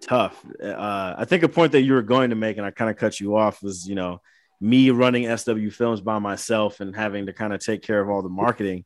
tough. 0.00 0.44
Uh, 0.62 1.14
I 1.18 1.24
think 1.24 1.42
a 1.42 1.48
point 1.48 1.72
that 1.72 1.82
you 1.82 1.92
were 1.92 2.02
going 2.02 2.30
to 2.30 2.36
make, 2.36 2.56
and 2.56 2.66
I 2.66 2.70
kind 2.70 2.90
of 2.90 2.96
cut 2.96 3.18
you 3.20 3.36
off, 3.36 3.62
was 3.62 3.88
you 3.88 3.96
know 3.96 4.20
me 4.60 4.90
running 4.90 5.36
SW 5.36 5.70
Films 5.70 6.00
by 6.00 6.18
myself 6.18 6.80
and 6.80 6.94
having 6.94 7.26
to 7.26 7.32
kind 7.32 7.52
of 7.52 7.60
take 7.60 7.82
care 7.82 8.00
of 8.00 8.08
all 8.08 8.22
the 8.22 8.28
marketing. 8.28 8.84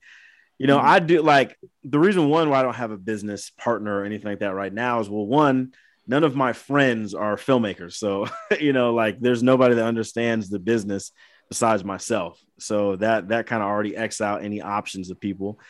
You 0.59 0.67
know, 0.67 0.79
mm-hmm. 0.79 0.89
I 0.89 0.99
do 0.99 1.23
like 1.23 1.59
the 1.85 1.99
reason 1.99 2.29
one 2.29 2.51
why 2.51 2.61
I 2.61 2.63
don't 2.63 2.75
have 2.75 2.91
a 2.91 2.99
business 2.99 3.51
partner 3.51 4.01
or 4.01 4.05
anything 4.05 4.29
like 4.29 4.41
that 4.41 4.55
right 4.55 4.73
now 4.73 5.01
is 5.01 5.09
well, 5.09 5.27
one, 5.27 5.73
none 6.07 6.25
of 6.25 6.37
my 6.37 6.53
friends 6.53 7.15
are 7.15 7.37
filmmakers. 7.37 7.95
So, 7.95 8.27
you 8.61 8.73
know, 8.73 8.93
like 8.95 9.21
there's 9.21 9.43
nobody 9.43 9.77
that 9.77 9.87
understands 9.87 10.49
the 10.49 10.59
business 10.59 11.13
besides 11.49 11.85
myself. 11.85 12.41
So 12.59 12.97
that 12.97 13.29
that 13.29 13.47
kind 13.47 13.63
of 13.63 13.69
already 13.69 13.97
X 13.97 14.21
out 14.21 14.45
any 14.45 14.61
options 14.61 15.11
of 15.11 15.21
people, 15.21 15.61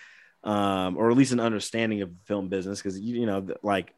um, 0.44 0.96
or 0.96 1.10
at 1.10 1.16
least 1.16 1.32
an 1.32 1.40
understanding 1.40 2.02
of 2.02 2.10
the 2.10 2.24
film 2.26 2.48
business 2.48 2.80
because 2.80 2.98
you, 2.98 3.20
you 3.20 3.26
know 3.26 3.46
like 3.62 3.94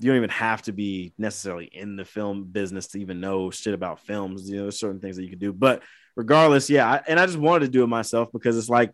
you 0.00 0.10
don't 0.10 0.16
even 0.16 0.30
have 0.30 0.62
to 0.62 0.72
be 0.72 1.12
necessarily 1.18 1.66
in 1.66 1.96
the 1.96 2.04
film 2.04 2.44
business 2.44 2.88
to 2.88 3.00
even 3.00 3.20
know 3.20 3.50
shit 3.50 3.74
about 3.74 4.00
films. 4.00 4.48
You 4.48 4.56
know, 4.56 4.62
there's 4.62 4.80
certain 4.80 5.00
things 5.00 5.16
that 5.16 5.22
you 5.22 5.28
can 5.28 5.38
do. 5.38 5.52
But 5.52 5.82
regardless, 6.16 6.70
yeah, 6.70 6.90
I, 6.90 7.02
and 7.06 7.20
I 7.20 7.26
just 7.26 7.38
wanted 7.38 7.66
to 7.66 7.70
do 7.70 7.84
it 7.84 7.88
myself 7.88 8.30
because 8.32 8.56
it's 8.56 8.70
like 8.70 8.92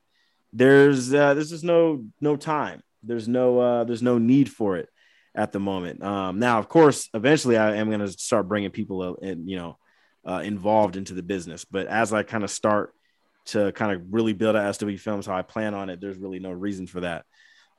there's 0.53 1.15
uh, 1.15 1.35
there's 1.35 1.51
just 1.51 1.65
no 1.65 2.05
no 2.21 2.37
time. 2.37 2.83
There's 3.03 3.29
no 3.29 3.61
uh, 3.61 3.85
there's 3.85 4.03
no 4.03 4.19
need 4.19 4.51
for 4.51 4.77
it 4.77 4.89
at 5.35 5.53
the 5.53 5.61
moment. 5.61 6.03
Um, 6.03 6.39
now, 6.39 6.59
of 6.59 6.69
course, 6.69 7.09
eventually 7.15 7.57
I 7.57 7.77
am 7.77 7.89
going 7.89 8.01
to 8.01 8.09
start 8.09 8.49
bringing 8.49 8.71
people 8.71 9.17
in, 9.17 9.47
you 9.47 9.57
know, 9.57 9.79
uh, 10.27 10.41
involved 10.43 10.97
into 10.97 11.15
the 11.15 11.23
business. 11.23 11.65
But 11.65 11.87
as 11.87 12.13
I 12.13 12.23
kind 12.23 12.43
of 12.43 12.51
start 12.51 12.93
to 13.47 13.71
kind 13.73 13.93
of 13.93 14.03
really 14.11 14.33
build 14.33 14.57
out 14.57 14.75
SW 14.75 14.97
Films, 14.97 15.27
how 15.27 15.37
I 15.37 15.43
plan 15.43 15.75
on 15.75 15.91
it, 15.91 16.01
there's 16.01 16.19
really 16.19 16.41
no 16.41 16.51
reason 16.51 16.87
for 16.87 17.01
that. 17.01 17.25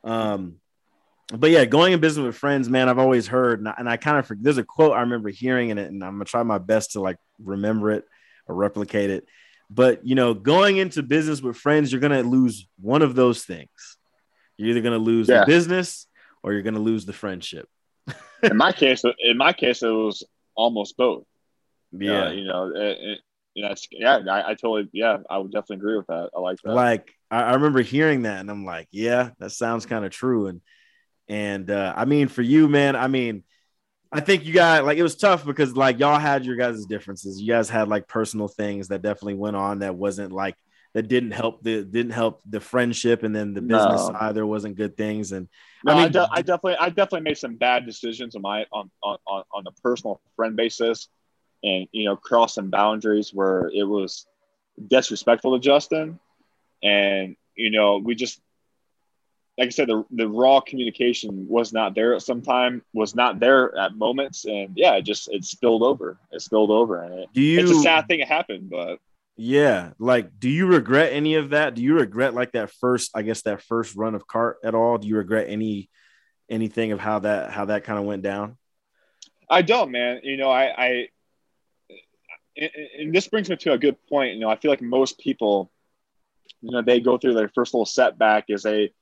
Um, 0.04 0.58
but 1.34 1.50
yeah, 1.52 1.66
going 1.66 1.94
in 1.94 2.00
business 2.00 2.26
with 2.26 2.36
friends, 2.36 2.70
man, 2.70 2.88
I've 2.88 3.00
always 3.00 3.28
heard, 3.28 3.60
and 3.60 3.68
I, 3.68 3.76
and 3.78 3.90
I 3.90 3.98
kind 3.98 4.18
of 4.18 4.32
there's 4.42 4.58
a 4.58 4.64
quote 4.64 4.94
I 4.94 5.02
remember 5.02 5.30
hearing 5.30 5.70
in 5.70 5.78
it, 5.78 5.90
and 5.92 6.04
I'm 6.04 6.14
gonna 6.14 6.26
try 6.26 6.44
my 6.44 6.58
best 6.58 6.94
to 6.94 7.02
like 7.02 7.18
remember 7.40 7.92
it 7.92 8.06
or 8.48 8.56
replicate 8.56 9.10
it. 9.10 9.26
But 9.70 10.06
you 10.08 10.16
know, 10.16 10.34
going 10.34 10.78
into 10.78 11.04
business 11.04 11.42
with 11.42 11.58
friends, 11.58 11.92
you're 11.92 12.02
gonna 12.02 12.24
lose 12.24 12.68
one 12.80 13.02
of 13.02 13.16
those 13.16 13.44
things. 13.44 13.98
You're 14.56 14.70
either 14.70 14.82
gonna 14.82 14.98
lose 14.98 15.28
yeah. 15.28 15.42
the 15.42 15.46
business 15.48 16.08
or 16.44 16.54
you're 16.54 16.62
gonna 16.62 16.80
lose 16.80 17.06
the 17.06 17.14
friendship. 17.14 17.68
in 18.44 18.56
my 18.56 18.72
case, 18.72 19.04
in 19.20 19.38
my 19.38 19.52
case, 19.52 19.84
it 19.84 19.90
was 19.90 20.24
almost 20.56 20.96
both. 20.96 21.26
Yeah, 21.92 22.28
uh, 22.28 22.32
you 22.32 22.46
know, 22.46 22.72
it, 22.74 22.98
it, 23.02 23.20
you 23.54 23.68
yeah, 23.92 24.20
I, 24.30 24.52
I, 24.52 24.54
totally, 24.54 24.88
yeah, 24.94 25.18
I 25.30 25.40
would 25.40 25.52
definitely 25.52 25.78
agree 25.78 25.98
with 25.98 26.08
that. 26.08 26.30
I 26.36 26.40
like 26.40 26.60
that. 26.64 26.74
Like, 26.74 27.12
I, 27.32 27.42
I 27.42 27.54
remember 27.56 27.82
hearing 27.82 28.22
that, 28.22 28.40
and 28.40 28.52
I'm 28.52 28.66
like, 28.66 28.88
yeah, 28.92 29.32
that 29.40 29.52
sounds 29.52 29.86
kind 29.86 30.06
of 30.06 30.12
true. 30.12 30.48
And 30.48 30.62
and 31.28 31.70
uh, 31.70 31.94
I 31.96 32.06
mean, 32.06 32.28
for 32.28 32.42
you, 32.42 32.68
man, 32.68 32.96
I 32.96 33.08
mean, 33.08 33.44
I 34.12 34.22
think 34.22 34.46
you 34.46 34.54
got 34.54 34.86
like 34.86 34.98
it 34.98 35.04
was 35.04 35.16
tough 35.16 35.46
because 35.46 35.76
like 35.76 36.00
y'all 36.00 36.20
had 36.20 36.46
your 36.46 36.56
guys' 36.56 36.86
differences. 36.86 37.42
You 37.42 37.48
guys 37.48 37.70
had 37.70 37.88
like 37.88 38.08
personal 38.08 38.48
things 38.48 38.88
that 38.90 39.02
definitely 39.02 39.36
went 39.36 39.56
on 39.56 39.80
that 39.80 39.96
wasn't 39.96 40.32
like 40.32 40.56
that 40.94 41.08
didn't 41.08 41.32
help 41.32 41.62
the 41.62 41.84
didn't 41.84 42.12
help 42.12 42.42
the 42.50 42.60
friendship 42.60 43.24
and 43.24 43.36
then 43.36 43.54
the 43.54 43.62
business 43.62 44.08
no. 44.08 44.14
side 44.14 44.34
there 44.34 44.48
wasn't 44.48 44.76
good 44.76 44.98
things 44.98 45.32
and 45.32 45.48
no, 45.84 45.94
I 45.94 45.96
mean 45.96 46.06
I, 46.06 46.10
de- 46.10 46.30
I, 46.32 46.42
definitely 46.42 46.76
I 46.78 46.90
definitely 46.90 47.22
made 47.22 47.38
some 47.38 47.56
bad 47.56 47.86
decisions 47.86 48.36
on 48.36 48.42
my 48.42 48.66
on 48.72 48.90
on 49.04 49.18
on, 49.28 49.68
a 49.68 49.72
personal 49.84 50.20
friend 50.36 50.56
basis 50.56 51.08
and 51.64 51.88
you 51.92 52.06
know 52.06 52.16
cross 52.16 52.56
some 52.56 52.72
boundaries 52.72 53.32
where 53.32 53.70
it 53.76 53.84
was 53.84 54.26
disrespectful 54.88 55.54
to 55.54 55.64
Justin 55.64 56.20
and 56.82 57.36
you 57.56 57.70
know 57.70 57.98
we 57.98 58.16
just 58.16 58.42
like 59.58 59.68
I 59.68 59.70
said, 59.70 59.88
the, 59.88 60.06
the 60.12 60.28
raw 60.28 60.60
communication 60.60 61.48
was 61.50 61.74
not 61.74 61.96
there 61.96 62.14
at 62.14 62.22
some 62.22 62.44
time, 62.44 62.84
was 62.94 63.16
not 63.16 63.40
there 63.40 63.76
at 63.76 63.96
moments. 63.96 64.46
And 64.46 64.74
yeah, 64.76 64.94
it 64.94 65.02
just, 65.02 65.30
it 65.32 65.44
spilled 65.46 65.82
over. 65.82 66.20
It 66.32 66.42
spilled 66.42 66.70
over. 66.70 67.02
And 67.02 67.14
it, 67.22 67.30
do 67.34 67.42
you, 67.42 67.60
it's 67.60 67.72
a 67.72 67.82
sad 67.82 68.08
thing 68.08 68.20
it 68.20 68.28
happened, 68.28 68.70
but 68.70 69.00
yeah. 69.36 69.94
Like, 69.98 70.40
do 70.40 70.48
you 70.48 70.68
regret 70.68 71.12
any 71.12 71.36
of 71.36 71.50
that? 71.50 71.74
Do 71.74 71.82
you 71.82 71.96
regret 71.96 72.36
like 72.36 72.52
that 72.52 72.70
first, 72.70 73.12
I 73.16 73.24
guess 73.24 73.42
that 73.44 73.64
first 73.64 73.96
run 73.96 74.14
of 74.14 74.28
CARTT 74.28 74.60
at 74.64 74.76
all? 74.76 75.00
Do 75.00 75.08
you 75.08 75.18
regret 75.18 75.48
any, 75.50 75.90
anything 76.50 76.92
of 76.92 77.00
how 77.00 77.20
that, 77.20 77.50
how 77.50 77.66
that 77.66 77.84
kind 77.84 77.98
of 77.98 78.06
went 78.06 78.22
down? 78.22 78.58
I 79.50 79.64
don't, 79.64 79.92
man. 79.92 80.20
You 80.22 80.38
know, 80.38 80.52
I, 80.52 80.86
I, 80.86 81.08
and 83.00 83.14
this 83.14 83.28
brings 83.28 83.50
me 83.50 83.56
to 83.56 83.74
a 83.74 83.78
good 83.80 83.98
point. 84.08 84.36
You 84.36 84.42
know, 84.42 84.50
I 84.50 84.56
feel 84.56 84.70
like 84.70 84.84
most 84.84 85.18
people, 85.20 85.72
you 86.62 86.72
know, 86.72 86.84
they 86.84 87.00
go 87.00 87.18
through 87.18 87.34
their 87.34 87.50
first 87.50 87.74
little 87.74 87.86
setback 87.88 88.52
as 88.52 88.62
they, 88.62 88.94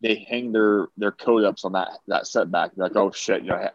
they 0.00 0.26
hang 0.28 0.52
their 0.52 0.88
their 0.96 1.12
code 1.12 1.44
ups 1.44 1.64
on 1.64 1.72
that 1.72 1.98
that 2.08 2.26
setback. 2.26 2.74
They're 2.74 2.86
like, 2.86 2.96
oh 2.96 3.10
shit, 3.10 3.42
you 3.42 3.48
know, 3.48 3.68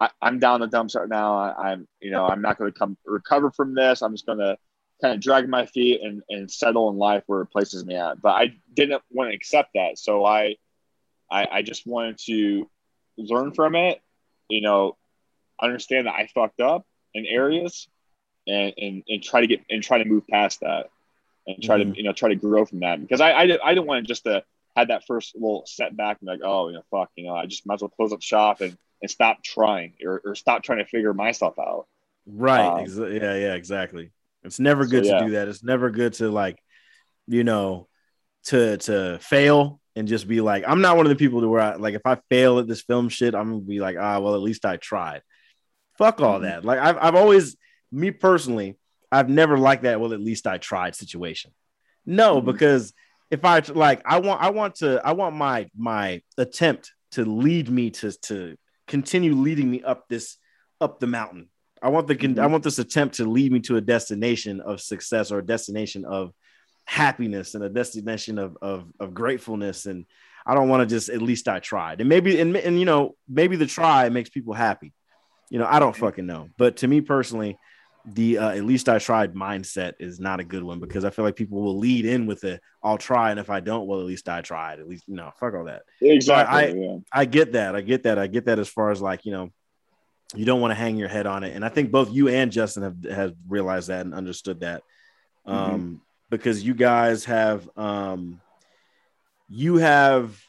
I, 0.00 0.10
am 0.22 0.38
down 0.38 0.60
the 0.60 0.66
dumps 0.66 0.94
right 0.94 1.08
now. 1.08 1.36
I, 1.38 1.72
am 1.72 1.86
you 2.00 2.10
know, 2.10 2.26
I'm 2.26 2.40
not 2.40 2.58
going 2.58 2.72
to 2.72 2.78
come 2.78 2.96
recover 3.04 3.50
from 3.50 3.74
this. 3.74 4.02
I'm 4.02 4.12
just 4.12 4.26
going 4.26 4.38
to 4.38 4.56
kind 5.00 5.14
of 5.14 5.20
drag 5.20 5.48
my 5.48 5.66
feet 5.66 6.00
and, 6.02 6.22
and 6.28 6.50
settle 6.50 6.90
in 6.90 6.96
life 6.96 7.22
where 7.26 7.42
it 7.42 7.46
places 7.46 7.84
me 7.84 7.94
at. 7.94 8.20
But 8.20 8.30
I 8.30 8.54
didn't 8.74 9.02
want 9.10 9.30
to 9.30 9.36
accept 9.36 9.70
that, 9.74 9.98
so 9.98 10.24
I, 10.24 10.56
I, 11.30 11.46
I 11.50 11.62
just 11.62 11.86
wanted 11.86 12.18
to 12.26 12.68
learn 13.18 13.52
from 13.52 13.74
it. 13.76 14.00
You 14.48 14.62
know, 14.62 14.96
understand 15.60 16.06
that 16.06 16.14
I 16.14 16.28
fucked 16.34 16.60
up 16.60 16.86
in 17.14 17.26
areas, 17.26 17.88
and 18.46 18.72
and, 18.78 19.02
and 19.06 19.22
try 19.22 19.42
to 19.42 19.46
get 19.46 19.60
and 19.68 19.82
try 19.82 19.98
to 19.98 20.08
move 20.08 20.26
past 20.26 20.60
that, 20.60 20.90
and 21.46 21.62
try 21.62 21.78
mm-hmm. 21.78 21.92
to 21.92 21.98
you 21.98 22.04
know 22.04 22.12
try 22.12 22.30
to 22.30 22.36
grow 22.36 22.64
from 22.64 22.80
that 22.80 23.00
because 23.00 23.20
I 23.20 23.30
I, 23.30 23.42
I 23.42 23.74
didn't 23.74 23.86
want 23.86 24.04
to 24.04 24.08
just 24.08 24.24
to 24.24 24.44
had 24.76 24.88
that 24.88 25.04
first 25.06 25.34
little 25.34 25.64
setback 25.66 26.18
and 26.20 26.28
like, 26.28 26.40
oh, 26.44 26.68
you 26.68 26.74
know, 26.74 26.82
fuck, 26.90 27.10
you 27.16 27.24
know, 27.24 27.34
I 27.34 27.46
just 27.46 27.66
might 27.66 27.74
as 27.74 27.82
well 27.82 27.88
close 27.90 28.12
up 28.12 28.22
shop 28.22 28.60
and, 28.60 28.76
and 29.02 29.10
stop 29.10 29.42
trying 29.42 29.94
or, 30.04 30.20
or 30.24 30.34
stop 30.34 30.62
trying 30.62 30.78
to 30.78 30.84
figure 30.84 31.12
myself 31.12 31.58
out. 31.58 31.86
Right. 32.26 32.64
Um, 32.64 32.84
Exa- 32.84 33.20
yeah. 33.20 33.34
Yeah. 33.34 33.54
Exactly. 33.54 34.10
It's 34.42 34.60
never 34.60 34.86
good 34.86 35.04
so, 35.04 35.12
yeah. 35.12 35.18
to 35.18 35.24
do 35.26 35.30
that. 35.32 35.48
It's 35.48 35.64
never 35.64 35.90
good 35.90 36.14
to 36.14 36.30
like, 36.30 36.62
you 37.26 37.44
know, 37.44 37.88
to 38.44 38.78
to 38.78 39.18
fail 39.20 39.80
and 39.96 40.08
just 40.08 40.26
be 40.26 40.40
like, 40.40 40.64
I'm 40.66 40.80
not 40.80 40.96
one 40.96 41.04
of 41.04 41.10
the 41.10 41.16
people 41.16 41.42
to 41.42 41.48
where 41.48 41.60
I 41.60 41.74
like 41.74 41.94
if 41.94 42.06
I 42.06 42.18
fail 42.30 42.58
at 42.58 42.66
this 42.66 42.82
film 42.82 43.08
shit, 43.08 43.34
I'm 43.34 43.50
gonna 43.50 43.60
be 43.60 43.80
like, 43.80 43.96
ah, 43.98 44.18
well, 44.18 44.34
at 44.34 44.40
least 44.40 44.64
I 44.64 44.76
tried. 44.76 45.22
Fuck 45.98 46.20
all 46.20 46.36
mm-hmm. 46.36 46.44
that. 46.44 46.64
Like 46.64 46.78
I've 46.78 46.96
I've 46.96 47.14
always, 47.14 47.56
me 47.92 48.10
personally, 48.10 48.78
I've 49.12 49.28
never 49.28 49.58
liked 49.58 49.82
that. 49.82 50.00
Well, 50.00 50.14
at 50.14 50.20
least 50.20 50.46
I 50.46 50.58
tried 50.58 50.94
situation. 50.94 51.52
No, 52.06 52.36
mm-hmm. 52.36 52.46
because 52.50 52.94
if 53.30 53.44
I 53.44 53.60
like, 53.60 54.02
I 54.04 54.18
want, 54.18 54.42
I 54.42 54.50
want 54.50 54.76
to, 54.76 55.00
I 55.04 55.12
want 55.12 55.36
my 55.36 55.70
my 55.76 56.22
attempt 56.36 56.92
to 57.12 57.24
lead 57.24 57.68
me 57.68 57.90
to 57.90 58.12
to 58.12 58.56
continue 58.86 59.34
leading 59.34 59.70
me 59.70 59.82
up 59.82 60.08
this 60.08 60.36
up 60.80 61.00
the 61.00 61.06
mountain. 61.06 61.48
I 61.82 61.88
want 61.88 62.08
the, 62.08 62.16
mm-hmm. 62.16 62.40
I 62.40 62.46
want 62.46 62.64
this 62.64 62.78
attempt 62.78 63.16
to 63.16 63.24
lead 63.24 63.52
me 63.52 63.60
to 63.60 63.76
a 63.76 63.80
destination 63.80 64.60
of 64.60 64.80
success 64.80 65.30
or 65.30 65.38
a 65.38 65.46
destination 65.46 66.04
of 66.04 66.32
happiness 66.84 67.54
and 67.54 67.64
a 67.64 67.68
destination 67.68 68.38
of 68.38 68.56
of, 68.60 68.84
of 68.98 69.14
gratefulness. 69.14 69.86
And 69.86 70.06
I 70.44 70.54
don't 70.54 70.68
want 70.68 70.88
to 70.88 70.94
just 70.94 71.08
at 71.08 71.22
least 71.22 71.48
I 71.48 71.60
tried. 71.60 72.00
And 72.00 72.08
maybe 72.08 72.40
and 72.40 72.56
and 72.56 72.78
you 72.78 72.84
know 72.84 73.14
maybe 73.28 73.56
the 73.56 73.66
try 73.66 74.08
makes 74.08 74.30
people 74.30 74.54
happy. 74.54 74.92
You 75.50 75.58
know, 75.58 75.66
I 75.68 75.78
don't 75.78 75.96
fucking 75.96 76.26
know. 76.26 76.48
But 76.58 76.78
to 76.78 76.88
me 76.88 77.00
personally, 77.00 77.58
the 78.06 78.38
uh, 78.38 78.50
at 78.50 78.64
least 78.64 78.88
I 78.88 78.98
tried 78.98 79.34
mindset 79.34 79.94
is 79.98 80.18
not 80.18 80.40
a 80.40 80.44
good 80.44 80.62
one 80.62 80.80
because 80.80 81.04
I 81.04 81.10
feel 81.10 81.24
like 81.24 81.36
people 81.36 81.60
will 81.60 81.78
lead 81.78 82.06
in 82.06 82.26
with 82.26 82.44
it. 82.44 82.60
I'll 82.82 82.98
try, 82.98 83.30
and 83.30 83.38
if 83.38 83.50
I 83.50 83.60
don't, 83.60 83.86
well, 83.86 84.00
at 84.00 84.06
least 84.06 84.28
I 84.28 84.40
tried. 84.40 84.80
At 84.80 84.88
least 84.88 85.04
you 85.06 85.16
know, 85.16 85.30
fuck 85.38 85.54
all 85.54 85.64
that. 85.64 85.82
Exactly. 86.00 86.56
I 86.56 86.66
yeah. 86.68 86.96
I 87.12 87.24
get 87.26 87.52
that. 87.52 87.76
I 87.76 87.82
get 87.82 88.04
that. 88.04 88.18
I 88.18 88.26
get 88.26 88.46
that. 88.46 88.58
As 88.58 88.68
far 88.68 88.90
as 88.90 89.02
like 89.02 89.26
you 89.26 89.32
know, 89.32 89.50
you 90.34 90.44
don't 90.44 90.60
want 90.60 90.70
to 90.70 90.76
hang 90.76 90.96
your 90.96 91.08
head 91.08 91.26
on 91.26 91.44
it, 91.44 91.54
and 91.54 91.64
I 91.64 91.68
think 91.68 91.90
both 91.90 92.12
you 92.12 92.28
and 92.28 92.50
Justin 92.50 92.82
have 92.82 93.04
have 93.04 93.34
realized 93.48 93.88
that 93.88 94.06
and 94.06 94.14
understood 94.14 94.60
that, 94.60 94.82
mm-hmm. 95.46 95.56
um, 95.56 95.80
mm-hmm. 95.80 95.94
because 96.30 96.62
you 96.64 96.74
guys 96.74 97.26
have 97.26 97.68
um, 97.76 98.40
you 99.48 99.76
have 99.76 100.40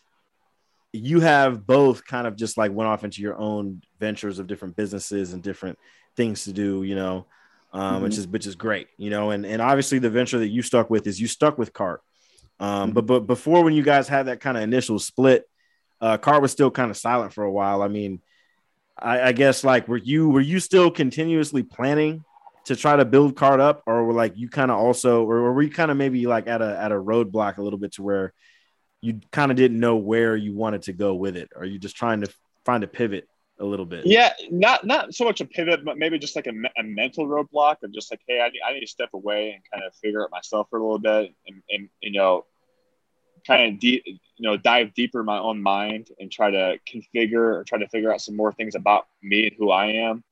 you 0.93 1.19
have 1.19 1.65
both 1.65 2.05
kind 2.05 2.27
of 2.27 2.35
just 2.35 2.57
like 2.57 2.71
went 2.71 2.89
off 2.89 3.03
into 3.03 3.21
your 3.21 3.37
own 3.37 3.81
ventures 3.99 4.39
of 4.39 4.47
different 4.47 4.75
businesses 4.75 5.33
and 5.33 5.43
different 5.43 5.77
things 6.15 6.45
to 6.45 6.53
do. 6.53 6.83
You 6.83 6.95
know 6.95 7.25
um, 7.73 7.95
mm-hmm. 7.95 8.03
which 8.03 8.17
is 8.17 8.27
which 8.27 8.47
is 8.47 8.55
great, 8.55 8.87
you 8.97 9.09
know. 9.09 9.31
And 9.31 9.45
and 9.45 9.61
obviously 9.61 9.99
the 9.99 10.09
venture 10.09 10.39
that 10.39 10.49
you 10.49 10.61
stuck 10.61 10.89
with 10.89 11.07
is 11.07 11.19
you 11.19 11.27
stuck 11.27 11.57
with 11.57 11.73
CARTT. 11.73 12.01
Um, 12.59 12.69
mm-hmm. 12.69 12.93
but 12.93 13.05
but 13.05 13.19
before 13.21 13.63
when 13.63 13.73
you 13.73 13.83
guys 13.83 14.07
had 14.07 14.27
that 14.27 14.39
kind 14.39 14.57
of 14.57 14.63
initial 14.63 14.99
split, 14.99 15.45
uh, 15.99 16.17
CARTT 16.17 16.41
was 16.41 16.51
still 16.51 16.71
kind 16.71 16.91
of 16.91 16.97
silent 16.97 17.33
for 17.33 17.43
a 17.43 17.51
while. 17.51 17.81
I 17.81 17.87
mean, 17.87 18.21
I, 18.97 19.21
I 19.21 19.31
guess 19.31 19.63
like 19.63 19.87
were 19.87 19.97
you 19.97 20.29
were 20.29 20.41
you 20.41 20.59
still 20.59 20.91
continuously 20.91 21.63
planning 21.63 22.23
to 22.65 22.75
try 22.75 22.95
to 22.95 23.05
build 23.05 23.35
CARTT 23.35 23.59
up, 23.59 23.81
or 23.87 24.05
were 24.05 24.13
like 24.13 24.37
you 24.37 24.49
kind 24.49 24.69
of 24.69 24.77
also, 24.77 25.23
or 25.23 25.53
were 25.53 25.61
you 25.61 25.71
kind 25.71 25.91
of 25.91 25.97
maybe 25.97 26.27
like 26.27 26.47
at 26.47 26.61
a 26.61 26.77
at 26.79 26.91
a 26.91 26.95
roadblock 26.95 27.57
a 27.57 27.63
little 27.63 27.79
bit 27.79 27.93
to 27.93 28.03
where 28.03 28.33
you 29.01 29.19
kind 29.31 29.49
of 29.49 29.57
didn't 29.57 29.79
know 29.79 29.95
where 29.95 30.35
you 30.35 30.53
wanted 30.53 30.83
to 30.83 30.93
go 30.93 31.15
with 31.15 31.37
it? 31.37 31.49
Or 31.55 31.63
are 31.63 31.65
you 31.65 31.79
just 31.79 31.95
trying 31.95 32.21
to 32.21 32.31
find 32.65 32.83
a 32.83 32.87
pivot 32.87 33.27
a 33.61 33.65
little 33.65 33.85
bit. 33.85 34.05
Yeah, 34.05 34.33
not 34.49 34.85
not 34.85 35.13
so 35.13 35.23
much 35.23 35.39
a 35.39 35.45
pivot, 35.45 35.85
but 35.85 35.97
maybe 35.97 36.19
just 36.19 36.35
like 36.35 36.47
a, 36.47 36.53
a 36.77 36.83
mental 36.83 37.27
roadblock 37.27 37.83
of 37.83 37.93
just 37.93 38.11
like, 38.11 38.21
hey, 38.27 38.41
I 38.41 38.49
need, 38.49 38.61
I 38.67 38.73
need 38.73 38.81
to 38.81 38.87
step 38.87 39.09
away 39.13 39.51
and 39.51 39.63
kind 39.71 39.83
of 39.85 39.95
figure 39.95 40.23
out 40.23 40.31
myself 40.31 40.67
for 40.69 40.79
a 40.79 40.83
little 40.83 40.99
bit, 40.99 41.33
and, 41.47 41.61
and 41.69 41.89
you 42.01 42.11
know, 42.11 42.45
kind 43.45 43.73
of 43.73 43.79
deep, 43.79 44.03
you 44.05 44.19
know, 44.39 44.57
dive 44.57 44.93
deeper 44.93 45.21
in 45.21 45.25
my 45.25 45.37
own 45.37 45.61
mind 45.61 46.09
and 46.19 46.31
try 46.31 46.51
to 46.51 46.77
configure 46.91 47.55
or 47.55 47.63
try 47.63 47.77
to 47.79 47.87
figure 47.87 48.11
out 48.11 48.21
some 48.21 48.35
more 48.35 48.51
things 48.51 48.75
about 48.75 49.07
me 49.21 49.47
and 49.47 49.55
who 49.57 49.71
I 49.71 49.87
am. 49.87 50.23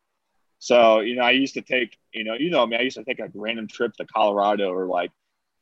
So, 0.59 0.99
you 0.99 1.15
know, 1.15 1.23
I 1.23 1.31
used 1.31 1.53
to 1.53 1.61
take, 1.61 1.97
you 2.13 2.23
know, 2.25 2.33
you 2.33 2.49
know 2.49 2.65
me, 2.67 2.77
I 2.77 2.81
used 2.81 2.97
to 2.97 3.03
take 3.03 3.19
a 3.19 3.31
random 3.33 3.67
trip 3.67 3.93
to 3.93 4.05
Colorado 4.05 4.71
or 4.71 4.85
like, 4.85 5.11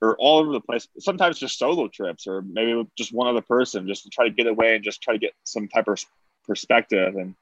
or 0.01 0.15
all 0.17 0.39
over 0.39 0.51
the 0.51 0.61
place. 0.61 0.87
Sometimes 0.99 1.39
just 1.39 1.57
solo 1.57 1.87
trips, 1.87 2.27
or 2.27 2.41
maybe 2.41 2.87
just 2.97 3.13
one 3.13 3.27
other 3.27 3.41
person, 3.41 3.87
just 3.87 4.03
to 4.03 4.09
try 4.09 4.25
to 4.25 4.33
get 4.33 4.47
away 4.47 4.75
and 4.75 4.83
just 4.83 5.01
try 5.01 5.13
to 5.13 5.19
get 5.19 5.33
some 5.43 5.67
type 5.67 5.87
of 5.87 6.03
perspective. 6.45 7.15
And 7.15 7.35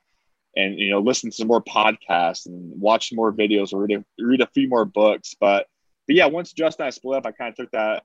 and 0.55 0.79
you 0.79 0.89
know 0.89 0.99
listen 0.99 1.29
to 1.29 1.35
some 1.35 1.47
more 1.47 1.61
podcasts 1.61 2.45
and 2.45 2.79
watch 2.79 3.11
more 3.13 3.31
videos 3.31 3.73
or 3.73 3.81
read 3.81 3.97
a, 3.97 4.23
read 4.23 4.41
a 4.41 4.47
few 4.47 4.67
more 4.67 4.85
books 4.85 5.35
but 5.39 5.67
but 6.07 6.15
yeah, 6.15 6.27
once 6.27 6.53
Justin 6.53 6.83
and 6.83 6.87
I 6.87 6.91
split 6.91 7.17
up, 7.17 7.25
I 7.25 7.31
kind 7.31 7.49
of 7.49 7.55
took 7.55 7.71
that 7.71 8.03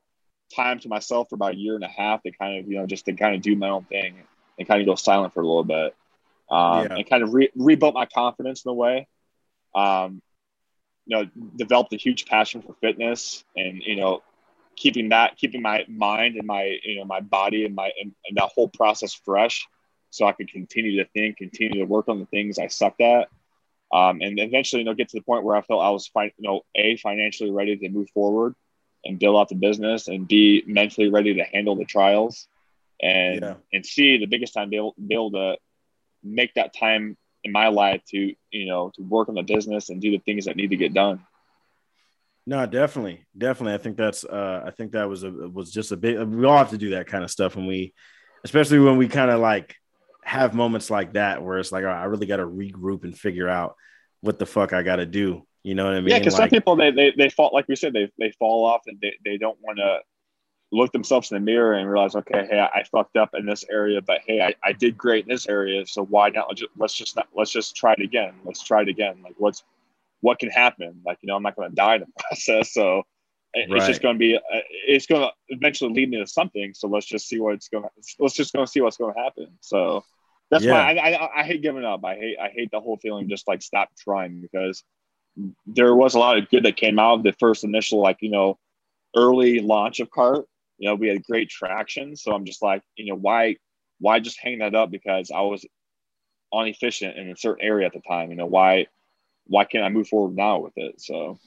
time 0.54 0.78
to 0.80 0.88
myself 0.88 1.28
for 1.28 1.34
about 1.34 1.54
a 1.54 1.56
year 1.56 1.74
and 1.74 1.84
a 1.84 1.88
half 1.88 2.22
to 2.22 2.32
kind 2.32 2.58
of, 2.58 2.70
you 2.70 2.78
know, 2.78 2.86
just 2.86 3.04
to 3.06 3.12
kind 3.12 3.34
of 3.34 3.42
do 3.42 3.54
my 3.54 3.68
own 3.68 3.84
thing 3.84 4.14
and 4.58 4.66
kind 4.66 4.80
of 4.80 4.86
go 4.86 4.94
silent 4.94 5.34
for 5.34 5.40
a 5.40 5.46
little 5.46 5.64
bit. 5.64 5.94
Um, 6.50 6.86
yeah. 6.86 6.96
and 6.96 7.08
kind 7.08 7.22
of 7.22 7.32
re- 7.32 7.50
rebuilt 7.54 7.94
my 7.94 8.06
confidence 8.06 8.64
in 8.64 8.70
a 8.70 8.74
way. 8.74 9.06
Um, 9.74 10.20
you 11.06 11.16
know, 11.16 11.30
developed 11.56 11.92
a 11.92 11.96
huge 11.96 12.26
passion 12.26 12.62
for 12.62 12.74
fitness 12.80 13.44
and, 13.56 13.82
you 13.82 13.96
know, 13.96 14.22
keeping 14.76 15.10
that, 15.10 15.36
keeping 15.36 15.62
my 15.62 15.84
mind 15.88 16.36
and 16.36 16.46
my, 16.46 16.78
you 16.82 16.98
know, 16.98 17.04
my 17.04 17.20
body 17.20 17.64
and 17.64 17.74
my, 17.74 17.90
and, 18.00 18.12
and 18.26 18.36
that 18.36 18.50
whole 18.54 18.68
process 18.68 19.14
fresh 19.14 19.66
so 20.10 20.26
I 20.26 20.32
could 20.32 20.50
continue 20.50 21.02
to 21.02 21.08
think, 21.10 21.38
continue 21.38 21.80
to 21.80 21.86
work 21.86 22.08
on 22.08 22.18
the 22.18 22.26
things 22.26 22.58
I 22.58 22.66
sucked 22.66 23.00
at. 23.00 23.28
Um, 23.92 24.20
and 24.20 24.38
eventually, 24.38 24.82
you 24.82 24.86
know, 24.86 24.94
get 24.94 25.08
to 25.08 25.18
the 25.18 25.22
point 25.22 25.44
where 25.44 25.56
I 25.56 25.62
felt 25.62 25.82
I 25.82 25.90
was, 25.90 26.06
fi- 26.06 26.32
you 26.36 26.48
know, 26.48 26.62
a 26.74 26.96
financially 26.96 27.50
ready 27.50 27.76
to 27.76 27.88
move 27.88 28.08
forward 28.10 28.54
and 29.04 29.18
build 29.18 29.36
out 29.36 29.48
the 29.48 29.54
business, 29.54 30.08
and 30.08 30.28
b 30.28 30.62
mentally 30.66 31.08
ready 31.08 31.34
to 31.34 31.42
handle 31.42 31.74
the 31.74 31.84
trials, 31.84 32.46
and 33.02 33.40
yeah. 33.40 33.54
and 33.72 33.84
c 33.84 34.18
the 34.18 34.26
biggest 34.26 34.54
time 34.54 34.68
be 34.68 34.76
able, 34.76 34.94
be 34.94 35.14
able 35.14 35.32
to 35.32 35.56
make 36.22 36.54
that 36.54 36.74
time 36.74 37.16
in 37.42 37.50
my 37.50 37.68
life 37.68 38.02
to 38.10 38.34
you 38.50 38.66
know 38.66 38.92
to 38.94 39.02
work 39.02 39.28
on 39.28 39.34
the 39.34 39.42
business 39.42 39.88
and 39.88 40.00
do 40.00 40.10
the 40.10 40.18
things 40.18 40.44
that 40.44 40.56
need 40.56 40.70
to 40.70 40.76
get 40.76 40.92
done. 40.92 41.24
No, 42.46 42.66
definitely, 42.66 43.24
definitely. 43.36 43.74
I 43.74 43.78
think 43.78 43.96
that's. 43.96 44.24
Uh, 44.24 44.62
I 44.66 44.70
think 44.70 44.92
that 44.92 45.08
was 45.08 45.24
a 45.24 45.30
was 45.30 45.70
just 45.70 45.92
a 45.92 45.96
big. 45.96 46.18
We 46.18 46.44
all 46.46 46.58
have 46.58 46.70
to 46.70 46.78
do 46.78 46.90
that 46.90 47.06
kind 47.06 47.24
of 47.24 47.30
stuff 47.30 47.56
when 47.56 47.66
we, 47.66 47.94
especially 48.44 48.78
when 48.80 48.96
we 48.96 49.08
kind 49.08 49.30
of 49.30 49.40
like 49.40 49.76
have 50.22 50.54
moments 50.54 50.90
like 50.90 51.14
that 51.14 51.42
where 51.42 51.58
it's 51.58 51.72
like, 51.72 51.84
I 51.84 52.04
really 52.04 52.26
got 52.26 52.36
to 52.36 52.46
regroup 52.46 53.04
and 53.04 53.16
figure 53.16 53.48
out 53.48 53.76
what 54.20 54.38
the 54.38 54.46
fuck 54.46 54.72
I 54.72 54.82
got 54.82 54.96
to 54.96 55.06
do. 55.06 55.46
You 55.62 55.74
know 55.74 55.84
what 55.84 55.94
I 55.94 56.00
mean? 56.00 56.08
Yeah, 56.08 56.18
because 56.18 56.34
like, 56.34 56.50
some 56.50 56.50
people 56.50 56.76
they, 56.76 56.90
they 56.90 57.12
they 57.16 57.28
fall 57.28 57.50
like 57.52 57.68
we 57.68 57.76
said 57.76 57.92
they 57.92 58.10
they 58.18 58.30
fall 58.38 58.64
off 58.64 58.82
and 58.86 58.98
they, 59.02 59.12
they 59.24 59.36
don't 59.36 59.58
want 59.60 59.76
to 59.76 59.98
look 60.72 60.90
themselves 60.92 61.30
in 61.30 61.34
the 61.34 61.40
mirror 61.40 61.74
and 61.74 61.90
realize 61.90 62.14
okay 62.14 62.46
hey 62.48 62.60
I, 62.60 62.78
I, 62.78 62.84
fucked 62.84 63.16
up 63.16 63.30
in 63.34 63.44
this 63.44 63.64
area 63.70 64.00
but 64.00 64.20
hey 64.26 64.40
I, 64.40 64.54
I 64.64 64.72
did 64.72 64.96
great 64.96 65.24
in 65.24 65.28
this 65.28 65.48
area 65.48 65.84
so 65.84 66.04
why 66.04 66.30
not 66.30 66.48
let's 66.48 66.60
just, 66.60 66.70
let's 66.78 66.94
just 66.94 67.16
not 67.16 67.28
let's 67.34 67.50
just 67.50 67.76
try 67.76 67.92
it 67.92 68.00
again 68.00 68.34
let's 68.44 68.62
try 68.62 68.82
it 68.82 68.88
again 68.88 69.20
like 69.22 69.34
what's 69.36 69.64
what 70.20 70.38
can 70.38 70.48
happen 70.48 71.02
like 71.04 71.18
you 71.20 71.26
know 71.26 71.36
I'm 71.36 71.42
not 71.42 71.56
going 71.56 71.70
to 71.70 71.74
die 71.74 71.96
in 71.96 72.00
the 72.02 72.06
process 72.18 72.72
so 72.72 73.02
it's 73.54 73.86
just 73.86 74.02
going 74.02 74.14
to 74.14 74.18
be 74.18 74.36
uh, 74.36 74.60
it's 74.86 75.06
going 75.06 75.22
to 75.22 75.30
eventually 75.48 75.92
lead 75.92 76.10
me 76.10 76.18
to 76.18 76.26
something 76.26 76.72
so 76.74 76.88
let's 76.88 77.06
just 77.06 77.28
see 77.28 77.40
what's 77.40 77.68
going 77.68 77.84
to 77.84 77.90
let's 78.18 78.34
just 78.34 78.52
go 78.52 78.64
see 78.64 78.80
what's 78.80 78.96
going 78.96 79.14
to 79.14 79.20
happen. 79.20 79.48
So 79.60 80.04
that's 80.50 80.64
yeah. 80.64 80.72
why 80.72 80.94
I, 80.94 81.10
I, 81.10 81.40
I 81.40 81.42
hate 81.44 81.62
giving 81.62 81.84
up. 81.84 82.04
I 82.04 82.14
hate 82.16 82.36
i 82.40 82.48
hate 82.48 82.70
the 82.70 82.80
whole 82.80 82.96
feeling 82.98 83.28
just 83.28 83.48
like 83.48 83.62
stop 83.62 83.88
trying 83.98 84.40
because 84.40 84.84
there 85.66 85.94
was 85.94 86.14
a 86.14 86.18
lot 86.18 86.38
of 86.38 86.48
good 86.50 86.64
that 86.64 86.76
came 86.76 86.98
out 86.98 87.18
of 87.18 87.22
the 87.22 87.32
first 87.38 87.64
initial 87.64 88.00
like 88.00 88.18
you 88.20 88.30
know 88.30 88.58
early 89.16 89.60
launch 89.60 90.00
of 90.00 90.10
CARTT. 90.10 90.46
You 90.78 90.88
know 90.88 90.94
we 90.94 91.08
had 91.08 91.22
great 91.24 91.50
traction 91.50 92.16
so 92.16 92.32
i'm 92.32 92.46
just 92.46 92.62
like 92.62 92.82
you 92.96 93.06
know 93.06 93.16
why 93.16 93.56
why 93.98 94.18
just 94.18 94.40
hang 94.40 94.58
that 94.58 94.74
up? 94.74 94.90
Because 94.90 95.30
i 95.30 95.40
was 95.40 95.64
inefficient 96.52 97.16
in 97.16 97.30
a 97.30 97.36
certain 97.36 97.64
area 97.64 97.86
at 97.86 97.92
the 97.92 98.00
time 98.00 98.30
you 98.30 98.36
know 98.36 98.46
why 98.46 98.86
why 99.44 99.64
can't 99.64 99.84
i 99.84 99.88
move 99.88 100.08
forward 100.08 100.34
now 100.34 100.58
with 100.60 100.72
it? 100.76 101.00
So 101.00 101.38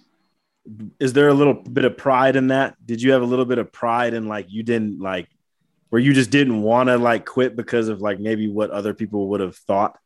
is 0.99 1.14
there 1.14 1.28
a 1.28 1.34
little 1.34 1.53
bit 1.53 1.86
of 1.86 1.97
pride 1.97 2.36
in 2.36 2.47
that? 2.47 2.76
Did 2.86 3.01
you 3.01 3.11
have 3.11 3.22
a 3.22 3.26
little 3.26 3.45
bit 3.45 3.57
of 3.57 3.72
pride 3.72 4.14
in 4.14 4.28
like 4.28 4.47
you 4.49 4.64
didn't 4.64 4.99
like 4.99 5.28
where 5.89 6.01
you 6.01 6.14
just 6.14 6.32
didn't 6.32 6.61
want 6.61 6.89
to 6.89 6.97
like 6.97 7.26
quit 7.26 7.55
because 7.55 7.88
of 7.88 8.01
like 8.01 8.20
maybe 8.20 8.47
what 8.47 8.72
other 8.72 8.93
people 8.93 9.30
would 9.30 9.41
have 9.41 9.55
thought 9.55 9.97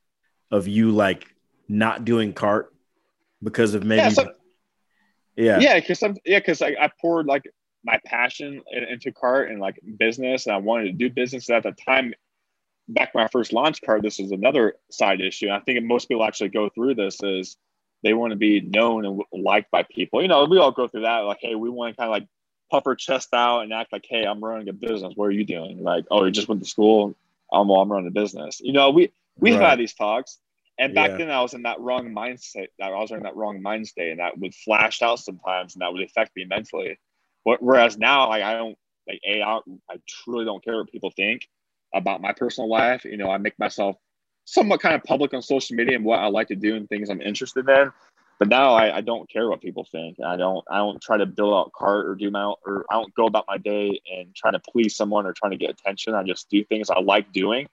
of 0.51 0.67
you 0.67 0.91
like 0.91 1.33
not 1.67 2.05
doing 2.05 2.33
CARTT 2.33 2.73
because 3.43 3.73
of 3.73 3.83
maybe 3.83 4.01
yeah 4.01 4.09
so, 4.09 4.33
yeah. 5.35 5.59
Yeah 5.59 5.79
because 5.79 6.01
I'm 6.01 6.17
yeah 6.25 6.39
because 6.39 6.61
I, 6.61 6.75
I 6.79 6.89
poured 6.99 7.27
like 7.27 7.43
my 7.83 7.99
passion 8.05 8.61
into 8.89 9.11
CARTT 9.11 9.51
and 9.51 9.59
like 9.59 9.79
business 9.97 10.47
and 10.47 10.55
I 10.55 10.57
wanted 10.57 10.85
to 10.85 10.93
do 10.93 11.09
business. 11.09 11.47
And 11.47 11.57
at 11.57 11.63
the 11.63 11.71
time 11.71 12.13
back 12.89 13.13
when 13.13 13.23
I 13.23 13.27
first 13.27 13.53
launched 13.53 13.83
CARTT 13.85 14.01
this 14.01 14.19
is 14.19 14.31
another 14.31 14.73
side 14.89 15.21
issue. 15.21 15.45
And 15.45 15.55
I 15.55 15.59
think 15.59 15.83
most 15.83 16.07
people 16.07 16.25
actually 16.25 16.49
go 16.49 16.69
through 16.69 16.95
this 16.95 17.21
is 17.21 17.57
they 18.03 18.13
want 18.13 18.31
to 18.31 18.37
be 18.37 18.61
known 18.61 19.05
and 19.05 19.21
liked 19.31 19.71
by 19.71 19.83
people 19.83 20.21
you 20.21 20.27
know 20.27 20.45
we 20.45 20.57
all 20.57 20.71
go 20.71 20.87
through 20.87 21.01
that 21.01 21.19
like 21.19 21.39
hey 21.41 21.55
we 21.55 21.69
want 21.69 21.93
to 21.93 21.97
kind 21.97 22.07
of 22.07 22.11
like 22.11 22.27
puff 22.71 22.83
our 22.85 22.95
chest 22.95 23.33
out 23.33 23.61
and 23.61 23.73
act 23.73 23.91
like 23.91 24.05
hey 24.07 24.25
I'm 24.25 24.43
running 24.43 24.69
a 24.69 24.73
business 24.73 25.13
what 25.15 25.25
are 25.25 25.31
you 25.31 25.45
doing 25.45 25.83
like 25.83 26.05
oh 26.11 26.25
you 26.25 26.31
just 26.31 26.47
went 26.47 26.61
to 26.61 26.69
school 26.69 27.15
um, 27.53 27.69
well, 27.69 27.79
I'm 27.79 27.91
running 27.91 28.07
a 28.07 28.11
business 28.11 28.59
you 28.59 28.73
know 28.73 28.89
we 28.89 29.11
we've 29.37 29.57
right. 29.57 29.69
had 29.69 29.79
these 29.79 29.93
talks 29.93 30.39
and 30.79 30.93
back 30.93 31.11
yeah. 31.11 31.17
then, 31.17 31.31
I 31.31 31.41
was 31.41 31.53
in 31.53 31.63
that 31.63 31.79
wrong 31.79 32.13
mindset. 32.13 32.67
I 32.81 32.89
was 32.89 33.11
in 33.11 33.23
that 33.23 33.35
wrong 33.35 33.61
mind 33.61 33.87
state, 33.87 34.11
and 34.11 34.19
that 34.19 34.37
would 34.37 34.53
flash 34.53 35.01
out 35.01 35.19
sometimes, 35.19 35.73
and 35.73 35.81
that 35.81 35.91
would 35.91 36.03
affect 36.03 36.35
me 36.35 36.45
mentally. 36.45 36.99
But 37.43 37.63
whereas 37.63 37.97
now, 37.97 38.29
like 38.29 38.43
I 38.43 38.53
don't 38.53 38.77
like 39.07 39.19
a 39.25 39.41
I, 39.41 39.59
I 39.89 39.95
truly 40.07 40.45
don't 40.45 40.63
care 40.63 40.77
what 40.77 40.91
people 40.91 41.09
think 41.09 41.47
about 41.95 42.21
my 42.21 42.31
personal 42.31 42.69
life. 42.69 43.05
You 43.05 43.17
know, 43.17 43.31
I 43.31 43.37
make 43.39 43.57
myself 43.57 43.95
somewhat 44.47 44.79
kind 44.79 44.95
of 44.95 45.03
public 45.03 45.33
on 45.33 45.41
social 45.41 45.75
media 45.75 45.95
and 45.95 46.05
what 46.05 46.19
I 46.19 46.27
like 46.27 46.47
to 46.47 46.55
do 46.55 46.75
and 46.75 46.87
things 46.87 47.09
I'm 47.09 47.21
interested 47.21 47.67
in. 47.67 47.91
But 48.39 48.47
now 48.47 48.75
I, 48.75 48.97
I 48.97 49.01
don't 49.01 49.29
care 49.29 49.49
what 49.49 49.61
people 49.61 49.85
think. 49.91 50.17
I 50.25 50.37
don't 50.37 50.63
I 50.69 50.77
don't 50.77 51.01
try 51.01 51.17
to 51.17 51.25
build 51.25 51.53
out 51.53 51.73
CARTT 51.73 52.07
or 52.07 52.15
do 52.15 52.31
my 52.31 52.53
or 52.65 52.85
I 52.89 52.95
don't 52.95 53.13
go 53.15 53.25
about 53.25 53.45
my 53.47 53.57
day 53.57 53.99
and 54.11 54.33
trying 54.35 54.53
to 54.53 54.59
please 54.59 54.95
someone 54.95 55.25
or 55.25 55.33
trying 55.33 55.51
to 55.51 55.57
get 55.57 55.71
attention. 55.71 56.13
I 56.13 56.23
just 56.23 56.49
do 56.49 56.63
things 56.63 56.89
I 56.89 56.99
like 56.99 57.33
doing, 57.33 57.67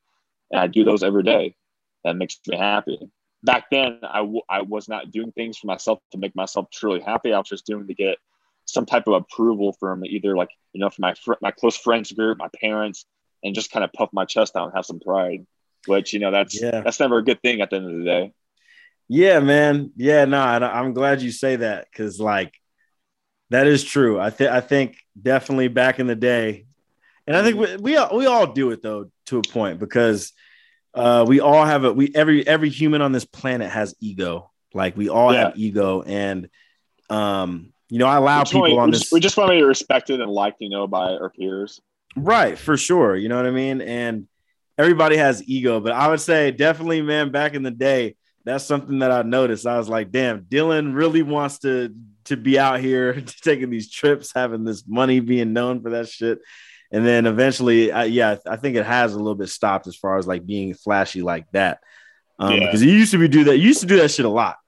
and 0.51 0.61
I 0.61 0.67
do 0.67 0.83
those 0.85 1.03
every 1.03 1.23
day 1.23 1.55
that 2.03 2.17
makes 2.17 2.39
me 2.49 2.57
happy. 2.57 2.99
Back 3.43 3.67
then, 3.71 4.01
I 4.03 4.21
w- 4.21 4.41
I 4.49 4.63
was 4.63 4.89
not 4.89 5.13
doing 5.13 5.33
things 5.33 5.59
for 5.59 5.67
myself 5.67 6.01
to 6.13 6.19
make 6.19 6.35
myself 6.35 6.71
truly 6.73 7.01
happy. 7.01 7.33
I 7.35 7.39
was 7.39 7.49
just 7.49 7.67
doing 7.67 7.87
to 7.87 7.95
get 7.95 8.17
some 8.65 8.87
type 8.87 9.07
of 9.07 9.13
approval 9.13 9.77
from 9.79 10.05
either 10.05 10.35
like 10.35 10.51
you 10.73 10.81
know 10.81 10.89
from 10.89 11.03
my 11.03 11.15
fr- 11.15 11.35
my 11.43 11.51
close 11.51 11.77
friends 11.77 12.11
group, 12.11 12.39
my 12.39 12.49
parents, 12.59 13.05
and 13.45 13.55
just 13.55 13.71
kind 13.71 13.85
of 13.85 13.93
puff 13.93 14.09
my 14.15 14.25
chest 14.25 14.57
out 14.57 14.65
and 14.65 14.75
have 14.75 14.87
some 14.87 14.99
pride. 14.99 15.47
Which 15.87 16.13
you 16.13 16.21
know 16.21 16.31
that's 16.31 16.61
yeah. 16.61 16.81
that's 16.81 17.01
never 17.01 17.19
a 17.19 17.25
good 17.25 17.41
thing 17.43 17.61
at 17.61 17.71
the 17.71 17.77
end 17.77 17.91
of 17.91 17.99
the 17.99 18.05
day. 18.05 18.33
Yeah, 19.09 19.41
man. 19.41 19.93
Yeah, 19.97 20.25
no, 20.25 20.41
I'm 20.41 20.95
glad 20.95 21.23
you 21.23 21.31
say 21.31 21.57
that 21.57 21.87
because 21.91 22.19
like 22.19 22.55
that 23.51 23.67
is 23.67 23.85
true. 23.85 24.19
I 24.19 24.31
think 24.31 24.51
I 24.51 24.61
think 24.61 24.97
definitely 25.21 25.69
back 25.69 26.01
in 26.01 26.07
the 26.07 26.17
day, 26.17 26.67
and 27.27 27.37
I 27.37 27.43
think 27.43 27.59
we 27.59 27.77
we 27.77 27.97
all, 27.97 28.17
we 28.17 28.27
all 28.27 28.53
do 28.53 28.71
it 28.71 28.83
though 28.83 29.11
to 29.27 29.39
a 29.39 29.43
point 29.43 29.79
because 29.79 30.33
uh, 30.95 31.25
we 31.27 31.41
all 31.41 31.65
have 31.65 31.85
a 31.85 31.93
we 31.93 32.11
every 32.15 32.47
every 32.47 32.71
human 32.71 33.03
on 33.03 33.13
this 33.13 33.25
planet 33.25 33.71
has 33.71 33.95
ego. 34.01 34.51
Like 34.73 34.97
we 34.97 35.09
all 35.09 35.33
yeah. 35.33 35.45
have 35.45 35.59
ego, 35.59 36.03
and 36.03 36.49
um, 37.11 37.73
you 37.89 37.99
know, 37.99 38.07
I 38.07 38.17
allow 38.17 38.45
people 38.45 38.79
on 38.79 38.91
this. 38.91 39.03
Just, 39.03 39.13
we 39.13 39.21
just 39.21 39.37
want 39.37 39.51
to 39.51 39.57
be 39.57 39.63
respected 39.63 40.21
and 40.21 40.31
liked, 40.31 40.61
you 40.61 40.69
know, 40.69 40.87
by 40.87 41.13
our 41.13 41.31
peers. 41.31 41.81
Right, 42.17 42.59
for 42.59 42.77
sure. 42.77 43.15
You 43.17 43.29
know 43.29 43.37
what 43.37 43.47
I 43.47 43.51
mean? 43.51 43.81
And 43.81 44.27
everybody 44.79 45.17
has 45.17 45.43
ego, 45.47 45.81
but 45.81 45.93
I 45.93 46.09
would 46.09 46.21
say 46.21 46.51
definitely, 46.51 47.03
man, 47.03 47.31
back 47.31 47.55
in 47.55 47.63
the 47.63 47.71
day, 47.71 48.17
that's 48.45 48.65
something 48.65 48.99
that 48.99 49.11
I 49.11 49.23
noticed. 49.23 49.67
I 49.67 49.79
was 49.79 49.89
like, 49.89 50.11
damn, 50.11 50.43
Dylan 50.43 50.95
really 50.95 51.23
wants 51.23 51.59
to 51.61 51.95
to 52.25 52.37
be 52.37 52.59
out 52.59 52.81
here 52.81 53.21
taking 53.43 53.71
these 53.71 53.91
trips, 53.91 54.33
having 54.35 54.65
this 54.65 54.85
money, 54.87 55.21
being 55.21 55.53
known 55.53 55.83
for 55.83 55.91
that 55.91 56.09
shit 56.09 56.41
and 56.95 57.05
then 57.05 57.27
eventually, 57.27 57.91
I, 57.91 58.05
yeah, 58.05 58.37
I 58.47 58.55
think 58.55 58.77
it 58.77 58.87
has 58.87 59.15
a 59.15 59.19
little 59.19 59.35
bit 59.35 59.49
stopped 59.49 59.89
as 59.89 59.97
far 59.97 60.17
as 60.17 60.29
like 60.29 60.47
being 60.47 60.75
flashy 60.75 61.23
like 61.23 61.51
that. 61.51 61.81
Um, 62.39 62.53
yeah. 62.55 62.61
because 62.61 62.85
you 62.85 62.93
used 62.93 63.11
to 63.11 63.19
be 63.19 63.27
do 63.27 63.43
that. 63.45 63.59
You 63.59 63.67
used 63.67 63.81
to 63.81 63.87
do 63.87 63.97
that 63.97 64.13
shit 64.13 64.25
a 64.25 64.29
lot. 64.29 64.59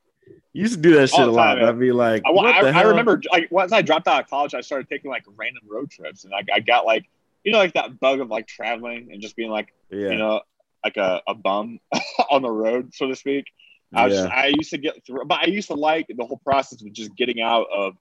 You 0.53 0.63
used 0.63 0.75
to 0.75 0.81
do 0.81 0.95
that 0.97 1.09
shit 1.09 1.21
a 1.21 1.31
lot. 1.31 1.63
I'd 1.63 1.79
be 1.79 1.93
like, 1.93 2.23
I, 2.27 2.31
I, 2.31 2.81
I, 2.81 2.83
remember 2.83 3.23
like 3.31 3.49
once 3.53 3.71
I 3.71 3.81
dropped 3.81 4.09
out 4.09 4.25
of 4.25 4.29
college, 4.29 4.55
I 4.55 4.61
started 4.61 4.89
taking 4.89 5.09
like 5.09 5.25
random 5.37 5.63
road 5.69 5.89
trips, 5.89 6.25
and 6.25 6.35
I, 6.35 6.43
I 6.53 6.59
got 6.59 6.85
like 6.85 7.09
you 7.47 7.53
know 7.53 7.59
like 7.59 7.75
that 7.75 7.99
bug 8.01 8.21
of 8.21 8.29
like 8.29 8.47
traveling 8.47 9.09
and 9.13 9.23
just 9.23 9.37
being 9.37 9.51
like 9.51 9.73
yeah. 9.91 10.11
you 10.11 10.19
know 10.19 10.43
like 10.85 10.97
a, 10.97 11.23
a 11.27 11.35
bum 11.35 11.79
on 12.31 12.43
the 12.43 12.51
road, 12.51 12.95
so 12.95 13.09
to 13.09 13.17
speak. 13.17 13.47
I, 13.95 14.07
yeah. 14.07 14.09
just, 14.09 14.29
I 14.29 14.47
used 14.49 14.71
to 14.71 14.79
get 14.79 15.07
through, 15.07 15.25
but 15.27 15.41
I 15.41 15.47
used 15.47 15.69
to 15.69 15.75
like 15.75 16.07
the 16.09 16.25
whole 16.25 16.41
process 16.45 16.83
of 16.83 16.93
just 16.93 17.17
getting 17.17 17.41
out 17.41 17.67
of 17.75 17.95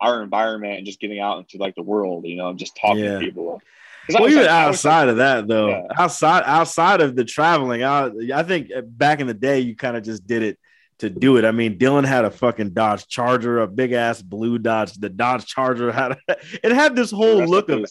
our 0.00 0.22
environment 0.22 0.78
and 0.78 0.86
just 0.86 1.00
getting 1.00 1.20
out 1.20 1.38
into 1.38 1.58
like 1.58 1.74
the 1.74 1.82
world, 1.82 2.26
you 2.26 2.36
know, 2.36 2.48
and 2.48 2.58
just 2.58 2.76
talking 2.80 3.04
yeah. 3.04 3.18
to 3.18 3.18
people. 3.18 3.60
Well, 4.08 4.28
even 4.28 4.42
like, 4.42 4.50
outside 4.50 5.08
of 5.08 5.18
that, 5.18 5.46
though, 5.46 5.68
yeah. 5.68 5.86
outside 5.96 6.42
outside 6.44 7.00
of 7.00 7.14
the 7.14 7.24
traveling, 7.24 7.84
I, 7.84 8.10
I 8.34 8.42
think 8.42 8.70
back 8.84 9.20
in 9.20 9.26
the 9.26 9.34
day, 9.34 9.60
you 9.60 9.76
kind 9.76 9.96
of 9.96 10.02
just 10.02 10.26
did 10.26 10.42
it 10.42 10.58
to 10.98 11.10
do 11.10 11.36
it. 11.36 11.44
I 11.44 11.50
mean, 11.50 11.78
Dylan 11.78 12.04
had 12.04 12.24
a 12.24 12.30
fucking 12.30 12.70
Dodge 12.70 13.06
Charger, 13.08 13.60
a 13.60 13.66
big 13.66 13.92
ass 13.92 14.22
blue 14.22 14.58
Dodge. 14.58 14.94
The 14.94 15.08
Dodge 15.08 15.46
Charger 15.46 15.92
had 15.92 16.16
it 16.28 16.72
had 16.72 16.96
this 16.96 17.10
whole 17.10 17.40
rest 17.40 17.50
look 17.50 17.68
of, 17.68 17.90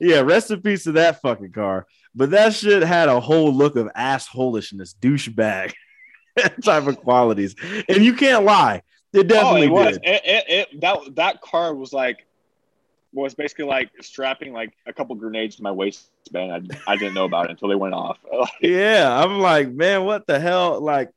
yeah, 0.00 0.20
rest 0.20 0.50
in 0.50 0.60
peace 0.62 0.84
to 0.84 0.92
that 0.92 1.20
fucking 1.20 1.52
car. 1.52 1.86
But 2.14 2.30
that 2.30 2.54
shit 2.54 2.82
had 2.82 3.08
a 3.08 3.20
whole 3.20 3.52
look 3.52 3.76
of 3.76 3.88
assholishness, 3.94 4.94
douchebag 5.00 5.74
type 6.62 6.86
of 6.86 6.98
qualities, 6.98 7.54
and 7.88 8.04
you 8.04 8.14
can't 8.14 8.44
lie. 8.44 8.82
It 9.12 9.28
definitely 9.28 9.62
oh, 9.62 9.64
it 9.64 9.70
was. 9.70 9.96
It, 10.02 10.22
it, 10.24 10.44
it, 10.48 10.80
that 10.80 10.98
that 11.16 11.40
car 11.40 11.74
was 11.74 11.92
like 11.92 12.26
was 13.12 13.34
basically 13.34 13.64
like 13.64 13.90
strapping 14.00 14.52
like 14.52 14.72
a 14.86 14.92
couple 14.92 15.14
grenades 15.16 15.56
to 15.56 15.62
my 15.62 15.72
waistband. 15.72 16.72
I, 16.86 16.92
I 16.92 16.96
didn't 16.96 17.14
know 17.14 17.24
about 17.24 17.46
it 17.46 17.52
until 17.52 17.68
they 17.68 17.74
went 17.74 17.94
off. 17.94 18.18
yeah, 18.60 19.22
I'm 19.22 19.40
like, 19.40 19.70
man, 19.72 20.04
what 20.04 20.26
the 20.26 20.38
hell? 20.38 20.80
Like, 20.80 21.10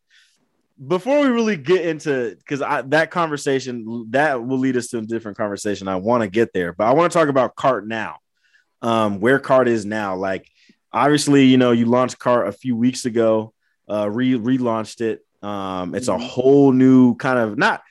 before 0.87 1.21
we 1.21 1.27
really 1.27 1.57
get 1.57 1.85
into 1.85 2.35
because 2.37 2.59
that 2.59 3.11
conversation 3.11 4.05
that 4.11 4.43
will 4.45 4.57
lead 4.57 4.77
us 4.77 4.87
to 4.87 4.99
a 4.99 5.01
different 5.01 5.37
conversation. 5.37 5.87
I 5.87 5.97
want 5.97 6.23
to 6.23 6.29
get 6.29 6.53
there, 6.53 6.73
but 6.73 6.87
I 6.87 6.93
want 6.93 7.11
to 7.11 7.17
talk 7.17 7.27
about 7.27 7.55
CARTT 7.55 7.87
now. 7.87 8.17
Um, 8.81 9.19
where 9.19 9.39
CARTT 9.39 9.67
is 9.67 9.85
now, 9.85 10.15
like 10.15 10.49
obviously, 10.93 11.43
you 11.45 11.57
know, 11.57 11.71
you 11.71 11.85
launched 11.85 12.17
CARTT 12.17 12.47
a 12.47 12.53
few 12.53 12.77
weeks 12.77 13.05
ago, 13.05 13.53
uh, 13.89 14.09
re 14.09 14.33
relaunched 14.35 15.01
it. 15.01 15.25
Um, 15.41 15.95
it's 15.95 16.07
mm-hmm. 16.07 16.21
a 16.21 16.25
whole 16.25 16.71
new 16.71 17.15
kind 17.15 17.39
of 17.39 17.57
not. 17.57 17.81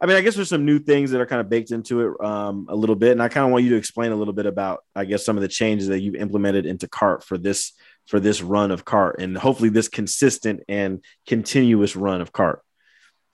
I 0.00 0.06
mean, 0.06 0.16
I 0.16 0.20
guess 0.20 0.36
there's 0.36 0.50
some 0.50 0.66
new 0.66 0.78
things 0.78 1.10
that 1.10 1.20
are 1.20 1.26
kind 1.26 1.40
of 1.40 1.48
baked 1.48 1.70
into 1.70 2.02
it 2.02 2.24
um, 2.24 2.66
a 2.68 2.76
little 2.76 2.94
bit, 2.94 3.12
and 3.12 3.22
I 3.22 3.28
kind 3.28 3.46
of 3.46 3.50
want 3.50 3.64
you 3.64 3.70
to 3.70 3.76
explain 3.76 4.12
a 4.12 4.16
little 4.16 4.34
bit 4.34 4.46
about, 4.46 4.84
I 4.94 5.04
guess, 5.04 5.24
some 5.24 5.36
of 5.36 5.42
the 5.42 5.48
changes 5.48 5.88
that 5.88 6.00
you've 6.00 6.14
implemented 6.14 6.66
into 6.66 6.86
CARTT 6.86 7.24
for 7.24 7.38
this 7.38 7.72
for 8.06 8.20
this 8.20 8.40
run 8.40 8.70
of 8.70 8.84
CARTT 8.84 9.20
and 9.20 9.36
hopefully 9.36 9.68
this 9.68 9.88
consistent 9.88 10.62
and 10.68 11.02
continuous 11.26 11.96
run 11.96 12.20
of 12.20 12.32
CARTT. 12.32 12.62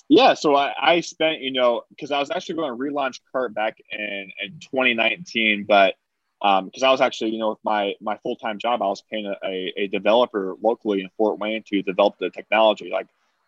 Yeah 0.09 0.35
so 0.35 0.55
i, 0.55 0.75
I 0.81 1.01
spent 1.01 1.41
you 1.41 1.53
know 1.53 1.83
because 1.89 2.11
i 2.11 2.19
was 2.19 2.31
actually 2.31 2.57
going 2.57 2.71
to 2.71 2.77
relaunch 2.77 3.21
CARTT 3.33 3.55
back 3.55 3.79
in, 3.91 4.31
in 4.43 4.59
2019 4.61 5.65
but 5.67 5.95
because 6.43 6.83
um, 6.83 6.89
i 6.89 6.91
was 6.91 7.01
actually 7.01 7.31
you 7.31 7.39
know 7.39 7.51
with 7.51 7.65
my 7.65 7.95
my 8.01 8.19
full-time 8.19 8.59
job 8.59 8.83
i 8.83 8.87
was 8.87 9.03
paying 9.11 9.27
a, 9.27 9.73
a, 9.77 9.87
developer 9.87 10.55
locally 10.61 11.01
in 11.01 11.09
fort 11.17 11.39
wayne 11.39 11.63
to 11.69 11.83
develop 11.83 12.19
the 12.19 12.31
technology 12.31 12.91
like 12.93 13.07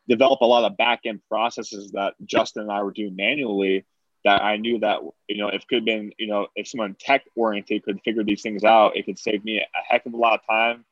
develop 0.08 0.40
a 0.40 0.46
lot 0.46 0.64
of 0.64 0.76
back-end 0.76 1.20
processes 1.28 1.90
that 1.92 2.14
justin 2.24 2.62
and 2.62 2.72
i 2.72 2.82
were 2.82 2.92
doing 2.92 3.14
manually 3.14 3.84
that 4.24 4.40
i 4.42 4.56
knew 4.56 4.78
that 4.78 5.00
you 5.28 5.38
know 5.38 5.48
if 5.48 5.66
could 5.66 5.76
have 5.76 5.84
been 5.84 6.12
you 6.18 6.28
know 6.28 6.46
if 6.56 6.68
someone 6.68 6.96
tech 6.98 7.24
oriented 7.36 7.82
could 7.82 8.00
figure 8.02 8.24
these 8.24 8.42
things 8.42 8.64
out 8.64 8.96
it 8.96 9.04
could 9.04 9.18
save 9.18 9.44
me 9.44 9.58
a 9.58 9.64
heck 9.86 10.06
of 10.06 10.14
a 10.14 10.16
lot 10.16 10.40
of 10.40 10.46
time 10.46 10.84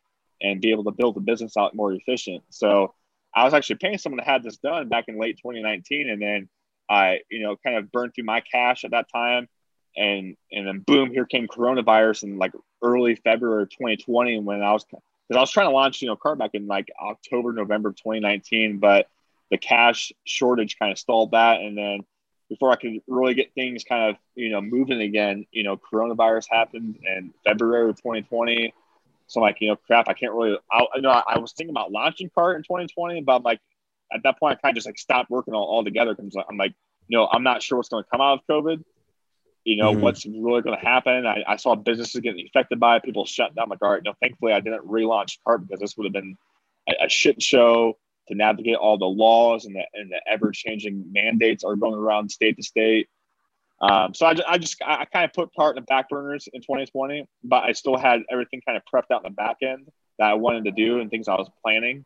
and 0.43 0.61
be 0.61 0.73
able 0.73 0.85
to 0.85 0.91
build 0.91 1.15
the 1.15 1.21
business 1.21 1.57
out 1.57 1.75
more 1.75 1.93
efficient. 1.93 2.43
So 2.51 2.95
I 3.35 3.45
was 3.45 3.55
actually 3.55 3.77
paying 3.77 3.99
someone 3.99 4.19
to 4.19 4.29
have 4.29 4.43
this 4.43 4.59
done 4.59 4.89
back 4.89 5.05
in 5.09 5.19
late 5.19 5.39
2019, 5.39 6.11
and 6.11 6.21
then 6.21 6.49
I, 6.91 7.21
you 7.31 7.41
know, 7.41 7.57
kind 7.65 7.77
of 7.77 7.91
burned 7.91 8.15
through 8.15 8.25
my 8.25 8.41
cash 8.41 8.85
at 8.85 8.91
that 8.91 9.07
time, 9.11 9.49
and 9.97 10.37
and 10.51 10.67
then 10.67 10.81
boom, 10.81 11.11
here 11.11 11.25
came 11.25 11.47
coronavirus 11.47 12.25
in 12.25 12.39
like 12.39 12.53
early 12.83 13.15
February 13.15 13.67
2020 13.67 14.41
when 14.41 14.63
I 14.63 14.73
was 14.73 14.85
because 14.85 15.37
I 15.37 15.41
was 15.41 15.51
trying 15.51 15.69
to 15.69 15.73
launch, 15.73 16.03
you 16.03 16.09
know, 16.09 16.17
CARTT 16.17 16.39
back 16.39 16.51
in 16.55 16.67
like 16.67 16.89
October, 17.01 17.53
November 17.53 17.91
2019, 17.91 18.79
but 18.79 19.07
the 19.51 19.57
cash 19.57 20.13
shortage 20.25 20.79
kind 20.79 20.93
of 20.93 20.99
stalled 20.99 21.31
that, 21.31 21.61
and 21.61 21.79
then 21.79 22.01
before 22.49 22.71
I 22.71 22.77
could 22.77 23.01
really 23.07 23.33
get 23.33 23.55
things 23.55 23.85
kind 23.85 24.11
of 24.11 24.17
you 24.35 24.51
know 24.51 24.61
moving 24.61 25.01
again, 25.01 25.47
you 25.53 25.63
know, 25.63 25.79
coronavirus 25.79 26.47
happened 26.51 26.99
in 27.03 27.33
February 27.47 27.89
of 27.89 27.97
2020 27.97 28.75
so 29.33 29.41
I'm 29.41 29.47
like, 29.47 29.57
you 29.61 29.69
know, 29.69 29.77
crap, 29.77 30.09
I 30.09 30.13
can't 30.13 30.35
really. 30.35 30.59
I, 30.71 30.85
you 30.95 31.01
know, 31.01 31.09
I, 31.09 31.39
was 31.39 31.53
thinking 31.53 31.73
about 31.73 31.91
launching 31.91 32.31
CARTT 32.35 32.59
in 32.59 32.63
2020, 32.65 33.23
but 33.23 33.37
I'm 33.37 33.43
like, 33.43 33.61
at 34.13 34.23
that 34.25 34.39
point, 34.39 34.59
I 34.59 34.61
kind 34.61 34.73
of 34.73 34.75
just 34.77 34.87
like 34.87 34.99
stopped 34.99 35.31
working 35.31 35.55
all, 35.55 35.65
all 35.65 35.83
together 35.83 36.15
because 36.15 36.37
I'm 36.37 36.59
like, 36.59 36.75
you 37.09 37.17
know, 37.17 37.27
I'm 37.33 37.43
not 37.43 37.63
sure 37.63 37.79
what's 37.79 37.89
going 37.89 38.05
to 38.05 38.11
come 38.11 38.21
out 38.21 38.41
of 38.41 38.47
COVID. 38.47 38.85
You 39.65 39.77
know, 39.77 39.93
mm-hmm. 39.93 40.03
what's 40.03 40.27
really 40.27 40.61
going 40.61 40.79
to 40.79 40.85
happen. 40.85 41.25
I, 41.25 41.45
I, 41.49 41.57
saw 41.57 41.77
businesses 41.77 42.21
getting 42.21 42.47
affected 42.47 42.79
by 42.79 42.97
it, 42.97 43.05
people 43.05 43.25
shut 43.25 43.55
down. 43.55 43.65
I'm 43.65 43.71
like, 43.71 43.81
all 43.81 43.93
right, 43.93 44.03
no, 44.05 44.13
thankfully 44.21 44.53
I 44.53 44.61
didn't 44.61 44.87
relaunch 44.87 45.39
CARTT 45.47 45.67
because 45.67 45.81
this 45.81 45.97
would 45.97 46.05
have 46.05 46.13
been 46.13 46.37
a, 46.91 47.07
a 47.07 47.09
shit 47.09 47.41
show 47.41 47.97
to 48.29 48.35
navigate 48.35 48.77
all 48.77 48.99
the 48.99 49.07
laws 49.07 49.65
and 49.65 49.75
the, 49.75 49.85
and 49.95 50.11
the 50.11 50.21
ever 50.31 50.51
changing 50.53 51.11
mandates 51.11 51.65
are 51.65 51.77
going 51.77 51.95
around 51.95 52.31
state 52.31 52.57
to 52.57 52.63
state. 52.63 53.09
Um, 53.83 54.15
so 54.15 54.27
I, 54.27 54.37
I 54.47 54.59
just 54.59 54.81
I, 54.85 55.05
kind 55.07 55.25
of 55.25 55.33
put 55.33 55.53
part 55.53 55.77
in 55.77 55.83
the 55.83 55.87
back 55.87 56.09
burners 56.09 56.49
in 56.53 56.61
2020, 56.61 57.27
but 57.43 57.65
I 57.65 57.73
still 57.73 57.97
had 57.97 58.21
everything 58.31 58.63
kind 58.65 58.79
of 58.79 58.85
prepped 58.85 59.13
out 59.13 59.25
in 59.25 59.33
the 59.33 59.35
back 59.35 59.57
end 59.61 59.91
that 60.19 60.31
I 60.31 60.35
wanted 60.35 60.65
to 60.67 60.71
do 60.71 61.01
and 61.01 61.11
things 61.11 61.27
I 61.27 61.35
was 61.35 61.51
planning. 61.65 62.05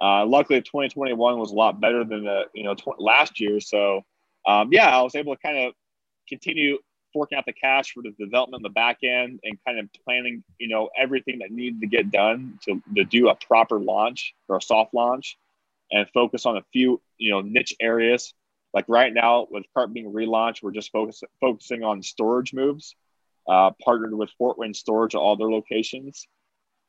Uh, 0.00 0.24
luckily, 0.24 0.62
2021 0.62 1.38
was 1.38 1.52
a 1.52 1.54
lot 1.54 1.80
better 1.80 2.02
than 2.02 2.24
the 2.24 2.44
you 2.54 2.64
know 2.64 2.74
tw- 2.74 2.98
last 2.98 3.40
year. 3.40 3.60
So 3.60 4.02
um, 4.46 4.70
yeah, 4.72 4.88
I 4.88 5.02
was 5.02 5.14
able 5.14 5.36
to 5.36 5.42
kind 5.42 5.58
of 5.58 5.74
continue 6.28 6.78
forking 7.12 7.36
out 7.36 7.44
the 7.44 7.52
cash 7.52 7.92
for 7.92 8.02
the 8.02 8.12
development 8.18 8.60
in 8.60 8.62
the 8.62 8.70
back 8.70 8.98
end 9.02 9.38
and 9.44 9.58
kind 9.66 9.78
of 9.78 9.88
planning 10.04 10.42
you 10.58 10.68
know 10.68 10.88
everything 10.98 11.40
that 11.40 11.50
needed 11.50 11.80
to 11.82 11.86
get 11.86 12.10
done 12.10 12.58
to, 12.64 12.82
to 12.96 13.04
do 13.04 13.28
a 13.28 13.34
proper 13.34 13.78
launch 13.78 14.34
or 14.48 14.56
a 14.56 14.62
soft 14.62 14.94
launch 14.94 15.36
and 15.90 16.08
focus 16.14 16.46
on 16.46 16.56
a 16.56 16.62
few 16.72 17.02
you 17.18 17.30
know 17.30 17.42
niche 17.42 17.74
areas 17.80 18.32
like 18.74 18.84
right 18.88 19.12
now 19.12 19.46
with 19.50 19.64
CARTT 19.74 19.92
being 19.92 20.12
relaunched 20.12 20.62
we're 20.62 20.72
just 20.72 20.92
focus, 20.92 21.22
focusing 21.40 21.82
on 21.82 22.02
storage 22.02 22.52
moves 22.52 22.94
uh, 23.48 23.70
partnered 23.84 24.14
with 24.14 24.30
fort 24.38 24.58
wayne 24.58 24.74
storage 24.74 25.14
at 25.14 25.18
all 25.18 25.36
their 25.36 25.50
locations 25.50 26.26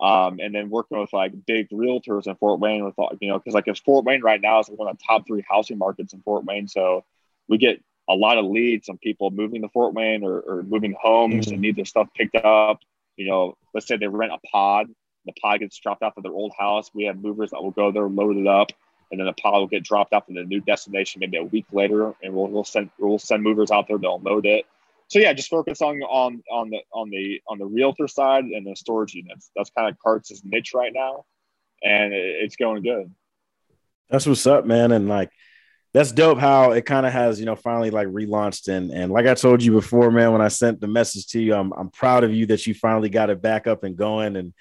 um, 0.02 0.40
and 0.40 0.54
then 0.54 0.70
working 0.70 1.00
with 1.00 1.14
like 1.14 1.34
big 1.46 1.70
realtors 1.70 2.28
in 2.28 2.36
fort 2.36 2.60
wayne 2.60 2.84
with 2.84 2.96
you 3.22 3.30
know 3.30 3.40
because 3.40 3.54
like 3.54 3.68
if 3.68 3.78
fort 3.80 4.06
wayne 4.06 4.22
right 4.22 4.42
now 4.42 4.60
is 4.60 4.68
one 4.68 4.88
of 4.88 4.98
the 4.98 5.04
top 5.08 5.26
three 5.26 5.44
housing 5.50 5.78
markets 5.78 6.14
in 6.14 6.22
fort 6.22 6.46
wayne 6.46 6.68
so 6.68 7.04
we 7.48 7.58
get 7.58 7.82
a 8.10 8.14
lot 8.14 8.38
of 8.38 8.46
leads 8.46 8.90
on 8.90 8.98
people 8.98 9.32
moving 9.32 9.62
to 9.62 9.70
fort 9.70 9.94
wayne 9.94 10.24
or, 10.24 10.40
or 10.40 10.64
moving 10.64 10.96
homes 11.00 11.46
mm-hmm. 11.46 11.54
and 11.54 11.62
need 11.62 11.76
their 11.76 11.86
stuff 11.86 12.08
picked 12.16 12.36
up 12.36 12.80
you 13.18 13.28
know 13.28 13.56
let's 13.74 13.88
say 13.88 13.98
they 13.98 14.08
rent 14.08 14.34
a 14.34 14.48
pod 14.48 14.88
the 15.26 15.34
pod 15.42 15.60
gets 15.60 15.78
dropped 15.80 16.04
off 16.04 16.14
at 16.18 16.24
their 16.24 16.34
old 16.34 16.54
house 16.58 16.92
we 16.94 17.06
have 17.06 17.22
movers 17.22 17.52
that 17.52 17.64
will 17.64 17.72
go 17.72 17.92
there 17.92 18.08
load 18.08 18.38
it 18.38 18.48
up 18.48 18.72
and 19.14 19.20
then 19.20 19.28
the 19.28 19.34
pod 19.34 19.54
will 19.54 19.68
get 19.68 19.84
dropped 19.84 20.12
off 20.12 20.28
in 20.28 20.34
the 20.34 20.44
new 20.44 20.60
destination 20.60 21.20
maybe 21.20 21.38
a 21.38 21.44
week 21.44 21.68
later, 21.72 22.16
and 22.24 22.34
we'll, 22.34 22.48
we'll 22.48 22.64
send 22.64 22.90
we'll 22.98 23.20
send 23.20 23.44
movers 23.44 23.70
out 23.70 23.88
there. 23.88 24.00
They'll 24.00 24.20
load 24.20 24.48
it. 24.48 24.66
So 25.08 25.20
yeah, 25.20 25.34
just 25.34 25.52
focus 25.52 25.84
on 25.84 26.02
on 26.02 26.42
on 26.52 26.72
the 26.72 26.80
on 26.92 27.12
the 27.12 27.40
on 27.48 27.60
the 27.60 27.66
realtor 27.66 28.08
side 28.08 28.46
and 28.46 28.66
the 28.66 28.76
storage 28.76 29.14
units. 29.14 29.52
That's 29.56 29.70
kind 29.70 29.88
of 29.88 30.00
CARTT's 30.00 30.42
niche 30.44 30.74
right 30.74 30.92
now, 30.92 31.26
and 31.84 32.12
it's 32.12 32.56
going 32.56 32.82
good. 32.82 33.14
That's 34.10 34.26
what's 34.26 34.48
up, 34.48 34.66
man, 34.66 34.92
and 34.92 35.08
like 35.08 35.30
that's 35.94 36.12
dope 36.12 36.40
how 36.40 36.72
it 36.72 36.88
kind 36.88 37.06
of 37.06 37.14
has 37.14 37.40
you 37.40 37.46
know 37.46 37.56
finally 37.56 37.92
like 37.92 38.08
relaunched 38.08 38.68
and 38.68 38.90
and 38.90 39.12
like 39.12 39.28
I 39.28 39.36
told 39.36 39.62
you 39.62 39.74
before, 39.74 40.10
man, 40.10 40.32
when 40.32 40.42
I 40.42 40.48
sent 40.48 40.82
the 40.82 40.88
message 40.88 41.28
to 41.28 41.40
you, 41.40 41.54
I'm 41.54 41.72
I'm 41.74 41.92
proud 41.92 42.24
of 42.24 42.34
you 42.34 42.48
that 42.48 42.66
you 42.66 42.74
finally 42.74 43.10
got 43.10 43.30
it 43.30 43.44
back 43.44 43.68
up 43.68 43.84
and 43.84 43.96
going 43.96 44.38
and 44.38 44.56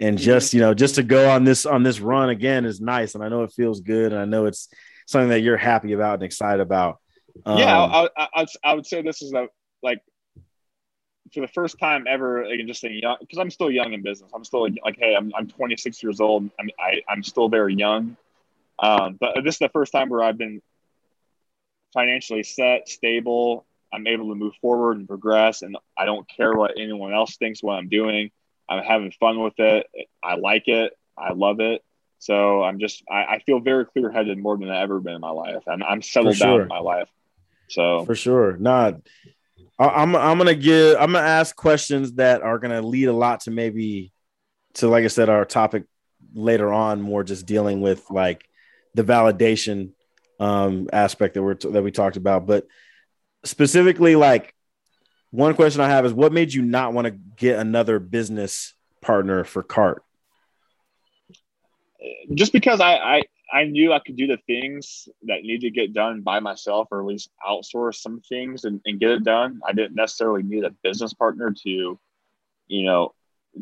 and 0.00 0.18
just 0.18 0.52
you 0.52 0.60
know 0.60 0.74
just 0.74 0.96
to 0.96 1.02
go 1.02 1.30
on 1.30 1.44
this 1.44 1.66
on 1.66 1.82
this 1.82 2.00
run 2.00 2.28
again 2.28 2.64
is 2.64 2.80
nice. 2.80 3.14
And 3.14 3.24
i 3.24 3.28
know 3.28 3.42
it 3.42 3.52
feels 3.52 3.80
good. 3.80 4.12
And 4.12 4.20
i 4.20 4.24
know 4.24 4.46
it's 4.46 4.68
something 5.06 5.30
that 5.30 5.40
you're 5.40 5.56
happy 5.56 5.92
about 5.92 6.14
and 6.14 6.22
excited 6.22 6.60
about. 6.60 6.98
Um, 7.44 7.58
yeah 7.58 7.78
I, 7.78 8.08
I, 8.16 8.46
I, 8.64 8.74
would 8.74 8.86
say 8.86 9.02
this 9.02 9.20
is 9.20 9.32
a 9.34 9.48
like 9.82 10.00
for 11.34 11.40
the 11.40 11.48
first 11.48 11.78
time 11.78 12.06
ever 12.08 12.46
like 12.48 12.66
just 12.66 12.80
saying 12.80 13.00
young 13.02 13.16
because 13.20 13.38
i'm 13.38 13.50
still 13.50 13.70
young 13.70 13.92
in 13.92 14.02
business. 14.02 14.30
I'm 14.34 14.44
still 14.44 14.68
like 14.84 14.96
hey 14.98 15.14
i'm, 15.14 15.32
I'm 15.36 15.46
26 15.46 16.02
years 16.02 16.20
old. 16.20 16.48
I'm 16.58 16.70
I, 16.78 17.02
i'm 17.08 17.22
still 17.22 17.48
very 17.48 17.74
young. 17.74 18.16
Um, 18.78 19.16
but 19.18 19.36
this 19.42 19.54
is 19.54 19.58
the 19.58 19.68
first 19.68 19.92
time 19.92 20.08
where 20.08 20.22
i've 20.22 20.38
been 20.38 20.62
financially 21.92 22.42
set 22.42 22.88
stable. 22.88 23.66
I'm 23.92 24.06
able 24.06 24.28
to 24.30 24.34
move 24.34 24.54
forward 24.60 24.96
and 24.98 25.06
progress. 25.06 25.60
And 25.60 25.76
i 25.96 26.06
don't 26.06 26.26
care 26.28 26.54
what 26.54 26.72
anyone 26.78 27.12
else 27.12 27.36
thinks 27.36 27.62
what 27.62 27.74
i'm 27.74 27.88
doing 27.88 28.30
I'm 28.68 28.82
having 28.82 29.12
fun 29.12 29.42
with 29.42 29.58
it. 29.58 29.86
I 30.22 30.36
like 30.36 30.68
it. 30.68 30.92
I 31.16 31.32
love 31.32 31.60
it. 31.60 31.82
So 32.18 32.62
I'm 32.62 32.78
just 32.78 33.02
I, 33.10 33.24
I 33.24 33.38
feel 33.40 33.60
very 33.60 33.86
clear 33.86 34.10
headed 34.10 34.38
more 34.38 34.56
than 34.56 34.70
I've 34.70 34.84
ever 34.84 35.00
been 35.00 35.14
in 35.14 35.20
my 35.20 35.30
life. 35.30 35.62
I'm 35.68 35.82
I'm 35.82 36.02
settled 36.02 36.36
sure. 36.36 36.46
down 36.46 36.60
in 36.62 36.68
my 36.68 36.78
life. 36.78 37.08
So 37.68 38.04
for 38.04 38.14
sure. 38.14 38.56
Not 38.56 39.00
I'm 39.78 40.16
I'm 40.16 40.38
gonna 40.38 40.54
give 40.54 40.96
I'm 40.96 41.12
gonna 41.12 41.26
ask 41.26 41.54
questions 41.54 42.14
that 42.14 42.42
are 42.42 42.58
gonna 42.58 42.82
lead 42.82 43.08
a 43.08 43.12
lot 43.12 43.40
to 43.40 43.50
maybe 43.50 44.12
to 44.74 44.88
like 44.88 45.04
I 45.04 45.08
said, 45.08 45.28
our 45.28 45.44
topic 45.44 45.84
later 46.34 46.72
on, 46.72 47.00
more 47.00 47.22
just 47.22 47.46
dealing 47.46 47.80
with 47.80 48.10
like 48.10 48.48
the 48.94 49.04
validation 49.04 49.92
um 50.40 50.88
aspect 50.92 51.34
that 51.34 51.42
we're 51.42 51.54
that 51.54 51.82
we 51.82 51.90
talked 51.90 52.16
about. 52.16 52.46
But 52.46 52.66
specifically 53.44 54.16
like 54.16 54.54
one 55.36 55.54
question 55.54 55.82
I 55.82 55.88
have 55.88 56.06
is 56.06 56.14
what 56.14 56.32
made 56.32 56.54
you 56.54 56.62
not 56.62 56.94
want 56.94 57.06
to 57.06 57.10
get 57.10 57.58
another 57.58 57.98
business 57.98 58.72
partner 59.02 59.44
for 59.44 59.62
CARTT? 59.62 60.02
Just 62.34 62.54
because 62.54 62.80
I, 62.80 62.94
I 62.96 63.22
I 63.52 63.64
knew 63.64 63.92
I 63.92 63.98
could 63.98 64.16
do 64.16 64.26
the 64.26 64.38
things 64.46 65.08
that 65.24 65.42
need 65.42 65.60
to 65.60 65.70
get 65.70 65.92
done 65.92 66.22
by 66.22 66.40
myself, 66.40 66.88
or 66.90 67.00
at 67.00 67.06
least 67.06 67.30
outsource 67.46 67.96
some 67.96 68.20
things 68.20 68.64
and, 68.64 68.80
and 68.86 68.98
get 68.98 69.10
it 69.10 69.24
done. 69.24 69.60
I 69.66 69.72
didn't 69.72 69.94
necessarily 69.94 70.42
need 70.42 70.64
a 70.64 70.70
business 70.82 71.12
partner 71.12 71.54
to, 71.64 71.98
you 72.66 72.84
know, 72.84 73.14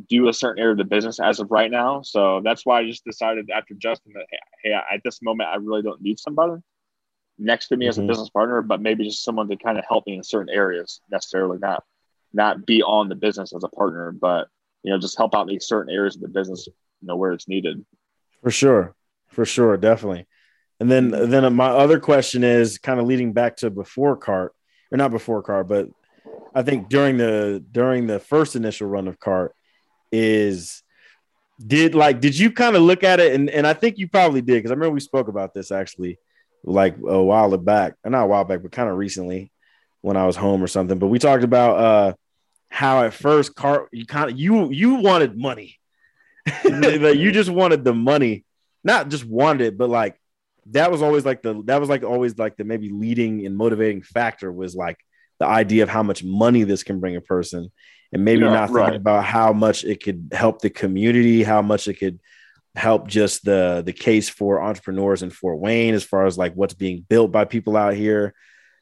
do 0.09 0.29
a 0.29 0.33
certain 0.33 0.63
area 0.63 0.73
of 0.73 0.79
the 0.79 0.85
business 0.85 1.19
as 1.19 1.41
of 1.41 1.51
right 1.51 1.71
now. 1.71 2.03
So 2.03 2.41
that's 2.45 2.65
why 2.65 2.81
I 2.81 2.87
just 2.87 3.05
decided 3.05 3.51
after 3.51 3.75
Justin 3.75 4.13
that 4.15 4.27
hey, 4.31 4.39
hey 4.63 4.73
at 4.93 5.03
this 5.03 5.21
moment 5.23 5.51
I 5.51 5.57
really 5.57 5.83
don't 5.83 6.01
need 6.01 6.21
somebody 6.21 6.63
next 7.39 7.69
to 7.69 7.77
me 7.77 7.89
as 7.89 7.99
a 7.99 8.01
mm-hmm. 8.01 8.09
business 8.09 8.31
partner, 8.31 8.63
but 8.63 8.81
maybe 8.81 9.05
just 9.05 9.25
someone 9.25 9.49
to 9.49 9.57
kind 9.57 9.79
of 9.79 9.85
help 9.89 10.07
me 10.07 10.17
in 10.17 10.23
certain 10.23 10.55
areas, 10.55 11.01
necessarily 11.11 11.59
not 11.59 11.85
not 12.33 12.67
be 12.67 12.83
on 12.83 13.09
the 13.09 13.15
business 13.15 13.55
as 13.55 13.63
a 13.63 13.69
partner, 13.69 14.13
but 14.13 14.49
you 14.83 14.91
know, 14.91 14.99
just 14.99 15.17
help 15.17 15.35
out 15.35 15.47
these 15.47 15.67
certain 15.67 15.93
areas 15.93 16.17
of 16.17 16.23
the 16.23 16.29
business, 16.29 16.67
you 16.67 17.07
know, 17.07 17.17
where 17.17 17.33
it's 17.33 17.49
needed. 17.49 17.85
For 18.43 18.51
sure. 18.51 18.95
For 19.29 19.45
sure, 19.45 19.77
definitely. 19.77 20.27
And 20.81 20.91
then 20.91 21.11
mm-hmm. 21.11 21.31
then 21.31 21.55
my 21.55 21.69
other 21.69 22.01
question 22.01 22.45
is 22.45 22.79
kind 22.79 23.01
of 23.01 23.07
leading 23.07 23.33
back 23.33 23.57
to 23.59 23.71
before 23.71 24.17
CARTT, 24.17 24.53
or 24.93 24.99
not 24.99 25.11
before 25.11 25.43
CARTT, 25.43 25.69
but 25.69 25.89
I 26.55 26.63
think 26.63 26.89
during 26.89 27.17
the 27.17 27.65
during 27.71 28.07
the 28.07 28.21
first 28.21 28.57
initial 28.57 28.89
run 28.89 29.09
of 29.09 29.19
CARTT 29.19 29.55
is 30.13 30.83
did 31.65 31.95
like 31.95 32.21
did 32.21 32.39
you 32.39 32.51
kind 32.51 32.77
of 32.77 32.83
look 32.83 33.05
at 33.05 33.21
it 33.21 33.33
and, 33.33 33.49
and 33.49 33.67
I 33.67 33.75
think 33.75 33.99
you 33.99 34.09
probably 34.09 34.41
did 34.41 34.55
because 34.55 34.71
I 34.71 34.75
remember 34.75 34.95
we 34.95 35.01
spoke 35.01 35.29
about 35.29 35.55
this 35.55 35.71
actually 35.71 36.19
like 36.65 36.97
a 36.97 37.23
while 37.23 37.57
back, 37.57 37.95
not 38.05 38.25
a 38.25 38.27
while 38.27 38.45
back, 38.45 38.63
but 38.63 38.73
kind 38.73 38.89
of 38.89 38.97
recently 38.97 39.53
when 40.01 40.17
I 40.17 40.27
was 40.27 40.37
home 40.37 40.63
or 40.63 40.67
something. 40.67 40.99
But 40.99 41.09
we 41.09 41.19
talked 41.19 41.45
about 41.45 41.79
uh, 41.79 42.15
how 42.69 43.05
at 43.05 43.15
first 43.15 43.55
car 43.55 43.89
you 43.93 44.07
kind 44.07 44.31
of 44.31 44.39
you 44.39 44.71
you 44.71 44.95
wanted 44.97 45.37
money, 45.37 45.79
like 46.65 47.17
you 47.17 47.33
just 47.33 47.51
wanted 47.51 47.85
the 47.85 47.95
money, 47.95 48.45
not 48.83 49.09
just 49.09 49.25
wanted 49.25 49.67
it, 49.67 49.79
but 49.79 49.91
like 49.91 50.19
that 50.67 50.91
was 50.91 51.03
always 51.03 51.25
like 51.25 51.43
the 51.43 51.63
that 51.65 51.81
was 51.81 51.89
like 51.89 52.03
always 52.03 52.39
like 52.39 52.57
the 52.57 52.65
maybe 52.65 52.89
leading 52.89 53.45
and 53.47 53.57
motivating 53.57 54.03
factor 54.03 54.51
was 54.51 54.75
like 54.75 54.99
the 55.39 55.47
idea 55.47 55.83
of 55.83 55.89
how 55.89 56.03
much 56.03 56.25
money 56.25 56.63
this 56.63 56.83
can 56.83 57.01
bring 57.01 57.17
a 57.17 57.21
person 57.21 57.71
and 58.13 58.25
maybe 58.25 58.43
yeah, 58.43 58.51
not 58.51 58.69
thinking 58.69 58.83
right. 58.83 58.95
about 58.95 59.25
how 59.25 59.53
much 59.53 59.85
it 59.85 60.03
could 60.03 60.31
help 60.33 60.63
the 60.63 60.71
community 60.71 61.43
how 61.43 61.61
much 61.61 61.87
it 61.87 61.95
could 61.95 62.19
help 62.75 63.07
just 63.07 63.45
the 63.45 63.83
the 63.85 63.93
case 63.93 64.29
for 64.29 64.61
entrepreneurs 64.61 65.23
in 65.23 65.31
Fort 65.31 65.59
Wayne 65.59 65.95
as 65.95 66.05
far 66.05 66.27
as 66.27 66.37
like 66.37 66.55
what's 66.55 66.75
being 66.75 67.05
built 67.09 67.31
by 67.31 67.45
people 67.45 67.77
out 67.77 67.95
here 67.95 68.35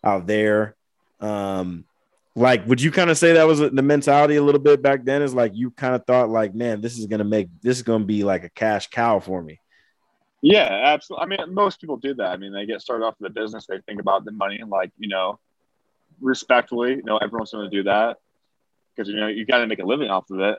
out 0.02 0.26
there. 0.26 0.74
Um 1.20 1.84
like 2.34 2.66
would 2.66 2.80
you 2.80 2.90
kind 2.90 3.10
of 3.10 3.18
say 3.18 3.34
that 3.34 3.46
was 3.46 3.58
the 3.58 3.70
mentality 3.70 4.36
a 4.36 4.42
little 4.42 4.60
bit 4.60 4.80
back 4.80 5.04
then? 5.04 5.20
Is 5.20 5.34
like 5.34 5.52
you 5.54 5.70
kind 5.70 5.94
of 5.94 6.06
thought 6.06 6.30
like 6.30 6.54
man 6.54 6.80
this 6.80 6.98
is 6.98 7.06
going 7.06 7.18
to 7.18 7.24
make 7.24 7.48
this 7.60 7.76
is 7.76 7.82
going 7.82 8.00
to 8.00 8.06
be 8.06 8.24
like 8.24 8.44
a 8.44 8.50
cash 8.50 8.88
cow 8.88 9.20
for 9.20 9.42
me. 9.42 9.60
Yeah 10.40 10.70
absolutely 10.84 11.24
i 11.24 11.44
mean 11.44 11.54
most 11.54 11.80
people 11.80 11.98
do 11.98 12.14
that. 12.14 12.30
I 12.30 12.36
mean 12.38 12.52
they 12.52 12.64
get 12.64 12.80
started 12.80 13.04
off 13.04 13.16
in 13.20 13.24
the 13.24 13.30
business 13.30 13.66
they 13.66 13.80
think 13.80 14.00
about 14.00 14.24
the 14.24 14.32
money 14.32 14.58
and 14.58 14.70
like 14.70 14.90
you 14.98 15.08
know 15.08 15.38
respectfully 16.20 16.94
you 16.94 17.02
know 17.02 17.18
everyone's 17.18 17.52
going 17.52 17.70
to 17.70 17.76
do 17.76 17.82
that 17.84 18.16
because 18.96 19.08
you 19.10 19.16
know 19.16 19.28
you 19.28 19.44
got 19.44 19.58
to 19.58 19.66
make 19.66 19.80
a 19.80 19.84
living 19.84 20.08
off 20.08 20.30
of 20.30 20.40
it 20.40 20.58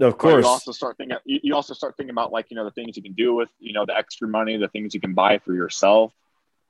of 0.00 0.18
course. 0.18 0.34
But 0.34 0.40
you 0.42 0.46
also 0.46 0.72
start 0.72 0.96
thinking. 0.96 1.16
You 1.24 1.54
also 1.54 1.74
start 1.74 1.96
thinking 1.96 2.10
about 2.10 2.32
like 2.32 2.46
you 2.50 2.56
know 2.56 2.64
the 2.64 2.70
things 2.70 2.96
you 2.96 3.02
can 3.02 3.12
do 3.12 3.34
with 3.34 3.48
you 3.58 3.72
know 3.72 3.86
the 3.86 3.96
extra 3.96 4.28
money, 4.28 4.56
the 4.56 4.68
things 4.68 4.94
you 4.94 5.00
can 5.00 5.14
buy 5.14 5.38
for 5.38 5.54
yourself. 5.54 6.12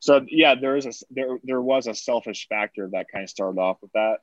So 0.00 0.24
yeah, 0.28 0.54
there 0.54 0.76
is 0.76 0.86
a 0.86 0.92
there 1.10 1.38
there 1.42 1.62
was 1.62 1.86
a 1.86 1.94
selfish 1.94 2.46
factor 2.48 2.88
that 2.92 3.06
kind 3.10 3.24
of 3.24 3.30
started 3.30 3.58
off 3.58 3.78
with 3.80 3.92
that 3.92 4.18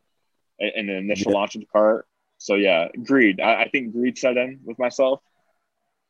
in 0.60 0.88
the 0.88 0.95
initial 0.95 1.32
yeah. 1.32 1.38
launch 1.38 1.56
of 1.56 1.61
the 1.61 1.68
CARTT. 1.68 2.06
So 2.38 2.56
yeah, 2.56 2.90
greed. 3.03 3.40
I, 3.40 3.64
I, 3.64 3.69
think 3.69 3.94
greed 3.94 4.18
set 4.18 4.38
in 4.38 4.60
with 4.64 4.78
myself, 4.78 5.22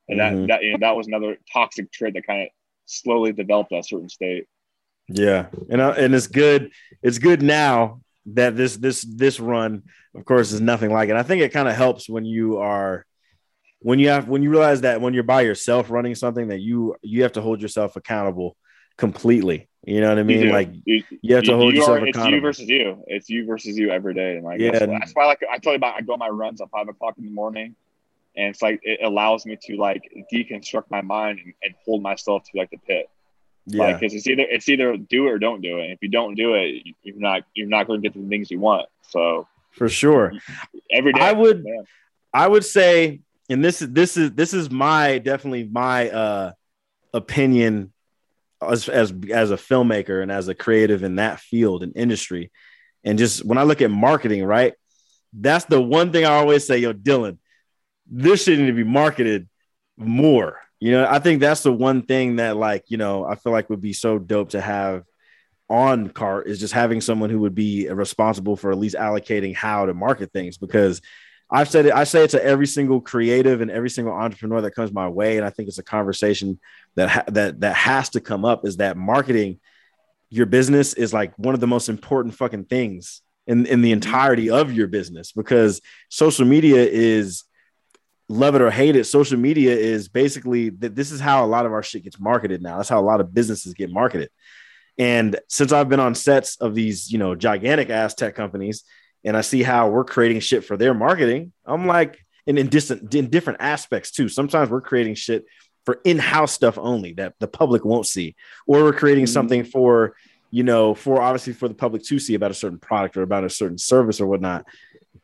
and 0.08 0.20
mm-hmm. 0.20 0.42
that 0.42 0.48
that 0.48 0.64
you 0.64 0.72
know, 0.72 0.78
that 0.80 0.96
was 0.96 1.08
another 1.08 1.38
toxic 1.52 1.92
trait 1.92 2.14
that 2.16 2.28
kind 2.28 2.44
of 2.44 2.48
slowly 2.86 3.32
developed 3.32 3.72
a 3.72 3.84
certain 3.84 4.10
state. 4.10 4.48
Yeah, 5.08 5.48
and 5.70 5.82
uh, 5.82 5.94
and 5.98 6.14
it's 6.14 6.28
good. 6.28 6.72
It's 7.02 7.18
good 7.18 7.42
now 7.42 8.02
that 8.28 8.56
this 8.56 8.78
this 8.78 9.02
this 9.02 9.40
run 9.40 9.84
of 10.16 10.26
course 10.26 10.52
is 10.52 10.62
nothing 10.62 10.92
like 10.92 11.10
it. 11.10 11.16
I 11.16 11.24
think 11.24 11.42
it 11.42 11.50
kind 11.50 11.68
of 11.68 11.76
helps 11.76 12.10
when 12.10 12.26
you 12.26 12.58
are 12.58 13.06
when 13.80 14.00
you 14.00 14.10
have 14.10 14.28
when 14.28 14.44
you 14.44 14.50
realize 14.50 14.82
that 14.82 15.02
when 15.02 15.14
you're 15.14 15.24
by 15.24 15.42
yourself 15.42 15.90
running 15.90 16.16
something 16.16 16.50
that 16.50 16.60
you 16.60 16.96
you 17.02 17.24
have 17.24 17.34
to 17.34 17.42
hold 17.42 17.62
yourself 17.62 17.96
accountable 17.96 18.56
completely. 18.98 19.68
You 19.84 20.00
know 20.02 20.10
what 20.10 20.20
i 20.20 20.24
mean? 20.24 20.50
like 20.50 20.70
you, 20.86 21.04
you, 21.24 21.34
have 21.34 21.44
to 21.46 21.56
hold 21.56 21.74
you 21.74 21.80
yourself 21.80 22.02
are, 22.02 22.06
accountable 22.06 22.50
it's 22.50 22.60
you 22.60 22.68
versus 22.68 22.70
you. 22.70 23.04
It's 23.08 23.30
you 23.32 23.46
versus 23.48 23.78
you 23.78 23.90
every 23.90 24.14
day. 24.14 24.36
And 24.36 24.44
like 24.44 24.60
yeah 24.60 24.72
that's, 24.72 24.86
that's 24.86 25.12
why 25.14 25.26
like 25.26 25.42
i 25.52 25.58
tell 25.58 25.74
you 25.74 25.78
about 25.78 25.96
i 25.96 26.02
go 26.02 26.14
on 26.14 26.20
my 26.20 26.30
runs 26.30 26.62
at 26.62 26.70
five 26.70 26.88
o'clock 26.88 27.16
in 27.18 27.26
the 27.26 27.32
morning 27.32 27.76
and 28.36 28.48
it's 28.50 28.62
like 28.62 28.80
it 28.84 29.00
allows 29.04 29.46
me 29.46 29.58
to 29.64 29.78
like 29.78 30.04
deconstruct 30.32 30.86
my 30.90 31.02
mind 31.02 31.40
and, 31.44 31.54
and 31.64 31.74
hold 31.84 32.02
myself 32.02 32.44
to 32.44 32.58
like 32.58 32.70
the 32.70 32.78
pit 32.78 33.10
yeah. 33.66 33.84
Like, 33.84 34.02
cause 34.02 34.14
it's 34.14 34.28
either 34.28 34.44
it's 34.44 34.68
either 34.70 34.98
do 34.98 35.28
it 35.28 35.32
or 35.32 35.40
don't 35.40 35.62
do 35.62 35.78
it. 35.80 35.92
If 35.92 36.00
you 36.02 36.10
don't 36.10 36.36
do 36.36 36.56
it, 36.56 36.84
you're 37.04 37.16
not 37.18 37.44
you're 37.54 37.68
not 37.68 37.88
going 37.88 38.02
to 38.02 38.10
get 38.10 38.20
the 38.20 38.28
things 38.28 38.50
you 38.50 38.60
want. 38.60 38.88
So 39.10 39.48
for 39.72 39.88
sure, 39.88 40.34
every 40.92 41.14
day 41.14 41.22
I 41.22 41.32
would 41.32 41.64
man. 41.64 41.86
I 42.34 42.48
would 42.48 42.66
say, 42.66 43.22
and 43.50 43.64
this 43.64 43.82
is 43.82 43.92
this 43.92 44.18
is 44.18 44.32
this 44.32 44.54
is 44.54 44.72
my 44.72 45.20
definitely 45.20 45.66
my 45.66 46.10
uh 46.10 46.52
opinion 47.14 47.94
as 48.62 48.90
as 48.90 49.14
as 49.32 49.52
a 49.52 49.58
filmmaker 49.58 50.22
and 50.22 50.32
as 50.32 50.48
a 50.48 50.56
creative 50.56 51.04
in 51.04 51.16
that 51.16 51.40
field 51.40 51.84
and 51.84 51.96
industry, 51.96 52.52
and 53.04 53.20
just 53.20 53.46
when 53.46 53.58
I 53.58 53.64
look 53.64 53.82
at 53.82 53.92
marketing, 53.92 54.44
right, 54.44 54.74
that's 55.34 55.66
the 55.66 55.82
one 55.82 56.12
thing 56.12 56.26
I 56.26 56.36
always 56.36 56.66
say, 56.66 56.80
yo, 56.80 56.94
Dylan, 56.94 57.38
this 58.10 58.44
should 58.44 58.58
need 58.58 58.68
to 58.68 58.74
be 58.74 58.84
marketed 58.84 59.48
more 59.98 60.60
you 60.82 60.92
know, 60.92 61.08
I 61.08 61.20
think 61.20 61.40
that's 61.40 61.62
the 61.62 61.72
one 61.72 62.02
thing 62.02 62.38
that, 62.38 62.58
like, 62.58 62.86
you 62.88 62.98
know, 62.98 63.24
I 63.24 63.36
feel 63.36 63.52
like 63.52 63.70
would 63.70 63.82
be 63.82 63.94
so 63.94 64.18
dope 64.18 64.50
to 64.50 64.60
have 64.60 65.04
on 65.70 66.10
CARTT 66.10 66.48
is 66.48 66.60
just 66.60 66.74
having 66.74 67.00
someone 67.00 67.30
who 67.30 67.40
would 67.42 67.54
be 67.54 67.88
responsible 67.88 68.58
for 68.58 68.72
at 68.72 68.80
least 68.80 68.96
allocating 68.96 69.56
how 69.56 69.86
to 69.86 69.94
market 69.94 70.34
things 70.34 70.58
because 70.58 71.00
I've 71.52 71.70
said 71.70 71.86
it, 71.86 71.94
I 71.94 72.06
say 72.06 72.24
it 72.24 72.32
to 72.32 72.44
every 72.44 72.66
single 72.66 73.00
creative 73.00 73.62
and 73.62 73.70
every 73.70 73.92
single 73.92 74.14
entrepreneur 74.14 74.62
that 74.62 74.72
comes 74.72 74.92
my 74.92 75.08
way. 75.08 75.38
And 75.38 75.46
I 75.46 75.52
think 75.52 75.70
it's 75.70 75.78
a 75.78 75.84
conversation 75.84 76.60
that, 76.96 77.10
ha- 77.10 77.24
that, 77.28 77.60
that 77.60 77.76
has 77.76 78.10
to 78.10 78.20
come 78.20 78.44
up 78.44 78.66
is 78.66 78.78
that 78.78 78.98
marketing 78.98 79.60
your 80.30 80.48
business 80.48 80.94
is 80.94 81.14
like 81.14 81.38
one 81.38 81.54
of 81.54 81.60
the 81.60 81.68
most 81.68 81.90
important 81.90 82.34
fucking 82.34 82.66
things 82.66 83.22
in, 83.46 83.68
in 83.68 83.82
the 83.82 83.92
entirety 83.92 84.50
of 84.50 84.74
your 84.74 84.88
business 84.88 85.32
because 85.32 85.80
social 86.10 86.46
media 86.46 86.84
is 86.84 87.44
love 88.32 88.56
it 88.56 88.62
or 88.62 88.72
hate 88.72 88.96
it, 88.96 89.04
social 89.06 89.38
media 89.38 89.76
is 89.76 90.08
basically 90.08 90.70
that 90.70 90.96
this 90.96 91.12
is 91.12 91.20
how 91.20 91.46
a 91.46 91.48
lot 91.48 91.66
of 91.66 91.74
our 91.74 91.84
shit 91.84 92.04
gets 92.04 92.20
marketed 92.20 92.62
now. 92.62 92.78
That's 92.78 92.90
how 92.90 93.00
a 93.00 93.04
lot 93.04 93.22
of 93.22 93.34
businesses 93.34 93.74
get 93.74 93.92
marketed. 93.92 94.30
And 94.98 95.40
since 95.48 95.72
I've 95.72 95.90
been 95.90 96.00
on 96.00 96.16
sets 96.16 96.58
of 96.58 96.76
these, 96.76 97.12
you 97.12 97.18
know, 97.18 97.36
gigantic 97.36 97.90
ass 97.90 98.14
tech 98.14 98.36
companies, 98.36 98.84
and 99.24 99.38
I 99.38 99.42
see 99.42 99.64
how 99.64 99.90
we're 99.90 100.04
creating 100.04 100.40
shit 100.40 100.66
for 100.66 100.78
their 100.78 100.94
marketing, 100.94 101.54
I'm 101.66 101.86
like, 101.86 102.26
and 102.48 102.58
in 102.58 102.70
distant 102.70 103.14
in 103.14 103.30
different 103.30 103.62
aspects 103.62 104.12
too. 104.12 104.28
Sometimes 104.28 104.70
we're 104.70 104.82
creating 104.82 105.16
shit 105.16 105.46
for 105.86 106.00
in-house 106.04 106.52
stuff 106.52 106.78
only 106.78 107.14
that 107.14 107.36
the 107.40 107.48
public 107.48 107.86
won't 107.86 108.08
see, 108.08 108.36
or 108.68 108.84
we're 108.84 108.94
creating 108.94 109.26
mm-hmm. 109.26 109.34
something 109.34 109.64
for, 109.64 110.16
you 110.50 110.64
know, 110.64 110.94
for 110.94 111.22
obviously 111.22 111.54
for 111.54 111.68
the 111.68 111.74
public 111.74 112.04
to 112.04 112.20
see 112.20 112.34
about 112.34 112.52
a 112.52 112.56
certain 112.56 112.80
product 112.80 113.18
or 113.18 113.22
about 113.22 113.44
a 113.44 113.50
certain 113.50 113.78
service 113.78 114.20
or 114.20 114.28
whatnot. 114.28 114.66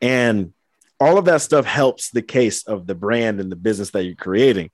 And 0.01 0.53
all 0.99 1.18
of 1.18 1.26
that 1.26 1.41
stuff 1.41 1.65
helps 1.65 2.11
the 2.11 2.22
case 2.22 2.65
of 2.65 2.88
the 2.88 2.95
brand 2.95 3.40
and 3.40 3.52
the 3.52 3.56
business 3.56 3.91
that 3.91 4.03
you're 4.03 4.15
creating. 4.15 4.72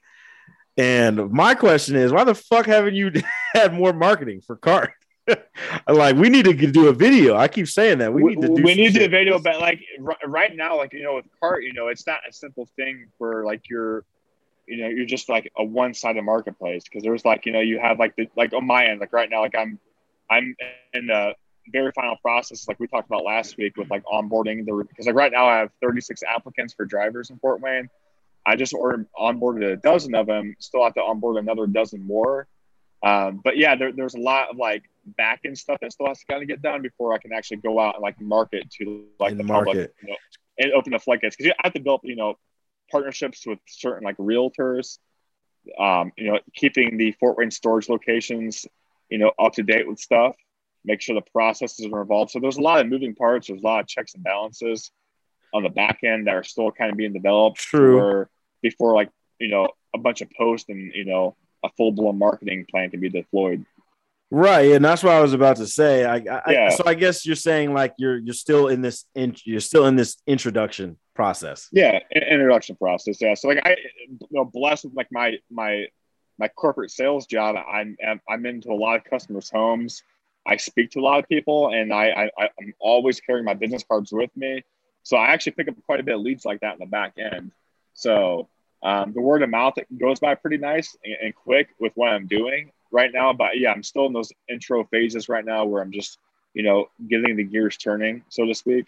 And 0.78 1.32
my 1.32 1.54
question 1.54 1.96
is, 1.96 2.12
why 2.12 2.24
the 2.24 2.36
fuck 2.36 2.66
haven't 2.66 2.96
you 2.96 3.12
had 3.54 3.74
more 3.74 3.94
marketing 3.94 4.42
for 4.42 4.56
CARTT? 4.56 4.92
like 5.88 6.18
we 6.18 6.30
need 6.30 6.46
to 6.46 6.54
do 6.54 6.88
a 6.88 6.94
video. 6.94 7.36
I 7.36 7.48
keep 7.48 7.68
saying 7.68 8.00
that 8.00 8.14
we 8.14 8.24
need 8.24 8.42
to 8.42 8.48
do. 8.48 8.64
We 8.64 8.76
need 8.76 8.94
to 8.94 9.00
do 9.00 9.06
a 9.06 9.10
video, 9.10 9.40
but 9.40 9.60
like 9.62 9.80
right 10.26 10.54
now, 10.54 10.78
like 10.78 10.92
you 10.94 11.04
know, 11.04 11.16
with 11.16 11.26
CARTT, 11.40 11.64
you 11.64 11.74
know, 11.74 11.88
it's 11.88 12.06
not 12.06 12.20
a 12.28 12.34
simple 12.34 12.68
thing 12.76 13.08
for 13.18 13.46
like 13.46 13.70
your, 13.70 14.04
you 14.68 14.78
know, 14.78 14.90
you're 14.90 15.06
just 15.06 15.30
like 15.30 15.50
a 15.58 15.64
one-sided 15.64 16.22
marketplace 16.24 16.84
because 16.84 17.04
there's 17.04 17.24
like 17.24 17.46
you 17.46 17.54
know 17.54 17.62
you 17.62 17.80
have 17.80 18.00
like 18.00 18.16
the 18.18 18.28
like 18.36 18.54
on 18.54 18.68
my 18.68 18.88
end, 18.88 19.00
like 19.00 19.14
right 19.14 19.30
now, 19.30 19.42
like 19.42 19.56
I'm, 19.56 19.80
I'm 20.30 20.56
in 20.94 21.08
the 21.08 21.36
very 21.68 21.92
final 21.92 22.16
process, 22.18 22.68
like 22.68 22.80
we 22.80 22.88
talked 22.88 23.08
about 23.08 23.24
last 23.24 23.58
week, 23.58 23.78
with 23.78 23.90
like 23.90 24.04
onboarding 24.06 24.66
the 24.66 24.86
because 24.88 25.06
like 25.06 25.16
right 25.16 25.32
now 25.32 25.46
I 25.46 25.60
have 25.60 25.72
36 25.82 26.22
applicants 26.24 26.74
for 26.74 26.86
drivers 26.86 27.30
in 27.30 27.38
Fort 27.40 27.62
Wayne. 27.62 27.90
I 28.46 28.56
just 28.56 28.74
ordered 28.74 29.08
onboarded 29.18 29.72
a 29.72 29.76
dozen 29.78 30.16
of 30.16 30.28
them. 30.28 30.56
Still 30.60 30.84
have 30.84 30.94
to 30.96 31.02
onboard 31.02 31.38
another 31.38 31.66
dozen 31.68 32.06
more. 32.06 32.48
Um, 33.02 33.42
but 33.44 33.58
yeah, 33.58 33.76
there, 33.76 33.92
there's 33.92 34.16
a 34.16 34.20
lot 34.20 34.50
of 34.50 34.58
like 34.58 34.84
back 35.06 35.42
end 35.46 35.58
stuff 35.58 35.78
that 35.82 35.92
still 35.92 36.08
has 36.08 36.20
to 36.20 36.26
kind 36.26 36.42
of 36.42 36.48
get 36.48 36.62
done 36.62 36.82
before 36.82 37.14
I 37.14 37.18
can 37.18 37.34
actually 37.34 37.58
go 37.58 37.80
out 37.80 37.96
and 37.96 38.02
like 38.02 38.20
market 38.20 38.70
to 38.80 39.06
like 39.20 39.38
the 39.38 39.44
market. 39.44 39.68
public, 39.68 39.94
you 40.02 40.10
know, 40.10 40.16
and 40.60 40.72
open 40.74 40.92
the 40.92 41.00
floodgates 41.00 41.36
because 41.36 41.52
I 41.52 41.68
have 41.68 41.74
to 41.74 41.80
build 41.80 42.02
you 42.04 42.16
know 42.16 42.38
partnerships 42.92 43.46
with 43.46 43.60
certain 43.68 44.04
like 44.04 44.18
realtors. 44.18 45.00
Um, 45.80 46.12
you 46.18 46.30
know, 46.30 46.40
keeping 46.54 46.98
the 46.98 47.14
Fort 47.14 47.38
Wayne 47.38 47.50
storage 47.50 47.88
locations, 47.88 48.66
you 49.10 49.18
know, 49.18 49.32
up 49.40 49.54
to 49.54 49.64
date 49.64 49.88
with 49.88 49.98
stuff 49.98 50.36
make 50.86 51.02
sure 51.02 51.16
the 51.16 51.32
processes 51.32 51.88
are 51.92 52.02
involved. 52.02 52.32
So 52.32 52.40
there's 52.40 52.58
a 52.58 52.62
lot 52.62 52.82
of 52.82 52.88
moving 52.88 53.16
parts. 53.16 53.48
There's 53.48 53.62
a 53.62 53.66
lot 53.66 53.82
of 53.82 53.88
checks 53.88 54.16
and 54.16 54.24
balances 54.24 54.92
on 55.54 55.64
the 55.64 55.70
back 55.70 56.00
end 56.04 56.28
that 56.28 56.36
are 56.36 56.44
still 56.44 56.72
kind 56.72 56.92
of 56.92 56.98
being 56.98 57.14
developed. 57.14 57.58
True. 57.58 58.26
Before 58.62 58.94
like 58.94 59.10
you 59.40 59.50
know 59.50 59.70
a 59.94 59.98
bunch 59.98 60.22
of 60.22 60.30
posts 60.32 60.70
and 60.70 60.94
you 60.94 61.06
know 61.06 61.36
a 61.64 61.70
full 61.78 61.92
blown 61.92 62.18
marketing 62.18 62.66
plan 62.70 62.90
can 62.90 63.00
be 63.00 63.10
deployed. 63.10 63.66
Right, 64.32 64.72
and 64.72 64.84
that's 64.84 65.04
what 65.04 65.14
I 65.14 65.22
was 65.22 65.34
about 65.34 65.58
to 65.58 65.68
say. 65.68 66.06
I, 66.06 66.16
I 66.16 66.52
yeah. 66.52 66.70
so 66.70 66.84
I 66.88 66.96
guess 66.96 67.26
you're 67.26 67.36
saying 67.36 67.74
like 67.74 67.94
you're 67.98 68.18
you're 68.18 68.34
still 68.34 68.68
in 68.68 68.82
this 68.82 69.06
in, 69.14 69.36
you're 69.44 69.60
still 69.60 69.86
in 69.86 69.96
this 69.96 70.18
introduction 70.26 70.98
process. 71.14 71.68
Yeah, 71.72 72.00
introduction 72.12 72.76
process. 72.76 73.22
Yeah, 73.22 73.36
so 73.36 73.50
like 73.50 73.62
I, 73.64 73.76
you 74.10 74.18
know, 74.32 74.46
blessed 74.46 74.86
with 74.86 74.96
like 74.96 75.10
my 75.12 75.38
my 75.52 75.86
my 76.40 76.48
corporate 76.48 76.90
sales 76.90 77.28
job, 77.28 77.56
I'm 77.56 77.96
I'm 78.28 78.46
into 78.48 78.72
a 78.72 78.74
lot 78.74 78.96
of 78.96 79.04
customers' 79.04 79.52
homes. 79.54 80.02
I 80.46 80.58
speak 80.58 80.92
to 80.92 81.00
a 81.00 81.02
lot 81.02 81.20
of 81.20 81.30
people, 81.30 81.70
and 81.74 81.94
I, 81.94 82.30
I 82.38 82.50
I'm 82.60 82.74
always 82.80 83.20
carrying 83.22 83.46
my 83.46 83.54
business 83.54 83.84
cards 83.84 84.12
with 84.12 84.30
me. 84.36 84.64
So 85.04 85.18
I 85.18 85.28
actually 85.28 85.54
pick 85.54 85.68
up 85.68 85.76
quite 85.86 86.00
a 86.00 86.04
bit 86.04 86.16
of 86.16 86.22
leads 86.22 86.46
like 86.46 86.62
that 86.62 86.74
in 86.74 86.80
the 86.80 86.86
back 86.86 87.14
end. 87.18 87.52
So 87.94 88.50
um, 88.82 89.14
the 89.14 89.22
word 89.22 89.44
of 89.44 89.50
mouth 89.50 89.76
goes 89.98 90.20
by 90.20 90.36
pretty 90.36 90.58
nice 90.58 90.96
and, 91.04 91.16
and, 91.22 91.36
quick 91.36 91.70
with 91.80 91.94
what 91.96 92.10
I'm 92.10 92.28
doing 92.28 92.72
right 92.92 93.12
now. 93.14 93.32
But 93.34 93.58
yeah, 93.58 93.72
I'm 93.72 93.84
still 93.84 94.06
in 94.06 94.14
those 94.14 94.32
intro 94.50 94.84
phases 94.86 95.30
right 95.30 95.46
now 95.46 95.66
where 95.66 95.82
I'm 95.82 95.92
just, 95.92 96.20
you 96.54 96.64
know, 96.64 96.88
getting 97.08 97.38
the 97.38 97.44
gears 97.44 97.78
turning, 97.78 98.24
so 98.30 98.46
to 98.46 98.54
speak. 98.54 98.88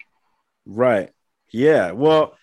Right. 0.66 1.12
Yeah. 1.50 1.92
Well, 1.92 2.36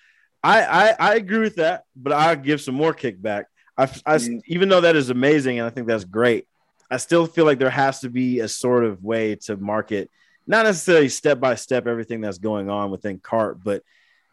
I 0.43 0.63
I, 0.63 0.95
I 0.99 1.15
agree 1.15 1.39
with 1.39 1.55
that, 1.57 1.83
but 1.95 2.13
I'll 2.13 2.35
give 2.35 2.61
some 2.61 2.75
more 2.75 2.93
kickback. 2.93 3.45
I, 3.77 3.83
I 3.83 4.15
mm-hmm. 4.15 4.37
even 4.47 4.69
though 4.69 4.81
that 4.81 4.95
is 4.95 5.09
amazing 5.09 5.59
and 5.59 5.67
I 5.67 5.69
think 5.69 5.87
that's 5.87 6.05
great. 6.05 6.47
I 6.93 6.97
still 6.97 7.25
feel 7.25 7.45
like 7.45 7.57
there 7.57 7.71
has 7.71 8.01
to 8.01 8.09
be 8.09 8.39
a 8.39 8.47
sort 8.47 8.83
of 8.83 9.03
way 9.03 9.35
to 9.47 9.57
market, 9.57 10.11
not 10.45 10.65
necessarily 10.65 11.09
step 11.09 11.39
by 11.39 11.55
step 11.55 11.87
everything 11.87 12.21
that's 12.21 12.37
going 12.37 12.69
on 12.69 12.91
within 12.91 13.17
CARTT, 13.19 13.63
but 13.63 13.81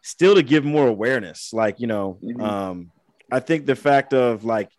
still 0.03 0.35
to 0.35 0.43
give 0.43 0.63
more 0.63 0.87
awareness. 0.87 1.53
Like, 1.53 1.79
you 1.79 1.87
know, 1.87 2.19
mm-hmm. 2.23 2.39
um, 2.39 2.91
I 3.31 3.39
think 3.39 3.65
the 3.65 3.75
fact 3.75 4.13
of 4.13 4.43
like, 4.43 4.69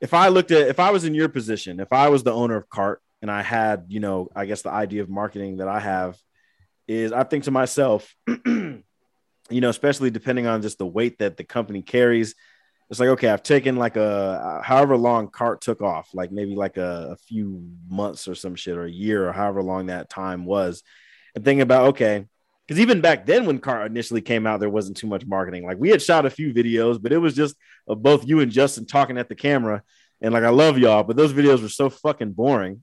if 0.00 0.14
I 0.14 0.28
looked 0.28 0.50
at, 0.50 0.68
if 0.68 0.80
I 0.80 0.92
was 0.92 1.04
in 1.04 1.14
your 1.14 1.28
position, 1.28 1.78
if 1.78 1.92
I 1.92 2.08
was 2.08 2.22
the 2.22 2.32
owner 2.32 2.56
of 2.56 2.70
CARTT 2.70 3.02
and 3.20 3.30
I 3.30 3.42
had, 3.42 3.84
you 3.88 4.00
know, 4.00 4.30
I 4.34 4.46
guess 4.46 4.62
the 4.62 4.70
idea 4.70 5.02
of 5.02 5.10
marketing 5.10 5.58
that 5.58 5.68
I 5.68 5.78
have 5.78 6.16
is 6.88 7.12
I 7.12 7.24
think 7.24 7.44
to 7.44 7.50
myself, 7.50 8.14
you 8.46 8.82
know, 9.50 9.68
especially 9.68 10.10
depending 10.10 10.46
on 10.46 10.62
just 10.62 10.78
the 10.78 10.86
weight 10.86 11.18
that 11.18 11.36
the 11.36 11.44
company 11.44 11.82
carries, 11.82 12.34
it's 12.92 13.00
like, 13.00 13.08
okay, 13.08 13.30
I've 13.30 13.42
taken 13.42 13.76
like 13.76 13.96
a 13.96 14.02
uh, 14.02 14.62
however 14.62 14.98
long 14.98 15.28
CARTT 15.28 15.62
took 15.62 15.80
off, 15.80 16.10
like 16.12 16.30
maybe 16.30 16.54
like 16.54 16.76
a, 16.76 17.12
a 17.12 17.16
few 17.16 17.66
months 17.88 18.28
or 18.28 18.34
some 18.34 18.54
shit 18.54 18.76
or 18.76 18.84
a 18.84 18.90
year 18.90 19.26
or 19.26 19.32
however 19.32 19.62
long 19.62 19.86
that 19.86 20.10
time 20.10 20.44
was. 20.44 20.82
And 21.34 21.42
thinking 21.42 21.62
about, 21.62 21.86
okay, 21.86 22.26
because 22.68 22.78
even 22.78 23.00
back 23.00 23.24
then 23.24 23.46
when 23.46 23.60
CARTT 23.60 23.86
initially 23.86 24.20
came 24.20 24.46
out, 24.46 24.60
there 24.60 24.68
wasn't 24.68 24.98
too 24.98 25.06
much 25.06 25.24
marketing. 25.24 25.64
Like 25.64 25.78
we 25.78 25.88
had 25.88 26.02
shot 26.02 26.26
a 26.26 26.30
few 26.30 26.52
videos, 26.52 27.02
but 27.02 27.14
it 27.14 27.16
was 27.16 27.34
just 27.34 27.56
of 27.88 28.02
both 28.02 28.28
you 28.28 28.40
and 28.40 28.52
Justin 28.52 28.84
talking 28.84 29.16
at 29.16 29.30
the 29.30 29.36
camera. 29.36 29.82
And 30.20 30.34
like, 30.34 30.44
I 30.44 30.50
love 30.50 30.76
y'all, 30.76 31.02
but 31.02 31.16
those 31.16 31.32
videos 31.32 31.62
were 31.62 31.70
so 31.70 31.88
fucking 31.88 32.32
boring. 32.32 32.82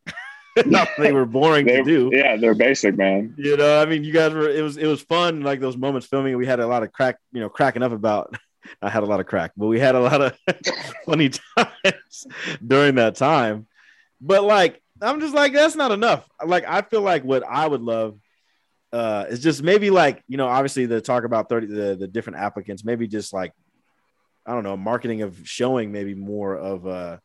they 0.97 1.11
were 1.11 1.27
boring 1.27 1.67
to 1.67 1.83
do. 1.83 2.09
Yeah, 2.11 2.35
they're 2.35 2.55
basic, 2.55 2.97
man. 2.97 3.35
You 3.37 3.57
know, 3.57 3.79
I 3.79 3.85
mean, 3.85 4.03
you 4.03 4.11
guys 4.11 4.33
were. 4.33 4.49
It 4.49 4.63
was 4.63 4.75
it 4.75 4.87
was 4.87 5.01
fun. 5.03 5.41
Like 5.41 5.59
those 5.59 5.77
moments 5.77 6.07
filming, 6.07 6.35
we 6.35 6.47
had 6.47 6.59
a 6.59 6.65
lot 6.65 6.81
of 6.81 6.91
crack. 6.91 7.19
You 7.31 7.41
know, 7.41 7.49
cracking 7.49 7.83
up 7.83 7.91
about. 7.91 8.35
I 8.81 8.89
had 8.89 9.03
a 9.03 9.05
lot 9.05 9.19
of 9.19 9.25
crack, 9.25 9.51
but 9.57 9.67
we 9.67 9.79
had 9.79 9.95
a 9.95 9.99
lot 9.99 10.21
of 10.21 10.37
funny 11.05 11.29
times 11.29 12.27
during 12.65 12.95
that 12.95 13.15
time. 13.15 13.67
But 14.21 14.43
like, 14.43 14.81
I'm 15.01 15.19
just 15.21 15.33
like, 15.33 15.53
that's 15.53 15.75
not 15.75 15.91
enough. 15.91 16.27
Like, 16.45 16.65
I 16.67 16.81
feel 16.81 17.01
like 17.01 17.23
what 17.23 17.43
I 17.43 17.67
would 17.67 17.81
love 17.81 18.19
uh 18.91 19.25
is 19.29 19.39
just 19.43 19.61
maybe 19.61 19.91
like 19.91 20.23
you 20.27 20.35
know 20.35 20.47
obviously 20.47 20.87
the 20.87 20.99
talk 20.99 21.23
about 21.23 21.47
30 21.47 21.67
the, 21.67 21.95
the 21.95 22.07
different 22.07 22.39
applicants 22.39 22.83
maybe 22.83 23.07
just 23.07 23.31
like 23.31 23.53
i 24.47 24.51
don't 24.51 24.63
know 24.63 24.75
marketing 24.75 25.21
of 25.21 25.47
showing 25.47 25.91
maybe 25.91 26.15
more 26.15 26.55
of 26.55 26.87
uh 26.87 27.19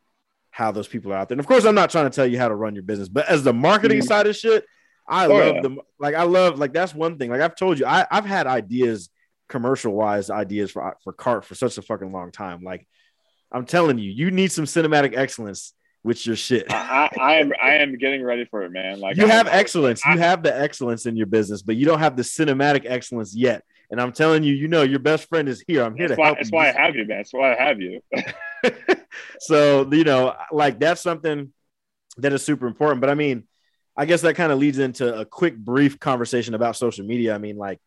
how 0.54 0.70
those 0.70 0.86
people 0.86 1.12
are 1.12 1.16
out 1.16 1.28
there. 1.28 1.34
And 1.34 1.40
of 1.40 1.48
course, 1.48 1.64
I'm 1.64 1.74
not 1.74 1.90
trying 1.90 2.08
to 2.08 2.14
tell 2.14 2.26
you 2.26 2.38
how 2.38 2.46
to 2.46 2.54
run 2.54 2.76
your 2.76 2.84
business, 2.84 3.08
but 3.08 3.26
as 3.26 3.42
the 3.42 3.52
marketing 3.52 3.98
mm-hmm. 3.98 4.06
side 4.06 4.28
of 4.28 4.36
shit, 4.36 4.64
I 5.06 5.26
oh, 5.26 5.30
love 5.30 5.54
yeah. 5.56 5.60
them. 5.62 5.80
Like 5.98 6.14
I 6.14 6.22
love 6.22 6.60
like 6.60 6.72
that's 6.72 6.94
one 6.94 7.18
thing. 7.18 7.28
Like 7.28 7.40
I've 7.40 7.56
told 7.56 7.80
you, 7.80 7.86
I, 7.86 8.06
I've 8.08 8.24
had 8.24 8.46
ideas, 8.46 9.10
commercial 9.48 9.92
wise 9.92 10.30
ideas 10.30 10.70
for 10.70 10.96
for 11.02 11.12
CARTT 11.12 11.44
for 11.44 11.54
such 11.54 11.78
a 11.78 11.82
fucking 11.82 12.12
long 12.12 12.32
time. 12.32 12.62
Like 12.62 12.86
I'm 13.52 13.64
telling 13.64 13.98
you, 13.98 14.10
you 14.10 14.30
need 14.30 14.52
some 14.52 14.64
cinematic 14.64 15.16
excellence 15.16 15.74
with 16.02 16.26
your 16.26 16.36
shit. 16.36 16.66
I, 16.70 17.08
I, 17.18 17.34
am 17.36 17.52
I 17.62 17.76
am 17.76 17.96
getting 17.96 18.22
ready 18.22 18.44
for 18.44 18.62
it, 18.62 18.70
man. 18.70 19.00
Like 19.00 19.16
you 19.16 19.24
I, 19.24 19.28
have 19.28 19.46
excellence, 19.48 20.02
I, 20.04 20.14
you 20.14 20.18
have 20.20 20.42
the 20.42 20.56
excellence 20.56 21.06
in 21.06 21.16
your 21.16 21.26
business, 21.26 21.62
but 21.62 21.76
you 21.76 21.86
don't 21.86 22.00
have 22.00 22.16
the 22.16 22.22
cinematic 22.22 22.84
excellence 22.84 23.34
yet. 23.34 23.64
And 23.90 24.00
I'm 24.00 24.12
telling 24.12 24.42
you, 24.42 24.54
you 24.54 24.68
know, 24.68 24.82
your 24.82 24.98
best 24.98 25.28
friend 25.28 25.48
is 25.48 25.62
here. 25.66 25.82
I'm 25.82 25.96
here 25.96 26.08
that's 26.08 26.16
to 26.16 26.20
why, 26.20 26.26
help. 26.26 26.38
That's 26.38 26.50
you. 26.50 26.56
why 26.56 26.68
I 26.68 26.72
have 26.72 26.96
you, 26.96 27.06
man. 27.06 27.18
That's 27.18 27.32
why 27.32 27.54
I 27.54 27.62
have 27.62 27.80
you. 27.80 28.00
so 29.40 29.88
you 29.92 30.04
know, 30.04 30.34
like 30.52 30.78
that's 30.78 31.00
something 31.00 31.52
that 32.18 32.32
is 32.32 32.42
super 32.42 32.66
important. 32.66 33.00
But 33.00 33.10
I 33.10 33.14
mean, 33.14 33.44
I 33.96 34.06
guess 34.06 34.22
that 34.22 34.36
kind 34.36 34.52
of 34.52 34.58
leads 34.58 34.78
into 34.78 35.20
a 35.20 35.24
quick, 35.24 35.56
brief 35.56 36.00
conversation 36.00 36.54
about 36.54 36.76
social 36.76 37.06
media. 37.06 37.34
I 37.34 37.38
mean, 37.38 37.56
like, 37.56 37.80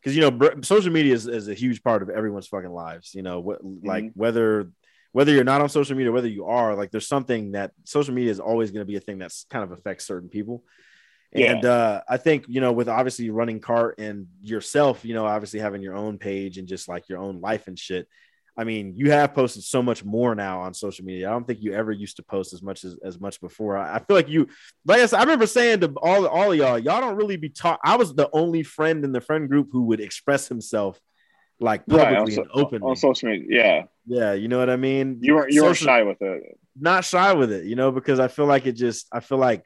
because 0.00 0.16
you 0.16 0.22
know, 0.22 0.30
br- 0.30 0.62
social 0.62 0.92
media 0.92 1.14
is, 1.14 1.26
is, 1.26 1.48
a 1.48 1.54
huge 1.54 1.82
part 1.82 2.02
of 2.02 2.10
everyone's 2.10 2.48
fucking 2.48 2.70
lives. 2.70 3.14
You 3.14 3.22
know, 3.22 3.42
mm-hmm. 3.42 3.86
like 3.86 4.10
whether 4.14 4.70
whether 5.12 5.32
you're 5.32 5.44
not 5.44 5.60
on 5.60 5.68
social 5.68 5.96
media, 5.96 6.12
whether 6.12 6.28
you 6.28 6.46
are, 6.46 6.74
like, 6.76 6.90
there's 6.90 7.08
something 7.08 7.52
that 7.52 7.72
social 7.84 8.14
media 8.14 8.30
is 8.30 8.38
always 8.38 8.70
going 8.70 8.82
to 8.82 8.90
be 8.90 8.96
a 8.96 9.00
thing 9.00 9.18
that's 9.18 9.44
kind 9.50 9.64
of 9.64 9.72
affects 9.72 10.06
certain 10.06 10.28
people. 10.28 10.62
And 11.32 11.62
yeah. 11.62 11.70
uh, 11.70 12.00
I 12.08 12.16
think, 12.16 12.44
you 12.48 12.60
know, 12.60 12.72
with 12.72 12.88
obviously 12.88 13.30
running 13.30 13.60
CARTT 13.60 13.98
and 13.98 14.26
yourself, 14.42 15.04
you 15.04 15.14
know, 15.14 15.26
obviously 15.26 15.60
having 15.60 15.82
your 15.82 15.96
own 15.96 16.18
page 16.18 16.58
and 16.58 16.66
just 16.66 16.88
like 16.88 17.08
your 17.08 17.18
own 17.18 17.40
life 17.40 17.66
and 17.68 17.78
shit, 17.78 18.08
I 18.60 18.64
mean, 18.64 18.92
you 18.94 19.10
have 19.10 19.34
posted 19.34 19.62
so 19.64 19.82
much 19.82 20.04
more 20.04 20.34
now 20.34 20.60
on 20.60 20.74
social 20.74 21.02
media. 21.02 21.28
I 21.28 21.32
don't 21.32 21.46
think 21.46 21.62
you 21.62 21.72
ever 21.72 21.92
used 21.92 22.16
to 22.16 22.22
post 22.22 22.52
as 22.52 22.62
much 22.62 22.84
as, 22.84 22.94
as 23.02 23.18
much 23.18 23.40
before. 23.40 23.78
I, 23.78 23.94
I 23.94 23.98
feel 24.00 24.14
like 24.14 24.28
you, 24.28 24.48
like 24.84 25.00
I 25.00 25.06
said, 25.06 25.16
I 25.16 25.22
remember 25.22 25.46
saying 25.46 25.80
to 25.80 25.94
all, 26.02 26.26
all 26.26 26.52
of 26.52 26.58
y'all, 26.58 26.78
y'all 26.78 27.00
don't 27.00 27.16
really 27.16 27.38
be 27.38 27.48
taught. 27.48 27.80
I 27.82 27.96
was 27.96 28.14
the 28.14 28.28
only 28.34 28.62
friend 28.62 29.02
in 29.02 29.12
the 29.12 29.22
friend 29.22 29.48
group 29.48 29.68
who 29.72 29.84
would 29.84 29.98
express 29.98 30.46
himself 30.46 31.00
like 31.58 31.86
publicly 31.86 32.36
right, 32.36 32.44
and 32.44 32.48
openly 32.52 32.86
on 32.86 32.96
social 32.96 33.30
media. 33.30 33.46
Yeah, 33.48 33.82
yeah, 34.06 34.32
you 34.34 34.48
know 34.48 34.58
what 34.58 34.68
I 34.68 34.76
mean. 34.76 35.20
You 35.22 35.36
weren't 35.36 35.52
you 35.52 35.62
weren't 35.62 35.78
shy 35.78 36.02
with 36.02 36.20
it. 36.20 36.58
Not 36.78 37.06
shy 37.06 37.32
with 37.32 37.52
it, 37.52 37.64
you 37.64 37.76
know, 37.76 37.90
because 37.92 38.20
I 38.20 38.28
feel 38.28 38.46
like 38.46 38.66
it 38.66 38.72
just. 38.72 39.06
I 39.10 39.20
feel 39.20 39.38
like 39.38 39.64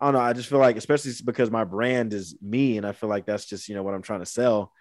I 0.00 0.06
don't 0.06 0.14
know. 0.14 0.20
I 0.20 0.32
just 0.32 0.48
feel 0.48 0.58
like, 0.58 0.76
especially 0.76 1.12
because 1.24 1.48
my 1.48 1.62
brand 1.62 2.12
is 2.12 2.36
me, 2.42 2.76
and 2.76 2.84
I 2.84 2.90
feel 2.90 3.08
like 3.08 3.24
that's 3.24 3.44
just 3.44 3.68
you 3.68 3.76
know 3.76 3.84
what 3.84 3.94
I'm 3.94 4.02
trying 4.02 4.18
to 4.18 4.26
sell. 4.26 4.72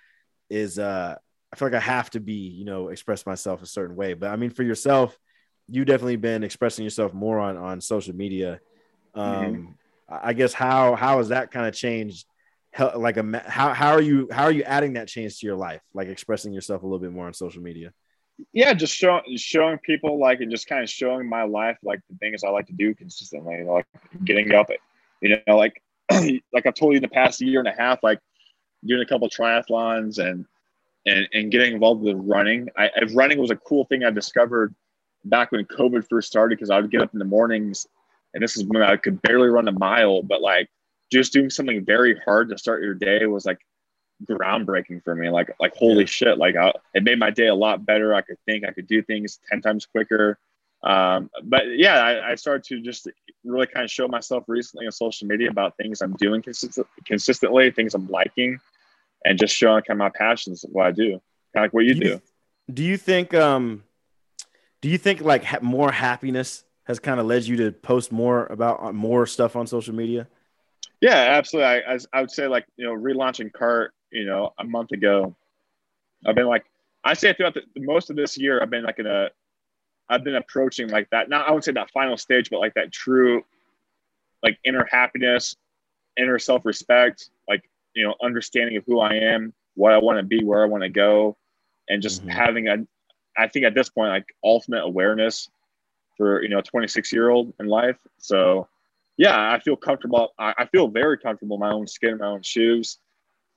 Is 0.50 0.80
uh 0.80 1.18
I 1.52 1.57
feel 1.57 1.68
like 1.68 1.76
I 1.76 1.80
have 1.80 2.10
to 2.11 2.19
be, 2.19 2.34
you 2.34 2.65
know, 2.65 2.90
express 2.90 3.26
myself 3.26 3.61
a 3.61 3.65
certain 3.65 3.95
way. 3.95 4.14
But 4.14 4.32
I 4.32 4.36
mean, 4.38 4.52
for 4.52 4.64
yourself, 4.64 5.18
you 5.68 5.86
definitely 5.86 6.15
been 6.15 6.44
expressing 6.44 6.84
yourself 6.84 7.14
more 7.14 7.40
on 7.40 7.57
on 7.57 7.82
social 7.82 8.15
media. 8.15 8.60
Um, 9.14 9.26
mm-hmm. 9.34 9.65
I 10.10 10.34
guess 10.34 10.53
how 10.53 10.95
how 10.95 11.18
has 11.18 11.30
that 11.30 11.52
kind 11.52 11.68
of 11.68 11.73
changed? 11.73 12.26
Like 12.95 13.18
a 13.18 13.44
how 13.48 13.73
how 13.73 13.91
are 13.91 14.02
you 14.02 14.30
how 14.32 14.44
are 14.44 14.52
you 14.52 14.64
adding 14.64 14.94
that 14.94 15.10
change 15.10 15.40
to 15.40 15.45
your 15.45 15.57
life? 15.57 15.82
Like 15.94 16.07
expressing 16.07 16.53
yourself 16.53 16.84
a 16.84 16.86
little 16.86 16.99
bit 16.99 17.11
more 17.11 17.28
on 17.28 17.34
social 17.34 17.61
media. 17.61 17.91
Yeah, 18.53 18.73
just 18.73 18.95
showing 18.95 19.23
showing 19.36 19.78
people 19.80 20.19
like 20.19 20.40
and 20.40 20.49
just 20.49 20.68
kind 20.68 20.82
of 20.82 20.90
showing 20.90 21.28
my 21.28 21.44
life 21.44 21.78
like 21.84 21.99
the 22.10 22.18
things 22.18 22.44
I 22.44 22.49
like 22.49 22.68
to 22.68 22.73
do 22.73 22.95
consistently. 22.95 23.56
You 23.56 23.65
know, 23.65 23.73
like 23.73 23.88
getting 24.23 24.53
up, 24.53 24.69
you 25.22 25.38
know, 25.48 25.57
like 25.57 25.82
like 26.11 26.65
I've 26.65 26.73
told 26.73 26.94
you 26.94 26.98
in 26.98 27.02
the 27.02 27.10
past 27.10 27.41
year 27.41 27.60
and 27.60 27.68
a 27.68 27.76
half, 27.78 27.99
like 28.03 28.19
doing 28.86 29.02
a 29.02 29.06
couple 29.06 29.30
triathlons 29.30 30.18
and 30.18 30.45
and, 31.06 31.28
and 31.34 31.52
getting 31.52 31.73
involved 31.73 32.02
with 32.02 32.18
running. 32.18 32.69
I, 32.78 32.90
running 33.14 33.40
was 33.40 33.52
a 33.52 33.56
cool 33.56 33.86
thing 33.86 34.03
I 34.03 34.11
discovered 34.11 34.73
back 35.26 35.52
when 35.52 35.65
COVID 35.65 36.07
first 36.10 36.28
started 36.28 36.57
because 36.57 36.69
I 36.69 36.80
would 36.80 36.91
get 36.91 37.02
up 37.02 37.14
in 37.14 37.19
the 37.19 37.26
mornings 37.26 37.88
and 38.34 38.44
this 38.44 38.57
is 38.57 38.64
when 38.64 38.82
I 38.82 38.95
could 38.98 39.22
barely 39.22 39.49
run 39.49 39.68
a 39.68 39.72
mile, 39.72 40.23
but 40.23 40.41
like 40.41 40.69
just 41.11 41.34
doing 41.34 41.49
something 41.49 41.84
very 41.84 42.19
hard 42.26 42.49
to 42.49 42.57
start 42.57 42.84
your 42.84 42.94
day 42.94 43.26
was 43.26 43.45
like 43.45 43.60
groundbreaking 44.26 45.03
for 45.03 45.15
me. 45.15 45.30
Like, 45.30 45.53
like 45.60 45.76
holy 45.76 46.02
yeah. 46.02 46.06
shit! 46.06 46.38
Like, 46.38 46.56
I, 46.56 46.72
it 46.94 47.03
made 47.03 47.19
my 47.19 47.30
day 47.30 47.48
a 47.48 47.56
lot 47.56 47.86
better. 47.86 48.14
I 48.14 48.22
could 48.22 48.38
think, 48.45 48.65
I 48.65 48.72
could 48.72 48.88
do 48.88 49.02
things 49.02 49.40
ten 49.49 49.61
times 49.61 49.86
quicker. 49.86 50.38
Um, 50.84 51.30
but 51.44 51.78
yeah, 51.78 51.99
I, 51.99 52.32
I, 52.32 52.36
started 52.36 52.64
to 52.69 52.82
just 52.82 53.07
really 53.44 53.68
kind 53.68 53.84
of 53.84 53.91
show 53.91 54.07
myself 54.07 54.45
recently 54.48 54.88
on 54.88 54.91
social 54.91 55.28
media 55.28 55.52
about 55.52 55.78
things 55.78 56.02
I'm 56.02 56.14
doing 56.14 56.41
consist- 56.41 56.80
consistently, 57.06 57.69
things 57.69 57.94
I'm 57.94 58.07
liking, 58.07 58.60
and 59.26 59.39
just 59.39 59.56
showing 59.56 59.84
kind 59.84 59.91
of 59.91 59.98
my 59.98 60.10
passions 60.10 60.65
what 60.69 60.88
I 60.88 60.91
do, 60.91 61.11
kind 61.11 61.22
of 61.56 61.61
like 61.64 61.73
what 61.73 61.85
you 61.85 61.95
do. 61.95 62.07
You, 62.07 62.22
do 62.73 62.84
you 62.84 62.98
think 62.98 63.34
um 63.34 63.84
do 64.81 64.89
you 64.89 64.98
think 64.98 65.22
like 65.22 65.43
ha- 65.43 65.60
more 65.61 65.91
happiness 65.91 66.64
has 66.85 66.99
kind 66.99 67.19
of 67.19 67.26
led 67.26 67.45
you 67.45 67.57
to 67.57 67.72
post 67.72 68.11
more 68.11 68.48
about 68.48 68.84
uh, 68.84 68.91
more 68.91 69.26
stuff 69.26 69.56
on 69.56 69.68
social 69.68 69.93
media? 69.93 70.27
Yeah, 70.99 71.15
absolutely. 71.15 71.68
I, 71.68 71.93
I, 71.93 71.98
I 72.14 72.22
would 72.22 72.31
say 72.31 72.48
like 72.48 72.65
you 72.77 72.85
know 72.85 72.93
relaunching 72.93 73.52
CARTT 73.52 73.91
you 74.11 74.26
know 74.26 74.53
a 74.60 74.64
month 74.64 74.91
ago. 74.91 75.35
I've 76.26 76.35
been 76.35 76.48
like 76.48 76.65
I 77.03 77.14
say 77.14 77.34
throughout 77.34 77.56
the, 77.56 77.61
most 77.77 78.10
of 78.10 78.15
this 78.15 78.38
year 78.38 78.61
I've 78.61 78.69
been 78.69 78.84
like 78.84 78.99
in 78.99 79.07
a 79.07 79.30
I've 80.10 80.23
been 80.23 80.35
approaching 80.35 80.89
like 80.89 81.10
that. 81.11 81.30
Not 81.30 81.48
I 81.48 81.52
would 81.52 81.64
say 81.64 81.72
that 81.73 81.89
final 81.91 82.18
stage, 82.18 82.49
but 82.49 82.60
like 82.60 82.73
that 82.73 82.91
true 82.91 83.43
like 84.43 84.57
inner 84.65 84.88
happiness, 84.89 85.56
inner 86.18 86.39
self 86.39 86.65
respect, 86.65 87.30
you 87.95 88.05
know, 88.05 88.15
understanding 88.22 88.77
of 88.77 88.84
who 88.85 88.99
I 88.99 89.15
am, 89.15 89.53
what 89.76 89.93
I 89.93 89.97
want 89.97 90.18
to 90.19 90.23
be, 90.23 90.43
where 90.43 90.63
I 90.63 90.68
want 90.68 90.84
to 90.84 90.89
go, 90.89 91.38
and 91.89 92.01
just 92.01 92.22
mm-hmm. 92.22 92.30
having 92.30 92.68
a, 92.68 92.77
I 93.38 93.47
think 93.47 93.65
at 93.65 93.73
this 93.73 93.89
point, 93.89 94.09
like 94.09 94.26
ultimate 94.43 94.84
awareness 94.84 95.49
for, 96.18 96.41
you 96.41 96.49
know, 96.49 96.59
a 96.59 96.63
26 96.63 97.11
year 97.11 97.30
old 97.30 97.53
in 97.59 97.68
life. 97.68 97.97
So, 98.19 98.68
yeah, 99.18 99.51
I 99.51 99.59
feel 99.59 99.76
comfortable. 99.76 100.30
I, 100.38 100.53
I 100.57 100.65
feel 100.65 100.88
very 100.88 101.18
comfortable 101.18 101.55
in 101.55 101.59
my 101.59 101.72
own 101.72 101.88
skin, 101.88 102.18
my 102.18 102.27
own 102.27 102.43
shoes. 102.43 102.97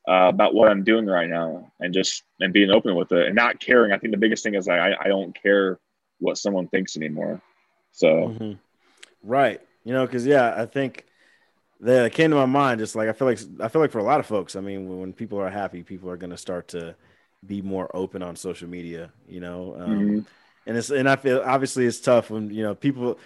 Uh, 0.06 0.28
about 0.28 0.54
what 0.54 0.68
I'm 0.68 0.84
doing 0.84 1.06
right 1.06 1.30
now, 1.30 1.72
and 1.80 1.94
just 1.94 2.24
and 2.38 2.52
being 2.52 2.70
open 2.70 2.94
with 2.94 3.10
it, 3.12 3.26
and 3.26 3.34
not 3.34 3.58
caring. 3.58 3.90
I 3.90 3.96
think 3.96 4.12
the 4.12 4.18
biggest 4.18 4.44
thing 4.44 4.54
is 4.54 4.68
I 4.68 4.92
I 5.00 5.08
don't 5.08 5.34
care 5.34 5.78
what 6.18 6.36
someone 6.36 6.68
thinks 6.68 6.94
anymore. 6.98 7.40
So, 7.92 8.08
mm-hmm. 8.28 8.52
right, 9.22 9.62
you 9.82 9.94
know, 9.94 10.04
because 10.04 10.26
yeah, 10.26 10.52
I 10.54 10.66
think 10.66 11.06
that 11.84 12.12
came 12.12 12.30
to 12.30 12.36
my 12.36 12.46
mind. 12.46 12.80
Just 12.80 12.96
like 12.96 13.08
I 13.08 13.12
feel 13.12 13.28
like 13.28 13.38
I 13.60 13.68
feel 13.68 13.80
like 13.80 13.90
for 13.90 13.98
a 13.98 14.04
lot 14.04 14.20
of 14.20 14.26
folks, 14.26 14.56
I 14.56 14.60
mean, 14.60 14.98
when 14.98 15.12
people 15.12 15.38
are 15.38 15.50
happy, 15.50 15.82
people 15.82 16.10
are 16.10 16.16
going 16.16 16.30
to 16.30 16.36
start 16.36 16.68
to 16.68 16.96
be 17.46 17.60
more 17.62 17.94
open 17.94 18.22
on 18.22 18.36
social 18.36 18.68
media. 18.68 19.12
You 19.28 19.40
know, 19.40 19.76
um, 19.78 19.90
mm-hmm. 19.90 20.18
and 20.66 20.76
it's 20.76 20.90
and 20.90 21.08
I 21.08 21.16
feel 21.16 21.42
obviously 21.44 21.86
it's 21.86 22.00
tough 22.00 22.30
when 22.30 22.50
you 22.50 22.62
know 22.62 22.74
people. 22.74 23.18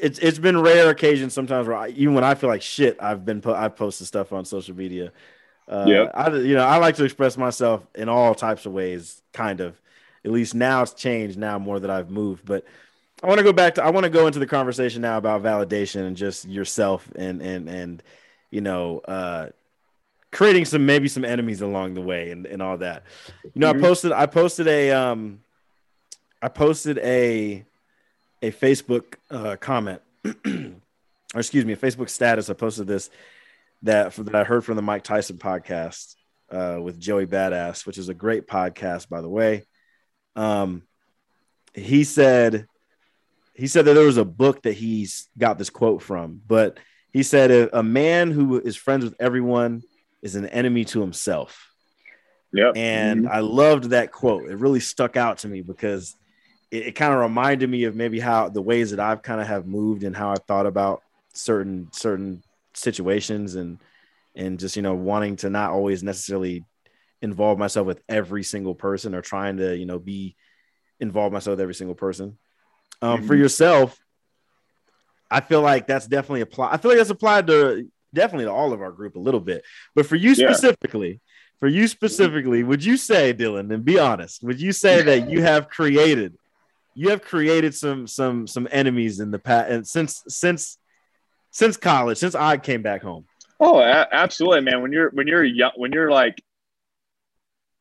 It's 0.00 0.18
it's 0.18 0.38
been 0.38 0.60
rare 0.60 0.90
occasions 0.90 1.32
sometimes 1.32 1.66
where 1.66 1.76
I, 1.76 1.88
even 1.88 2.14
when 2.14 2.24
I 2.24 2.34
feel 2.34 2.50
like 2.50 2.62
shit, 2.62 2.98
I've 3.00 3.24
been 3.24 3.40
po- 3.40 3.54
I've 3.54 3.74
posted 3.74 4.06
stuff 4.06 4.32
on 4.32 4.44
social 4.44 4.76
media. 4.76 5.12
Uh, 5.66 5.84
yeah, 5.86 6.10
I 6.14 6.30
you 6.36 6.54
know 6.54 6.64
I 6.64 6.76
like 6.76 6.96
to 6.96 7.04
express 7.04 7.36
myself 7.36 7.86
in 7.94 8.08
all 8.08 8.34
types 8.34 8.66
of 8.66 8.72
ways, 8.72 9.22
kind 9.32 9.60
of. 9.60 9.80
At 10.24 10.32
least 10.32 10.54
now 10.54 10.82
it's 10.82 10.92
changed 10.92 11.38
now 11.38 11.58
more 11.58 11.78
that 11.80 11.90
I've 11.90 12.10
moved, 12.10 12.44
but 12.44 12.64
I 13.22 13.26
want 13.26 13.38
to 13.38 13.44
go 13.44 13.52
back 13.52 13.74
to 13.76 13.84
I 13.84 13.90
want 13.90 14.04
to 14.04 14.10
go 14.10 14.26
into 14.26 14.38
the 14.38 14.46
conversation 14.46 15.02
now 15.02 15.18
about 15.18 15.42
validation 15.42 16.06
and 16.06 16.16
just 16.16 16.46
yourself 16.48 17.10
and 17.16 17.42
and 17.42 17.68
and 17.68 18.02
you 18.50 18.60
know 18.60 19.00
uh 19.00 19.48
creating 20.30 20.64
some 20.64 20.86
maybe 20.86 21.08
some 21.08 21.24
enemies 21.24 21.62
along 21.62 21.94
the 21.94 22.00
way 22.00 22.30
and, 22.30 22.46
and 22.46 22.62
all 22.62 22.78
that. 22.78 23.04
You 23.42 23.50
know, 23.56 23.72
mm-hmm. 23.72 23.84
I 23.84 23.88
posted 23.88 24.12
I 24.12 24.26
posted 24.26 24.68
a 24.68 24.90
um 24.92 25.40
I 26.40 26.48
posted 26.48 26.98
a 26.98 27.64
a 28.42 28.52
Facebook 28.52 29.14
uh 29.30 29.56
comment 29.56 30.00
or 30.24 31.40
excuse 31.40 31.64
me, 31.64 31.72
a 31.72 31.76
Facebook 31.76 32.10
status. 32.10 32.50
I 32.50 32.54
posted 32.54 32.86
this 32.86 33.10
that 33.82 34.12
that 34.14 34.34
I 34.34 34.44
heard 34.44 34.64
from 34.64 34.76
the 34.76 34.82
Mike 34.82 35.02
Tyson 35.02 35.38
podcast 35.38 36.14
uh 36.50 36.78
with 36.80 37.00
Joey 37.00 37.26
Badass, 37.26 37.84
which 37.84 37.98
is 37.98 38.08
a 38.08 38.14
great 38.14 38.46
podcast 38.46 39.08
by 39.08 39.20
the 39.20 39.28
way. 39.28 39.64
Um 40.36 40.82
he 41.74 42.04
said 42.04 42.66
he 43.58 43.66
said 43.66 43.84
that 43.86 43.94
there 43.94 44.06
was 44.06 44.18
a 44.18 44.24
book 44.24 44.62
that 44.62 44.74
he's 44.74 45.28
got 45.36 45.58
this 45.58 45.68
quote 45.68 46.00
from, 46.00 46.40
but 46.46 46.78
he 47.12 47.24
said 47.24 47.50
a, 47.72 47.82
man 47.82 48.30
who 48.30 48.60
is 48.60 48.76
friends 48.76 49.02
with 49.02 49.16
everyone 49.18 49.82
is 50.22 50.36
an 50.36 50.46
enemy 50.46 50.84
to 50.84 51.00
himself. 51.00 51.72
Yeah. 52.52 52.70
And 52.76 53.24
mm-hmm. 53.24 53.32
I 53.34 53.40
loved 53.40 53.90
that 53.90 54.12
quote. 54.12 54.48
It 54.48 54.58
really 54.58 54.78
stuck 54.78 55.16
out 55.16 55.38
to 55.38 55.48
me 55.48 55.62
because 55.62 56.14
it, 56.70 56.88
it 56.88 56.92
kind 56.92 57.12
of 57.12 57.18
reminded 57.18 57.68
me 57.68 57.82
of 57.84 57.96
maybe 57.96 58.20
how 58.20 58.48
the 58.48 58.62
ways 58.62 58.92
that 58.92 59.00
I've 59.00 59.22
kind 59.22 59.40
of 59.40 59.48
have 59.48 59.66
moved 59.66 60.04
and 60.04 60.14
how 60.14 60.30
I 60.30 60.36
thought 60.36 60.66
about 60.66 61.02
certain 61.34 61.88
certain 61.92 62.44
situations 62.74 63.56
and 63.56 63.78
and 64.36 64.60
just 64.60 64.76
you 64.76 64.82
know 64.82 64.94
wanting 64.94 65.34
to 65.36 65.50
not 65.50 65.72
always 65.72 66.04
necessarily 66.04 66.64
involve 67.22 67.58
myself 67.58 67.88
with 67.88 68.00
every 68.08 68.44
single 68.44 68.74
person 68.74 69.16
or 69.16 69.20
trying 69.20 69.56
to 69.56 69.76
you 69.76 69.86
know 69.86 69.98
be 69.98 70.36
involve 71.00 71.32
myself 71.32 71.54
with 71.54 71.62
every 71.62 71.74
single 71.74 71.96
person 71.96 72.38
um, 73.02 73.18
mm-hmm. 73.18 73.26
for 73.26 73.34
yourself, 73.34 73.98
I 75.30 75.40
feel 75.40 75.60
like 75.60 75.86
that's 75.86 76.06
definitely 76.06 76.40
applied. 76.40 76.72
I 76.72 76.76
feel 76.78 76.90
like 76.90 76.98
that's 76.98 77.10
applied 77.10 77.46
to 77.48 77.88
definitely 78.14 78.46
to 78.46 78.52
all 78.52 78.72
of 78.72 78.80
our 78.80 78.92
group 78.92 79.16
a 79.16 79.20
little 79.20 79.40
bit, 79.40 79.64
but 79.94 80.06
for 80.06 80.16
you 80.16 80.34
specifically, 80.34 81.10
yeah. 81.10 81.16
for 81.60 81.68
you 81.68 81.86
specifically, 81.86 82.62
would 82.62 82.84
you 82.84 82.96
say, 82.96 83.34
Dylan, 83.34 83.72
and 83.72 83.84
be 83.84 83.98
honest, 83.98 84.42
would 84.42 84.60
you 84.60 84.72
say 84.72 85.02
that 85.02 85.30
you 85.30 85.42
have 85.42 85.68
created, 85.68 86.34
you 86.94 87.10
have 87.10 87.22
created 87.22 87.74
some 87.74 88.06
some 88.06 88.46
some 88.46 88.66
enemies 88.70 89.20
in 89.20 89.30
the 89.30 89.38
past, 89.38 89.70
and 89.70 89.86
since 89.86 90.22
since 90.28 90.78
since 91.50 91.76
college, 91.76 92.18
since 92.18 92.34
I 92.34 92.56
came 92.56 92.82
back 92.82 93.02
home? 93.02 93.26
Oh, 93.60 93.78
a- 93.80 94.08
absolutely, 94.10 94.62
man. 94.62 94.82
When 94.82 94.92
you're 94.92 95.10
when 95.10 95.26
you're 95.26 95.44
young, 95.44 95.72
when 95.76 95.92
you're 95.92 96.10
like 96.10 96.42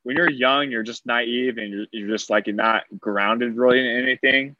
when 0.03 0.15
you're 0.15 0.29
young, 0.29 0.69
you're 0.71 0.83
just 0.83 1.05
naive 1.05 1.57
and 1.57 1.69
you're, 1.69 1.85
you're 1.91 2.09
just 2.09 2.29
like 2.29 2.47
you're 2.47 2.55
not 2.55 2.83
grounded 2.99 3.55
really 3.55 3.79
in 3.79 4.03
anything 4.03 4.55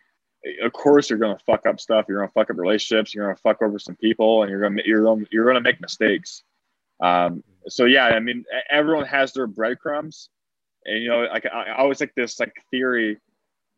of 0.62 0.74
course 0.74 1.10
you're 1.10 1.20
to 1.20 1.44
fuck 1.46 1.66
up 1.66 1.80
stuff. 1.80 2.06
You're 2.08 2.26
to 2.26 2.32
fuck 2.32 2.50
up 2.50 2.58
relationships. 2.58 3.14
You're 3.14 3.34
to 3.34 3.42
fuck 3.42 3.62
over 3.62 3.80
some 3.80 3.96
people, 3.96 4.44
and 4.44 4.52
you're 4.52 4.68
to 4.70 4.82
you're 4.86 5.04
going 5.04 5.28
you're 5.32 5.52
to 5.54 5.62
make 5.62 5.82
mistakes. 5.82 6.44
Um, 7.00 7.44
so 7.68 7.86
yeah, 7.86 8.06
I 8.06 8.20
mean, 8.20 8.46
everyone 8.70 9.06
has 9.06 9.34
their 9.34 9.48
breadcrumbs, 9.48 10.30
and 10.86 11.02
you 11.02 11.10
know, 11.10 11.22
like 11.32 11.46
I, 11.46 11.74
always 11.74 12.00
like 12.00 12.16
this 12.16 12.40
like 12.40 12.54
theory 12.72 13.18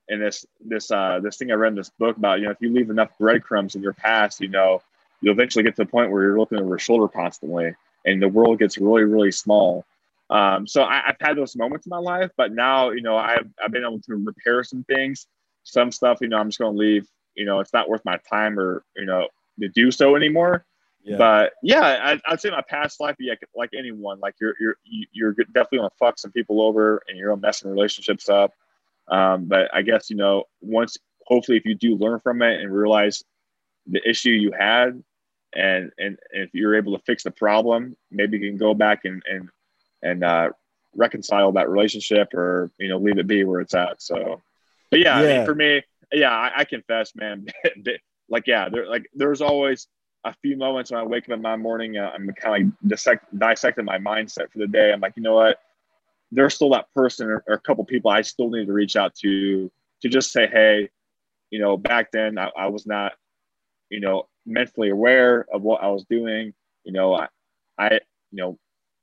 and 0.09 0.21
this 0.21 0.45
this 0.59 0.91
uh 0.91 1.19
this 1.21 1.37
thing 1.37 1.51
I 1.51 1.55
read 1.55 1.69
in 1.69 1.75
this 1.75 1.91
book 1.99 2.17
about 2.17 2.39
you 2.39 2.45
know 2.45 2.51
if 2.51 2.57
you 2.61 2.73
leave 2.73 2.89
enough 2.89 3.09
breadcrumbs 3.19 3.75
in 3.75 3.81
your 3.81 3.93
past, 3.93 4.41
you 4.41 4.47
know, 4.47 4.81
you'll 5.21 5.33
eventually 5.33 5.63
get 5.63 5.75
to 5.77 5.83
the 5.83 5.89
point 5.89 6.11
where 6.11 6.23
you're 6.23 6.39
looking 6.39 6.59
over 6.59 6.69
your 6.69 6.79
shoulder 6.79 7.07
constantly, 7.07 7.73
and 8.05 8.21
the 8.21 8.27
world 8.27 8.59
gets 8.59 8.77
really 8.77 9.03
really 9.03 9.31
small. 9.31 9.85
Um, 10.29 10.67
so 10.67 10.83
I, 10.83 11.01
have 11.07 11.17
had 11.19 11.37
those 11.37 11.55
moments 11.55 11.87
in 11.87 11.89
my 11.89 11.97
life, 11.97 12.29
but 12.37 12.51
now 12.51 12.91
you 12.91 13.01
know 13.01 13.17
I've 13.17 13.47
I've 13.63 13.71
been 13.71 13.83
able 13.83 14.01
to 14.01 14.15
repair 14.15 14.63
some 14.63 14.83
things 14.83 15.27
some 15.69 15.91
stuff, 15.91 16.19
you 16.21 16.27
know, 16.27 16.37
I'm 16.37 16.49
just 16.49 16.59
going 16.59 16.73
to 16.73 16.79
leave. 16.79 17.07
You 17.35 17.45
know, 17.45 17.59
it's 17.59 17.73
not 17.73 17.87
worth 17.87 18.03
my 18.03 18.17
time 18.29 18.59
or 18.59 18.83
you 18.97 19.05
know 19.05 19.27
to 19.59 19.69
do 19.69 19.91
so 19.91 20.15
anymore. 20.15 20.65
Yeah. 21.03 21.17
But 21.17 21.53
yeah, 21.63 22.17
I, 22.25 22.31
would 22.31 22.41
say 22.41 22.49
my 22.49 22.61
past 22.61 22.99
life, 22.99 23.15
yeah, 23.19 23.35
like 23.55 23.69
anyone, 23.77 24.19
like 24.19 24.35
you're 24.41 24.55
you're 24.59 24.75
you're 25.11 25.33
definitely 25.33 25.79
gonna 25.79 25.91
fuck 25.97 26.19
some 26.19 26.31
people 26.31 26.61
over 26.61 27.01
and 27.07 27.17
you're 27.17 27.29
gonna 27.29 27.41
mess 27.41 27.59
some 27.59 27.71
relationships 27.71 28.29
up. 28.29 28.53
Um, 29.07 29.45
but 29.45 29.73
I 29.73 29.81
guess 29.81 30.09
you 30.09 30.17
know 30.17 30.43
once, 30.61 30.97
hopefully, 31.25 31.57
if 31.57 31.65
you 31.65 31.75
do 31.75 31.95
learn 31.95 32.19
from 32.19 32.41
it 32.41 32.61
and 32.61 32.73
realize 32.73 33.23
the 33.87 34.07
issue 34.07 34.31
you 34.31 34.51
had, 34.51 35.01
and 35.53 35.91
and, 35.97 36.17
and 36.31 36.43
if 36.43 36.49
you're 36.53 36.75
able 36.75 36.97
to 36.97 37.03
fix 37.05 37.23
the 37.23 37.31
problem, 37.31 37.95
maybe 38.11 38.37
you 38.37 38.49
can 38.49 38.57
go 38.57 38.73
back 38.73 39.05
and 39.05 39.23
and 39.25 39.49
and 40.03 40.23
uh, 40.23 40.49
reconcile 40.95 41.51
that 41.53 41.69
relationship 41.69 42.33
or 42.33 42.71
you 42.77 42.89
know 42.89 42.97
leave 42.97 43.17
it 43.17 43.27
be 43.27 43.43
where 43.43 43.61
it's 43.61 43.73
at. 43.73 44.01
So 44.01 44.41
but 44.91 44.99
yeah, 44.99 45.21
yeah. 45.21 45.27
I 45.27 45.37
mean, 45.37 45.45
for 45.45 45.55
me, 45.55 45.81
yeah, 46.11 46.31
I, 46.31 46.51
I 46.57 46.65
confess, 46.65 47.15
man. 47.15 47.47
like, 48.29 48.47
yeah, 48.47 48.69
there, 48.69 48.87
like 48.87 49.09
there's 49.13 49.41
always 49.41 49.87
a 50.25 50.33
few 50.41 50.57
moments 50.57 50.91
when 50.91 50.99
I 50.99 51.03
wake 51.03 51.25
up 51.25 51.31
in 51.31 51.41
my 51.41 51.55
morning, 51.55 51.97
uh, 51.97 52.11
I'm 52.13 52.27
kind 52.33 52.63
of 52.63 52.67
like 52.67 52.79
dissect, 52.87 53.39
dissecting 53.39 53.85
my 53.85 53.97
mindset 53.97 54.51
for 54.51 54.59
the 54.59 54.67
day. 54.67 54.91
I'm 54.91 54.99
like, 54.99 55.13
you 55.15 55.23
know 55.23 55.35
what? 55.35 55.59
There's 56.31 56.53
still 56.53 56.69
that 56.71 56.93
person 56.93 57.27
or, 57.27 57.43
or, 57.47 57.55
a 57.55 57.59
couple 57.59 57.83
people 57.85 58.11
I 58.11 58.21
still 58.21 58.49
need 58.49 58.67
to 58.67 58.73
reach 58.73 58.95
out 58.95 59.15
to 59.15 59.71
to 60.01 60.09
just 60.09 60.31
say, 60.31 60.47
hey, 60.47 60.89
you 61.49 61.59
know, 61.59 61.77
back 61.77 62.11
then 62.11 62.37
I, 62.37 62.51
I 62.57 62.67
was 62.67 62.85
not, 62.85 63.13
you 63.89 63.99
know, 63.99 64.27
mentally 64.45 64.89
aware 64.89 65.45
of 65.51 65.61
what 65.61 65.83
I 65.83 65.87
was 65.89 66.05
doing. 66.05 66.53
You 66.83 66.93
know, 66.93 67.15
I, 67.15 67.27
I, 67.77 67.93
you 67.93 67.99
know, 68.37 68.59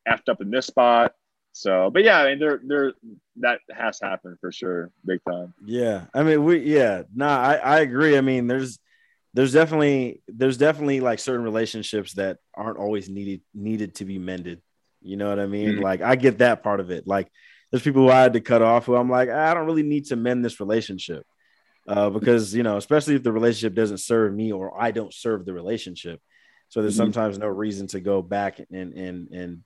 effed 0.08 0.28
up 0.28 0.40
in 0.40 0.50
this 0.50 0.66
spot. 0.66 1.14
So, 1.52 1.90
but 1.90 2.04
yeah, 2.04 2.20
I 2.20 2.30
mean, 2.30 2.38
there, 2.38 2.60
there, 2.64 2.92
that 3.40 3.60
has 3.74 3.98
happened 4.00 4.38
for 4.40 4.50
sure, 4.52 4.90
big 5.04 5.20
time. 5.28 5.54
Yeah, 5.64 6.06
I 6.14 6.22
mean, 6.22 6.44
we, 6.44 6.58
yeah, 6.60 7.02
nah, 7.14 7.38
I, 7.38 7.54
I 7.56 7.80
agree. 7.80 8.16
I 8.16 8.20
mean, 8.20 8.46
there's, 8.46 8.78
there's 9.34 9.52
definitely, 9.52 10.22
there's 10.28 10.58
definitely 10.58 11.00
like 11.00 11.18
certain 11.18 11.44
relationships 11.44 12.14
that 12.14 12.38
aren't 12.54 12.78
always 12.78 13.08
needed, 13.08 13.42
needed 13.54 13.96
to 13.96 14.04
be 14.04 14.18
mended. 14.18 14.62
You 15.02 15.16
know 15.16 15.28
what 15.28 15.38
I 15.38 15.46
mean? 15.46 15.72
Mm-hmm. 15.72 15.82
Like, 15.82 16.00
I 16.02 16.16
get 16.16 16.38
that 16.38 16.62
part 16.62 16.80
of 16.80 16.90
it. 16.90 17.06
Like, 17.06 17.30
there's 17.70 17.82
people 17.82 18.02
who 18.02 18.10
I 18.10 18.22
had 18.22 18.34
to 18.34 18.40
cut 18.40 18.62
off 18.62 18.86
who 18.86 18.94
I'm 18.94 19.10
like, 19.10 19.28
I 19.28 19.52
don't 19.52 19.66
really 19.66 19.82
need 19.82 20.06
to 20.06 20.16
mend 20.16 20.44
this 20.44 20.60
relationship, 20.60 21.26
uh, 21.88 22.10
because 22.10 22.54
you 22.54 22.62
know, 22.62 22.76
especially 22.76 23.16
if 23.16 23.24
the 23.24 23.32
relationship 23.32 23.74
doesn't 23.74 23.98
serve 23.98 24.32
me 24.32 24.52
or 24.52 24.80
I 24.80 24.92
don't 24.92 25.12
serve 25.12 25.44
the 25.44 25.52
relationship. 25.52 26.20
So 26.68 26.80
there's 26.80 26.94
mm-hmm. 26.94 27.12
sometimes 27.12 27.38
no 27.38 27.48
reason 27.48 27.88
to 27.88 28.00
go 28.00 28.22
back 28.22 28.60
and 28.70 28.94
and 28.94 29.28
and 29.32 29.64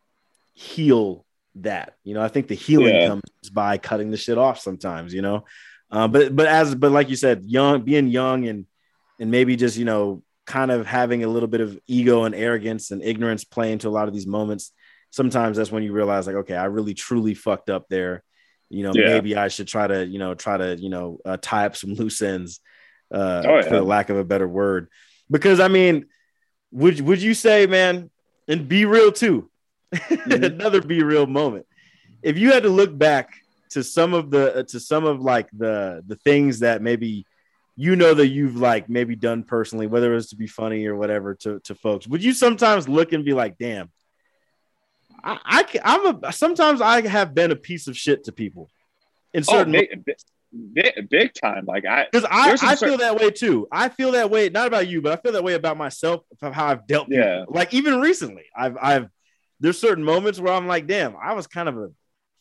heal 0.54 1.26
that. 1.56 1.94
You 2.04 2.14
know, 2.14 2.22
I 2.22 2.28
think 2.28 2.48
the 2.48 2.54
healing 2.54 2.94
yeah. 2.94 3.08
comes 3.08 3.22
by 3.52 3.78
cutting 3.78 4.10
the 4.10 4.16
shit 4.16 4.38
off 4.38 4.60
sometimes, 4.60 5.12
you 5.12 5.22
know. 5.22 5.44
Uh, 5.90 6.08
but 6.08 6.34
but 6.34 6.46
as 6.46 6.74
but 6.74 6.92
like 6.92 7.08
you 7.08 7.16
said, 7.16 7.44
young 7.46 7.82
being 7.82 8.08
young 8.08 8.46
and 8.46 8.66
and 9.18 9.30
maybe 9.30 9.56
just 9.56 9.76
you 9.76 9.84
know 9.84 10.22
kind 10.46 10.70
of 10.70 10.86
having 10.86 11.24
a 11.24 11.28
little 11.28 11.48
bit 11.48 11.60
of 11.60 11.78
ego 11.86 12.24
and 12.24 12.34
arrogance 12.34 12.90
and 12.90 13.02
ignorance 13.02 13.44
play 13.44 13.72
into 13.72 13.88
a 13.88 13.90
lot 13.90 14.08
of 14.08 14.14
these 14.14 14.26
moments. 14.26 14.72
Sometimes 15.10 15.56
that's 15.56 15.72
when 15.72 15.82
you 15.82 15.92
realize 15.92 16.26
like, 16.26 16.36
okay, 16.36 16.54
I 16.54 16.66
really 16.66 16.94
truly 16.94 17.34
fucked 17.34 17.70
up 17.70 17.88
there. 17.88 18.22
You 18.68 18.84
know, 18.84 18.92
yeah. 18.94 19.14
maybe 19.14 19.36
I 19.36 19.48
should 19.48 19.66
try 19.66 19.86
to 19.86 20.06
you 20.06 20.18
know 20.18 20.34
try 20.34 20.56
to 20.56 20.76
you 20.76 20.90
know 20.90 21.18
uh, 21.24 21.36
tie 21.40 21.66
up 21.66 21.76
some 21.76 21.94
loose 21.94 22.22
ends, 22.22 22.60
uh, 23.12 23.42
oh, 23.44 23.56
yeah. 23.56 23.62
for 23.62 23.76
the 23.76 23.82
lack 23.82 24.10
of 24.10 24.16
a 24.16 24.24
better 24.24 24.46
word. 24.46 24.88
Because 25.28 25.58
I 25.58 25.66
mean, 25.66 26.06
would 26.70 27.00
would 27.00 27.20
you 27.20 27.34
say, 27.34 27.66
man, 27.66 28.10
and 28.46 28.68
be 28.68 28.84
real 28.84 29.10
too? 29.10 29.49
mm-hmm. 29.94 30.44
another 30.44 30.80
BeReal 30.80 31.28
moment. 31.28 31.66
If 32.22 32.38
you 32.38 32.52
had 32.52 32.64
to 32.64 32.68
look 32.68 32.96
back 32.96 33.32
to 33.70 33.82
some 33.82 34.14
of 34.14 34.30
the 34.30 34.64
to 34.68 34.80
some 34.80 35.04
of 35.04 35.20
like 35.20 35.48
the 35.52 36.02
the 36.06 36.16
things 36.16 36.60
that 36.60 36.82
maybe 36.82 37.26
you 37.76 37.96
know 37.96 38.12
that 38.12 38.28
you've 38.28 38.56
like 38.56 38.88
maybe 38.88 39.16
done 39.16 39.42
personally, 39.42 39.86
whether 39.86 40.12
it 40.12 40.16
was 40.16 40.28
to 40.30 40.36
be 40.36 40.46
funny 40.46 40.86
or 40.86 40.96
whatever 40.96 41.34
to, 41.36 41.60
to 41.60 41.74
folks, 41.74 42.06
would 42.06 42.22
you 42.22 42.34
sometimes 42.34 42.88
look 42.88 43.12
and 43.12 43.24
be 43.24 43.32
like, 43.32 43.56
damn, 43.58 43.90
I, 45.24 45.38
I 45.44 45.80
I'm 45.82 46.24
a 46.24 46.32
sometimes 46.32 46.80
I 46.80 47.06
have 47.06 47.34
been 47.34 47.50
a 47.50 47.56
piece 47.56 47.86
of 47.86 47.96
shit 47.96 48.24
to 48.24 48.32
people 48.32 48.70
in 49.32 49.44
oh, 49.48 49.52
certain 49.52 49.76
oh, 49.76 49.78
big, 49.78 50.16
big, 50.74 51.08
big, 51.08 51.34
time. 51.34 51.64
Like 51.66 51.86
I 51.86 52.06
because 52.10 52.26
I, 52.30 52.56
I 52.60 52.76
feel 52.76 52.98
that 52.98 53.18
way 53.18 53.30
too. 53.30 53.68
I 53.72 53.88
feel 53.88 54.12
that 54.12 54.30
way, 54.30 54.48
not 54.48 54.66
about 54.66 54.88
you, 54.88 55.00
but 55.00 55.12
I 55.12 55.22
feel 55.22 55.32
that 55.32 55.44
way 55.44 55.54
about 55.54 55.76
myself 55.76 56.22
of 56.42 56.52
how 56.52 56.66
I've 56.66 56.86
dealt 56.86 57.08
yeah. 57.08 57.44
Like 57.48 57.72
even 57.72 58.00
recently, 58.00 58.44
I've 58.54 58.76
I've 58.80 59.08
there's 59.60 59.78
certain 59.78 60.04
moments 60.04 60.40
where 60.40 60.52
I'm 60.52 60.66
like, 60.66 60.86
damn, 60.86 61.14
I 61.16 61.34
was 61.34 61.46
kind 61.46 61.68
of 61.68 61.76
a 61.76 61.90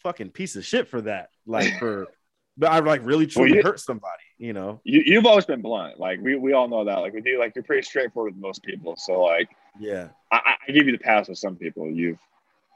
fucking 0.04 0.32
piece 0.32 0.56
of 0.56 0.66
shit 0.66 0.88
for 0.88 1.02
that. 1.02 1.30
Like 1.46 1.78
for 1.78 2.08
but 2.58 2.72
I 2.72 2.80
like 2.80 3.06
really 3.06 3.28
truly 3.28 3.52
well, 3.52 3.58
you, 3.58 3.64
hurt 3.64 3.80
somebody, 3.80 4.24
you 4.38 4.54
know. 4.54 4.82
You, 4.84 5.16
have 5.16 5.26
always 5.26 5.46
been 5.46 5.62
blunt. 5.62 6.00
Like 6.00 6.20
we, 6.22 6.36
we 6.36 6.54
all 6.54 6.68
know 6.68 6.84
that. 6.86 7.00
Like 7.00 7.14
we 7.14 7.22
do 7.22 7.40
like 7.40 7.54
you're 7.56 7.64
pretty 7.64 7.84
straightforward 7.84 8.34
with 8.34 8.42
most 8.42 8.64
people. 8.64 8.96
So 8.98 9.22
like 9.22 9.50
yeah. 9.80 10.10
I, 10.32 10.56
I 10.68 10.72
give 10.72 10.86
you 10.86 10.92
the 10.92 10.98
pass 10.98 11.30
with 11.30 11.38
some 11.38 11.56
people 11.56 11.90
you've 11.90 12.20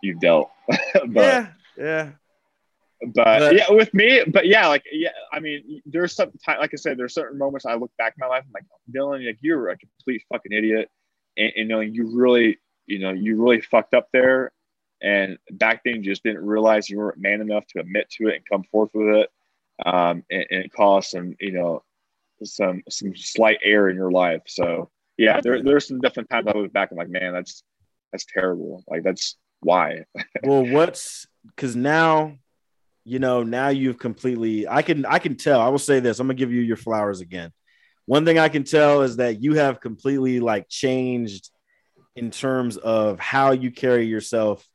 you've 0.01 0.19
dealt. 0.19 0.51
but 0.67 1.15
yeah, 1.15 1.47
yeah. 1.77 2.09
But, 3.05 3.39
but, 3.39 3.55
yeah, 3.57 3.69
with 3.69 3.93
me, 3.93 4.23
but 4.25 4.47
yeah, 4.47 4.67
like 4.67 4.83
yeah, 4.89 5.09
I 5.33 5.41
mean, 5.41 5.81
there's 5.85 6.15
some 6.15 6.31
time, 6.45 6.59
like 6.59 6.71
I 6.73 6.77
said, 6.77 6.97
there's 6.97 7.13
certain 7.13 7.37
moments 7.37 7.65
I 7.65 7.75
look 7.75 7.91
back 7.97 8.13
in 8.17 8.21
my 8.21 8.27
life, 8.27 8.45
I'm 8.45 8.51
like, 8.53 8.63
Dylan, 8.95 9.25
like 9.25 9.39
you're 9.41 9.69
a 9.69 9.77
complete 9.77 10.23
fucking 10.31 10.53
idiot, 10.53 10.89
and, 11.35 11.51
and 11.57 11.67
know, 11.67 11.81
you 11.81 12.11
really 12.15 12.59
you 12.85 12.99
know, 12.99 13.11
you 13.11 13.41
really 13.41 13.61
fucked 13.61 13.93
up 13.93 14.07
there. 14.11 14.51
And 15.01 15.37
back 15.51 15.81
then, 15.83 15.95
you 15.95 16.01
just 16.01 16.23
didn't 16.23 16.45
realize 16.45 16.89
you 16.89 16.97
weren't 16.97 17.19
man 17.19 17.41
enough 17.41 17.65
to 17.67 17.79
admit 17.79 18.09
to 18.11 18.27
it 18.27 18.35
and 18.35 18.45
come 18.49 18.63
forth 18.63 18.91
with 18.93 19.15
it. 19.15 19.29
Um, 19.85 20.23
and, 20.29 20.45
and, 20.49 20.65
it 20.65 20.71
caused 20.71 21.09
some, 21.09 21.35
you 21.39 21.51
know, 21.51 21.83
some 22.43 22.83
some 22.89 23.15
slight 23.15 23.57
error 23.63 23.89
in 23.89 23.95
your 23.95 24.11
life. 24.11 24.43
So 24.45 24.89
yeah, 25.17 25.41
there, 25.41 25.61
there's 25.61 25.87
some 25.87 25.99
different 25.99 26.29
times 26.29 26.47
I 26.47 26.57
look 26.57 26.73
back 26.73 26.91
and 26.91 26.97
like, 26.97 27.09
man, 27.09 27.33
that's 27.33 27.63
that's 28.11 28.25
terrible. 28.25 28.83
Like 28.87 29.03
that's 29.03 29.35
why. 29.61 30.05
well, 30.43 30.65
what's 30.65 31.27
because 31.47 31.75
now, 31.75 32.37
you 33.03 33.19
know, 33.19 33.43
now 33.43 33.69
you've 33.69 33.99
completely. 33.99 34.67
I 34.67 34.81
can 34.81 35.05
I 35.05 35.19
can 35.19 35.35
tell. 35.35 35.59
I 35.59 35.69
will 35.69 35.79
say 35.79 35.99
this. 35.99 36.19
I'm 36.19 36.27
gonna 36.27 36.35
give 36.35 36.51
you 36.51 36.61
your 36.61 36.77
flowers 36.77 37.21
again. 37.21 37.51
One 38.05 38.25
thing 38.25 38.37
I 38.37 38.49
can 38.49 38.63
tell 38.63 39.01
is 39.01 39.17
that 39.17 39.41
you 39.41 39.55
have 39.55 39.79
completely 39.79 40.39
like 40.39 40.67
changed 40.69 41.49
in 42.15 42.31
terms 42.31 42.77
of 42.77 43.19
how 43.19 43.51
you 43.51 43.71
carry 43.71 44.05
yourself 44.05 44.65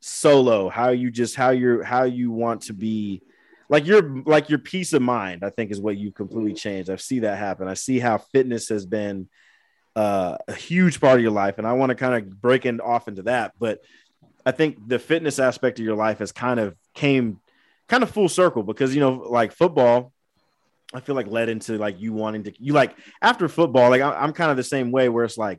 solo 0.00 0.68
how 0.68 0.90
you 0.90 1.10
just 1.10 1.34
how 1.34 1.50
you're 1.50 1.82
how 1.82 2.04
you 2.04 2.30
want 2.30 2.62
to 2.62 2.72
be 2.72 3.20
like 3.68 3.84
your 3.86 4.22
like 4.24 4.48
your 4.48 4.58
peace 4.58 4.92
of 4.92 5.02
mind 5.02 5.42
i 5.44 5.50
think 5.50 5.70
is 5.70 5.80
what 5.80 5.96
you 5.96 6.12
completely 6.12 6.54
changed. 6.54 6.88
I 6.88 6.96
see 6.96 7.20
that 7.20 7.38
happen. 7.38 7.68
I 7.68 7.74
see 7.74 7.98
how 7.98 8.18
fitness 8.18 8.68
has 8.68 8.86
been 8.86 9.28
uh, 9.96 10.36
a 10.46 10.54
huge 10.54 11.00
part 11.00 11.16
of 11.16 11.22
your 11.22 11.32
life 11.32 11.58
and 11.58 11.66
i 11.66 11.72
want 11.72 11.90
to 11.90 11.96
kind 11.96 12.14
of 12.14 12.40
break 12.40 12.64
in 12.64 12.80
off 12.80 13.08
into 13.08 13.22
that 13.22 13.52
but 13.58 13.80
i 14.46 14.52
think 14.52 14.76
the 14.86 14.96
fitness 14.96 15.40
aspect 15.40 15.80
of 15.80 15.84
your 15.84 15.96
life 15.96 16.20
has 16.20 16.30
kind 16.30 16.60
of 16.60 16.76
came 16.94 17.40
kind 17.88 18.04
of 18.04 18.10
full 18.10 18.28
circle 18.28 18.62
because 18.62 18.94
you 18.94 19.00
know 19.00 19.24
like 19.28 19.50
football 19.50 20.12
i 20.94 21.00
feel 21.00 21.16
like 21.16 21.26
led 21.26 21.48
into 21.48 21.78
like 21.78 22.00
you 22.00 22.12
wanting 22.12 22.44
to 22.44 22.52
you 22.62 22.72
like 22.72 22.96
after 23.20 23.48
football 23.48 23.90
like 23.90 24.00
i'm 24.00 24.32
kind 24.32 24.52
of 24.52 24.56
the 24.56 24.62
same 24.62 24.92
way 24.92 25.08
where 25.08 25.24
it's 25.24 25.38
like 25.38 25.58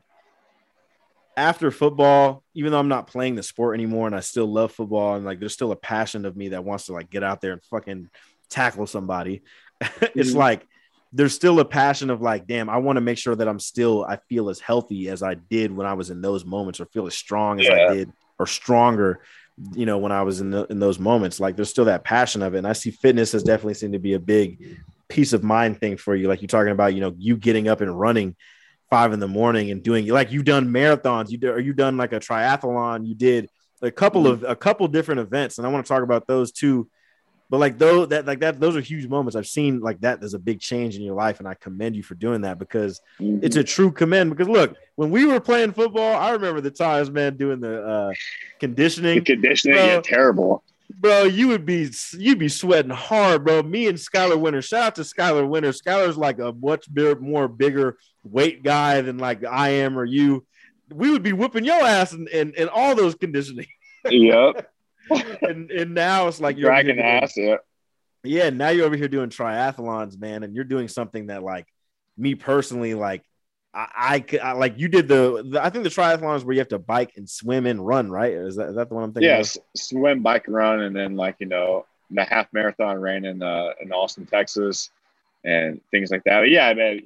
after 1.37 1.71
football, 1.71 2.43
even 2.53 2.71
though 2.71 2.79
I'm 2.79 2.87
not 2.87 3.07
playing 3.07 3.35
the 3.35 3.43
sport 3.43 3.75
anymore 3.75 4.07
and 4.07 4.15
I 4.15 4.19
still 4.19 4.47
love 4.47 4.71
football 4.71 5.15
and 5.15 5.25
like 5.25 5.39
there's 5.39 5.53
still 5.53 5.71
a 5.71 5.77
passion 5.77 6.25
of 6.25 6.35
me 6.35 6.49
that 6.49 6.63
wants 6.63 6.87
to 6.87 6.93
like 6.93 7.09
get 7.09 7.23
out 7.23 7.41
there 7.41 7.53
and 7.53 7.63
fucking 7.63 8.09
tackle 8.49 8.87
somebody. 8.87 9.43
it's 9.81 10.29
mm-hmm. 10.29 10.37
like 10.37 10.67
there's 11.11 11.33
still 11.33 11.59
a 11.59 11.65
passion 11.65 12.09
of 12.09 12.21
like, 12.21 12.45
damn, 12.45 12.69
I 12.69 12.77
want 12.77 12.97
to 12.97 13.01
make 13.01 13.17
sure 13.17 13.35
that 13.35 13.47
I'm 13.47 13.59
still 13.59 14.03
I 14.03 14.17
feel 14.29 14.49
as 14.49 14.59
healthy 14.59 15.09
as 15.09 15.23
I 15.23 15.35
did 15.35 15.75
when 15.75 15.87
I 15.87 15.93
was 15.93 16.09
in 16.09 16.21
those 16.21 16.45
moments, 16.45 16.79
or 16.79 16.85
feel 16.85 17.07
as 17.07 17.15
strong 17.15 17.59
as 17.59 17.67
yeah. 17.67 17.87
I 17.89 17.93
did, 17.93 18.11
or 18.37 18.45
stronger, 18.45 19.21
you 19.73 19.85
know, 19.85 19.97
when 19.97 20.11
I 20.11 20.21
was 20.21 20.41
in 20.41 20.51
the, 20.51 20.65
in 20.65 20.79
those 20.79 20.99
moments. 20.99 21.39
Like 21.39 21.55
there's 21.55 21.69
still 21.69 21.85
that 21.85 22.03
passion 22.03 22.43
of 22.43 22.53
it, 22.53 22.59
and 22.59 22.67
I 22.67 22.73
see 22.73 22.91
fitness 22.91 23.31
has 23.31 23.43
definitely 23.43 23.73
seemed 23.73 23.93
to 23.93 23.99
be 23.99 24.13
a 24.13 24.19
big 24.19 24.77
peace 25.07 25.33
of 25.33 25.43
mind 25.43 25.79
thing 25.79 25.97
for 25.97 26.15
you. 26.15 26.27
Like 26.27 26.41
you're 26.41 26.47
talking 26.47 26.71
about, 26.71 26.93
you 26.93 27.01
know, 27.01 27.15
you 27.17 27.37
getting 27.37 27.67
up 27.67 27.81
and 27.81 27.99
running 27.99 28.35
five 28.89 29.13
in 29.13 29.19
the 29.19 29.27
morning 29.27 29.71
and 29.71 29.83
doing 29.83 30.07
like 30.07 30.31
you've 30.31 30.45
done 30.45 30.69
marathons, 30.69 31.29
you 31.29 31.37
did 31.37 31.51
or 31.51 31.59
you 31.59 31.73
done 31.73 31.97
like 31.97 32.13
a 32.13 32.19
triathlon, 32.19 33.07
you 33.07 33.15
did 33.15 33.49
a 33.81 33.91
couple 33.91 34.27
of 34.27 34.43
a 34.43 34.55
couple 34.55 34.87
different 34.87 35.21
events, 35.21 35.57
and 35.57 35.65
I 35.67 35.69
want 35.69 35.85
to 35.85 35.89
talk 35.89 36.03
about 36.03 36.27
those 36.27 36.51
too. 36.51 36.89
But 37.49 37.59
like 37.59 37.79
those 37.79 38.09
that 38.09 38.25
like 38.25 38.41
that 38.41 38.59
those 38.59 38.75
are 38.75 38.81
huge 38.81 39.07
moments. 39.07 39.35
I've 39.35 39.47
seen 39.47 39.79
like 39.79 40.01
that 40.01 40.19
there's 40.19 40.35
a 40.35 40.39
big 40.39 40.59
change 40.59 40.95
in 40.95 41.01
your 41.01 41.15
life, 41.15 41.39
and 41.39 41.47
I 41.47 41.55
commend 41.55 41.95
you 41.95 42.03
for 42.03 42.15
doing 42.15 42.41
that 42.41 42.59
because 42.59 43.01
mm-hmm. 43.19 43.43
it's 43.43 43.55
a 43.55 43.63
true 43.63 43.91
commend. 43.91 44.29
Because 44.29 44.47
look, 44.47 44.75
when 44.95 45.09
we 45.09 45.25
were 45.25 45.39
playing 45.39 45.73
football, 45.73 46.15
I 46.15 46.31
remember 46.31 46.61
the 46.61 46.71
times, 46.71 47.09
man, 47.09 47.37
doing 47.37 47.59
the 47.59 47.83
uh 47.83 48.11
conditioning. 48.59 49.15
The 49.19 49.33
conditioning, 49.33 49.77
bro, 49.77 49.85
yeah, 49.85 50.01
terrible. 50.01 50.63
Bro, 50.99 51.23
you 51.25 51.47
would 51.47 51.65
be 51.65 51.89
you'd 52.13 52.39
be 52.39 52.49
sweating 52.49 52.91
hard, 52.91 53.45
bro. 53.45 53.63
Me 53.63 53.87
and 53.87 53.97
Skylar 53.97 54.39
Winter, 54.39 54.61
shout 54.61 54.83
out 54.83 54.95
to 54.95 55.01
Skylar 55.01 55.47
Winter. 55.47 55.69
Skylar's 55.69 56.17
like 56.17 56.39
a 56.39 56.51
much 56.51 56.93
bigger, 56.93 57.19
more 57.19 57.47
bigger 57.47 57.97
weight 58.23 58.63
guy 58.63 59.01
than 59.01 59.17
like 59.17 59.43
I 59.43 59.69
am 59.69 59.97
or 59.97 60.05
you, 60.05 60.45
we 60.89 61.11
would 61.11 61.23
be 61.23 61.33
whipping 61.33 61.65
your 61.65 61.81
ass 61.81 62.13
in, 62.13 62.27
in, 62.27 62.53
in 62.55 62.69
all 62.69 62.95
those 62.95 63.15
conditioning. 63.15 63.67
Yep. 64.05 64.71
and 65.41 65.71
and 65.71 65.93
now 65.93 66.27
it's 66.27 66.39
like 66.39 66.57
you're 66.57 66.69
dragging 66.69 66.99
ass. 66.99 67.35
Yeah. 67.35 67.57
Yeah. 68.23 68.49
Now 68.49 68.69
you're 68.69 68.85
over 68.85 68.95
here 68.95 69.07
doing 69.07 69.29
triathlons, 69.29 70.19
man, 70.19 70.43
and 70.43 70.55
you're 70.55 70.63
doing 70.63 70.87
something 70.87 71.27
that 71.27 71.43
like 71.43 71.67
me 72.17 72.35
personally, 72.35 72.93
like 72.93 73.23
I, 73.73 74.23
I, 74.33 74.37
I 74.39 74.51
like 74.53 74.77
you 74.77 74.87
did 74.87 75.07
the, 75.07 75.43
the, 75.47 75.63
I 75.63 75.69
think 75.69 75.83
the 75.83 75.89
triathlons 75.89 76.43
where 76.43 76.53
you 76.53 76.59
have 76.59 76.69
to 76.69 76.79
bike 76.79 77.13
and 77.15 77.29
swim 77.29 77.65
and 77.65 77.85
run, 77.85 78.09
right? 78.09 78.33
Is 78.33 78.55
that, 78.55 78.69
is 78.69 78.75
that 78.75 78.89
the 78.89 78.95
one 78.95 79.03
I'm 79.03 79.13
thinking? 79.13 79.29
Yes, 79.29 79.57
yeah, 79.57 79.63
swim, 79.75 80.21
bike, 80.21 80.45
run, 80.47 80.81
and 80.81 80.95
then 80.95 81.15
like 81.15 81.35
you 81.39 81.47
know 81.47 81.85
the 82.11 82.23
half 82.23 82.47
marathon 82.51 82.99
ran 82.99 83.25
in 83.25 83.43
uh, 83.43 83.71
in 83.81 83.91
Austin, 83.91 84.25
Texas 84.25 84.89
and 85.43 85.79
things 85.91 86.11
like 86.11 86.23
that. 86.25 86.41
But 86.41 86.49
yeah, 86.49 86.73
man, 86.73 87.01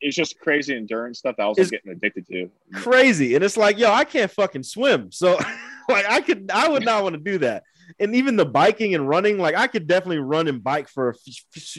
it's 0.00 0.16
just 0.16 0.38
crazy 0.38 0.76
endurance 0.76 1.18
stuff 1.18 1.36
that 1.36 1.44
I 1.44 1.48
was 1.48 1.70
getting 1.70 1.92
addicted 1.92 2.26
to. 2.28 2.50
Crazy, 2.74 3.34
and 3.34 3.44
it's 3.44 3.56
like, 3.56 3.78
yo, 3.78 3.90
I 3.90 4.04
can't 4.04 4.30
fucking 4.30 4.62
swim, 4.62 5.10
so 5.12 5.32
like 5.88 6.06
I 6.08 6.20
could, 6.20 6.50
I 6.52 6.68
would 6.68 6.84
not 6.84 7.02
want 7.02 7.14
to 7.14 7.20
do 7.20 7.38
that. 7.38 7.64
And 7.98 8.14
even 8.14 8.36
the 8.36 8.46
biking 8.46 8.94
and 8.94 9.08
running, 9.08 9.38
like 9.38 9.54
I 9.54 9.66
could 9.66 9.86
definitely 9.86 10.18
run 10.18 10.48
and 10.48 10.62
bike 10.62 10.88
for 10.88 11.16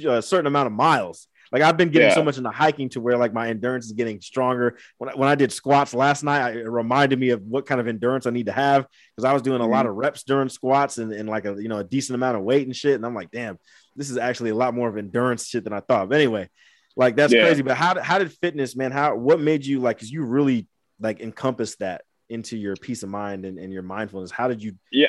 a, 0.06 0.10
a 0.10 0.22
certain 0.22 0.48
amount 0.48 0.68
of 0.68 0.74
miles. 0.74 1.28
Like 1.54 1.62
I've 1.62 1.78
been 1.78 1.90
getting 1.90 2.10
yeah. 2.10 2.16
so 2.16 2.24
much 2.24 2.38
into 2.38 2.50
hiking 2.50 2.90
to 2.90 3.00
where 3.00 3.16
like 3.16 3.32
my 3.32 3.48
endurance 3.48 3.86
is 3.86 3.92
getting 3.92 4.20
stronger. 4.22 4.80
When 4.98 5.12
I, 5.12 5.14
when 5.14 5.30
I 5.30 5.36
did 5.36 5.52
squats 5.52 5.94
last 5.94 6.24
night, 6.24 6.42
I, 6.42 6.50
it 6.54 6.68
reminded 6.68 7.20
me 7.20 7.30
of 7.30 7.44
what 7.44 7.68
kind 7.68 7.80
of 7.80 7.88
endurance 7.88 8.26
I 8.26 8.32
need 8.32 8.48
to 8.48 8.52
have 8.52 8.88
because 9.16 9.24
I 9.24 9.34
was 9.34 9.44
doing 9.44 9.62
a 9.62 9.64
mm-hmm. 9.64 9.72
lot 9.72 9.86
of 9.86 9.94
reps 9.94 10.24
during 10.24 10.50
squats 10.50 10.98
and, 10.98 11.14
and 11.14 11.30
like 11.30 11.46
a 11.46 11.56
you 11.62 11.70
know 11.70 11.78
a 11.78 11.84
decent 11.84 12.16
amount 12.16 12.38
of 12.38 12.44
weight 12.44 12.66
and 12.66 12.76
shit. 12.76 12.96
And 12.96 13.06
I'm 13.06 13.14
like, 13.14 13.30
damn, 13.30 13.60
this 13.96 14.10
is 14.10 14.18
actually 14.18 14.52
a 14.52 14.56
lot 14.56 14.74
more 14.74 14.90
of 14.90 14.98
endurance 14.98 15.48
shit 15.48 15.64
than 15.64 15.74
I 15.74 15.80
thought. 15.80 16.10
But 16.10 16.16
anyway, 16.16 16.50
like 16.96 17.16
that's 17.16 17.34
yeah. 17.34 17.44
crazy. 17.44 17.62
But 17.62 17.78
how 17.78 18.00
how 18.02 18.20
did 18.20 18.32
fitness, 18.34 18.76
man? 18.76 18.92
How 18.92 19.16
what 19.16 19.40
made 19.40 19.66
you 19.66 19.80
like? 19.80 19.98
Because 19.98 20.12
you 20.12 20.24
really 20.24 20.68
like 21.00 21.22
encompass 21.22 21.76
that 21.78 22.04
into 22.30 22.58
your 22.58 22.76
peace 22.76 23.04
of 23.04 23.10
mind 23.10 23.46
and, 23.46 23.58
and 23.58 23.72
your 23.72 23.84
mindfulness. 23.84 24.32
How 24.32 24.48
did 24.48 24.64
you 24.64 24.76
yeah 24.92 25.08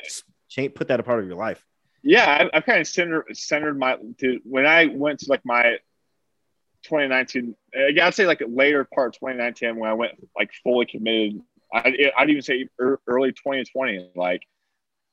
change, 0.49 0.75
put 0.75 0.89
that 0.89 1.01
a 1.01 1.03
part 1.03 1.21
of 1.21 1.27
your 1.27 1.37
life? 1.37 1.65
Yeah, 2.03 2.49
I, 2.53 2.59
I 2.59 2.61
kind 2.61 2.81
of 2.81 2.87
centered 2.87 3.37
centered 3.37 3.79
my 3.79 3.97
to 4.21 4.41
when 4.45 4.67
I 4.67 4.87
went 4.87 5.21
to 5.21 5.31
like 5.31 5.45
my 5.45 5.79
2019. 6.85 7.57
I'd 7.75 8.15
say 8.15 8.27
like 8.27 8.43
later 8.47 8.87
part 8.95 9.15
2019 9.15 9.77
when 9.77 9.91
I 9.91 9.95
went 9.95 10.13
like 10.37 10.51
fully 10.63 10.87
committed. 10.87 11.41
I, 11.73 12.13
I'd 12.17 12.31
even 12.31 12.43
say 12.43 12.69
early 12.79 13.33
2020. 13.33 14.11
Like 14.15 14.43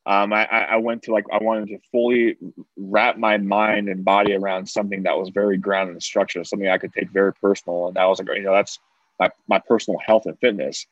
um, 0.06 0.34
I, 0.34 0.46
I 0.46 0.78
went 0.78 1.04
to 1.04 1.12
like 1.12 1.26
I 1.32 1.38
wanted 1.38 1.68
to 1.70 1.78
fully 1.92 2.38
wrap 2.76 3.18
my 3.18 3.38
mind 3.38 3.88
and 3.88 4.04
body 4.04 4.34
around 4.34 4.68
something 4.68 5.04
that 5.04 5.18
was 5.18 5.30
very 5.30 5.58
grounded 5.58 5.94
and 5.94 6.02
structured, 6.02 6.48
something 6.48 6.68
I 6.68 6.80
could 6.80 6.94
take 6.94 7.12
very 7.12 7.34
personal, 7.34 7.88
and 7.88 7.96
that 7.96 8.06
was 8.06 8.20
like 8.20 8.28
you 8.36 8.44
know 8.44 8.54
that's 8.54 8.80
my, 9.20 9.30
my 9.48 9.60
personal 9.60 10.00
health 10.06 10.26
and 10.26 10.38
fitness. 10.40 10.88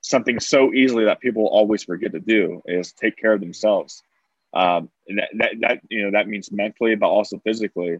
Something 0.00 0.40
so 0.40 0.72
easily 0.72 1.04
that 1.04 1.20
people 1.20 1.46
always 1.46 1.84
forget 1.84 2.12
to 2.12 2.20
do 2.20 2.62
is 2.66 2.92
take 2.92 3.16
care 3.16 3.34
of 3.34 3.40
themselves. 3.40 4.02
Um, 4.54 4.88
and 5.08 5.18
that, 5.18 5.28
that, 5.34 5.52
that 5.60 5.80
you 5.90 6.02
know 6.02 6.10
that 6.12 6.26
means 6.26 6.50
mentally, 6.50 6.94
but 6.94 7.08
also 7.08 7.38
physically. 7.44 7.98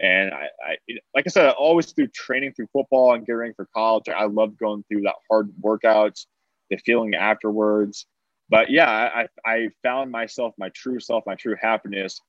And 0.00 0.32
I, 0.32 0.48
I, 0.64 0.76
like 1.14 1.26
I 1.26 1.30
said, 1.30 1.50
always 1.50 1.90
through 1.92 2.08
training 2.08 2.52
through 2.52 2.68
football 2.72 3.14
and 3.14 3.24
getting 3.24 3.36
ready 3.36 3.52
for 3.54 3.66
college, 3.74 4.08
I 4.08 4.26
loved 4.26 4.58
going 4.58 4.84
through 4.88 5.02
that 5.02 5.14
hard 5.28 5.50
workouts, 5.60 6.26
the 6.70 6.76
feeling 6.76 7.14
afterwards 7.14 8.06
but 8.48 8.70
yeah, 8.70 8.90
I, 8.90 9.28
I 9.44 9.68
found 9.82 10.10
myself, 10.10 10.54
my 10.58 10.68
true 10.70 11.00
self, 11.00 11.24
my 11.26 11.34
true 11.34 11.56
happiness 11.60 12.20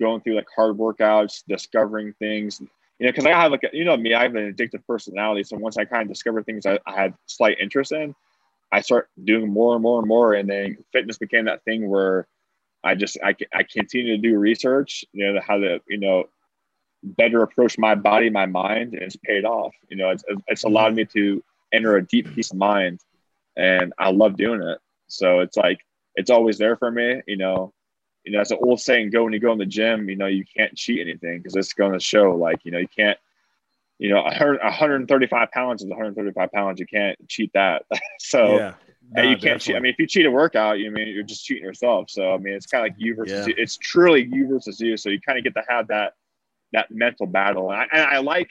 going 0.00 0.20
through 0.20 0.34
like 0.34 0.46
hard 0.54 0.76
workouts, 0.76 1.42
discovering 1.46 2.12
things, 2.18 2.60
you 2.60 3.06
know, 3.06 3.12
because 3.12 3.26
I 3.26 3.30
have 3.30 3.52
like, 3.52 3.64
a, 3.64 3.70
you 3.72 3.84
know, 3.84 3.96
me, 3.96 4.14
I 4.14 4.22
have 4.22 4.34
an 4.34 4.52
addictive 4.52 4.86
personality. 4.86 5.44
So 5.44 5.56
once 5.56 5.76
I 5.76 5.84
kind 5.84 6.02
of 6.02 6.08
discovered 6.08 6.46
things 6.46 6.66
I, 6.66 6.78
I 6.86 6.94
had 6.94 7.14
slight 7.26 7.58
interest 7.60 7.92
in, 7.92 8.14
I 8.72 8.80
start 8.80 9.08
doing 9.24 9.48
more 9.48 9.74
and 9.74 9.82
more 9.82 9.98
and 9.98 10.08
more. 10.08 10.34
And 10.34 10.48
then 10.48 10.78
fitness 10.92 11.18
became 11.18 11.46
that 11.46 11.64
thing 11.64 11.88
where 11.88 12.26
I 12.84 12.94
just, 12.94 13.18
I, 13.22 13.34
I 13.52 13.62
continue 13.62 14.16
to 14.16 14.22
do 14.22 14.38
research, 14.38 15.04
you 15.12 15.32
know, 15.32 15.40
how 15.40 15.58
to, 15.58 15.80
you 15.88 15.98
know, 15.98 16.24
better 17.02 17.42
approach 17.42 17.78
my 17.78 17.94
body, 17.94 18.30
my 18.30 18.46
mind, 18.46 18.94
and 18.94 19.02
it's 19.02 19.16
paid 19.16 19.44
off. 19.44 19.74
You 19.88 19.96
know, 19.96 20.10
it's, 20.10 20.24
it's 20.48 20.64
allowed 20.64 20.88
mm-hmm. 20.88 20.96
me 20.96 21.04
to 21.06 21.44
enter 21.72 21.96
a 21.96 22.06
deep 22.06 22.34
peace 22.34 22.50
of 22.50 22.56
mind 22.56 23.00
and 23.56 23.92
I 23.98 24.10
love 24.10 24.36
doing 24.36 24.62
it. 24.62 24.78
So 25.08 25.40
it's 25.40 25.56
like 25.56 25.80
it's 26.14 26.30
always 26.30 26.58
there 26.58 26.76
for 26.76 26.90
me. 26.90 27.22
You 27.26 27.36
know, 27.36 27.72
you 28.24 28.32
know, 28.32 28.40
it's 28.40 28.50
an 28.50 28.58
old 28.62 28.80
saying: 28.80 29.10
go 29.10 29.24
when 29.24 29.32
you 29.32 29.40
go 29.40 29.52
in 29.52 29.58
the 29.58 29.66
gym. 29.66 30.08
You 30.08 30.16
know, 30.16 30.26
you 30.26 30.44
can't 30.56 30.74
cheat 30.76 31.00
anything 31.00 31.38
because 31.38 31.56
it's 31.56 31.72
going 31.72 31.92
to 31.92 32.00
show. 32.00 32.36
Like, 32.36 32.64
you 32.64 32.70
know, 32.70 32.78
you 32.78 32.88
can't. 32.88 33.18
You 34.00 34.10
know, 34.10 34.22
135 34.22 35.50
pounds 35.50 35.82
is 35.82 35.88
135 35.88 36.52
pounds. 36.52 36.78
You 36.78 36.86
can't 36.86 37.18
cheat 37.28 37.52
that. 37.54 37.84
so 38.20 38.56
yeah. 38.56 38.74
No, 39.10 39.22
you 39.22 39.30
can't 39.30 39.40
definitely. 39.40 39.58
cheat. 39.60 39.76
I 39.76 39.80
mean, 39.80 39.92
if 39.92 39.98
you 39.98 40.06
cheat 40.06 40.26
a 40.26 40.30
workout, 40.30 40.78
you 40.78 40.90
mean 40.90 41.08
you're 41.08 41.22
just 41.22 41.44
cheating 41.44 41.64
yourself. 41.64 42.10
So 42.10 42.32
I 42.32 42.38
mean, 42.38 42.54
it's 42.54 42.66
kind 42.66 42.86
of 42.86 42.92
like 42.92 43.00
you 43.00 43.14
versus 43.16 43.46
yeah. 43.46 43.46
you. 43.46 43.54
It's 43.56 43.76
truly 43.76 44.28
you 44.30 44.46
versus 44.46 44.78
you. 44.78 44.96
So 44.96 45.08
you 45.08 45.20
kind 45.20 45.38
of 45.38 45.44
get 45.44 45.54
to 45.54 45.64
have 45.68 45.88
that 45.88 46.12
that 46.72 46.90
mental 46.90 47.26
battle. 47.26 47.70
And 47.70 47.80
I, 47.80 47.86
and 47.92 48.02
I 48.02 48.18
like 48.18 48.50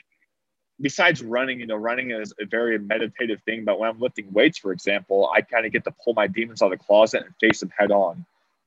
besides 0.80 1.22
running, 1.22 1.60
you 1.60 1.66
know, 1.66 1.76
running 1.76 2.10
is 2.10 2.32
a 2.40 2.46
very 2.46 2.78
meditative 2.78 3.42
thing. 3.42 3.64
But 3.64 3.78
when 3.78 3.90
I'm 3.90 4.00
lifting 4.00 4.32
weights, 4.32 4.58
for 4.58 4.72
example, 4.72 5.30
I 5.34 5.40
kind 5.40 5.66
of 5.66 5.72
get 5.72 5.84
to 5.84 5.94
pull 6.04 6.14
my 6.14 6.26
demons 6.26 6.62
out 6.62 6.72
of 6.72 6.78
the 6.78 6.84
closet 6.84 7.24
and 7.24 7.34
face 7.40 7.60
them 7.60 7.72
head 7.76 7.90
on, 7.90 8.24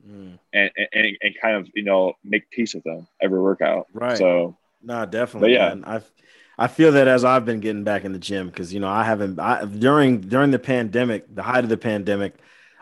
mm. 0.07 0.37
and, 0.53 0.71
and 0.93 1.17
and 1.21 1.35
kind 1.41 1.55
of 1.55 1.69
you 1.73 1.83
know 1.83 2.13
make 2.23 2.49
peace 2.49 2.73
with 2.73 2.83
them 2.83 3.07
every 3.21 3.39
workout. 3.39 3.87
Right. 3.93 4.17
So 4.17 4.57
no, 4.83 5.05
definitely. 5.05 5.53
yeah, 5.53 5.75
I 5.83 6.01
I 6.57 6.67
feel 6.67 6.91
that 6.93 7.07
as 7.07 7.23
I've 7.23 7.45
been 7.45 7.59
getting 7.59 7.83
back 7.83 8.03
in 8.03 8.13
the 8.13 8.19
gym 8.19 8.47
because 8.47 8.73
you 8.73 8.79
know 8.79 8.89
I 8.89 9.03
haven't 9.03 9.39
I, 9.39 9.65
during 9.65 10.21
during 10.21 10.51
the 10.51 10.59
pandemic, 10.59 11.33
the 11.33 11.43
height 11.43 11.63
of 11.63 11.69
the 11.69 11.77
pandemic. 11.77 12.35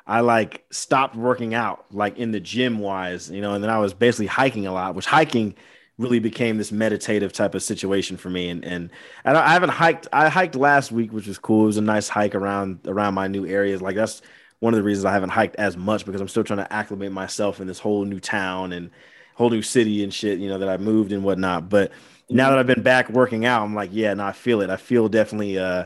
I 0.08 0.22
like 0.22 0.66
stopped 0.72 1.16
working 1.16 1.54
out 1.54 1.86
like 1.92 2.18
in 2.18 2.32
the 2.32 2.40
gym 2.40 2.80
wise, 2.80 3.30
you 3.30 3.42
know, 3.42 3.54
and 3.54 3.64
then 3.64 3.70
I 3.70 3.78
was 3.78 3.94
basically 3.94 4.26
hiking 4.26 4.66
a 4.66 4.74
lot, 4.74 4.96
which 4.96 5.06
hiking 5.06 5.54
really 6.00 6.20
became 6.20 6.58
this 6.58 6.72
meditative 6.72 7.34
type 7.34 7.54
of 7.54 7.62
situation 7.62 8.18
for 8.18 8.30
me. 8.30 8.50
And 8.50 8.66
and, 8.66 8.90
and 9.26 9.38
I 9.38 9.54
haven't 9.54 9.70
hiked. 9.70 10.08
I 10.12 10.30
hiked 10.30 10.56
last 10.56 10.92
week, 10.92 11.12
which 11.14 11.28
was 11.28 11.38
cool. 11.38 11.64
It 11.64 11.68
was 11.68 11.78
a 11.78 11.82
nice 11.82 12.08
hike 12.08 12.34
around 12.34 12.80
around 12.88 13.14
my 13.14 13.28
new 13.28 13.46
areas. 13.46 13.82
Like 13.82 13.96
that's 13.96 14.24
one 14.60 14.74
of 14.74 14.78
the 14.78 14.84
reasons 14.84 15.06
I 15.06 15.14
haven't 15.14 15.30
hiked 15.30 15.58
as 15.58 15.78
much 15.78 16.06
because 16.06 16.22
I'm 16.22 16.28
still 16.28 16.44
trying 16.44 16.66
to 16.66 16.74
acclimate 16.74 17.12
myself 17.12 17.60
in 17.60 17.68
this 17.68 17.80
whole 17.80 18.06
new 18.06 18.20
town 18.20 18.74
and 18.74 18.90
whole 19.36 19.50
new 19.50 19.62
city 19.62 20.04
and 20.04 20.14
shit. 20.14 20.40
You 20.40 20.50
know 20.50 20.58
that 20.58 20.70
I 20.70 20.78
moved 20.78 21.12
and 21.12 21.24
whatnot. 21.24 21.70
But 21.70 21.92
now 22.30 22.50
that 22.50 22.58
I've 22.58 22.68
been 22.68 22.82
back 22.82 23.10
working 23.10 23.46
out, 23.46 23.64
I'm 23.64 23.76
like, 23.76 23.90
yeah, 23.94 24.14
no, 24.14 24.26
I 24.26 24.32
feel 24.32 24.62
it. 24.62 24.70
I 24.70 24.78
feel 24.78 25.10
definitely 25.10 25.60
uh 25.60 25.86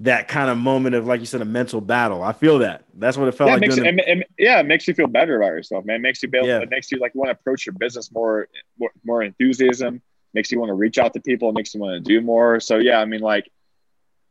that 0.00 0.26
kind 0.28 0.50
of 0.50 0.58
moment 0.58 0.94
of 0.94 1.06
like 1.06 1.20
you 1.20 1.26
said 1.26 1.40
a 1.40 1.44
mental 1.44 1.80
battle. 1.80 2.22
I 2.22 2.32
feel 2.32 2.58
that. 2.58 2.84
That's 2.94 3.16
what 3.16 3.28
it 3.28 3.32
felt 3.32 3.48
yeah, 3.50 3.54
like 3.56 3.62
it 3.64 3.70
the- 3.76 4.12
it, 4.12 4.28
yeah 4.38 4.60
it 4.60 4.66
makes 4.66 4.88
you 4.88 4.94
feel 4.94 5.06
better 5.06 5.36
about 5.36 5.48
yourself 5.52 5.84
man. 5.84 5.96
It 5.96 6.02
makes 6.02 6.22
you 6.22 6.28
able, 6.34 6.46
Yeah. 6.46 6.60
it 6.60 6.70
makes 6.70 6.90
you 6.90 6.98
like 6.98 7.14
want 7.14 7.28
to 7.28 7.32
approach 7.32 7.66
your 7.66 7.74
business 7.74 8.10
more 8.12 8.48
more, 8.78 8.90
more 9.04 9.22
enthusiasm 9.22 10.02
makes 10.32 10.50
you 10.50 10.58
want 10.58 10.70
to 10.70 10.74
reach 10.74 10.98
out 10.98 11.12
to 11.14 11.20
people 11.20 11.48
it 11.50 11.54
makes 11.54 11.72
you 11.74 11.80
want 11.80 11.94
to 11.94 12.00
do 12.00 12.20
more. 12.20 12.58
So 12.60 12.78
yeah 12.78 12.98
i 13.00 13.04
mean 13.04 13.20
like 13.20 13.48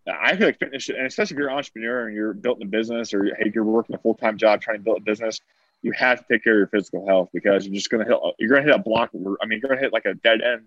i 0.06 0.36
feel 0.36 0.48
like 0.48 0.60
fitness 0.60 0.90
and 0.90 1.06
especially 1.08 1.36
if 1.36 1.40
you're 1.40 1.48
an 1.50 1.56
entrepreneur 1.56 2.08
and 2.08 2.16
you're 2.16 2.34
building 2.34 2.64
a 2.68 2.70
business 2.70 3.14
or 3.14 3.24
hey, 3.24 3.52
you're 3.56 3.64
working 3.64 3.96
a 3.96 4.00
full-time 4.00 4.38
job 4.38 4.60
trying 4.60 4.78
to 4.78 4.84
build 4.84 4.98
a 4.98 5.02
business 5.02 5.40
you 5.82 5.94
have 5.94 6.20
to 6.20 6.26
take 6.30 6.44
care 6.44 6.54
of 6.54 6.58
your 6.58 6.68
physical 6.68 7.06
health 7.08 7.30
because 7.34 7.66
you're 7.66 7.74
just 7.74 7.90
gonna 7.90 8.04
hit 8.04 8.18
you're 8.38 8.50
gonna 8.50 8.62
hit 8.64 8.76
a 8.76 8.78
block 8.80 9.12
i 9.42 9.46
mean 9.46 9.60
you're 9.62 9.70
gonna 9.70 9.80
hit 9.80 9.94
like 9.94 10.04
a 10.06 10.14
dead 10.16 10.42
end 10.42 10.64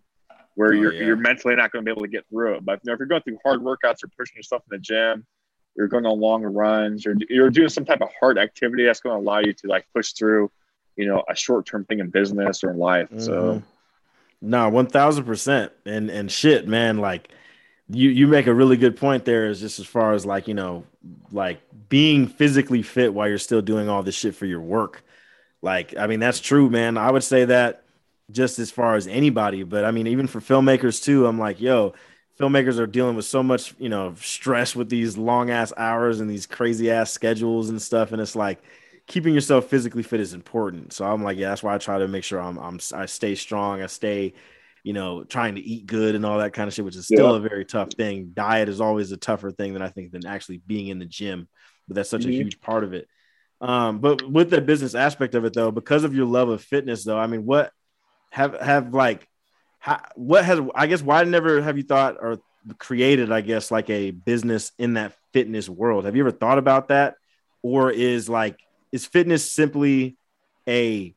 where 0.57 0.73
Oh, 0.73 0.77
you're 0.81 0.93
yeah. 0.95 1.07
you're 1.07 1.17
mentally 1.17 1.55
not 1.55 1.71
going 1.71 1.85
to 1.85 1.87
be 1.89 1.93
able 1.93 2.03
to 2.03 2.09
get 2.09 2.27
through 2.29 2.57
it. 2.57 2.65
But 2.65 2.81
you 2.83 2.89
know, 2.89 2.95
if 2.95 2.99
you're 2.99 3.07
going 3.07 3.23
through 3.23 3.39
hard 3.45 3.61
workouts 3.61 4.03
or 4.03 4.09
pushing 4.19 4.37
yourself 4.37 4.63
in 4.71 4.77
the 4.77 4.81
gym, 4.81 5.25
you're 5.77 5.89
going 5.89 6.07
on 6.07 6.19
long 6.19 6.43
runs, 6.43 7.07
or 7.07 7.15
you're 7.29 7.51
doing 7.51 7.69
some 7.69 7.85
type 7.85 8.01
of 8.01 8.09
hard 8.19 8.39
activity 8.39 8.85
that's 8.85 9.01
going 9.01 9.15
to 9.17 9.21
allow 9.21 9.39
you 9.39 9.53
to 9.53 9.67
like 9.69 9.87
push 9.95 10.13
through, 10.13 10.51
you 10.97 11.07
know, 11.07 11.23
a 11.29 11.37
short 11.37 11.67
term 11.67 11.85
thing 11.85 12.01
in 12.01 12.11
business 12.11 12.65
or 12.65 12.71
in 12.71 12.79
life. 12.79 13.09
So 13.19 13.31
Mhm. 13.31 13.63
no, 14.43 14.69
one 14.69 14.87
thousand 14.87 15.25
percent. 15.25 15.73
And 15.85 16.11
and 16.11 16.33
shit, 16.33 16.67
man, 16.67 16.99
like 16.99 17.29
you 17.89 18.09
you 18.11 18.27
make 18.27 18.47
a 18.47 18.55
really 18.55 18.77
good 18.77 18.97
point 18.97 19.25
there. 19.27 19.47
Is 19.47 19.61
just 19.61 19.79
as 19.79 19.87
far 19.87 20.15
as 20.15 20.25
like 20.25 20.49
you 20.49 20.55
know, 20.55 20.85
like 21.31 21.61
being 21.89 22.27
physically 22.27 22.83
fit 22.83 23.13
while 23.13 23.29
you're 23.29 23.39
still 23.39 23.63
doing 23.63 23.89
all 23.89 24.03
this 24.03 24.15
shit 24.17 24.35
for 24.35 24.47
your 24.47 24.61
work. 24.61 25.05
Like, 25.63 25.97
I 25.97 26.07
mean, 26.07 26.21
that's 26.21 26.41
true, 26.41 26.69
man. 26.71 26.97
I 26.97 27.11
would 27.11 27.25
say 27.25 27.45
that 27.47 27.83
just 28.31 28.59
as 28.59 28.71
far 28.71 28.97
as 28.97 29.07
anybody, 29.07 29.63
but 29.63 29.85
I 29.85 29.91
mean, 29.91 30.07
even 30.09 30.27
for 30.27 30.41
filmmakers 30.41 31.03
too. 31.03 31.27
I'm 31.27 31.39
like, 31.39 31.61
yo, 31.61 31.95
filmmakers 32.41 32.79
are 32.79 32.87
dealing 32.87 33.17
with 33.17 33.25
so 33.25 33.43
much, 33.43 33.75
you 33.79 33.89
know, 33.89 34.15
stress 34.21 34.75
with 34.75 34.89
these 34.89 35.17
long 35.17 35.51
ass 35.51 35.73
hours 35.77 36.21
and 36.21 36.29
these 36.29 36.47
crazy 36.47 36.91
ass 36.91 37.11
schedules 37.13 37.71
and 37.71 37.81
stuff. 37.81 38.13
And 38.13 38.21
it's 38.21 38.37
like 38.37 38.63
keeping 39.07 39.33
yourself 39.35 39.67
physically 39.67 40.03
fit 40.03 40.21
is 40.21 40.35
important. 40.35 40.93
So 40.93 41.05
I'm 41.05 41.23
like, 41.23 41.39
yeah, 41.39 41.51
that's 41.51 41.63
why 41.63 41.75
I 41.75 41.79
try 41.79 41.99
to 41.99 42.09
make 42.09 42.25
sure 42.25 42.41
I'm, 42.41 42.59
I'm 42.59 42.81
I 42.93 43.07
stay 43.07 43.37
strong. 43.37 43.81
I 43.83 43.87
stay, 43.87 44.35
you 44.83 44.93
know, 44.93 45.23
trying 45.25 45.55
to 45.55 45.61
eat 45.61 45.87
good 45.87 46.15
and 46.17 46.27
all 46.27 46.39
that 46.39 46.53
kind 46.53 46.67
of 46.67 46.75
shit, 46.75 46.85
which 46.85 46.97
is 46.97 47.07
still 47.07 47.33
Yeah. 47.33 47.37
a 47.37 47.49
very 47.49 47.65
tough 47.65 47.93
thing. 47.93 48.33
Diet 48.35 48.69
is 48.69 48.81
always 48.81 49.13
a 49.13 49.17
tougher 49.17 49.53
thing 49.53 49.73
than 49.73 49.83
I 49.83 49.89
think 49.89 50.11
than 50.13 50.27
actually 50.27 50.59
being 50.67 50.89
in 50.89 50.99
the 50.99 51.07
gym, 51.07 51.49
but 51.87 51.95
that's 51.95 52.11
such 52.11 52.25
a 52.25 52.29
Mhm. 52.29 52.37
huge 52.37 52.61
part 52.61 52.83
of 52.83 52.93
it. 52.93 53.09
Um, 53.61 54.01
but 54.01 54.31
with 54.31 54.51
the 54.51 54.61
business 54.61 54.95
aspect 54.95 55.35
of 55.35 55.45
it 55.45 55.55
though, 55.55 55.71
because 55.71 56.05
of 56.05 56.15
your 56.15 56.27
love 56.27 56.49
of 56.49 56.63
fitness 56.63 57.05
though, 57.05 57.19
I 57.19 57.27
mean, 57.27 57.47
what 57.47 57.73
have 58.31 58.55
have 58.61 58.95
like 58.95 59.29
how, 59.79 60.01
what 60.15 60.45
has 60.45 60.61
I 60.75 60.87
guess 60.87 61.03
why 61.03 61.23
never 61.25 61.63
have 61.63 61.77
you 61.77 61.85
thought 61.85 62.17
or 62.21 62.39
created 62.79 63.31
I 63.31 63.41
guess 63.41 63.71
like 63.71 63.89
a 63.91 64.11
business 64.11 64.73
in 64.79 64.95
that 64.95 65.15
fitness 65.33 65.69
world? 65.69 66.05
Have 66.05 66.17
you 66.17 66.23
ever 66.23 66.33
thought 66.33 66.59
about 66.59 66.89
that, 66.89 67.15
or 67.63 67.91
is 67.91 68.29
like 68.29 68.59
is 68.93 69.07
fitness 69.07 69.51
simply 69.51 70.17
a 70.69 71.15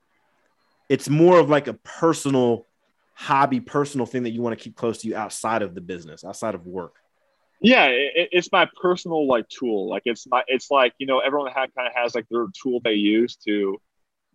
it's 0.90 1.10
more 1.10 1.40
of 1.40 1.50
like 1.50 1.68
a 1.68 1.74
personal 1.74 2.66
hobby, 3.14 3.60
personal 3.60 4.06
thing 4.06 4.24
that 4.24 4.32
you 4.32 4.42
want 4.42 4.58
to 4.58 4.64
keep 4.64 4.76
close 4.76 5.00
to 5.00 5.08
you 5.08 5.16
outside 5.16 5.62
of 5.62 5.76
the 5.76 5.82
business, 5.82 6.24
outside 6.24 6.56
of 6.56 6.66
work. 6.66 6.96
yeah, 7.62 7.86
it, 7.88 8.30
it's 8.32 8.52
my 8.52 8.68
personal 8.82 9.28
like 9.28 9.48
tool. 9.50 9.90
Like 9.90 10.04
it's 10.06 10.26
my 10.28 10.44
it's 10.48 10.72
like 10.72 10.94
you 10.98 11.08
know 11.08 11.20
everyone 11.20 11.52
had 11.52 11.74
kind 11.76 11.88
of 11.88 11.94
has 11.96 12.16
like 12.16 12.28
their 12.30 12.48
tool 12.62 12.80
they 12.84 12.94
use 12.94 13.36
to 13.48 13.82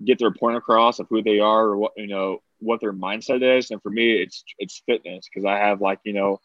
get 0.05 0.19
their 0.19 0.33
point 0.33 0.57
across 0.57 0.99
of 0.99 1.07
who 1.09 1.23
they 1.23 1.39
are 1.39 1.65
or 1.65 1.77
what 1.77 1.93
you 1.97 2.07
know 2.07 2.41
what 2.65 2.81
their 2.81 2.93
mindset 2.93 3.43
is. 3.59 3.71
And 3.71 3.83
for 3.83 3.91
me, 3.91 4.15
it's 4.23 4.45
it's 4.59 4.83
fitness 4.87 5.29
because 5.33 5.45
I 5.47 5.59
have 5.59 5.81
like 5.81 6.01
you 6.05 6.15
know 6.15 6.41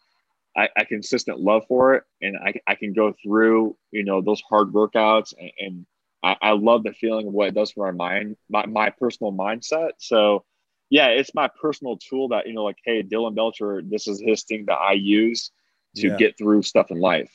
I, 0.56 0.68
I 0.76 0.84
consistent 0.84 1.40
love 1.40 1.64
for 1.68 1.94
it, 1.94 2.04
and 2.22 2.36
I 2.36 2.54
I 2.66 2.74
can 2.76 2.92
go 2.92 3.14
through 3.22 3.76
you 3.92 4.04
know 4.04 4.20
those 4.20 4.42
hard 4.42 4.68
workouts 4.72 5.34
and. 5.38 5.50
and 5.58 5.86
I, 6.22 6.36
I 6.42 6.50
love 6.52 6.82
the 6.84 6.92
feeling 6.92 7.28
of 7.28 7.32
what 7.32 7.48
it 7.48 7.54
does 7.54 7.72
for 7.72 7.90
my 7.90 7.96
mind, 7.96 8.36
my, 8.50 8.66
my 8.66 8.90
personal 8.90 9.32
mindset. 9.32 9.92
So, 9.98 10.44
yeah, 10.90 11.06
it's 11.06 11.34
my 11.34 11.48
personal 11.60 11.96
tool 11.96 12.28
that, 12.28 12.46
you 12.46 12.52
know, 12.52 12.64
like, 12.64 12.76
hey, 12.84 13.02
Dylan 13.02 13.34
Belcher, 13.34 13.80
this 13.82 14.06
is 14.06 14.20
his 14.20 14.42
thing 14.44 14.66
that 14.66 14.76
I 14.76 14.92
use 14.92 15.50
to 15.96 16.10
Yeah. 16.10 16.16
get 16.18 16.36
through 16.36 16.62
stuff 16.62 16.90
in 16.90 17.00
life. 17.00 17.32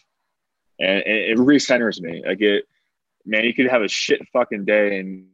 And, 0.80 1.02
and 1.02 1.18
it 1.18 1.38
recenters 1.38 2.00
me. 2.00 2.24
Like 2.26 2.42
it, 2.42 2.66
man, 3.26 3.46
you 3.46 3.56
could 3.56 3.68
have 3.68 3.82
a 3.82 3.88
shit 3.88 4.22
fucking 4.32 4.66
day 4.66 5.00
and 5.00 5.26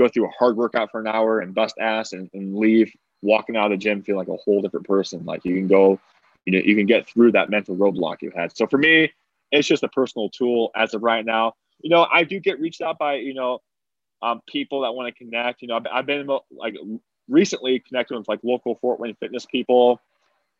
go 0.00 0.08
through 0.08 0.26
a 0.26 0.30
hard 0.38 0.56
workout 0.56 0.90
for 0.90 1.00
an 1.00 1.06
hour 1.06 1.40
and 1.40 1.54
bust 1.54 1.76
ass 1.78 2.12
and, 2.12 2.30
and 2.32 2.56
leave 2.56 2.92
walking 3.22 3.56
out 3.56 3.66
of 3.66 3.72
the 3.72 3.76
gym 3.76 4.02
feeling 4.02 4.18
like 4.18 4.28
a 4.28 4.42
whole 4.42 4.60
different 4.62 4.86
person. 4.86 5.24
Like 5.24 5.44
you 5.44 5.54
can 5.54 5.68
go, 5.68 6.00
you 6.46 6.52
know, 6.52 6.64
you 6.64 6.74
can 6.74 6.86
get 6.86 7.08
through 7.08 7.32
that 7.32 7.50
mental 7.50 7.76
roadblock 7.76 8.22
you 8.22 8.32
had. 8.34 8.56
So 8.56 8.66
for 8.66 8.78
me, 8.78 9.12
it's 9.52 9.68
just 9.68 9.82
a 9.82 9.88
personal 9.88 10.30
tool 10.30 10.70
as 10.74 10.94
of 10.94 11.02
right 11.02 11.24
now. 11.24 11.54
You 11.82 11.90
know, 11.90 12.06
I 12.12 12.24
do 12.24 12.40
get 12.40 12.60
reached 12.60 12.80
out 12.80 12.98
by, 12.98 13.14
you 13.16 13.34
know, 13.34 13.60
um, 14.22 14.40
people 14.48 14.82
that 14.82 14.92
want 14.92 15.14
to 15.14 15.24
connect. 15.24 15.62
You 15.62 15.68
know, 15.68 15.76
I've, 15.76 15.86
I've 15.92 16.06
been 16.06 16.26
like 16.50 16.76
recently 17.28 17.80
connected 17.80 18.16
with 18.16 18.28
like 18.28 18.40
local 18.42 18.76
Fort 18.76 19.00
Wayne 19.00 19.16
fitness 19.20 19.46
people 19.46 20.00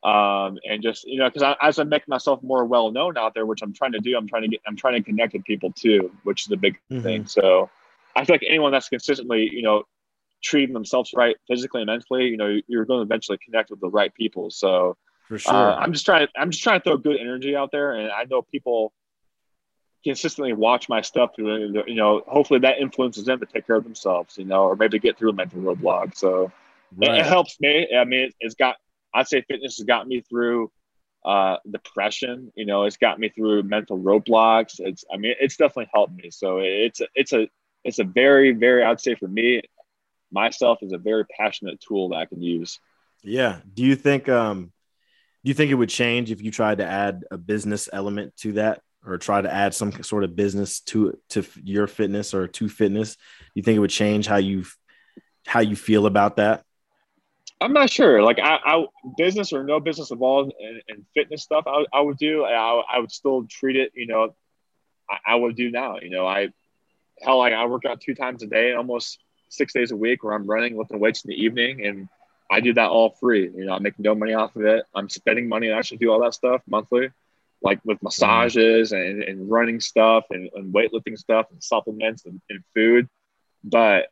um, 0.02 0.58
and 0.64 0.82
just 0.82 1.06
you 1.06 1.18
know 1.18 1.28
because 1.28 1.54
as 1.60 1.78
I 1.78 1.84
make 1.84 2.08
myself 2.08 2.42
more 2.42 2.64
well 2.64 2.90
known 2.90 3.18
out 3.18 3.34
there, 3.34 3.44
which 3.44 3.60
I'm 3.62 3.72
trying 3.72 3.92
to 3.92 3.98
do, 3.98 4.16
I'm 4.16 4.26
trying 4.26 4.42
to 4.42 4.48
get 4.48 4.60
I'm 4.66 4.76
trying 4.76 4.94
to 4.94 5.02
connect 5.02 5.34
with 5.34 5.44
people 5.44 5.72
too, 5.72 6.10
which 6.22 6.46
is 6.46 6.52
a 6.52 6.56
big 6.56 6.78
Mhm. 6.90 7.02
thing. 7.02 7.26
So 7.26 7.68
I 8.16 8.24
feel 8.24 8.34
like 8.34 8.44
anyone 8.46 8.72
that's 8.72 8.88
consistently 8.88 9.48
you 9.52 9.62
know 9.62 9.84
treating 10.42 10.72
themselves 10.72 11.12
right 11.14 11.36
physically 11.48 11.82
and 11.82 11.88
mentally, 11.88 12.24
you 12.28 12.36
know, 12.36 12.58
you're 12.66 12.86
going 12.86 13.00
to 13.00 13.02
eventually 13.02 13.38
connect 13.44 13.70
with 13.70 13.78
the 13.80 13.90
right 13.90 14.14
people. 14.14 14.50
So 14.50 14.96
For 15.28 15.38
sure. 15.38 15.54
uh, 15.54 15.76
I'm 15.76 15.92
just 15.92 16.06
trying 16.06 16.28
I'm 16.36 16.50
just 16.50 16.62
trying 16.62 16.80
to 16.80 16.84
throw 16.84 16.96
good 16.96 17.18
energy 17.20 17.54
out 17.54 17.70
there, 17.72 17.92
and 17.92 18.10
I 18.10 18.24
know 18.24 18.42
people 18.42 18.92
consistently 20.02 20.54
watch 20.54 20.88
my 20.88 21.02
stuff 21.02 21.32
you 21.36 21.94
know 21.94 22.22
hopefully 22.26 22.58
that 22.58 22.78
influences 22.78 23.26
them 23.26 23.38
to 23.38 23.44
take 23.44 23.66
care 23.66 23.76
of 23.76 23.84
themselves 23.84 24.38
you 24.38 24.46
know 24.46 24.62
or 24.62 24.74
maybe 24.74 24.98
get 24.98 25.18
through 25.18 25.28
a 25.28 25.32
mental 25.34 25.60
roadblock 25.60 26.16
so 26.16 26.50
it, 26.98 27.14
it 27.14 27.26
helps 27.26 27.60
me. 27.60 27.88
I 27.96 28.04
mean, 28.04 28.20
it, 28.20 28.34
it's 28.40 28.54
got. 28.54 28.76
I'd 29.14 29.28
say 29.28 29.42
fitness 29.42 29.78
has 29.78 29.84
got 29.84 30.06
me 30.06 30.20
through 30.20 30.70
uh, 31.24 31.56
depression. 31.68 32.52
You 32.54 32.66
know, 32.66 32.84
it's 32.84 32.96
got 32.96 33.18
me 33.18 33.28
through 33.28 33.62
mental 33.64 33.98
roadblocks. 33.98 34.74
It's. 34.78 35.04
I 35.12 35.16
mean, 35.16 35.34
it's 35.40 35.56
definitely 35.56 35.90
helped 35.92 36.14
me. 36.14 36.30
So 36.30 36.58
it's 36.58 37.00
a, 37.00 37.06
it's 37.14 37.32
a 37.32 37.48
it's 37.84 37.98
a 37.98 38.04
very 38.04 38.52
very. 38.52 38.82
I'd 38.84 39.00
say 39.00 39.14
for 39.14 39.28
me, 39.28 39.62
myself 40.30 40.78
is 40.82 40.92
a 40.92 40.98
very 40.98 41.24
passionate 41.38 41.80
tool 41.80 42.10
that 42.10 42.16
I 42.16 42.26
can 42.26 42.42
use. 42.42 42.78
Yeah. 43.22 43.60
Do 43.74 43.82
you 43.82 43.96
think 43.96 44.28
um 44.28 44.72
do 45.44 45.48
you 45.48 45.54
think 45.54 45.70
it 45.70 45.74
would 45.74 45.88
change 45.88 46.30
if 46.30 46.42
you 46.42 46.50
tried 46.50 46.78
to 46.78 46.86
add 46.86 47.24
a 47.30 47.38
business 47.38 47.88
element 47.92 48.36
to 48.38 48.52
that 48.54 48.82
or 49.06 49.16
try 49.16 49.40
to 49.40 49.52
add 49.52 49.74
some 49.74 50.02
sort 50.02 50.24
of 50.24 50.36
business 50.36 50.80
to 50.80 51.18
to 51.30 51.44
your 51.62 51.86
fitness 51.86 52.34
or 52.34 52.46
to 52.48 52.68
fitness? 52.68 53.16
Do 53.16 53.52
you 53.54 53.62
think 53.62 53.76
it 53.76 53.80
would 53.80 53.90
change 53.90 54.26
how 54.26 54.36
you 54.36 54.64
how 55.46 55.60
you 55.60 55.76
feel 55.76 56.06
about 56.06 56.36
that? 56.36 56.64
I'm 57.62 57.72
not 57.74 57.90
sure. 57.90 58.22
Like 58.22 58.38
I, 58.38 58.58
I 58.64 58.86
business 59.18 59.52
or 59.52 59.64
no 59.64 59.80
business 59.80 60.10
involved 60.10 60.52
in, 60.58 60.80
in 60.88 61.06
fitness 61.14 61.42
stuff, 61.42 61.64
I, 61.66 61.84
I 61.92 62.00
would 62.00 62.16
do. 62.16 62.44
I, 62.44 62.82
I 62.90 62.98
would 62.98 63.12
still 63.12 63.46
treat 63.50 63.76
it. 63.76 63.92
You 63.94 64.06
know, 64.06 64.34
I, 65.10 65.32
I 65.32 65.34
would 65.34 65.56
do 65.56 65.70
now. 65.70 65.98
You 66.00 66.10
know, 66.10 66.26
I 66.26 66.48
hell, 67.20 67.38
like 67.38 67.52
I 67.52 67.66
work 67.66 67.84
out 67.84 68.00
two 68.00 68.14
times 68.14 68.42
a 68.42 68.46
day, 68.46 68.74
almost 68.74 69.18
six 69.48 69.72
days 69.72 69.90
a 69.90 69.96
week, 69.96 70.22
where 70.22 70.34
I'm 70.34 70.46
running, 70.46 70.76
lifting 70.76 71.00
weights 71.00 71.24
in 71.24 71.28
the 71.28 71.42
evening, 71.42 71.86
and 71.86 72.08
I 72.50 72.60
do 72.60 72.72
that 72.74 72.90
all 72.90 73.10
free. 73.10 73.50
You 73.54 73.66
know, 73.66 73.74
I 73.74 73.78
make 73.78 73.98
no 73.98 74.14
money 74.14 74.34
off 74.34 74.56
of 74.56 74.64
it. 74.64 74.84
I'm 74.94 75.08
spending 75.08 75.48
money 75.48 75.68
to 75.68 75.74
actually 75.74 75.98
do 75.98 76.10
all 76.10 76.20
that 76.22 76.34
stuff 76.34 76.62
monthly, 76.68 77.10
like 77.62 77.80
with 77.84 78.02
massages 78.02 78.92
and, 78.92 79.22
and 79.22 79.50
running 79.50 79.80
stuff 79.80 80.24
and, 80.30 80.50
and 80.54 80.74
weightlifting 80.74 81.18
stuff 81.18 81.46
and 81.50 81.62
supplements 81.62 82.24
and, 82.26 82.40
and 82.50 82.62
food. 82.74 83.08
But 83.62 84.08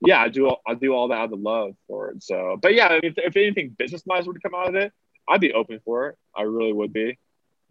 yeah, 0.00 0.20
I 0.20 0.28
do. 0.28 0.54
I 0.66 0.74
do 0.74 0.92
all 0.92 1.08
that 1.08 1.18
out 1.18 1.32
of 1.32 1.40
love 1.40 1.74
for 1.86 2.10
it. 2.10 2.22
So, 2.22 2.58
but 2.60 2.74
yeah, 2.74 2.98
if, 3.02 3.14
if 3.16 3.36
anything 3.36 3.70
business 3.78 4.02
wise 4.04 4.26
were 4.26 4.34
to 4.34 4.40
come 4.40 4.54
out 4.54 4.68
of 4.68 4.74
it, 4.74 4.92
I'd 5.28 5.40
be 5.40 5.52
open 5.52 5.80
for 5.84 6.08
it. 6.08 6.16
I 6.36 6.42
really 6.42 6.72
would 6.72 6.92
be. 6.92 7.18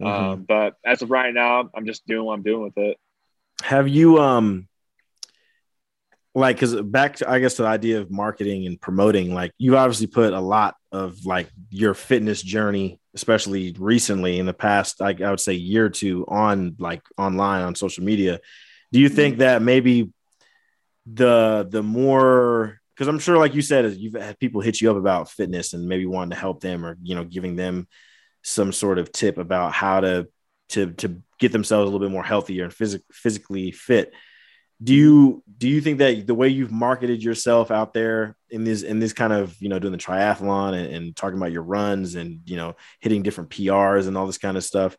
Mhm. 0.01 0.07
Um, 0.07 0.43
but 0.43 0.75
as 0.85 1.01
of 1.01 1.11
right 1.11 1.33
now, 1.33 1.69
I'm 1.73 1.85
just 1.85 2.05
doing 2.07 2.25
what 2.25 2.33
I'm 2.33 2.43
doing 2.43 2.63
with 2.63 2.77
it. 2.77 2.97
Have 3.63 3.87
you 3.87 4.19
um 4.19 4.67
like 6.33 6.57
because 6.57 6.79
back 6.81 7.15
to 7.17 7.29
I 7.29 7.39
guess 7.39 7.55
to 7.55 7.63
the 7.63 7.67
idea 7.67 8.01
of 8.01 8.11
marketing 8.11 8.67
and 8.67 8.79
promoting, 8.79 9.33
like 9.33 9.51
you've 9.57 9.75
obviously 9.75 10.07
put 10.07 10.33
a 10.33 10.39
lot 10.39 10.75
of 10.91 11.25
like 11.25 11.49
your 11.69 11.93
fitness 11.93 12.41
journey, 12.41 12.99
especially 13.15 13.73
recently 13.79 14.37
in 14.37 14.45
the 14.45 14.53
past, 14.53 14.99
like 14.99 15.21
I 15.21 15.29
would 15.29 15.39
say 15.39 15.53
year 15.53 15.85
or 15.85 15.89
two 15.89 16.25
on 16.27 16.75
like 16.77 17.01
online 17.17 17.61
on 17.61 17.75
social 17.75 18.03
media. 18.03 18.41
Do 18.91 18.99
you 18.99 19.09
think 19.09 19.39
that 19.39 19.61
maybe 19.61 20.11
the 21.05 21.67
the 21.69 21.83
more 21.83 22.79
because 22.95 23.07
I'm 23.07 23.19
sure, 23.19 23.37
like 23.37 23.55
you 23.55 23.61
said, 23.61 23.93
you've 23.93 24.13
had 24.13 24.39
people 24.39 24.61
hit 24.61 24.79
you 24.79 24.89
up 24.89 24.97
about 24.97 25.29
fitness 25.29 25.73
and 25.73 25.87
maybe 25.87 26.05
wanting 26.05 26.31
to 26.31 26.37
help 26.37 26.61
them 26.61 26.85
or 26.85 26.97
you 27.01 27.15
know 27.15 27.23
giving 27.23 27.55
them 27.55 27.87
some 28.41 28.71
sort 28.71 28.99
of 28.99 29.11
tip 29.11 29.37
about 29.37 29.73
how 29.73 30.01
to 30.01 30.27
to 30.69 30.91
to 30.93 31.21
get 31.39 31.51
themselves 31.51 31.83
a 31.83 31.91
little 31.91 32.05
bit 32.05 32.11
more 32.11 32.23
healthier 32.23 32.65
and 32.65 32.73
phys- 32.73 33.01
physically 33.11 33.71
fit. 33.71 34.13
Do 34.83 34.93
you 34.93 35.43
do 35.57 35.69
you 35.69 35.79
think 35.79 35.99
that 35.99 36.27
the 36.27 36.35
way 36.35 36.49
you've 36.49 36.71
marketed 36.71 37.23
yourself 37.23 37.71
out 37.71 37.93
there 37.93 38.35
in 38.49 38.65
this 38.65 38.83
in 38.83 38.99
this 38.99 39.13
kind 39.13 39.31
of 39.31 39.55
you 39.61 39.69
know 39.69 39.79
doing 39.79 39.93
the 39.93 39.97
triathlon 39.97 40.73
and, 40.73 40.93
and 40.93 41.15
talking 41.15 41.37
about 41.37 41.53
your 41.53 41.63
runs 41.63 42.15
and 42.15 42.41
you 42.45 42.57
know 42.57 42.75
hitting 42.99 43.23
different 43.23 43.49
PRs 43.49 44.07
and 44.07 44.17
all 44.17 44.27
this 44.27 44.37
kind 44.37 44.57
of 44.57 44.63
stuff, 44.63 44.97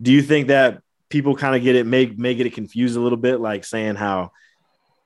do 0.00 0.12
you 0.12 0.20
think 0.20 0.48
that 0.48 0.82
people 1.08 1.34
kind 1.34 1.56
of 1.56 1.62
get 1.62 1.74
it 1.74 1.86
may 1.86 2.06
may 2.06 2.34
get 2.34 2.46
it 2.46 2.52
confused 2.52 2.96
a 2.96 3.00
little 3.00 3.18
bit, 3.18 3.40
like 3.40 3.64
saying 3.64 3.96
how 3.96 4.30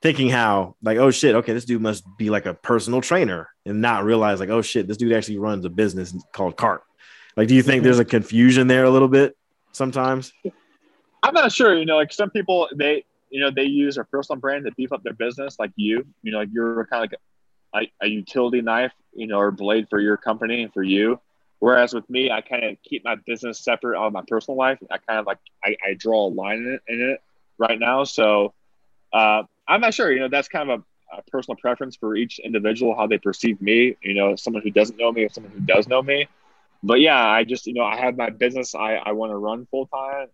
thinking 0.01 0.29
how 0.29 0.75
like 0.83 0.97
oh 0.97 1.11
shit 1.11 1.33
okay 1.33 1.53
this 1.53 1.63
dude 1.63 1.81
must 1.81 2.03
be 2.17 2.29
like 2.29 2.45
a 2.45 2.53
personal 2.53 2.99
trainer 2.99 3.49
and 3.65 3.81
not 3.81 4.03
realize 4.03 4.37
like 4.41 4.49
oh 4.49 4.61
shit 4.61 4.85
this 4.85 4.97
dude 4.97 5.13
actually 5.13 5.37
runs 5.37 5.63
a 5.63 5.69
business 5.69 6.13
called 6.33 6.57
CARTT 6.57 6.83
like 7.37 7.47
do 7.47 7.55
you 7.55 7.63
think 7.63 7.77
mm-hmm. 7.77 7.85
there's 7.85 7.99
a 7.99 8.05
confusion 8.05 8.67
there 8.67 8.83
a 8.83 8.89
little 8.89 9.07
bit 9.07 9.37
sometimes 9.73 10.33
i'm 11.23 11.33
not 11.33 11.51
sure 11.51 11.77
you 11.77 11.85
know 11.85 11.97
like 11.97 12.13
some 12.13 12.29
people 12.29 12.67
they 12.75 13.03
you 13.29 13.39
know 13.39 13.51
they 13.51 13.63
use 13.63 13.95
their 13.95 14.03
personal 14.05 14.39
brand 14.39 14.65
to 14.65 14.71
beef 14.73 14.91
up 14.91 15.03
their 15.03 15.13
business 15.13 15.57
like 15.59 15.71
you 15.75 16.05
you 16.21 16.31
know 16.31 16.39
like 16.39 16.49
you're 16.51 16.85
kind 16.85 17.05
of 17.05 17.11
like 17.73 17.91
a, 18.01 18.05
a 18.05 18.07
utility 18.07 18.61
knife 18.61 18.93
you 19.13 19.27
know 19.27 19.37
or 19.37 19.51
blade 19.51 19.87
for 19.89 19.99
your 19.99 20.17
company 20.17 20.63
and 20.63 20.73
for 20.73 20.83
you 20.83 21.19
whereas 21.59 21.93
with 21.93 22.09
me 22.09 22.31
i 22.31 22.39
kind 22.41 22.63
of 22.63 22.77
keep 22.83 23.03
my 23.03 23.15
business 23.25 23.59
separate 23.59 23.97
on 23.97 24.13
my 24.13 24.23
personal 24.27 24.57
life 24.57 24.77
i 24.91 24.97
kind 24.97 25.19
of 25.19 25.25
like 25.25 25.39
i, 25.63 25.75
I 25.85 25.93
draw 25.95 26.27
a 26.27 26.29
line 26.29 26.59
in 26.59 26.73
it, 26.73 26.81
in 26.87 27.01
it 27.01 27.21
right 27.57 27.79
now 27.79 28.03
so 28.03 28.53
uh, 29.13 29.43
I'm 29.67 29.81
not 29.81 29.93
sure. 29.93 30.11
You 30.11 30.19
know, 30.19 30.27
that's 30.27 30.47
kind 30.47 30.69
of 30.69 30.79
a, 30.81 31.17
a, 31.17 31.21
personal 31.29 31.55
preference 31.55 31.95
for 31.95 32.15
each 32.15 32.39
individual 32.39 32.95
how 32.95 33.07
they 33.07 33.19
perceive 33.19 33.61
me. 33.61 33.95
You 34.01 34.15
know, 34.15 34.35
someone 34.35 34.63
who 34.63 34.71
doesn't 34.71 34.97
know 34.97 35.11
me, 35.11 35.23
or 35.23 35.29
someone 35.29 35.53
who 35.53 35.61
does 35.61 35.87
know 35.87 36.01
me. 36.01 36.27
But 36.83 36.99
yeah, 36.99 37.25
I 37.25 37.43
just 37.43 37.65
you 37.65 37.73
know 37.73 37.83
I 37.83 37.97
have 37.97 38.17
my 38.17 38.29
business 38.29 38.75
I 38.75 38.95
I 38.95 39.13
want 39.13 39.31
to 39.31 39.37
run 39.37 39.65
full 39.71 39.87
time, 39.87 40.27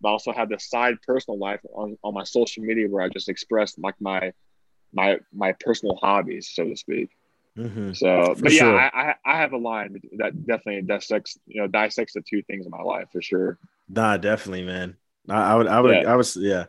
but 0.00 0.08
also 0.08 0.32
have 0.32 0.48
this 0.48 0.68
side 0.68 0.96
personal 1.06 1.38
life 1.38 1.60
on 1.74 1.98
on 2.02 2.14
my 2.14 2.24
social 2.24 2.62
media 2.62 2.88
where 2.88 3.02
I 3.02 3.08
just 3.08 3.28
express 3.28 3.76
like 3.78 3.96
my 4.00 4.32
my 4.92 5.18
my 5.32 5.52
personal 5.60 5.96
hobbies, 5.96 6.50
so 6.52 6.64
to 6.64 6.76
speak. 6.76 7.10
Mm-hmm. 7.58 7.92
So, 7.94 8.34
for 8.34 8.42
but 8.42 8.52
yeah, 8.52 8.58
sure. 8.58 8.78
I, 8.78 9.14
I 9.24 9.36
have 9.38 9.54
a 9.54 9.56
line 9.56 9.98
that 10.18 10.46
definitely 10.46 10.82
dissects 10.82 11.38
you 11.46 11.60
know 11.60 11.66
dissects 11.66 12.14
the 12.14 12.22
two 12.22 12.42
things 12.42 12.66
in 12.66 12.70
my 12.70 12.82
life 12.82 13.08
for 13.12 13.22
sure. 13.22 13.58
Nah, 13.88 14.18
definitely, 14.18 14.64
man. 14.64 14.96
I, 15.28 15.52
I 15.52 15.54
would, 15.54 15.66
I 15.66 15.80
would, 15.80 15.96
yeah. 16.02 16.12
I 16.12 16.16
was, 16.16 16.36
yeah 16.36 16.66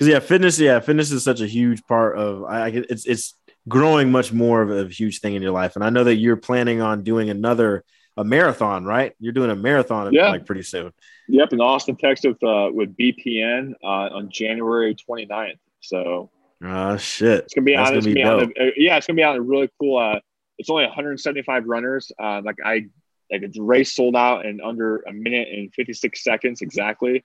because 0.00 0.10
yeah, 0.10 0.20
fitness, 0.20 0.58
yeah, 0.58 0.80
fitness 0.80 1.10
is 1.10 1.22
such 1.22 1.42
a 1.42 1.46
huge 1.46 1.84
part 1.86 2.16
of. 2.16 2.42
I, 2.44 2.68
it's 2.68 3.04
it's 3.04 3.34
growing 3.68 4.10
much 4.10 4.32
more 4.32 4.62
of 4.62 4.70
a 4.70 4.88
huge 4.90 5.20
thing 5.20 5.34
in 5.34 5.42
your 5.42 5.52
life, 5.52 5.76
and 5.76 5.84
I 5.84 5.90
know 5.90 6.04
that 6.04 6.16
you're 6.16 6.38
planning 6.38 6.80
on 6.80 7.02
doing 7.02 7.28
another 7.28 7.84
a 8.16 8.24
marathon, 8.24 8.84
right? 8.84 9.14
You're 9.18 9.32
doing 9.32 9.50
a 9.50 9.56
marathon, 9.56 10.12
yeah. 10.12 10.30
like 10.30 10.46
pretty 10.46 10.62
soon. 10.62 10.92
Yep, 11.28 11.52
in 11.52 11.60
Austin, 11.60 11.96
Texas, 11.96 12.34
uh, 12.42 12.68
with 12.72 12.96
BPN 12.96 13.74
uh, 13.82 13.86
on 13.86 14.30
January 14.30 14.94
29th. 14.94 15.58
So, 15.80 16.30
oh 16.62 16.96
shit, 16.96 17.44
it's 17.44 17.54
gonna 17.54 17.64
be 17.64 17.76
on. 17.76 17.94
Gonna 17.94 18.00
be 18.02 18.22
on 18.22 18.40
a, 18.40 18.44
uh, 18.44 18.70
yeah, 18.76 18.96
it's 18.96 19.06
gonna 19.06 19.16
be 19.16 19.22
on 19.22 19.36
a 19.36 19.40
really 19.40 19.70
cool. 19.78 19.98
Uh, 19.98 20.20
it's 20.58 20.68
only 20.68 20.84
175 20.84 21.64
runners. 21.66 22.12
Uh, 22.18 22.42
like 22.44 22.56
I, 22.64 22.86
like 23.30 23.50
the 23.52 23.62
race 23.62 23.94
sold 23.94 24.14
out 24.14 24.44
in 24.44 24.60
under 24.60 24.98
a 24.98 25.12
minute 25.12 25.48
and 25.48 25.72
56 25.72 26.22
seconds 26.22 26.60
exactly. 26.60 27.24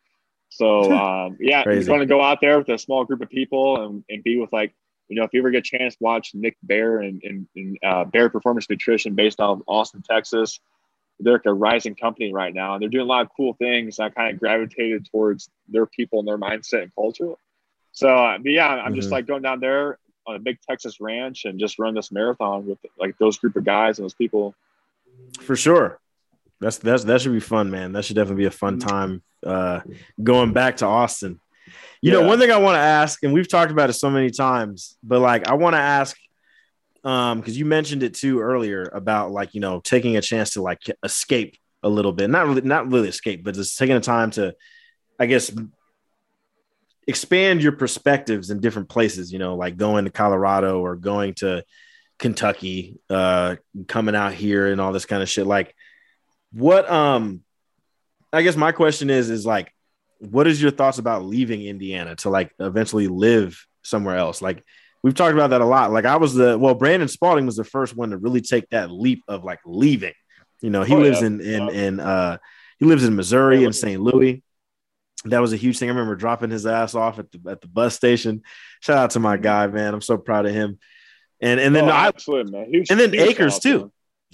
So 0.50 0.92
um, 0.98 1.38
yeah, 1.40 1.64
you're 1.66 1.84
going 1.84 2.00
to 2.00 2.06
go 2.06 2.22
out 2.22 2.40
there 2.42 2.58
with 2.58 2.70
a 2.70 2.78
small 2.78 3.04
group 3.04 3.22
of 3.22 3.30
people 3.30 3.86
and, 3.86 4.04
and 4.10 4.24
be 4.24 4.38
with 4.38 4.54
like, 4.54 4.74
you 5.10 5.18
know, 5.18 5.24
if 5.24 5.34
you 5.34 5.42
ever 5.42 5.52
get 5.52 5.60
a 5.60 5.78
chance, 5.78 5.96
watch 6.00 6.32
Nick 6.34 6.58
Bare 6.64 7.00
and, 7.00 7.22
and, 7.24 7.48
and 7.56 7.78
uh, 7.86 8.06
Bare 8.06 8.30
Performance 8.30 8.70
Nutrition 8.70 9.14
based 9.14 9.40
out 9.40 9.52
of 9.52 9.64
Austin, 9.68 10.02
Texas. 10.02 10.60
They're 11.20 11.34
like 11.34 11.46
a 11.46 11.54
rising 11.54 11.96
company 11.96 12.34
right 12.34 12.54
now, 12.54 12.74
and 12.74 12.82
they're 12.82 12.90
doing 12.90 13.06
a 13.06 13.08
lot 13.08 13.22
of 13.22 13.30
cool 13.36 13.54
things. 13.54 14.00
I 14.00 14.10
kind 14.10 14.34
of 14.34 14.40
gravitated 14.40 15.08
towards 15.12 15.50
their 15.70 15.86
people 15.86 16.20
and 16.20 16.28
their 16.28 16.38
mindset 16.38 16.84
and 16.84 16.96
culture. 16.96 17.34
So, 17.94 18.10
uh, 18.10 18.38
but 18.38 18.52
yeah, 18.52 18.68
I'm 18.68 18.88
mm-hmm. 18.88 18.96
just 18.96 19.12
like 19.12 19.26
going 19.26 19.42
down 19.42 19.62
there 19.62 19.98
on 20.28 20.36
a 20.36 20.40
big 20.40 20.60
Texas 20.68 21.00
ranch 21.00 21.46
and 21.46 21.60
just 21.60 21.80
run 21.80 21.94
this 21.94 22.12
marathon 22.12 22.66
with 22.66 22.80
like 23.00 23.18
those 23.18 23.38
group 23.38 23.56
of 23.56 23.64
guys 23.64 23.98
and 23.98 24.04
those 24.04 24.14
people. 24.14 24.54
For 25.42 25.56
sure. 25.56 26.00
That's 26.60 26.78
that's 26.78 27.04
that 27.04 27.22
should 27.22 27.34
be 27.34 27.40
fun, 27.40 27.70
man. 27.70 27.92
That 27.92 28.06
should 28.06 28.16
definitely 28.16 28.44
be 28.44 28.48
a 28.48 28.52
fun 28.52 28.80
mm-hmm. 28.80 28.88
time 28.88 29.24
uh, 29.46 29.82
going 30.22 30.54
back 30.54 30.78
to 30.78 30.86
Austin. 30.86 31.40
You 32.02 32.12
yeah. 32.12 32.20
know, 32.20 32.28
one 32.28 32.40
thing 32.40 32.52
I 32.52 32.58
want 32.58 32.76
to 32.76 32.82
ask, 32.82 33.24
and 33.24 33.34
we've 33.34 33.48
talked 33.48 33.72
about 33.72 33.90
it 33.90 33.94
so 33.94 34.10
many 34.10 34.30
times, 34.30 34.98
but 35.04 35.20
like 35.20 35.48
I 35.48 35.56
want 35.56 35.76
to 35.76 35.80
ask, 35.80 36.18
um, 37.06 37.40
because 37.40 37.58
you 37.58 37.66
mentioned 37.66 38.04
it 38.04 38.16
too 38.16 38.42
earlier 38.42 38.90
about 38.92 39.32
like 39.32 39.54
you 39.54 39.62
know 39.62 39.80
taking 39.80 40.18
a 40.18 40.22
chance 40.22 40.52
to 40.52 40.62
like 40.62 40.82
escape 41.04 41.58
a 41.84 41.90
little 41.90 42.12
bit, 42.12 42.30
not 42.30 42.48
really, 42.48 42.62
not 42.62 42.92
really 42.92 43.08
escape, 43.08 43.44
but 43.44 43.54
just 43.54 43.78
taking 43.78 43.96
the 43.96 44.02
time 44.02 44.32
to, 44.32 44.56
I 45.20 45.28
guess, 45.28 45.52
expand 47.08 47.62
your 47.62 47.74
perspectives 47.74 48.50
in 48.50 48.60
different 48.60 48.90
places. 48.90 49.32
You 49.32 49.38
know, 49.38 49.56
like 49.56 49.78
going 49.78 50.06
to 50.06 50.12
Colorado 50.12 50.80
or 50.80 50.96
going 50.96 51.36
to 51.36 51.64
Kentucky, 52.18 53.00
uh, 53.10 53.58
coming 53.88 54.16
out 54.16 54.34
here 54.34 54.72
and 54.72 54.82
all 54.82 54.92
this 54.92 55.06
kind 55.06 55.22
of 55.22 55.30
shit. 55.30 55.46
Like, 55.46 55.76
what 56.52 56.90
um 56.90 57.42
I 58.34 58.42
guess 58.42 58.56
my 58.56 58.72
question 58.72 59.12
is 59.12 59.30
is 59.30 59.46
like 59.46 59.72
what 60.20 60.48
is 60.48 60.62
your 60.62 60.72
thoughts 60.72 60.98
about 60.98 61.26
leaving 61.26 61.62
Indiana 61.62 62.16
to 62.16 62.30
like 62.30 62.52
eventually 62.60 63.08
live 63.08 63.64
somewhere 63.84 64.18
else? 64.18 64.42
Like 64.42 64.64
we've 65.06 65.14
talked 65.14 65.36
about 65.36 65.52
that 65.52 65.62
a 65.62 65.66
lot. 65.66 65.92
Like 65.92 66.06
I 66.06 66.16
was 66.16 66.34
the 66.34 66.58
well, 66.58 66.74
Brandon 66.74 67.08
Spalding 67.08 67.46
was 67.46 67.56
the 67.56 67.64
first 67.64 67.96
one 67.96 68.10
to 68.10 68.18
really 68.18 68.42
take 68.42 68.68
that 68.72 68.90
leap 68.90 69.24
of 69.28 69.44
like 69.44 69.60
leaving. 69.64 70.16
You 70.62 70.72
know, 70.72 70.82
he 70.82 70.96
oh, 70.96 70.98
lives 70.98 71.22
yeah. 71.22 71.28
in 71.28 71.42
in 71.42 71.70
in 71.70 72.00
uh 72.00 72.38
he 72.80 72.86
lives 72.86 73.04
in 73.04 73.16
Missouri 73.16 73.64
in 73.64 73.72
St. 73.72 74.02
Louis. 74.02 74.42
That 75.26 75.42
was 75.42 75.54
a 75.54 75.58
huge 75.58 75.78
thing. 75.78 75.90
I 75.90 75.94
remember 75.94 76.16
dropping 76.16 76.50
his 76.50 76.66
ass 76.66 76.96
off 76.96 77.20
at 77.20 77.32
the 77.32 77.52
at 77.52 77.62
the 77.62 77.68
bus 77.68 77.96
station. 77.96 78.42
Shout 78.82 78.98
out 78.98 79.12
to 79.12 79.20
my 79.20 79.38
guy, 79.38 79.68
man. 79.68 79.94
I'm 79.94 80.02
so 80.02 80.18
proud 80.18 80.48
of 80.48 80.54
him. 80.54 80.80
And 81.40 81.60
and 81.60 81.76
then 81.76 81.86
oh, 81.88 81.94
I, 81.94 82.12
man. 82.28 82.74
Huge, 82.74 82.90
and 82.90 83.00
then 83.00 83.14
Akers 83.14 83.60
too. 83.60 83.92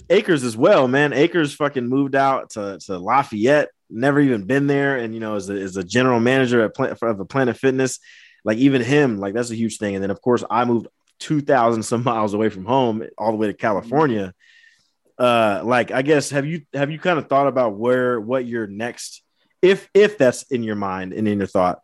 Akers 0.08 0.42
as 0.42 0.56
well, 0.56 0.88
man. 0.88 1.12
Akers 1.12 1.54
fucking 1.54 1.86
moved 1.86 2.14
out 2.14 2.50
to, 2.50 2.78
to 2.86 2.98
Lafayette, 2.98 3.68
never 3.90 4.20
even 4.20 4.46
been 4.46 4.66
there, 4.66 4.96
and 4.96 5.12
you 5.12 5.20
know, 5.20 5.36
as 5.36 5.50
a, 5.50 5.54
as 5.54 5.76
a 5.76 5.84
general 5.84 6.18
manager 6.18 6.62
at 6.62 6.74
Plant, 6.74 6.98
of 7.00 7.20
a 7.20 7.24
Planet 7.24 7.56
Fitness, 7.56 7.98
like 8.44 8.58
even 8.58 8.82
him, 8.82 9.18
like 9.18 9.34
that's 9.34 9.50
a 9.50 9.56
huge 9.56 9.78
thing. 9.78 9.94
And 9.94 10.02
then 10.02 10.10
of 10.10 10.20
course, 10.20 10.44
I 10.50 10.64
moved 10.64 10.88
two 11.18 11.40
thousand 11.40 11.82
some 11.82 12.02
miles 12.04 12.34
away 12.34 12.48
from 12.48 12.64
home, 12.64 13.04
all 13.18 13.30
the 13.30 13.36
way 13.36 13.46
to 13.48 13.54
California. 13.54 14.34
Uh, 15.18 15.62
like 15.64 15.90
I 15.90 16.02
guess 16.02 16.30
have 16.30 16.46
you 16.46 16.62
have 16.74 16.90
you 16.90 16.98
kind 16.98 17.18
of 17.18 17.28
thought 17.28 17.46
about 17.46 17.76
where 17.76 18.20
what 18.20 18.46
your 18.46 18.66
next, 18.66 19.22
if 19.60 19.88
if 19.94 20.18
that's 20.18 20.44
in 20.44 20.62
your 20.62 20.76
mind 20.76 21.12
and 21.12 21.28
in 21.28 21.38
your 21.38 21.46
thought, 21.46 21.80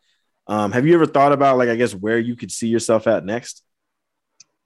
um, 0.47 0.72
have 0.72 0.86
you 0.86 0.94
ever 0.94 1.06
thought 1.06 1.32
about 1.32 1.59
like 1.59 1.68
I 1.68 1.76
guess 1.76 1.94
where 1.94 2.18
you 2.18 2.36
could 2.36 2.51
see 2.51 2.68
yourself 2.68 3.06
at 3.06 3.24
next? 3.24 3.62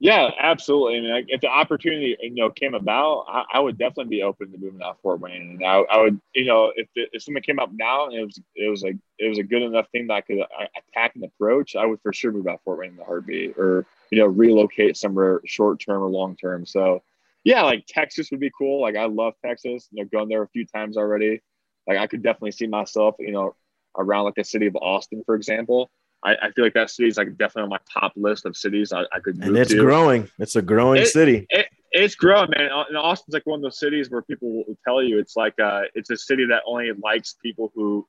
Yeah, 0.02 0.30
absolutely. 0.36 0.98
I 0.98 1.00
mean, 1.00 1.26
if 1.28 1.42
the 1.42 1.46
opportunity 1.46 2.16
you 2.20 2.34
know 2.34 2.50
came 2.50 2.74
about, 2.74 3.24
I, 3.28 3.44
I, 3.52 3.60
would 3.60 3.78
definitely 3.78 4.16
be 4.16 4.24
open 4.24 4.50
to 4.50 4.58
moving 4.58 4.82
out 4.82 4.98
Fort 5.00 5.20
Wayne. 5.20 5.60
And 5.60 5.64
I, 5.64 5.76
I 5.76 6.00
would, 6.02 6.20
you 6.34 6.44
know, 6.44 6.72
if 6.74 6.88
it, 6.96 7.10
if 7.12 7.22
something 7.22 7.40
came 7.40 7.60
up 7.60 7.70
now 7.72 8.06
and 8.06 8.14
it 8.14 8.24
was 8.24 8.40
it 8.56 8.68
was 8.68 8.82
like 8.82 8.96
it 9.20 9.28
was 9.28 9.38
a 9.38 9.44
good 9.44 9.62
enough 9.62 9.86
thing 9.92 10.08
that 10.08 10.14
I 10.14 10.20
could 10.22 10.40
uh, 10.40 10.66
attack 10.76 11.12
and 11.14 11.22
approach, 11.22 11.76
I 11.76 11.86
would 11.86 12.00
for 12.02 12.12
sure 12.12 12.32
move 12.32 12.48
out 12.48 12.62
Fort 12.64 12.80
Wayne 12.80 12.90
in 12.90 12.96
the 12.96 13.04
heartbeat, 13.04 13.56
or 13.56 13.86
you 14.10 14.18
know, 14.18 14.26
relocate 14.26 14.96
somewhere 14.96 15.40
short 15.46 15.78
term 15.78 16.02
or 16.02 16.08
long 16.08 16.34
term. 16.34 16.66
So, 16.66 17.04
yeah, 17.44 17.62
like 17.62 17.84
Texas 17.86 18.32
would 18.32 18.40
be 18.40 18.50
cool. 18.58 18.82
Like 18.82 18.96
I 18.96 19.04
love 19.04 19.34
Texas. 19.46 19.86
You 19.92 20.02
know, 20.02 20.08
going 20.12 20.28
there 20.28 20.42
a 20.42 20.48
few 20.48 20.66
times 20.66 20.96
already. 20.96 21.42
Like 21.86 21.98
I 21.98 22.08
could 22.08 22.24
definitely 22.24 22.50
see 22.52 22.66
myself, 22.66 23.14
you 23.20 23.30
know, 23.30 23.54
around 23.96 24.24
like 24.24 24.34
the 24.34 24.42
city 24.42 24.66
of 24.66 24.74
Austin, 24.74 25.22
for 25.24 25.36
example. 25.36 25.92
I, 26.24 26.36
I, 26.40 26.50
feel 26.52 26.64
like 26.64 26.74
that 26.74 26.90
city 26.90 27.08
is 27.08 27.16
like 27.16 27.36
definitely 27.36 27.64
on 27.64 27.68
my 27.70 27.78
top 27.92 28.12
list 28.16 28.46
of 28.46 28.56
cities 28.56 28.92
I, 28.92 29.02
I 29.12 29.18
could. 29.20 29.42
and 29.42 29.56
it's 29.56 29.72
to. 29.72 29.80
growing. 29.80 30.30
It's 30.38 30.56
a 30.56 30.62
growing 30.62 31.02
it, 31.02 31.08
city. 31.08 31.46
It, 31.50 31.66
it's 31.90 32.14
growing, 32.14 32.50
man. 32.56 32.70
And 32.88 32.96
Austin's 32.96 33.34
like 33.34 33.44
one 33.44 33.58
of 33.58 33.62
those 33.62 33.78
cities 33.78 34.10
where 34.10 34.22
people 34.22 34.48
will 34.50 34.76
tell 34.84 35.02
you 35.02 35.18
it's 35.18 35.36
like 35.36 35.58
uh, 35.60 35.82
it's 35.94 36.10
a 36.10 36.16
city 36.16 36.46
that 36.46 36.62
only 36.66 36.90
likes 36.92 37.36
people 37.42 37.72
who 37.74 38.06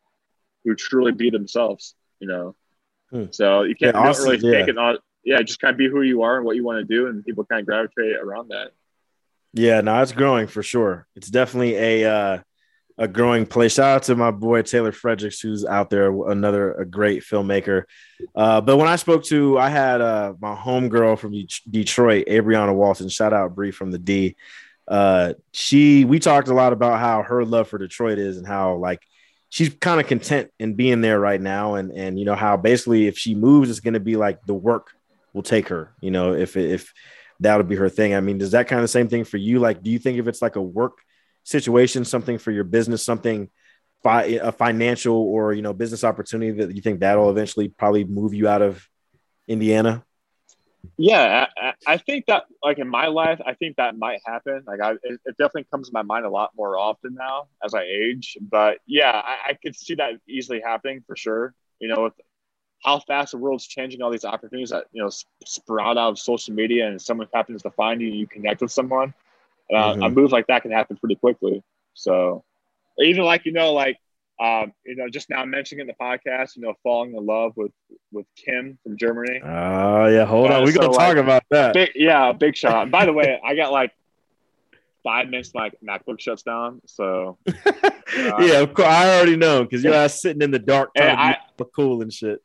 who 0.63 0.75
truly 0.75 1.11
be 1.11 1.29
themselves. 1.29 1.95
You 2.19 2.27
know, 2.27 2.55
hmm. 3.11 3.25
so 3.31 3.63
you 3.63 3.75
can't 3.75 3.95
yeah, 3.95 4.01
Austin, 4.01 4.31
really 4.31 4.51
yeah. 4.51 4.65
it. 4.65 4.77
On, 4.77 4.97
yeah, 5.23 5.41
just 5.41 5.59
kind 5.59 5.73
of 5.73 5.77
be 5.77 5.89
who 5.89 6.01
you 6.01 6.21
are 6.21 6.37
and 6.37 6.45
what 6.45 6.55
you 6.55 6.63
want 6.63 6.79
to 6.79 6.95
do, 6.95 7.07
and 7.07 7.25
people 7.25 7.45
kind 7.45 7.61
of 7.61 7.65
gravitate 7.65 8.15
around 8.15 8.49
that. 8.49 8.71
Yeah, 9.53 9.81
no, 9.81 10.01
it's 10.01 10.11
growing 10.11 10.47
for 10.47 10.63
sure. 10.63 11.07
It's 11.15 11.29
definitely 11.29 11.75
a 11.75 12.11
uh, 12.11 12.39
a 12.97 13.07
growing 13.07 13.45
place. 13.45 13.75
Shout 13.75 13.95
out 13.95 14.03
to 14.03 14.15
my 14.15 14.31
boy 14.31 14.61
Taylor 14.61 14.91
Fredericks, 14.91 15.39
who's 15.39 15.65
out 15.65 15.89
there, 15.89 16.11
another 16.29 16.73
a 16.73 16.85
great 16.85 17.23
filmmaker. 17.23 17.83
Uh, 18.35 18.61
but 18.61 18.77
when 18.77 18.87
I 18.87 18.97
spoke 18.97 19.23
to, 19.25 19.57
I 19.57 19.69
had 19.69 20.01
uh, 20.01 20.33
my 20.39 20.55
homegirl 20.55 21.17
from 21.17 21.33
Detroit, 21.69 22.27
Abriana 22.27 22.73
Walton. 22.73 23.09
Shout 23.09 23.33
out 23.33 23.55
Bree 23.55 23.71
from 23.71 23.91
the 23.91 23.97
D. 23.97 24.35
Uh, 24.87 25.33
she, 25.53 26.05
we 26.05 26.19
talked 26.19 26.49
a 26.49 26.53
lot 26.53 26.73
about 26.73 26.99
how 26.99 27.23
her 27.23 27.43
love 27.45 27.67
for 27.67 27.77
Detroit 27.77 28.19
is, 28.19 28.37
and 28.37 28.45
how 28.45 28.75
like 28.75 29.01
she's 29.49 29.69
kind 29.69 29.99
of 29.99 30.07
content 30.07 30.51
in 30.59 30.75
being 30.75 31.01
there 31.01 31.19
right 31.19 31.41
now, 31.41 31.75
and 31.75 31.91
and 31.91 32.19
you 32.19 32.25
know 32.25 32.35
how 32.35 32.57
basically 32.57 33.07
if 33.07 33.17
she 33.17 33.33
moves, 33.33 33.69
it's 33.69 33.79
going 33.79 33.93
to 33.95 33.99
be 33.99 34.17
like 34.17 34.45
the 34.45 34.53
work 34.53 34.91
will 35.33 35.43
take 35.43 35.69
her. 35.69 35.93
You 36.01 36.11
know, 36.11 36.33
if 36.33 36.55
if 36.57 36.93
that 37.39 37.57
would 37.57 37.67
be 37.67 37.75
her 37.75 37.89
thing. 37.89 38.13
I 38.13 38.21
mean, 38.21 38.37
does 38.37 38.51
that 38.51 38.67
kind 38.67 38.83
of 38.83 38.89
same 38.89 39.07
thing 39.07 39.23
for 39.23 39.37
you? 39.37 39.59
Like, 39.59 39.81
do 39.81 39.89
you 39.89 39.99
think 39.99 40.19
if 40.19 40.27
it's 40.27 40.41
like 40.41 40.55
a 40.55 40.61
work 40.61 40.99
situation, 41.43 42.05
something 42.05 42.37
for 42.37 42.51
your 42.51 42.63
business, 42.63 43.03
something 43.03 43.49
a 44.05 44.51
financial 44.51 45.15
or 45.15 45.53
you 45.53 45.61
know 45.61 45.73
business 45.73 46.03
opportunity 46.03 46.51
that 46.51 46.75
you 46.75 46.81
think 46.81 46.99
that'll 46.99 47.29
eventually 47.29 47.69
probably 47.69 48.03
move 48.03 48.33
you 48.33 48.47
out 48.47 48.61
of 48.61 48.87
Indiana? 49.47 50.03
Yeah, 50.97 51.47
I, 51.57 51.73
I 51.87 51.97
think 51.97 52.25
that 52.25 52.43
like 52.61 52.77
in 52.77 52.89
my 52.89 53.07
life, 53.07 53.39
I 53.45 53.53
think 53.53 53.77
that 53.77 53.97
might 53.97 54.19
happen. 54.25 54.63
Like, 54.67 54.81
I 54.81 54.91
it, 54.91 55.19
it 55.25 55.37
definitely 55.37 55.65
comes 55.71 55.87
to 55.87 55.93
my 55.93 56.01
mind 56.01 56.25
a 56.25 56.29
lot 56.29 56.51
more 56.57 56.77
often 56.77 57.15
now 57.15 57.47
as 57.63 57.73
I 57.73 57.83
age. 57.83 58.37
But 58.41 58.79
yeah, 58.85 59.11
I, 59.11 59.51
I 59.51 59.53
could 59.53 59.75
see 59.75 59.95
that 59.95 60.15
easily 60.27 60.61
happening 60.63 61.03
for 61.07 61.15
sure. 61.15 61.53
You 61.79 61.87
know, 61.87 62.03
with 62.03 62.13
how 62.83 62.99
fast 62.99 63.31
the 63.31 63.37
world's 63.37 63.65
changing, 63.65 64.01
all 64.01 64.11
these 64.11 64.25
opportunities 64.25 64.71
that 64.71 64.85
you 64.91 65.01
know 65.01 65.09
sprout 65.45 65.97
out 65.97 66.09
of 66.09 66.19
social 66.19 66.53
media, 66.53 66.87
and 66.87 67.01
someone 67.01 67.27
happens 67.33 67.63
to 67.63 67.71
find 67.71 68.01
you, 68.01 68.09
you 68.09 68.27
connect 68.27 68.61
with 68.61 68.71
someone. 68.71 69.13
Uh, 69.71 69.93
mm-hmm. 69.93 70.03
A 70.03 70.09
move 70.09 70.31
like 70.31 70.47
that 70.47 70.61
can 70.61 70.71
happen 70.71 70.97
pretty 70.97 71.15
quickly. 71.15 71.63
So, 71.93 72.43
even 72.99 73.23
like 73.23 73.45
you 73.45 73.51
know, 73.51 73.73
like 73.73 73.97
um, 74.39 74.73
you 74.85 74.95
know, 74.95 75.09
just 75.09 75.29
now 75.29 75.45
mentioning 75.45 75.81
in 75.81 75.87
the 75.87 75.93
podcast, 75.93 76.55
you 76.55 76.63
know, 76.63 76.73
falling 76.83 77.15
in 77.15 77.25
love 77.25 77.53
with 77.55 77.71
with 78.11 78.25
Kim 78.35 78.77
from 78.83 78.97
Germany. 78.97 79.41
Oh 79.43 80.03
uh, 80.03 80.07
yeah, 80.07 80.25
hold 80.25 80.51
uh, 80.51 80.55
on, 80.55 80.63
we're 80.63 80.71
so 80.71 80.81
gonna 80.81 80.91
like, 80.91 81.15
talk 81.15 81.23
about 81.23 81.43
that. 81.51 81.73
Big, 81.73 81.91
yeah, 81.95 82.31
big 82.31 82.55
shot. 82.55 82.89
by 82.91 83.05
the 83.05 83.13
way, 83.13 83.39
I 83.43 83.55
got 83.55 83.71
like 83.71 83.91
five 85.03 85.29
minutes, 85.29 85.51
my 85.53 85.71
MacBook 85.87 86.19
shuts 86.19 86.43
down. 86.43 86.81
So 86.87 87.37
uh, 87.47 87.91
yeah, 88.39 88.59
of 88.59 88.73
course, 88.73 88.87
I 88.87 89.15
already 89.15 89.35
know 89.35 89.63
because 89.63 89.83
you're 89.83 90.09
sitting 90.09 90.41
in 90.41 90.51
the 90.51 90.59
dark 90.59 90.91
trying 90.95 91.17
I, 91.17 91.37
to 91.57 91.65
cool 91.65 92.01
and 92.01 92.11
shit. 92.11 92.41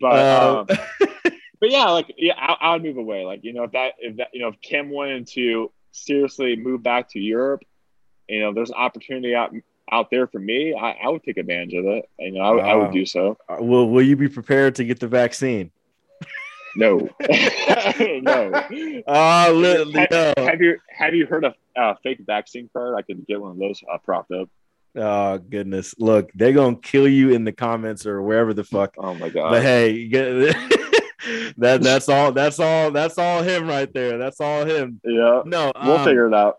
But 0.00 0.18
um, 0.18 0.56
um 0.58 0.66
but 1.60 1.70
yeah, 1.70 1.84
like 1.86 2.12
yeah, 2.18 2.34
I, 2.36 2.56
I 2.60 2.72
would 2.74 2.82
move 2.82 2.98
away. 2.98 3.24
Like 3.24 3.40
you 3.44 3.54
know, 3.54 3.64
if 3.64 3.72
that 3.72 3.94
if 3.98 4.16
that 4.16 4.28
you 4.32 4.40
know 4.40 4.48
if 4.48 4.60
Kim 4.60 4.90
went 4.90 5.28
to 5.32 5.72
seriously 5.94 6.56
move 6.56 6.82
back 6.82 7.10
to 7.10 7.18
Europe, 7.18 7.62
you 8.28 8.40
know, 8.40 8.52
there's 8.52 8.70
an 8.70 8.76
opportunity 8.76 9.34
out 9.34 9.52
out 9.90 10.10
there 10.10 10.26
for 10.26 10.38
me. 10.38 10.74
I, 10.74 10.92
I 10.92 11.08
would 11.08 11.22
take 11.22 11.36
advantage 11.36 11.74
of 11.74 11.84
it. 11.84 12.08
You 12.18 12.32
know, 12.32 12.40
I, 12.40 12.72
I 12.72 12.74
would 12.74 12.92
do 12.92 13.04
so. 13.04 13.36
Uh, 13.48 13.56
will 13.60 13.88
Will 13.88 14.02
you 14.02 14.16
be 14.16 14.28
prepared 14.28 14.74
to 14.76 14.84
get 14.84 15.00
the 15.00 15.08
vaccine? 15.08 15.70
No, 16.76 16.98
no. 18.00 18.50
Uh, 19.06 19.52
li- 19.54 19.92
have, 19.94 20.10
no. 20.10 20.32
have 20.36 20.60
you 20.60 20.78
have 20.88 21.14
you 21.14 21.26
heard 21.26 21.44
of 21.44 21.54
uh, 21.76 21.94
fake 22.02 22.20
vaccine 22.26 22.68
card? 22.72 22.96
I 22.98 23.02
could 23.02 23.26
get 23.26 23.40
one 23.40 23.52
of 23.52 23.58
those 23.58 23.80
uh, 23.92 23.98
propped 23.98 24.32
up. 24.32 24.48
Oh 24.96 25.38
goodness! 25.38 25.94
Look, 25.98 26.30
they're 26.34 26.52
gonna 26.52 26.76
kill 26.76 27.06
you 27.06 27.30
in 27.30 27.44
the 27.44 27.52
comments 27.52 28.06
or 28.06 28.22
wherever 28.22 28.54
the 28.54 28.64
fuck. 28.64 28.94
Oh 28.98 29.14
my 29.14 29.28
god! 29.28 29.50
But 29.50 29.62
hey, 29.62 30.08
get, 30.08 30.26
that 31.58 31.82
that's 31.82 32.08
all. 32.08 32.32
That's 32.32 32.58
all. 32.58 32.90
That's 32.90 33.18
all 33.18 33.42
him 33.42 33.68
right 33.68 33.92
there. 33.92 34.18
That's 34.18 34.40
all 34.40 34.64
him. 34.64 35.00
Yeah. 35.04 35.42
No, 35.44 35.72
we'll 35.82 35.96
um, 35.96 36.04
figure 36.04 36.26
it 36.28 36.34
out. 36.34 36.56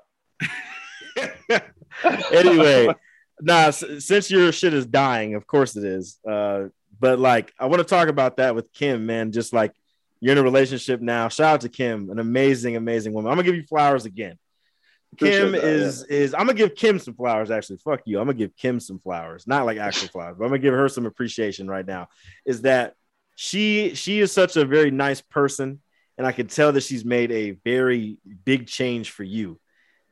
anyway, 2.31 2.93
nah. 3.41 3.69
Since 3.69 4.31
your 4.31 4.51
shit 4.51 4.73
is 4.73 4.85
dying, 4.85 5.35
of 5.35 5.47
course 5.47 5.75
it 5.75 5.83
is. 5.83 6.19
Uh, 6.27 6.65
but 6.99 7.19
like, 7.19 7.53
I 7.59 7.67
want 7.67 7.79
to 7.79 7.87
talk 7.87 8.07
about 8.07 8.37
that 8.37 8.55
with 8.55 8.71
Kim, 8.73 9.05
man. 9.05 9.31
Just 9.31 9.53
like 9.53 9.73
you're 10.19 10.31
in 10.31 10.37
a 10.37 10.43
relationship 10.43 11.01
now. 11.01 11.27
Shout 11.27 11.53
out 11.55 11.61
to 11.61 11.69
Kim, 11.69 12.09
an 12.09 12.19
amazing, 12.19 12.75
amazing 12.75 13.13
woman. 13.13 13.31
I'm 13.31 13.37
gonna 13.37 13.45
give 13.45 13.55
you 13.55 13.63
flowers 13.63 14.05
again. 14.05 14.37
Kim 15.17 15.53
that, 15.53 15.63
is 15.63 16.05
yeah. 16.09 16.17
is 16.17 16.33
I'm 16.33 16.41
gonna 16.41 16.55
give 16.55 16.75
Kim 16.75 16.99
some 16.99 17.13
flowers. 17.13 17.51
Actually, 17.51 17.77
fuck 17.77 18.01
you. 18.05 18.19
I'm 18.19 18.25
gonna 18.25 18.37
give 18.37 18.55
Kim 18.55 18.79
some 18.79 18.99
flowers, 18.99 19.47
not 19.47 19.65
like 19.65 19.77
actual 19.77 20.09
flowers, 20.09 20.35
but 20.37 20.45
I'm 20.45 20.49
gonna 20.49 20.59
give 20.59 20.73
her 20.73 20.89
some 20.89 21.05
appreciation 21.05 21.67
right 21.67 21.85
now. 21.85 22.09
Is 22.45 22.63
that 22.63 22.95
she 23.35 23.95
she 23.95 24.19
is 24.19 24.31
such 24.31 24.55
a 24.57 24.65
very 24.65 24.91
nice 24.91 25.21
person, 25.21 25.81
and 26.17 26.25
I 26.25 26.31
can 26.31 26.47
tell 26.47 26.71
that 26.71 26.81
she's 26.81 27.05
made 27.05 27.31
a 27.31 27.51
very 27.63 28.17
big 28.45 28.67
change 28.67 29.11
for 29.11 29.23
you. 29.23 29.59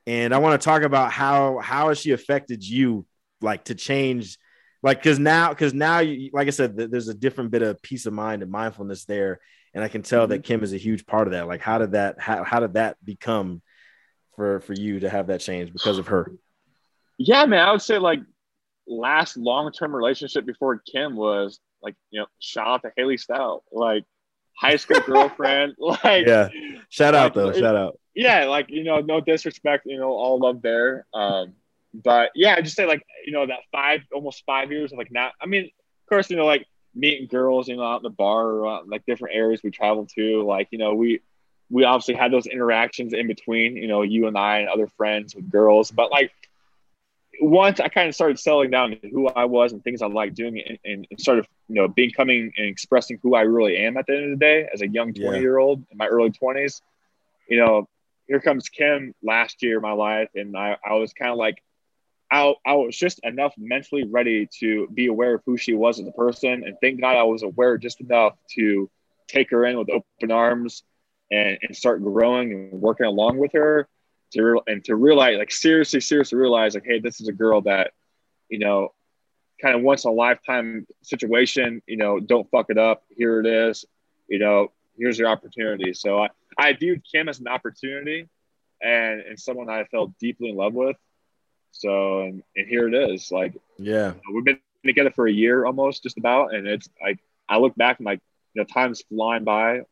And 0.06 0.34
I 0.34 0.40
want 0.40 0.60
to 0.60 0.66
talk 0.66 0.84
about 0.84 1.12
how 1.12 1.60
how 1.60 1.90
has 1.90 2.00
she 2.00 2.12
affected 2.12 2.64
you, 2.64 3.06
like 3.42 3.66
to 3.66 3.76
change, 3.76 4.38
like 4.82 5.00
because 5.00 5.20
now 5.20 5.50
because 5.50 5.74
now 5.74 6.00
you 6.00 6.30
like 6.34 6.48
I 6.48 6.52
said, 6.52 6.76
there's 6.76 7.08
a 7.08 7.14
different 7.14 7.52
bit 7.52 7.62
of 7.62 7.82
peace 7.82 8.06
of 8.06 8.14
mind 8.14 8.44
and 8.44 8.52
mindfulness 8.52 9.06
there, 9.06 9.40
and 9.74 9.84
I 9.84 9.88
can 9.88 10.02
tell 10.02 10.24
mm-hmm. 10.24 10.32
that 10.32 10.44
Kim 10.44 10.64
is 10.64 10.74
a 10.74 10.78
huge 10.78 11.06
part 11.06 11.28
of 11.28 11.32
that. 11.34 11.48
Like 11.48 11.62
how 11.62 11.78
did 11.78 11.94
that 11.94 12.20
how, 12.20 12.44
how 12.44 12.60
did 12.60 12.74
that 12.74 12.98
become? 13.04 13.62
for 14.36 14.60
for 14.62 14.74
you 14.74 15.00
to 15.00 15.10
have 15.10 15.28
that 15.28 15.42
change 15.42 15.72
because 15.72 15.98
of 15.98 16.08
her? 16.08 16.32
Yeah, 17.18 17.46
man, 17.46 17.68
I 17.68 17.72
would 17.72 17.82
say 17.82 17.98
like 17.98 18.20
last 18.88 19.38
long 19.38 19.72
term 19.72 19.96
relationship 19.96 20.46
before 20.46 20.80
Kim 20.80 21.16
was 21.16 21.60
like 21.84 21.96
you 22.12 22.20
know 22.20 22.28
shout 22.40 22.68
out 22.68 22.82
to 22.84 22.92
Haley 22.96 23.18
Stout 23.18 23.64
like 23.72 24.04
high 24.56 24.78
school 24.78 25.00
girlfriend 25.06 25.76
like 25.78 26.26
yeah 26.26 26.50
shout 26.90 27.16
out 27.16 27.36
like, 27.36 27.54
though 27.54 27.60
shout 27.60 27.76
out 27.76 28.00
yeah 28.16 28.46
like 28.46 28.70
you 28.70 28.84
know 28.84 29.00
no 29.00 29.20
disrespect 29.20 29.86
you 29.86 29.98
know 29.98 30.12
all 30.12 30.40
love 30.40 30.62
there 30.62 31.06
um 31.14 31.54
but 31.94 32.32
yeah 32.36 32.56
I 32.58 32.62
just 32.62 32.76
say 32.76 32.86
like 32.86 33.04
you 33.26 33.34
know 33.34 33.46
that 33.46 33.60
five 33.72 34.02
almost 34.14 34.44
five 34.46 34.72
years 34.72 34.92
of 34.92 34.98
like 34.98 35.12
not 35.12 35.34
I 35.42 35.46
mean 35.46 35.66
of 35.66 36.10
course 36.10 36.30
you 36.30 36.38
know 36.38 36.46
like 36.46 36.66
meeting 36.96 37.28
girls 37.28 37.68
you 37.68 37.76
know 37.76 37.84
out 37.84 37.98
in 37.98 38.04
the 38.04 38.10
bar 38.10 38.48
or 38.48 38.68
uh, 38.68 38.80
like 38.86 39.06
different 39.06 39.36
areas 39.36 39.62
we 39.64 39.72
travel 39.72 40.08
to 40.16 40.44
like 40.44 40.68
you 40.72 40.78
know 40.78 40.94
we 40.94 41.22
we 41.74 41.84
obviously 41.86 42.14
had 42.14 42.32
those 42.32 42.46
interactions 42.46 43.14
in 43.14 43.26
between, 43.26 43.76
you 43.76 43.88
know, 43.88 44.04
you 44.04 44.28
and 44.28 44.38
I 44.38 44.60
and 44.60 44.70
other 44.70 44.86
friends 44.86 45.36
with 45.36 45.50
girls. 45.50 45.90
But 45.90 46.12
like 46.12 46.32
once 47.42 47.80
I 47.80 47.88
kind 47.88 48.10
of 48.10 48.16
started 48.16 48.40
settling 48.40 48.72
down 48.72 48.98
who 49.12 49.28
I 49.28 49.46
was 49.46 49.74
and 49.74 49.84
things 49.84 50.02
I 50.02 50.08
like 50.08 50.34
doing 50.34 50.62
and, 50.86 51.08
and, 51.10 51.20
started, 51.20 51.48
you 51.68 51.76
know, 51.76 51.88
becoming 51.88 52.52
and 52.58 52.68
expressing 52.68 53.20
who 53.22 53.36
I 53.36 53.42
really 53.42 53.78
am 53.78 53.98
at 53.98 54.06
the 54.06 54.14
end 54.14 54.26
of 54.26 54.40
the 54.40 54.46
day 54.46 54.68
as 54.74 54.82
a 54.82 54.88
young 54.88 55.14
20 55.14 55.38
yeah. 55.38 55.42
year 55.42 55.58
old 55.58 55.84
in 55.92 55.98
my 55.98 56.08
early 56.08 56.32
20s, 56.32 56.82
you 57.48 57.58
know, 57.58 57.88
here 58.28 58.40
comes 58.40 58.70
Kim 58.70 59.14
last 59.24 59.64
year 59.64 59.78
in 59.78 59.82
my 59.82 59.92
life. 59.92 60.30
And 60.36 60.56
I, 60.56 60.78
I 60.86 60.94
was 60.94 61.14
kind 61.14 61.32
of 61.32 61.38
like, 61.38 61.64
I, 62.32 62.54
I 62.66 62.74
was 62.74 62.96
just 62.96 63.20
enough 63.24 63.54
mentally 63.58 64.06
ready 64.06 64.48
to 64.60 64.88
be 64.94 65.08
aware 65.08 65.36
of 65.36 65.42
who 65.46 65.58
she 65.58 65.74
was 65.74 66.00
as 66.00 66.08
a 66.08 66.12
person. 66.12 66.64
And 66.64 66.78
thank 66.82 67.02
God 67.02 67.18
I 67.18 67.24
was 67.24 67.44
aware 67.44 67.78
just 67.78 68.00
enough 68.00 68.34
to 68.56 68.90
take 69.28 69.52
her 69.52 69.66
in 69.66 69.78
with 69.78 69.90
open 69.90 70.32
arms 70.32 70.84
and, 71.32 71.58
and 71.62 71.76
start 71.76 72.04
growing 72.04 72.54
and 72.54 72.82
working 72.82 73.06
along 73.06 73.38
with 73.38 73.52
her 73.54 73.88
to 74.34 74.62
and 74.68 74.84
to 74.86 74.96
realize 74.96 75.38
like 75.38 75.52
seriously 75.52 76.00
seriously 76.00 76.38
realize 76.38 76.74
like 76.74 76.86
hey 76.86 77.00
this 77.00 77.22
is 77.22 77.28
a 77.28 77.34
girl 77.34 77.62
that 77.62 77.92
you 78.50 78.60
know 78.60 78.94
kind 79.62 79.76
of 79.76 79.82
once 79.82 80.04
in 80.04 80.12
a 80.12 80.14
lifetime 80.14 80.86
situation 81.02 81.82
you 81.88 81.98
know 81.98 82.20
don't 82.20 82.50
fuck 82.50 82.68
it 82.70 82.78
up. 82.78 83.04
Here 83.10 83.40
it 83.40 83.46
is. 83.46 83.86
You 84.28 84.40
know 84.40 84.72
here's 84.98 85.18
your 85.18 85.30
opportunity. 85.30 85.94
So 85.94 86.20
i 86.20 86.30
i 86.58 86.74
viewed 86.74 87.04
kim 87.10 87.30
as 87.30 87.40
an 87.40 87.48
opportunity 87.48 88.28
and 88.82 89.22
and 89.22 89.40
someone 89.40 89.70
i 89.70 89.84
felt 89.86 90.18
deeply 90.20 90.50
in 90.50 90.56
love 90.56 90.74
with. 90.74 90.98
So 91.72 92.22
and, 92.22 92.44
and 92.56 92.68
here 92.68 92.88
it 92.88 92.94
is 93.12 93.32
like 93.32 93.56
yeah. 93.78 94.14
we've 94.34 94.44
been 94.44 94.60
together 94.86 95.12
for 95.12 95.28
a 95.28 95.32
year 95.32 95.66
almost 95.66 96.04
just 96.04 96.18
about 96.18 96.54
and 96.54 96.68
it's 96.68 96.90
like 97.02 97.18
i 97.48 97.58
look 97.58 97.74
back 97.76 98.00
and 98.00 98.06
like 98.06 98.20
you 98.54 98.62
know 98.62 98.66
time's 98.66 99.02
flying 99.02 99.44
by. 99.44 99.84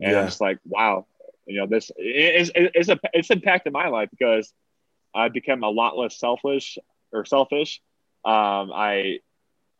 And 0.00 0.12
yeah. 0.12 0.20
I'm 0.20 0.26
just 0.26 0.40
like, 0.40 0.58
wow, 0.64 1.06
you 1.48 1.58
know, 1.58 1.66
this 1.66 1.90
is 1.96 2.52
it's 2.54 2.88
a 2.90 3.00
it's 3.14 3.30
impacted 3.30 3.72
my 3.72 3.88
life 3.88 4.10
because 4.10 4.52
I 5.14 5.28
become 5.28 5.64
a 5.64 5.70
lot 5.70 5.96
less 5.96 6.18
selfish 6.18 6.78
or 7.10 7.24
selfish. 7.24 7.80
Um, 8.24 8.70
I 8.74 9.20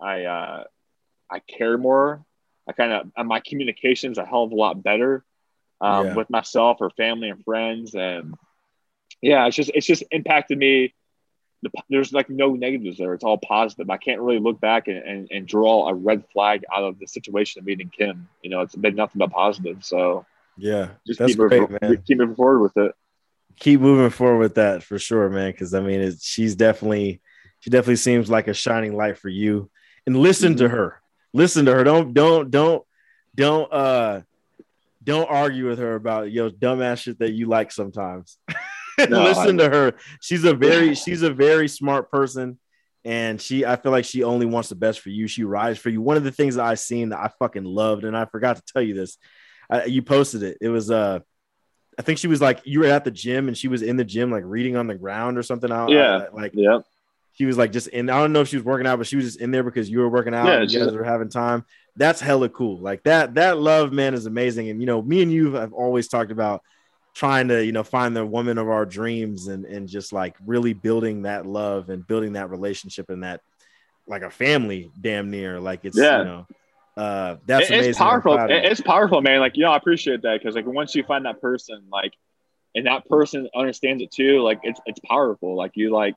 I 0.01 0.25
uh, 0.25 0.65
I 1.31 1.39
care 1.41 1.77
more. 1.77 2.25
I 2.67 2.73
kind 2.73 2.93
of 2.93 3.27
my 3.27 3.41
communication's 3.41 4.17
a 4.19 4.25
hell 4.25 4.45
of 4.45 4.53
a 4.53 4.55
lot 4.55 4.83
better 4.83 5.25
um, 5.81 6.07
yeah. 6.07 6.15
with 6.15 6.31
myself 6.31 6.79
or 6.81 6.91
family 6.91 7.29
and 7.29 7.45
friends, 7.45 7.95
and 7.95 8.35
yeah, 9.21 9.47
it's 9.47 9.57
just 9.57 9.71
it's 9.75 9.87
just 9.87 10.05
impacted 10.11 10.57
me. 10.57 10.95
The, 11.63 11.71
there's 11.91 12.13
like 12.13 12.31
no 12.31 12.55
negatives 12.55 12.99
there. 12.99 13.13
It's 13.13 13.25
all 13.25 13.37
positive. 13.37 13.91
I 13.91 13.97
can't 13.97 14.21
really 14.21 14.39
look 14.39 14.61
back 14.61 14.87
and, 14.87 14.99
and, 14.99 15.29
and 15.31 15.47
draw 15.47 15.89
a 15.89 15.95
red 15.95 16.23
flag 16.33 16.65
out 16.73 16.85
of 16.85 17.01
the 17.01 17.09
situation 17.09 17.59
of 17.59 17.67
meeting 17.67 17.91
Kim. 17.91 18.29
You 18.43 18.51
know, 18.51 18.61
it's 18.61 18.77
been 18.77 18.95
nothing 18.95 19.19
but 19.19 19.33
positive. 19.33 19.85
So 19.85 20.25
yeah, 20.59 20.91
just 21.07 21.21
keep 21.21 21.37
great, 21.37 21.61
moving, 21.61 21.79
man. 21.81 22.03
Keep 22.05 22.19
moving 22.19 22.37
forward 22.37 22.61
with 22.61 22.77
it. 22.77 22.95
Keep 23.59 23.81
moving 23.81 24.11
forward 24.11 24.39
with 24.39 24.55
that 24.57 24.83
for 24.83 24.99
sure, 24.99 25.31
man. 25.31 25.53
Because 25.53 25.73
I 25.73 25.81
mean, 25.81 26.15
she's 26.21 26.55
definitely 26.55 27.21
she 27.61 27.71
definitely 27.71 27.97
seems 27.97 28.29
like 28.29 28.49
a 28.49 28.55
shining 28.55 28.97
light 28.97 29.19
for 29.19 29.29
you. 29.29 29.71
And 30.07 30.17
listen 30.17 30.55
mm-hmm. 30.55 30.65
to 30.65 30.69
her. 30.69 31.01
Listen 31.33 31.65
to 31.67 31.75
her. 31.75 31.85
Don't 31.85 32.13
don't 32.13 32.51
don't 32.51 32.85
don't 33.35 33.73
uh 33.73 34.21
don't 35.03 35.31
argue 35.31 35.69
with 35.69 35.79
her 35.79 35.95
about 35.95 36.31
yo 36.31 36.51
dumbass 36.51 37.03
shit 37.03 37.19
that 37.21 37.33
you 37.33 37.47
like 37.47 37.73
sometimes. 37.73 38.39
No, 39.09 39.23
listen 39.23 39.59
to 39.59 39.69
her. 39.69 39.95
She's 40.21 40.43
a 40.43 40.55
very 40.55 40.97
she's 40.97 41.23
a 41.23 41.33
very 41.33 41.69
smart 41.69 42.11
person. 42.11 42.59
And 43.05 43.41
she, 43.41 43.65
I 43.65 43.77
feel 43.77 43.93
like 43.93 44.05
she 44.05 44.25
only 44.25 44.45
wants 44.45 44.71
the 44.71 44.75
best 44.75 45.01
for 45.01 45.11
you. 45.11 45.29
She 45.29 45.45
rides 45.45 45.79
for 45.79 45.89
you. 45.89 46.03
One 46.03 46.17
of 46.17 46.25
the 46.25 46.33
things 46.33 46.57
that 46.57 46.67
I 46.67 46.75
seen 46.75 47.11
that 47.11 47.21
I 47.21 47.31
fucking 47.39 47.65
loved, 47.65 48.05
and 48.05 48.17
I 48.17 48.25
forgot 48.25 48.57
to 48.57 48.63
tell 48.67 48.83
you 48.83 48.95
this, 48.95 49.17
I, 49.71 49.85
you 49.85 50.03
posted 50.03 50.43
it. 50.43 50.59
It 50.61 50.69
was 50.69 50.91
uh, 50.91 51.21
I 51.99 52.03
think 52.03 52.19
she 52.19 52.29
was 52.29 52.41
like 52.41 52.61
you 52.65 52.81
were 52.81 52.87
at 52.87 53.05
the 53.05 53.11
gym 53.11 53.49
and 53.49 53.57
she 53.57 53.69
was 53.69 53.83
in 53.83 53.97
the 53.97 54.05
gym 54.05 54.31
like 54.31 54.45
reading 54.47 54.77
on 54.77 54.87
the 54.87 54.95
ground 54.95 55.39
or 55.39 55.43
something. 55.43 55.71
Out, 55.71 55.91
yeah, 55.91 56.27
like 56.33 56.53
yeah. 56.55 56.81
She 57.35 57.45
was 57.45 57.57
like 57.57 57.71
just 57.71 57.89
in. 57.89 58.11
I 58.11 58.21
don't 58.21 58.33
know 58.33 58.41
if 58.41 58.49
she 58.49 58.57
was 58.57 58.65
working 58.65 58.87
out, 58.87 58.99
but 58.99 59.07
she 59.07 59.15
was 59.15 59.25
just 59.25 59.41
in 59.41 59.53
there 59.53 59.63
because 59.63 59.89
you 59.89 60.01
were 60.01 60.09
working 60.09 60.35
out. 60.35 60.47
Yeah, 60.47 60.61
and 60.61 60.71
you 60.71 60.85
guys 60.85 60.93
were 60.93 61.05
having 61.05 61.29
time. 61.29 61.65
That's 61.95 62.21
hella 62.21 62.49
cool. 62.49 62.79
Like 62.79 63.05
that. 63.05 63.35
That 63.35 63.59
love, 63.59 63.93
man, 63.93 64.15
is 64.15 64.27
amazing. 64.27 64.71
And 64.71 64.81
you 64.81 64.87
know, 64.87 65.01
me 65.01 65.23
and 65.23 65.33
you 65.33 65.55
have 65.55 65.73
always 65.73 66.09
talked 66.09 66.33
about 66.33 66.63
trying 67.15 67.49
to 67.49 67.65
you 67.65 67.73
know 67.73 67.83
find 67.83 68.15
the 68.15 68.25
woman 68.25 68.59
of 68.59 68.69
our 68.69 68.87
dreams 68.87 69.49
and 69.49 69.65
and 69.65 69.89
just 69.89 70.13
like 70.13 70.37
really 70.47 70.73
building 70.73 71.23
that 71.23 71.47
love 71.47 71.91
and 71.91 72.07
building 72.07 72.35
that 72.35 72.51
relationship 72.51 73.11
and 73.11 73.25
that 73.25 73.41
like 74.07 74.23
a 74.23 74.31
family 74.31 74.91
damn 75.01 75.29
near 75.29 75.59
like 75.59 75.85
it's 75.85 75.99
yeah. 75.99 76.19
you 76.19 76.25
know 76.25 76.47
uh 76.99 77.37
that's 77.47 77.71
it, 77.71 77.85
it's 77.85 77.99
powerful 77.99 78.37
it's 78.49 78.81
powerful 78.81 79.21
man 79.21 79.41
like 79.41 79.57
you 79.57 79.63
know 79.63 79.71
i 79.71 79.77
appreciate 79.77 80.23
that 80.23 80.39
because 80.39 80.55
like 80.55 80.67
once 80.67 80.95
you 80.95 81.03
find 81.05 81.25
that 81.25 81.41
person 81.41 81.85
like 81.91 82.13
and 82.75 82.87
that 82.87 83.07
person 83.09 83.49
understands 83.55 84.03
it 84.03 84.11
too 84.11 84.41
like 84.41 84.61
it's 84.63 84.81
it's 84.87 85.01
powerful 85.01 85.55
like 85.55 85.73
you 85.75 85.91
like 85.91 86.15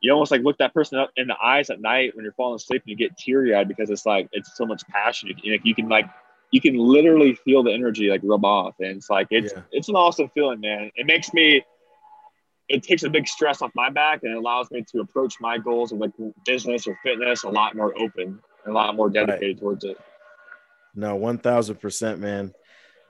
you 0.00 0.12
almost 0.12 0.30
like 0.30 0.42
look 0.42 0.58
that 0.58 0.74
person 0.74 0.98
up 0.98 1.10
in 1.16 1.26
the 1.26 1.36
eyes 1.42 1.70
at 1.70 1.80
night 1.80 2.14
when 2.14 2.24
you're 2.24 2.32
falling 2.32 2.56
asleep 2.56 2.82
and 2.86 2.90
you 2.90 2.96
get 2.96 3.16
teary 3.16 3.54
eyed 3.54 3.68
because 3.68 3.90
it's 3.90 4.06
like 4.06 4.28
it's 4.32 4.56
so 4.56 4.66
much 4.66 4.86
passion 4.88 5.30
you, 5.42 5.52
like 5.52 5.64
you 5.64 5.74
can 5.74 5.88
like 5.88 6.06
you 6.54 6.60
can 6.60 6.78
literally 6.78 7.34
feel 7.34 7.64
the 7.64 7.72
energy 7.72 8.08
like 8.08 8.20
rub 8.22 8.44
off, 8.44 8.76
and 8.78 8.98
it's 8.98 9.10
like 9.10 9.26
it's 9.30 9.52
yeah. 9.52 9.62
it's 9.72 9.88
an 9.88 9.96
awesome 9.96 10.30
feeling, 10.34 10.60
man. 10.60 10.92
It 10.94 11.04
makes 11.04 11.34
me. 11.34 11.64
It 12.66 12.82
takes 12.82 13.02
a 13.02 13.10
big 13.10 13.28
stress 13.28 13.60
off 13.60 13.72
my 13.74 13.90
back 13.90 14.20
and 14.22 14.32
it 14.32 14.38
allows 14.38 14.70
me 14.70 14.82
to 14.92 15.00
approach 15.00 15.34
my 15.38 15.58
goals 15.58 15.92
of 15.92 15.98
like 15.98 16.12
business 16.46 16.86
or 16.86 16.98
fitness 17.02 17.42
a 17.42 17.50
lot 17.50 17.76
more 17.76 17.92
open 17.98 18.40
and 18.64 18.66
a 18.66 18.72
lot 18.72 18.96
more 18.96 19.10
dedicated 19.10 19.56
right. 19.56 19.60
towards 19.60 19.84
it. 19.84 19.98
No, 20.94 21.16
one 21.16 21.38
thousand 21.38 21.76
percent, 21.76 22.20
man. 22.20 22.52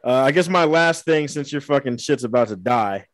Uh, 0.05 0.23
I 0.23 0.32
guess 0.32 0.48
my 0.48 0.65
last 0.65 1.05
thing, 1.05 1.28
since 1.28 1.51
your 1.51 1.61
fucking 1.61 1.97
shit's 1.98 2.24
about 2.24 2.48
to 2.48 2.56
die, 2.56 3.06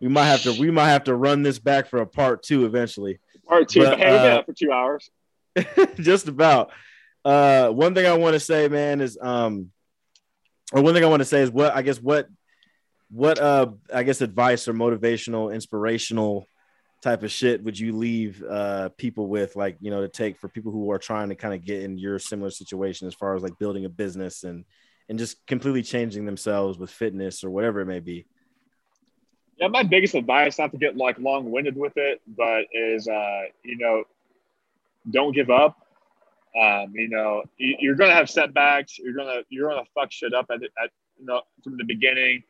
we 0.00 0.08
might 0.08 0.26
have 0.26 0.42
to 0.42 0.52
we 0.58 0.70
might 0.70 0.88
have 0.88 1.04
to 1.04 1.14
run 1.14 1.42
this 1.42 1.58
back 1.58 1.88
for 1.88 1.98
a 1.98 2.06
part 2.06 2.42
two 2.42 2.66
eventually. 2.66 3.18
Part 3.46 3.68
two, 3.68 3.80
but, 3.80 3.98
hey, 3.98 4.36
uh, 4.36 4.42
for 4.42 4.52
two 4.52 4.72
hours. 4.72 5.10
just 5.96 6.28
about. 6.28 6.70
Uh, 7.24 7.70
one 7.70 7.94
thing 7.94 8.06
I 8.06 8.14
want 8.14 8.34
to 8.34 8.40
say, 8.40 8.68
man, 8.68 9.00
is 9.00 9.18
um, 9.20 9.72
or 10.72 10.82
one 10.82 10.94
thing 10.94 11.04
I 11.04 11.08
want 11.08 11.20
to 11.20 11.24
say 11.24 11.42
is 11.42 11.50
what 11.50 11.74
I 11.74 11.82
guess 11.82 12.00
what 12.00 12.28
what 13.10 13.38
uh 13.38 13.68
I 13.92 14.02
guess 14.02 14.20
advice 14.20 14.68
or 14.68 14.74
motivational, 14.74 15.54
inspirational 15.54 16.46
type 17.02 17.22
of 17.22 17.30
shit 17.30 17.62
would 17.62 17.78
you 17.78 17.92
leave 17.92 18.42
uh 18.48 18.88
people 18.96 19.28
with 19.28 19.54
like 19.54 19.76
you 19.80 19.90
know 19.90 20.00
to 20.00 20.08
take 20.08 20.38
for 20.38 20.48
people 20.48 20.72
who 20.72 20.90
are 20.90 20.98
trying 20.98 21.28
to 21.28 21.34
kind 21.34 21.54
of 21.54 21.64
get 21.64 21.82
in 21.82 21.98
your 21.98 22.18
similar 22.18 22.50
situation 22.50 23.06
as 23.06 23.14
far 23.14 23.36
as 23.36 23.42
like 23.42 23.56
building 23.58 23.84
a 23.84 23.88
business 23.88 24.44
and 24.44 24.64
and 25.08 25.18
just 25.18 25.46
completely 25.46 25.82
changing 25.82 26.24
themselves 26.24 26.78
with 26.78 26.90
fitness 26.90 27.44
or 27.44 27.50
whatever 27.50 27.80
it 27.80 27.86
may 27.86 28.00
be 28.00 28.26
yeah 29.58 29.68
my 29.68 29.82
biggest 29.82 30.14
advice 30.14 30.58
not 30.58 30.72
to 30.72 30.78
get 30.78 30.96
like 30.96 31.18
long-winded 31.18 31.76
with 31.76 31.96
it 31.96 32.20
but 32.26 32.64
is 32.72 33.06
uh 33.06 33.42
you 33.62 33.76
know 33.76 34.02
don't 35.10 35.32
give 35.32 35.50
up 35.50 35.86
um, 36.56 36.92
you 36.94 37.08
know, 37.08 37.42
you, 37.58 37.92
are 37.92 37.94
gonna 37.94 38.14
have 38.14 38.30
setbacks. 38.30 38.98
You're 38.98 39.14
gonna 39.14 39.42
you're 39.50 39.68
gonna 39.68 39.84
fuck 39.94 40.10
shit 40.10 40.32
up 40.32 40.46
at, 40.50 40.62
at 40.62 40.90
you 41.18 41.26
know 41.26 41.42
from 41.62 41.76
the 41.76 41.84
beginning. 41.84 42.42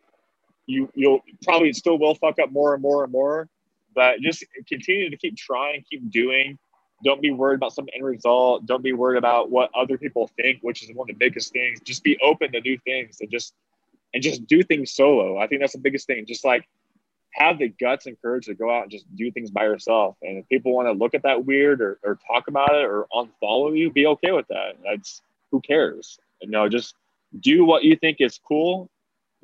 You 0.67 0.89
you'll 0.95 1.23
probably 1.43 1.73
still 1.73 1.99
will 1.99 2.15
fuck 2.15 2.39
up 2.39 2.53
more 2.53 2.75
and 2.75 2.83
more 2.83 3.03
and 3.03 3.13
more, 3.13 3.49
but 3.97 4.21
just 4.21 4.45
continue 4.69 5.11
to 5.11 5.17
keep 5.17 5.37
trying, 5.37 5.85
keep 5.91 6.09
doing. 6.11 6.59
Don't 7.05 7.21
be 7.21 7.31
worried 7.31 7.57
about 7.57 7.73
some 7.73 7.89
end 7.95 8.05
result. 8.05 8.67
Don't 8.67 8.83
be 8.83 8.93
worried 8.93 9.19
about 9.19 9.51
what 9.51 9.71
other 9.75 9.99
people 9.99 10.31
think, 10.37 10.61
which 10.63 10.83
is 10.83 10.95
one 10.95 11.11
of 11.11 11.19
the 11.19 11.19
biggest 11.19 11.53
things. 11.53 11.81
Just 11.81 12.05
be 12.05 12.17
open 12.23 12.53
to 12.53 12.61
new 12.61 12.79
things 12.85 13.19
and 13.21 13.31
just 13.31 13.55
and 14.15 14.23
just 14.23 14.47
do 14.47 14.63
things 14.63 14.93
solo. 14.93 15.39
I 15.39 15.47
think 15.47 15.61
that's 15.61 15.73
the 15.73 15.81
biggest 15.81 16.07
thing. 16.07 16.25
Just 16.27 16.45
like 16.45 16.69
have 17.33 17.59
the 17.59 17.69
guts 17.69 18.07
and 18.07 18.21
courage 18.23 18.47
to 18.47 18.55
go 18.55 18.75
out 18.75 18.85
and 18.85 18.91
just 18.91 19.05
do 19.15 19.31
things 19.31 19.51
by 19.51 19.65
yourself. 19.65 20.17
And 20.23 20.39
if 20.39 20.49
people 20.49 20.75
want 20.75 20.89
to 20.89 20.93
look 20.93 21.15
at 21.15 21.23
that 21.25 21.45
weird 21.45 21.83
or, 21.83 21.99
or 22.03 22.19
talk 22.27 22.49
about 22.49 22.75
it 22.75 22.85
or 22.85 23.07
unfollow 23.13 23.77
you, 23.77 23.91
be 23.91 24.07
okay 24.07 24.33
with 24.33 24.49
that. 24.49 24.77
That's 24.85 25.21
who 25.51 25.61
cares. 25.61 26.19
You 26.41 26.51
know, 26.51 26.69
just 26.69 26.95
do 27.41 27.65
what 27.65 27.85
you 27.85 27.97
think 27.97 28.19
is 28.21 28.39
cool. 28.39 28.91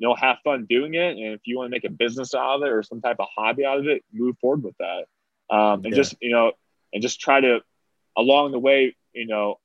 You 0.03 0.09
know, 0.09 0.15
have 0.15 0.39
fun 0.43 0.65
doing 0.65 0.95
it. 0.95 1.11
And 1.11 1.33
if 1.33 1.39
you 1.45 1.57
want 1.57 1.67
to 1.67 1.71
make 1.71 1.85
a 1.85 1.89
business 1.89 2.35
out 2.35 2.57
of 2.57 2.63
it 2.63 2.73
or 2.73 2.83
some 2.83 2.99
type 2.99 3.15
of 3.19 3.27
hobby 3.33 3.63
out 3.63 3.79
of 3.79 3.87
it, 3.87 4.03
move 4.11 4.37
forward 4.37 4.61
with 4.61 4.75
that. 4.79 5.05
Um, 5.49 5.85
and 5.85 5.91
yeah. 5.91 5.95
just, 5.95 6.17
you 6.19 6.29
know, 6.29 6.51
and 6.91 7.01
just 7.01 7.21
try 7.21 7.39
to 7.39 7.61
along 8.17 8.51
the 8.51 8.59
way, 8.59 8.97
you 9.13 9.27
know, 9.27 9.61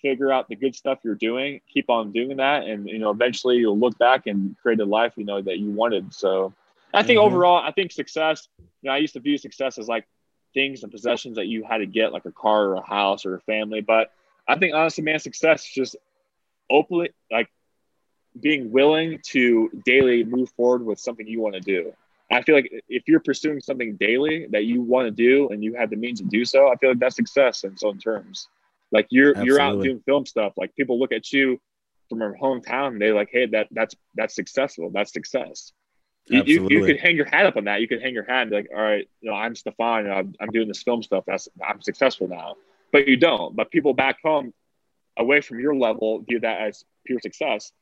figure 0.00 0.32
out 0.32 0.48
the 0.48 0.56
good 0.56 0.74
stuff 0.74 1.00
you're 1.04 1.16
doing, 1.16 1.60
keep 1.70 1.90
on 1.90 2.12
doing 2.12 2.38
that. 2.38 2.62
And, 2.62 2.88
you 2.88 2.98
know, 2.98 3.10
eventually 3.10 3.56
you'll 3.56 3.78
look 3.78 3.98
back 3.98 4.26
and 4.26 4.56
create 4.56 4.80
a 4.80 4.86
life, 4.86 5.12
you 5.16 5.26
know, 5.26 5.42
that 5.42 5.58
you 5.58 5.70
wanted. 5.70 6.14
So, 6.14 6.54
I 6.94 7.02
think 7.02 7.18
mm-hmm. 7.18 7.26
overall, 7.26 7.62
I 7.62 7.70
think 7.70 7.92
success. 7.92 8.48
You 8.58 8.88
know, 8.88 8.92
I 8.92 8.96
used 8.96 9.12
to 9.12 9.20
view 9.20 9.36
success 9.36 9.76
as 9.76 9.86
like 9.86 10.08
things 10.54 10.82
and 10.82 10.90
possessions 10.90 11.36
that 11.36 11.46
you 11.46 11.62
had 11.62 11.78
to 11.78 11.86
get, 11.86 12.14
like 12.14 12.24
a 12.24 12.32
car 12.32 12.68
or 12.68 12.74
a 12.76 12.86
house 12.86 13.26
or 13.26 13.34
a 13.34 13.40
family. 13.40 13.82
But 13.82 14.14
I 14.48 14.58
think 14.58 14.74
honestly, 14.74 15.04
man, 15.04 15.18
success 15.18 15.66
is 15.66 15.72
just 15.72 15.96
openly 16.70 17.10
like 17.30 17.50
being 18.40 18.70
willing 18.70 19.20
to 19.24 19.70
daily 19.84 20.24
move 20.24 20.50
forward 20.50 20.84
with 20.84 20.98
something 20.98 21.26
you 21.26 21.40
want 21.40 21.54
to 21.54 21.60
do. 21.60 21.92
I 22.30 22.42
feel 22.42 22.54
like 22.54 22.70
if 22.88 23.04
you're 23.06 23.20
pursuing 23.20 23.60
something 23.60 23.96
daily 23.96 24.46
that 24.50 24.64
you 24.64 24.82
want 24.82 25.06
to 25.06 25.10
do 25.10 25.48
and 25.48 25.64
you 25.64 25.74
have 25.74 25.90
the 25.90 25.96
means 25.96 26.20
to 26.20 26.26
do 26.26 26.44
so, 26.44 26.70
I 26.70 26.76
feel 26.76 26.90
like 26.90 26.98
that's 26.98 27.16
success 27.16 27.64
in 27.64 27.72
its 27.72 27.82
own 27.82 27.98
terms. 27.98 28.48
Like 28.92 29.06
you're 29.10 29.30
Absolutely. 29.30 29.46
you're 29.46 29.60
out 29.60 29.82
doing 29.82 30.00
film 30.00 30.26
stuff. 30.26 30.52
Like 30.56 30.74
people 30.76 30.98
look 30.98 31.12
at 31.12 31.32
you 31.32 31.58
from 32.08 32.20
your 32.20 32.36
hometown 32.40 32.88
and 32.88 33.00
they're 33.00 33.14
like, 33.14 33.30
hey, 33.32 33.46
that 33.46 33.68
that's 33.70 33.94
that's 34.14 34.34
successful. 34.34 34.90
That's 34.90 35.12
success. 35.12 35.72
You, 36.30 36.42
you, 36.44 36.68
you, 36.68 36.84
could 36.84 37.00
hang 37.00 37.16
your 37.16 37.24
hat 37.24 37.46
up 37.46 37.56
on 37.56 37.64
that. 37.64 37.80
You 37.80 37.88
could 37.88 38.02
hang 38.02 38.12
your 38.12 38.24
hat 38.24 38.42
and 38.42 38.50
be 38.50 38.56
like, 38.56 38.68
all 38.74 38.82
right, 38.82 39.08
you 39.22 39.30
know, 39.30 39.36
I'm 39.36 39.54
Stefon. 39.54 40.14
I'm, 40.14 40.34
I'm 40.38 40.50
doing 40.50 40.68
this 40.68 40.82
film 40.82 41.02
stuff. 41.02 41.24
That's 41.26 41.48
I'm 41.66 41.80
successful 41.80 42.28
now. 42.28 42.56
But 42.92 43.08
you 43.08 43.16
don't. 43.16 43.56
But 43.56 43.70
people 43.70 43.94
back 43.94 44.18
home, 44.22 44.52
away 45.16 45.40
from 45.40 45.58
your 45.58 45.74
level, 45.74 46.20
view 46.20 46.40
that 46.40 46.60
as 46.60 46.84
pure 47.06 47.18
success. 47.20 47.72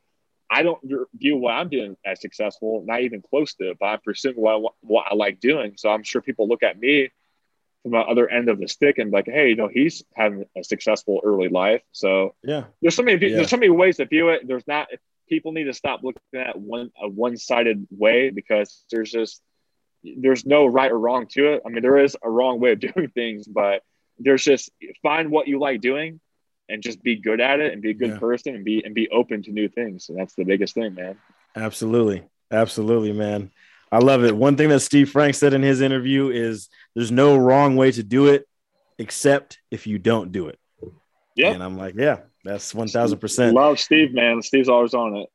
I 0.51 0.62
don't 0.62 0.81
view 1.14 1.36
what 1.36 1.52
I'm 1.52 1.68
doing 1.68 1.97
as 2.05 2.20
successful, 2.20 2.85
not 2.86 3.02
even 3.02 3.23
close 3.23 3.55
to 3.55 3.70
it. 3.70 3.78
But 3.81 3.86
I'm 3.86 4.01
pursuing 4.01 4.36
what 4.36 4.56
I, 4.56 4.68
what 4.81 5.06
I 5.10 5.14
like 5.14 5.40
doing. 5.40 5.74
So 5.77 5.90
I'm 5.90 6.02
sure 6.02 6.23
people 6.23 6.48
look 6.48 6.62
at 6.62 6.78
me 6.78 7.10
from 7.82 7.93
the 7.93 7.98
other 7.98 8.28
end 8.28 8.48
of 8.48 8.59
the 8.59 8.68
stick 8.68 8.98
and 8.98 9.12
like, 9.12 9.27
hey, 9.27 9.51
you 9.51 9.56
know, 9.56 9.68
he's 9.68 10.05
having 10.14 10.44
a 10.56 10.64
successful 10.64 11.20
early 11.24 11.48
life. 11.48 11.82
So 11.93 12.35
yeah, 12.43 12.64
there's 12.81 12.94
so 12.94 13.02
many 13.02 13.24
yeah. 13.24 13.36
there's 13.36 13.51
so 13.51 13.56
many 13.56 13.70
ways 13.70 13.97
to 13.97 14.06
view 14.06 14.31
it. 14.31 14.47
There's 14.47 14.66
not 14.66 14.89
people 15.28 15.52
need 15.52 15.64
to 15.64 15.74
stop 15.74 16.02
looking 16.02 16.20
at 16.35 16.59
one 16.59 16.90
a 17.01 17.09
one-sided 17.09 17.86
way 17.90 18.31
because 18.31 18.85
there's 18.90 19.10
just 19.10 19.43
there's 20.05 20.47
no 20.47 20.66
right 20.66 20.93
or 20.93 20.98
wrong 20.98 21.27
to 21.28 21.55
it. 21.55 21.62
I 21.66 21.70
mean, 21.70 21.82
there 21.82 21.98
is 21.98 22.16
a 22.23 22.31
wrong 22.31 22.60
way 22.60 22.73
of 22.73 22.81
doing 22.94 23.09
things, 23.09 23.47
but 23.47 23.82
there's 24.18 24.44
just 24.44 24.70
find 25.02 25.31
what 25.31 25.48
you 25.48 25.59
like 25.59 25.81
doing 25.81 26.20
and 26.68 26.82
just 26.82 27.02
be 27.02 27.16
good 27.16 27.40
at 27.40 27.60
it 27.60 27.72
and 27.72 27.82
be 27.82 27.90
a 27.90 27.94
good 27.94 28.10
yeah. 28.10 28.18
person 28.18 28.55
and 28.55 28.64
be 28.64 28.84
and 28.84 28.94
be 28.94 29.09
open 29.10 29.43
to 29.44 29.52
new 29.52 29.68
things. 29.68 30.09
And 30.09 30.18
that's 30.18 30.34
the 30.34 30.44
biggest 30.44 30.74
thing, 30.74 30.94
man. 30.94 31.16
Absolutely. 31.55 32.24
Absolutely, 32.51 33.12
man. 33.12 33.51
I 33.90 33.98
love 33.98 34.24
it. 34.24 34.36
One 34.36 34.56
thing 34.56 34.68
that 34.70 34.80
Steve 34.80 35.10
Frank 35.10 35.34
said 35.34 35.55
in 35.55 35.62
his 35.62 35.80
interview 35.80 36.28
is 36.28 36.68
there's 36.94 37.12
no 37.12 37.36
wrong 37.36 37.76
way 37.76 37.93
to 37.93 38.02
do 38.02 38.26
it 38.26 38.47
except 38.98 39.59
if 39.70 39.86
you 39.86 39.98
don't 39.98 40.32
do 40.32 40.48
it. 40.48 40.59
Yeah. 41.34 41.52
And 41.52 41.62
I'm 41.62 41.76
like, 41.76 41.94
yeah, 41.97 42.20
that's 42.44 42.74
one 42.74 42.88
thousand 42.88 43.18
percent. 43.18 43.55
Love 43.55 43.78
Steve, 43.78 44.12
man. 44.12 44.43
Steve's 44.43 44.68
always 44.68 44.94
on 44.94 45.16
it. 45.16 45.28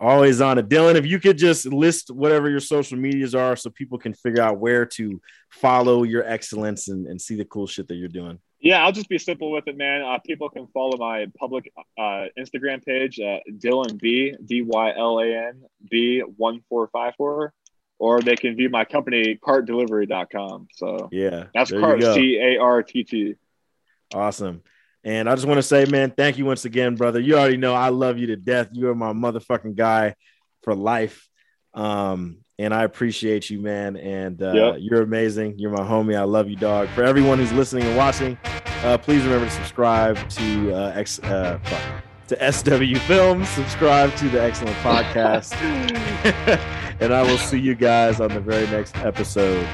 Always 0.00 0.40
on 0.40 0.58
it, 0.58 0.68
Dylan. 0.68 0.94
If 0.94 1.06
you 1.06 1.18
could 1.18 1.36
just 1.36 1.66
list 1.66 2.12
whatever 2.12 2.48
your 2.48 2.60
social 2.60 2.96
medias 2.96 3.34
are, 3.34 3.56
so 3.56 3.68
people 3.68 3.98
can 3.98 4.14
figure 4.14 4.40
out 4.40 4.58
where 4.58 4.86
to 4.86 5.20
follow 5.50 6.04
your 6.04 6.24
excellence 6.24 6.86
and, 6.86 7.06
and 7.08 7.20
see 7.20 7.34
the 7.34 7.44
cool 7.44 7.66
shit 7.66 7.88
that 7.88 7.96
you're 7.96 8.08
doing. 8.08 8.38
Yeah, 8.60 8.84
I'll 8.84 8.92
just 8.92 9.08
be 9.08 9.18
simple 9.18 9.52
with 9.52 9.68
it, 9.68 9.76
man. 9.76 10.02
Uh, 10.02 10.18
people 10.18 10.48
can 10.48 10.66
follow 10.68 10.96
my 10.96 11.26
public 11.38 11.72
uh, 11.96 12.26
Instagram 12.36 12.84
page, 12.84 13.20
uh, 13.20 13.38
Dylan 13.50 14.00
B 14.00 14.34
D 14.44 14.62
Y 14.62 14.92
L 14.96 15.20
A 15.20 15.26
N 15.26 15.62
B 15.88 16.20
one 16.20 16.60
four 16.68 16.88
five 16.88 17.14
four, 17.16 17.52
or 17.98 18.20
they 18.20 18.34
can 18.34 18.56
view 18.56 18.68
my 18.68 18.84
company 18.84 19.38
carttdelivery.com. 19.40 20.68
So 20.74 21.08
yeah, 21.12 21.44
that's 21.54 21.70
CARTT 21.70 22.02
C 22.14 22.38
A 22.40 22.58
R 22.58 22.82
T 22.82 23.04
T. 23.04 23.34
Awesome. 24.12 24.62
And 25.04 25.28
I 25.28 25.34
just 25.36 25.46
want 25.46 25.58
to 25.58 25.62
say, 25.62 25.84
man, 25.84 26.10
thank 26.10 26.38
you 26.38 26.44
once 26.44 26.64
again, 26.64 26.96
brother. 26.96 27.20
You 27.20 27.38
already 27.38 27.56
know 27.56 27.74
I 27.74 27.90
love 27.90 28.18
you 28.18 28.28
to 28.28 28.36
death. 28.36 28.70
You 28.72 28.88
are 28.88 28.94
my 28.94 29.12
motherfucking 29.12 29.76
guy 29.76 30.16
for 30.62 30.74
life. 30.74 31.28
Um, 31.74 32.38
and 32.58 32.74
I 32.74 32.84
appreciate 32.84 33.50
you, 33.50 33.60
man. 33.60 33.96
And 33.96 34.42
uh, 34.42 34.52
yep. 34.52 34.76
you're 34.80 35.02
amazing. 35.02 35.58
You're 35.58 35.70
my 35.70 35.84
homie. 35.84 36.16
I 36.16 36.24
love 36.24 36.48
you, 36.48 36.56
dog. 36.56 36.88
For 36.90 37.04
everyone 37.04 37.38
who's 37.38 37.52
listening 37.52 37.84
and 37.84 37.96
watching, 37.96 38.36
uh, 38.82 38.98
please 38.98 39.22
remember 39.24 39.46
to 39.46 39.52
subscribe 39.52 40.16
to 40.30 40.74
uh, 40.74 40.92
X 40.94 41.20
uh, 41.20 41.58
to 42.26 42.52
SW 42.52 42.98
Films. 43.06 43.48
Subscribe 43.48 44.14
to 44.16 44.28
the 44.28 44.42
Excellent 44.42 44.76
Podcast, 44.78 45.52
and 47.00 47.14
I 47.14 47.22
will 47.22 47.38
see 47.38 47.60
you 47.60 47.74
guys 47.74 48.20
on 48.20 48.28
the 48.30 48.40
very 48.40 48.66
next 48.66 48.96
episode. 48.96 49.66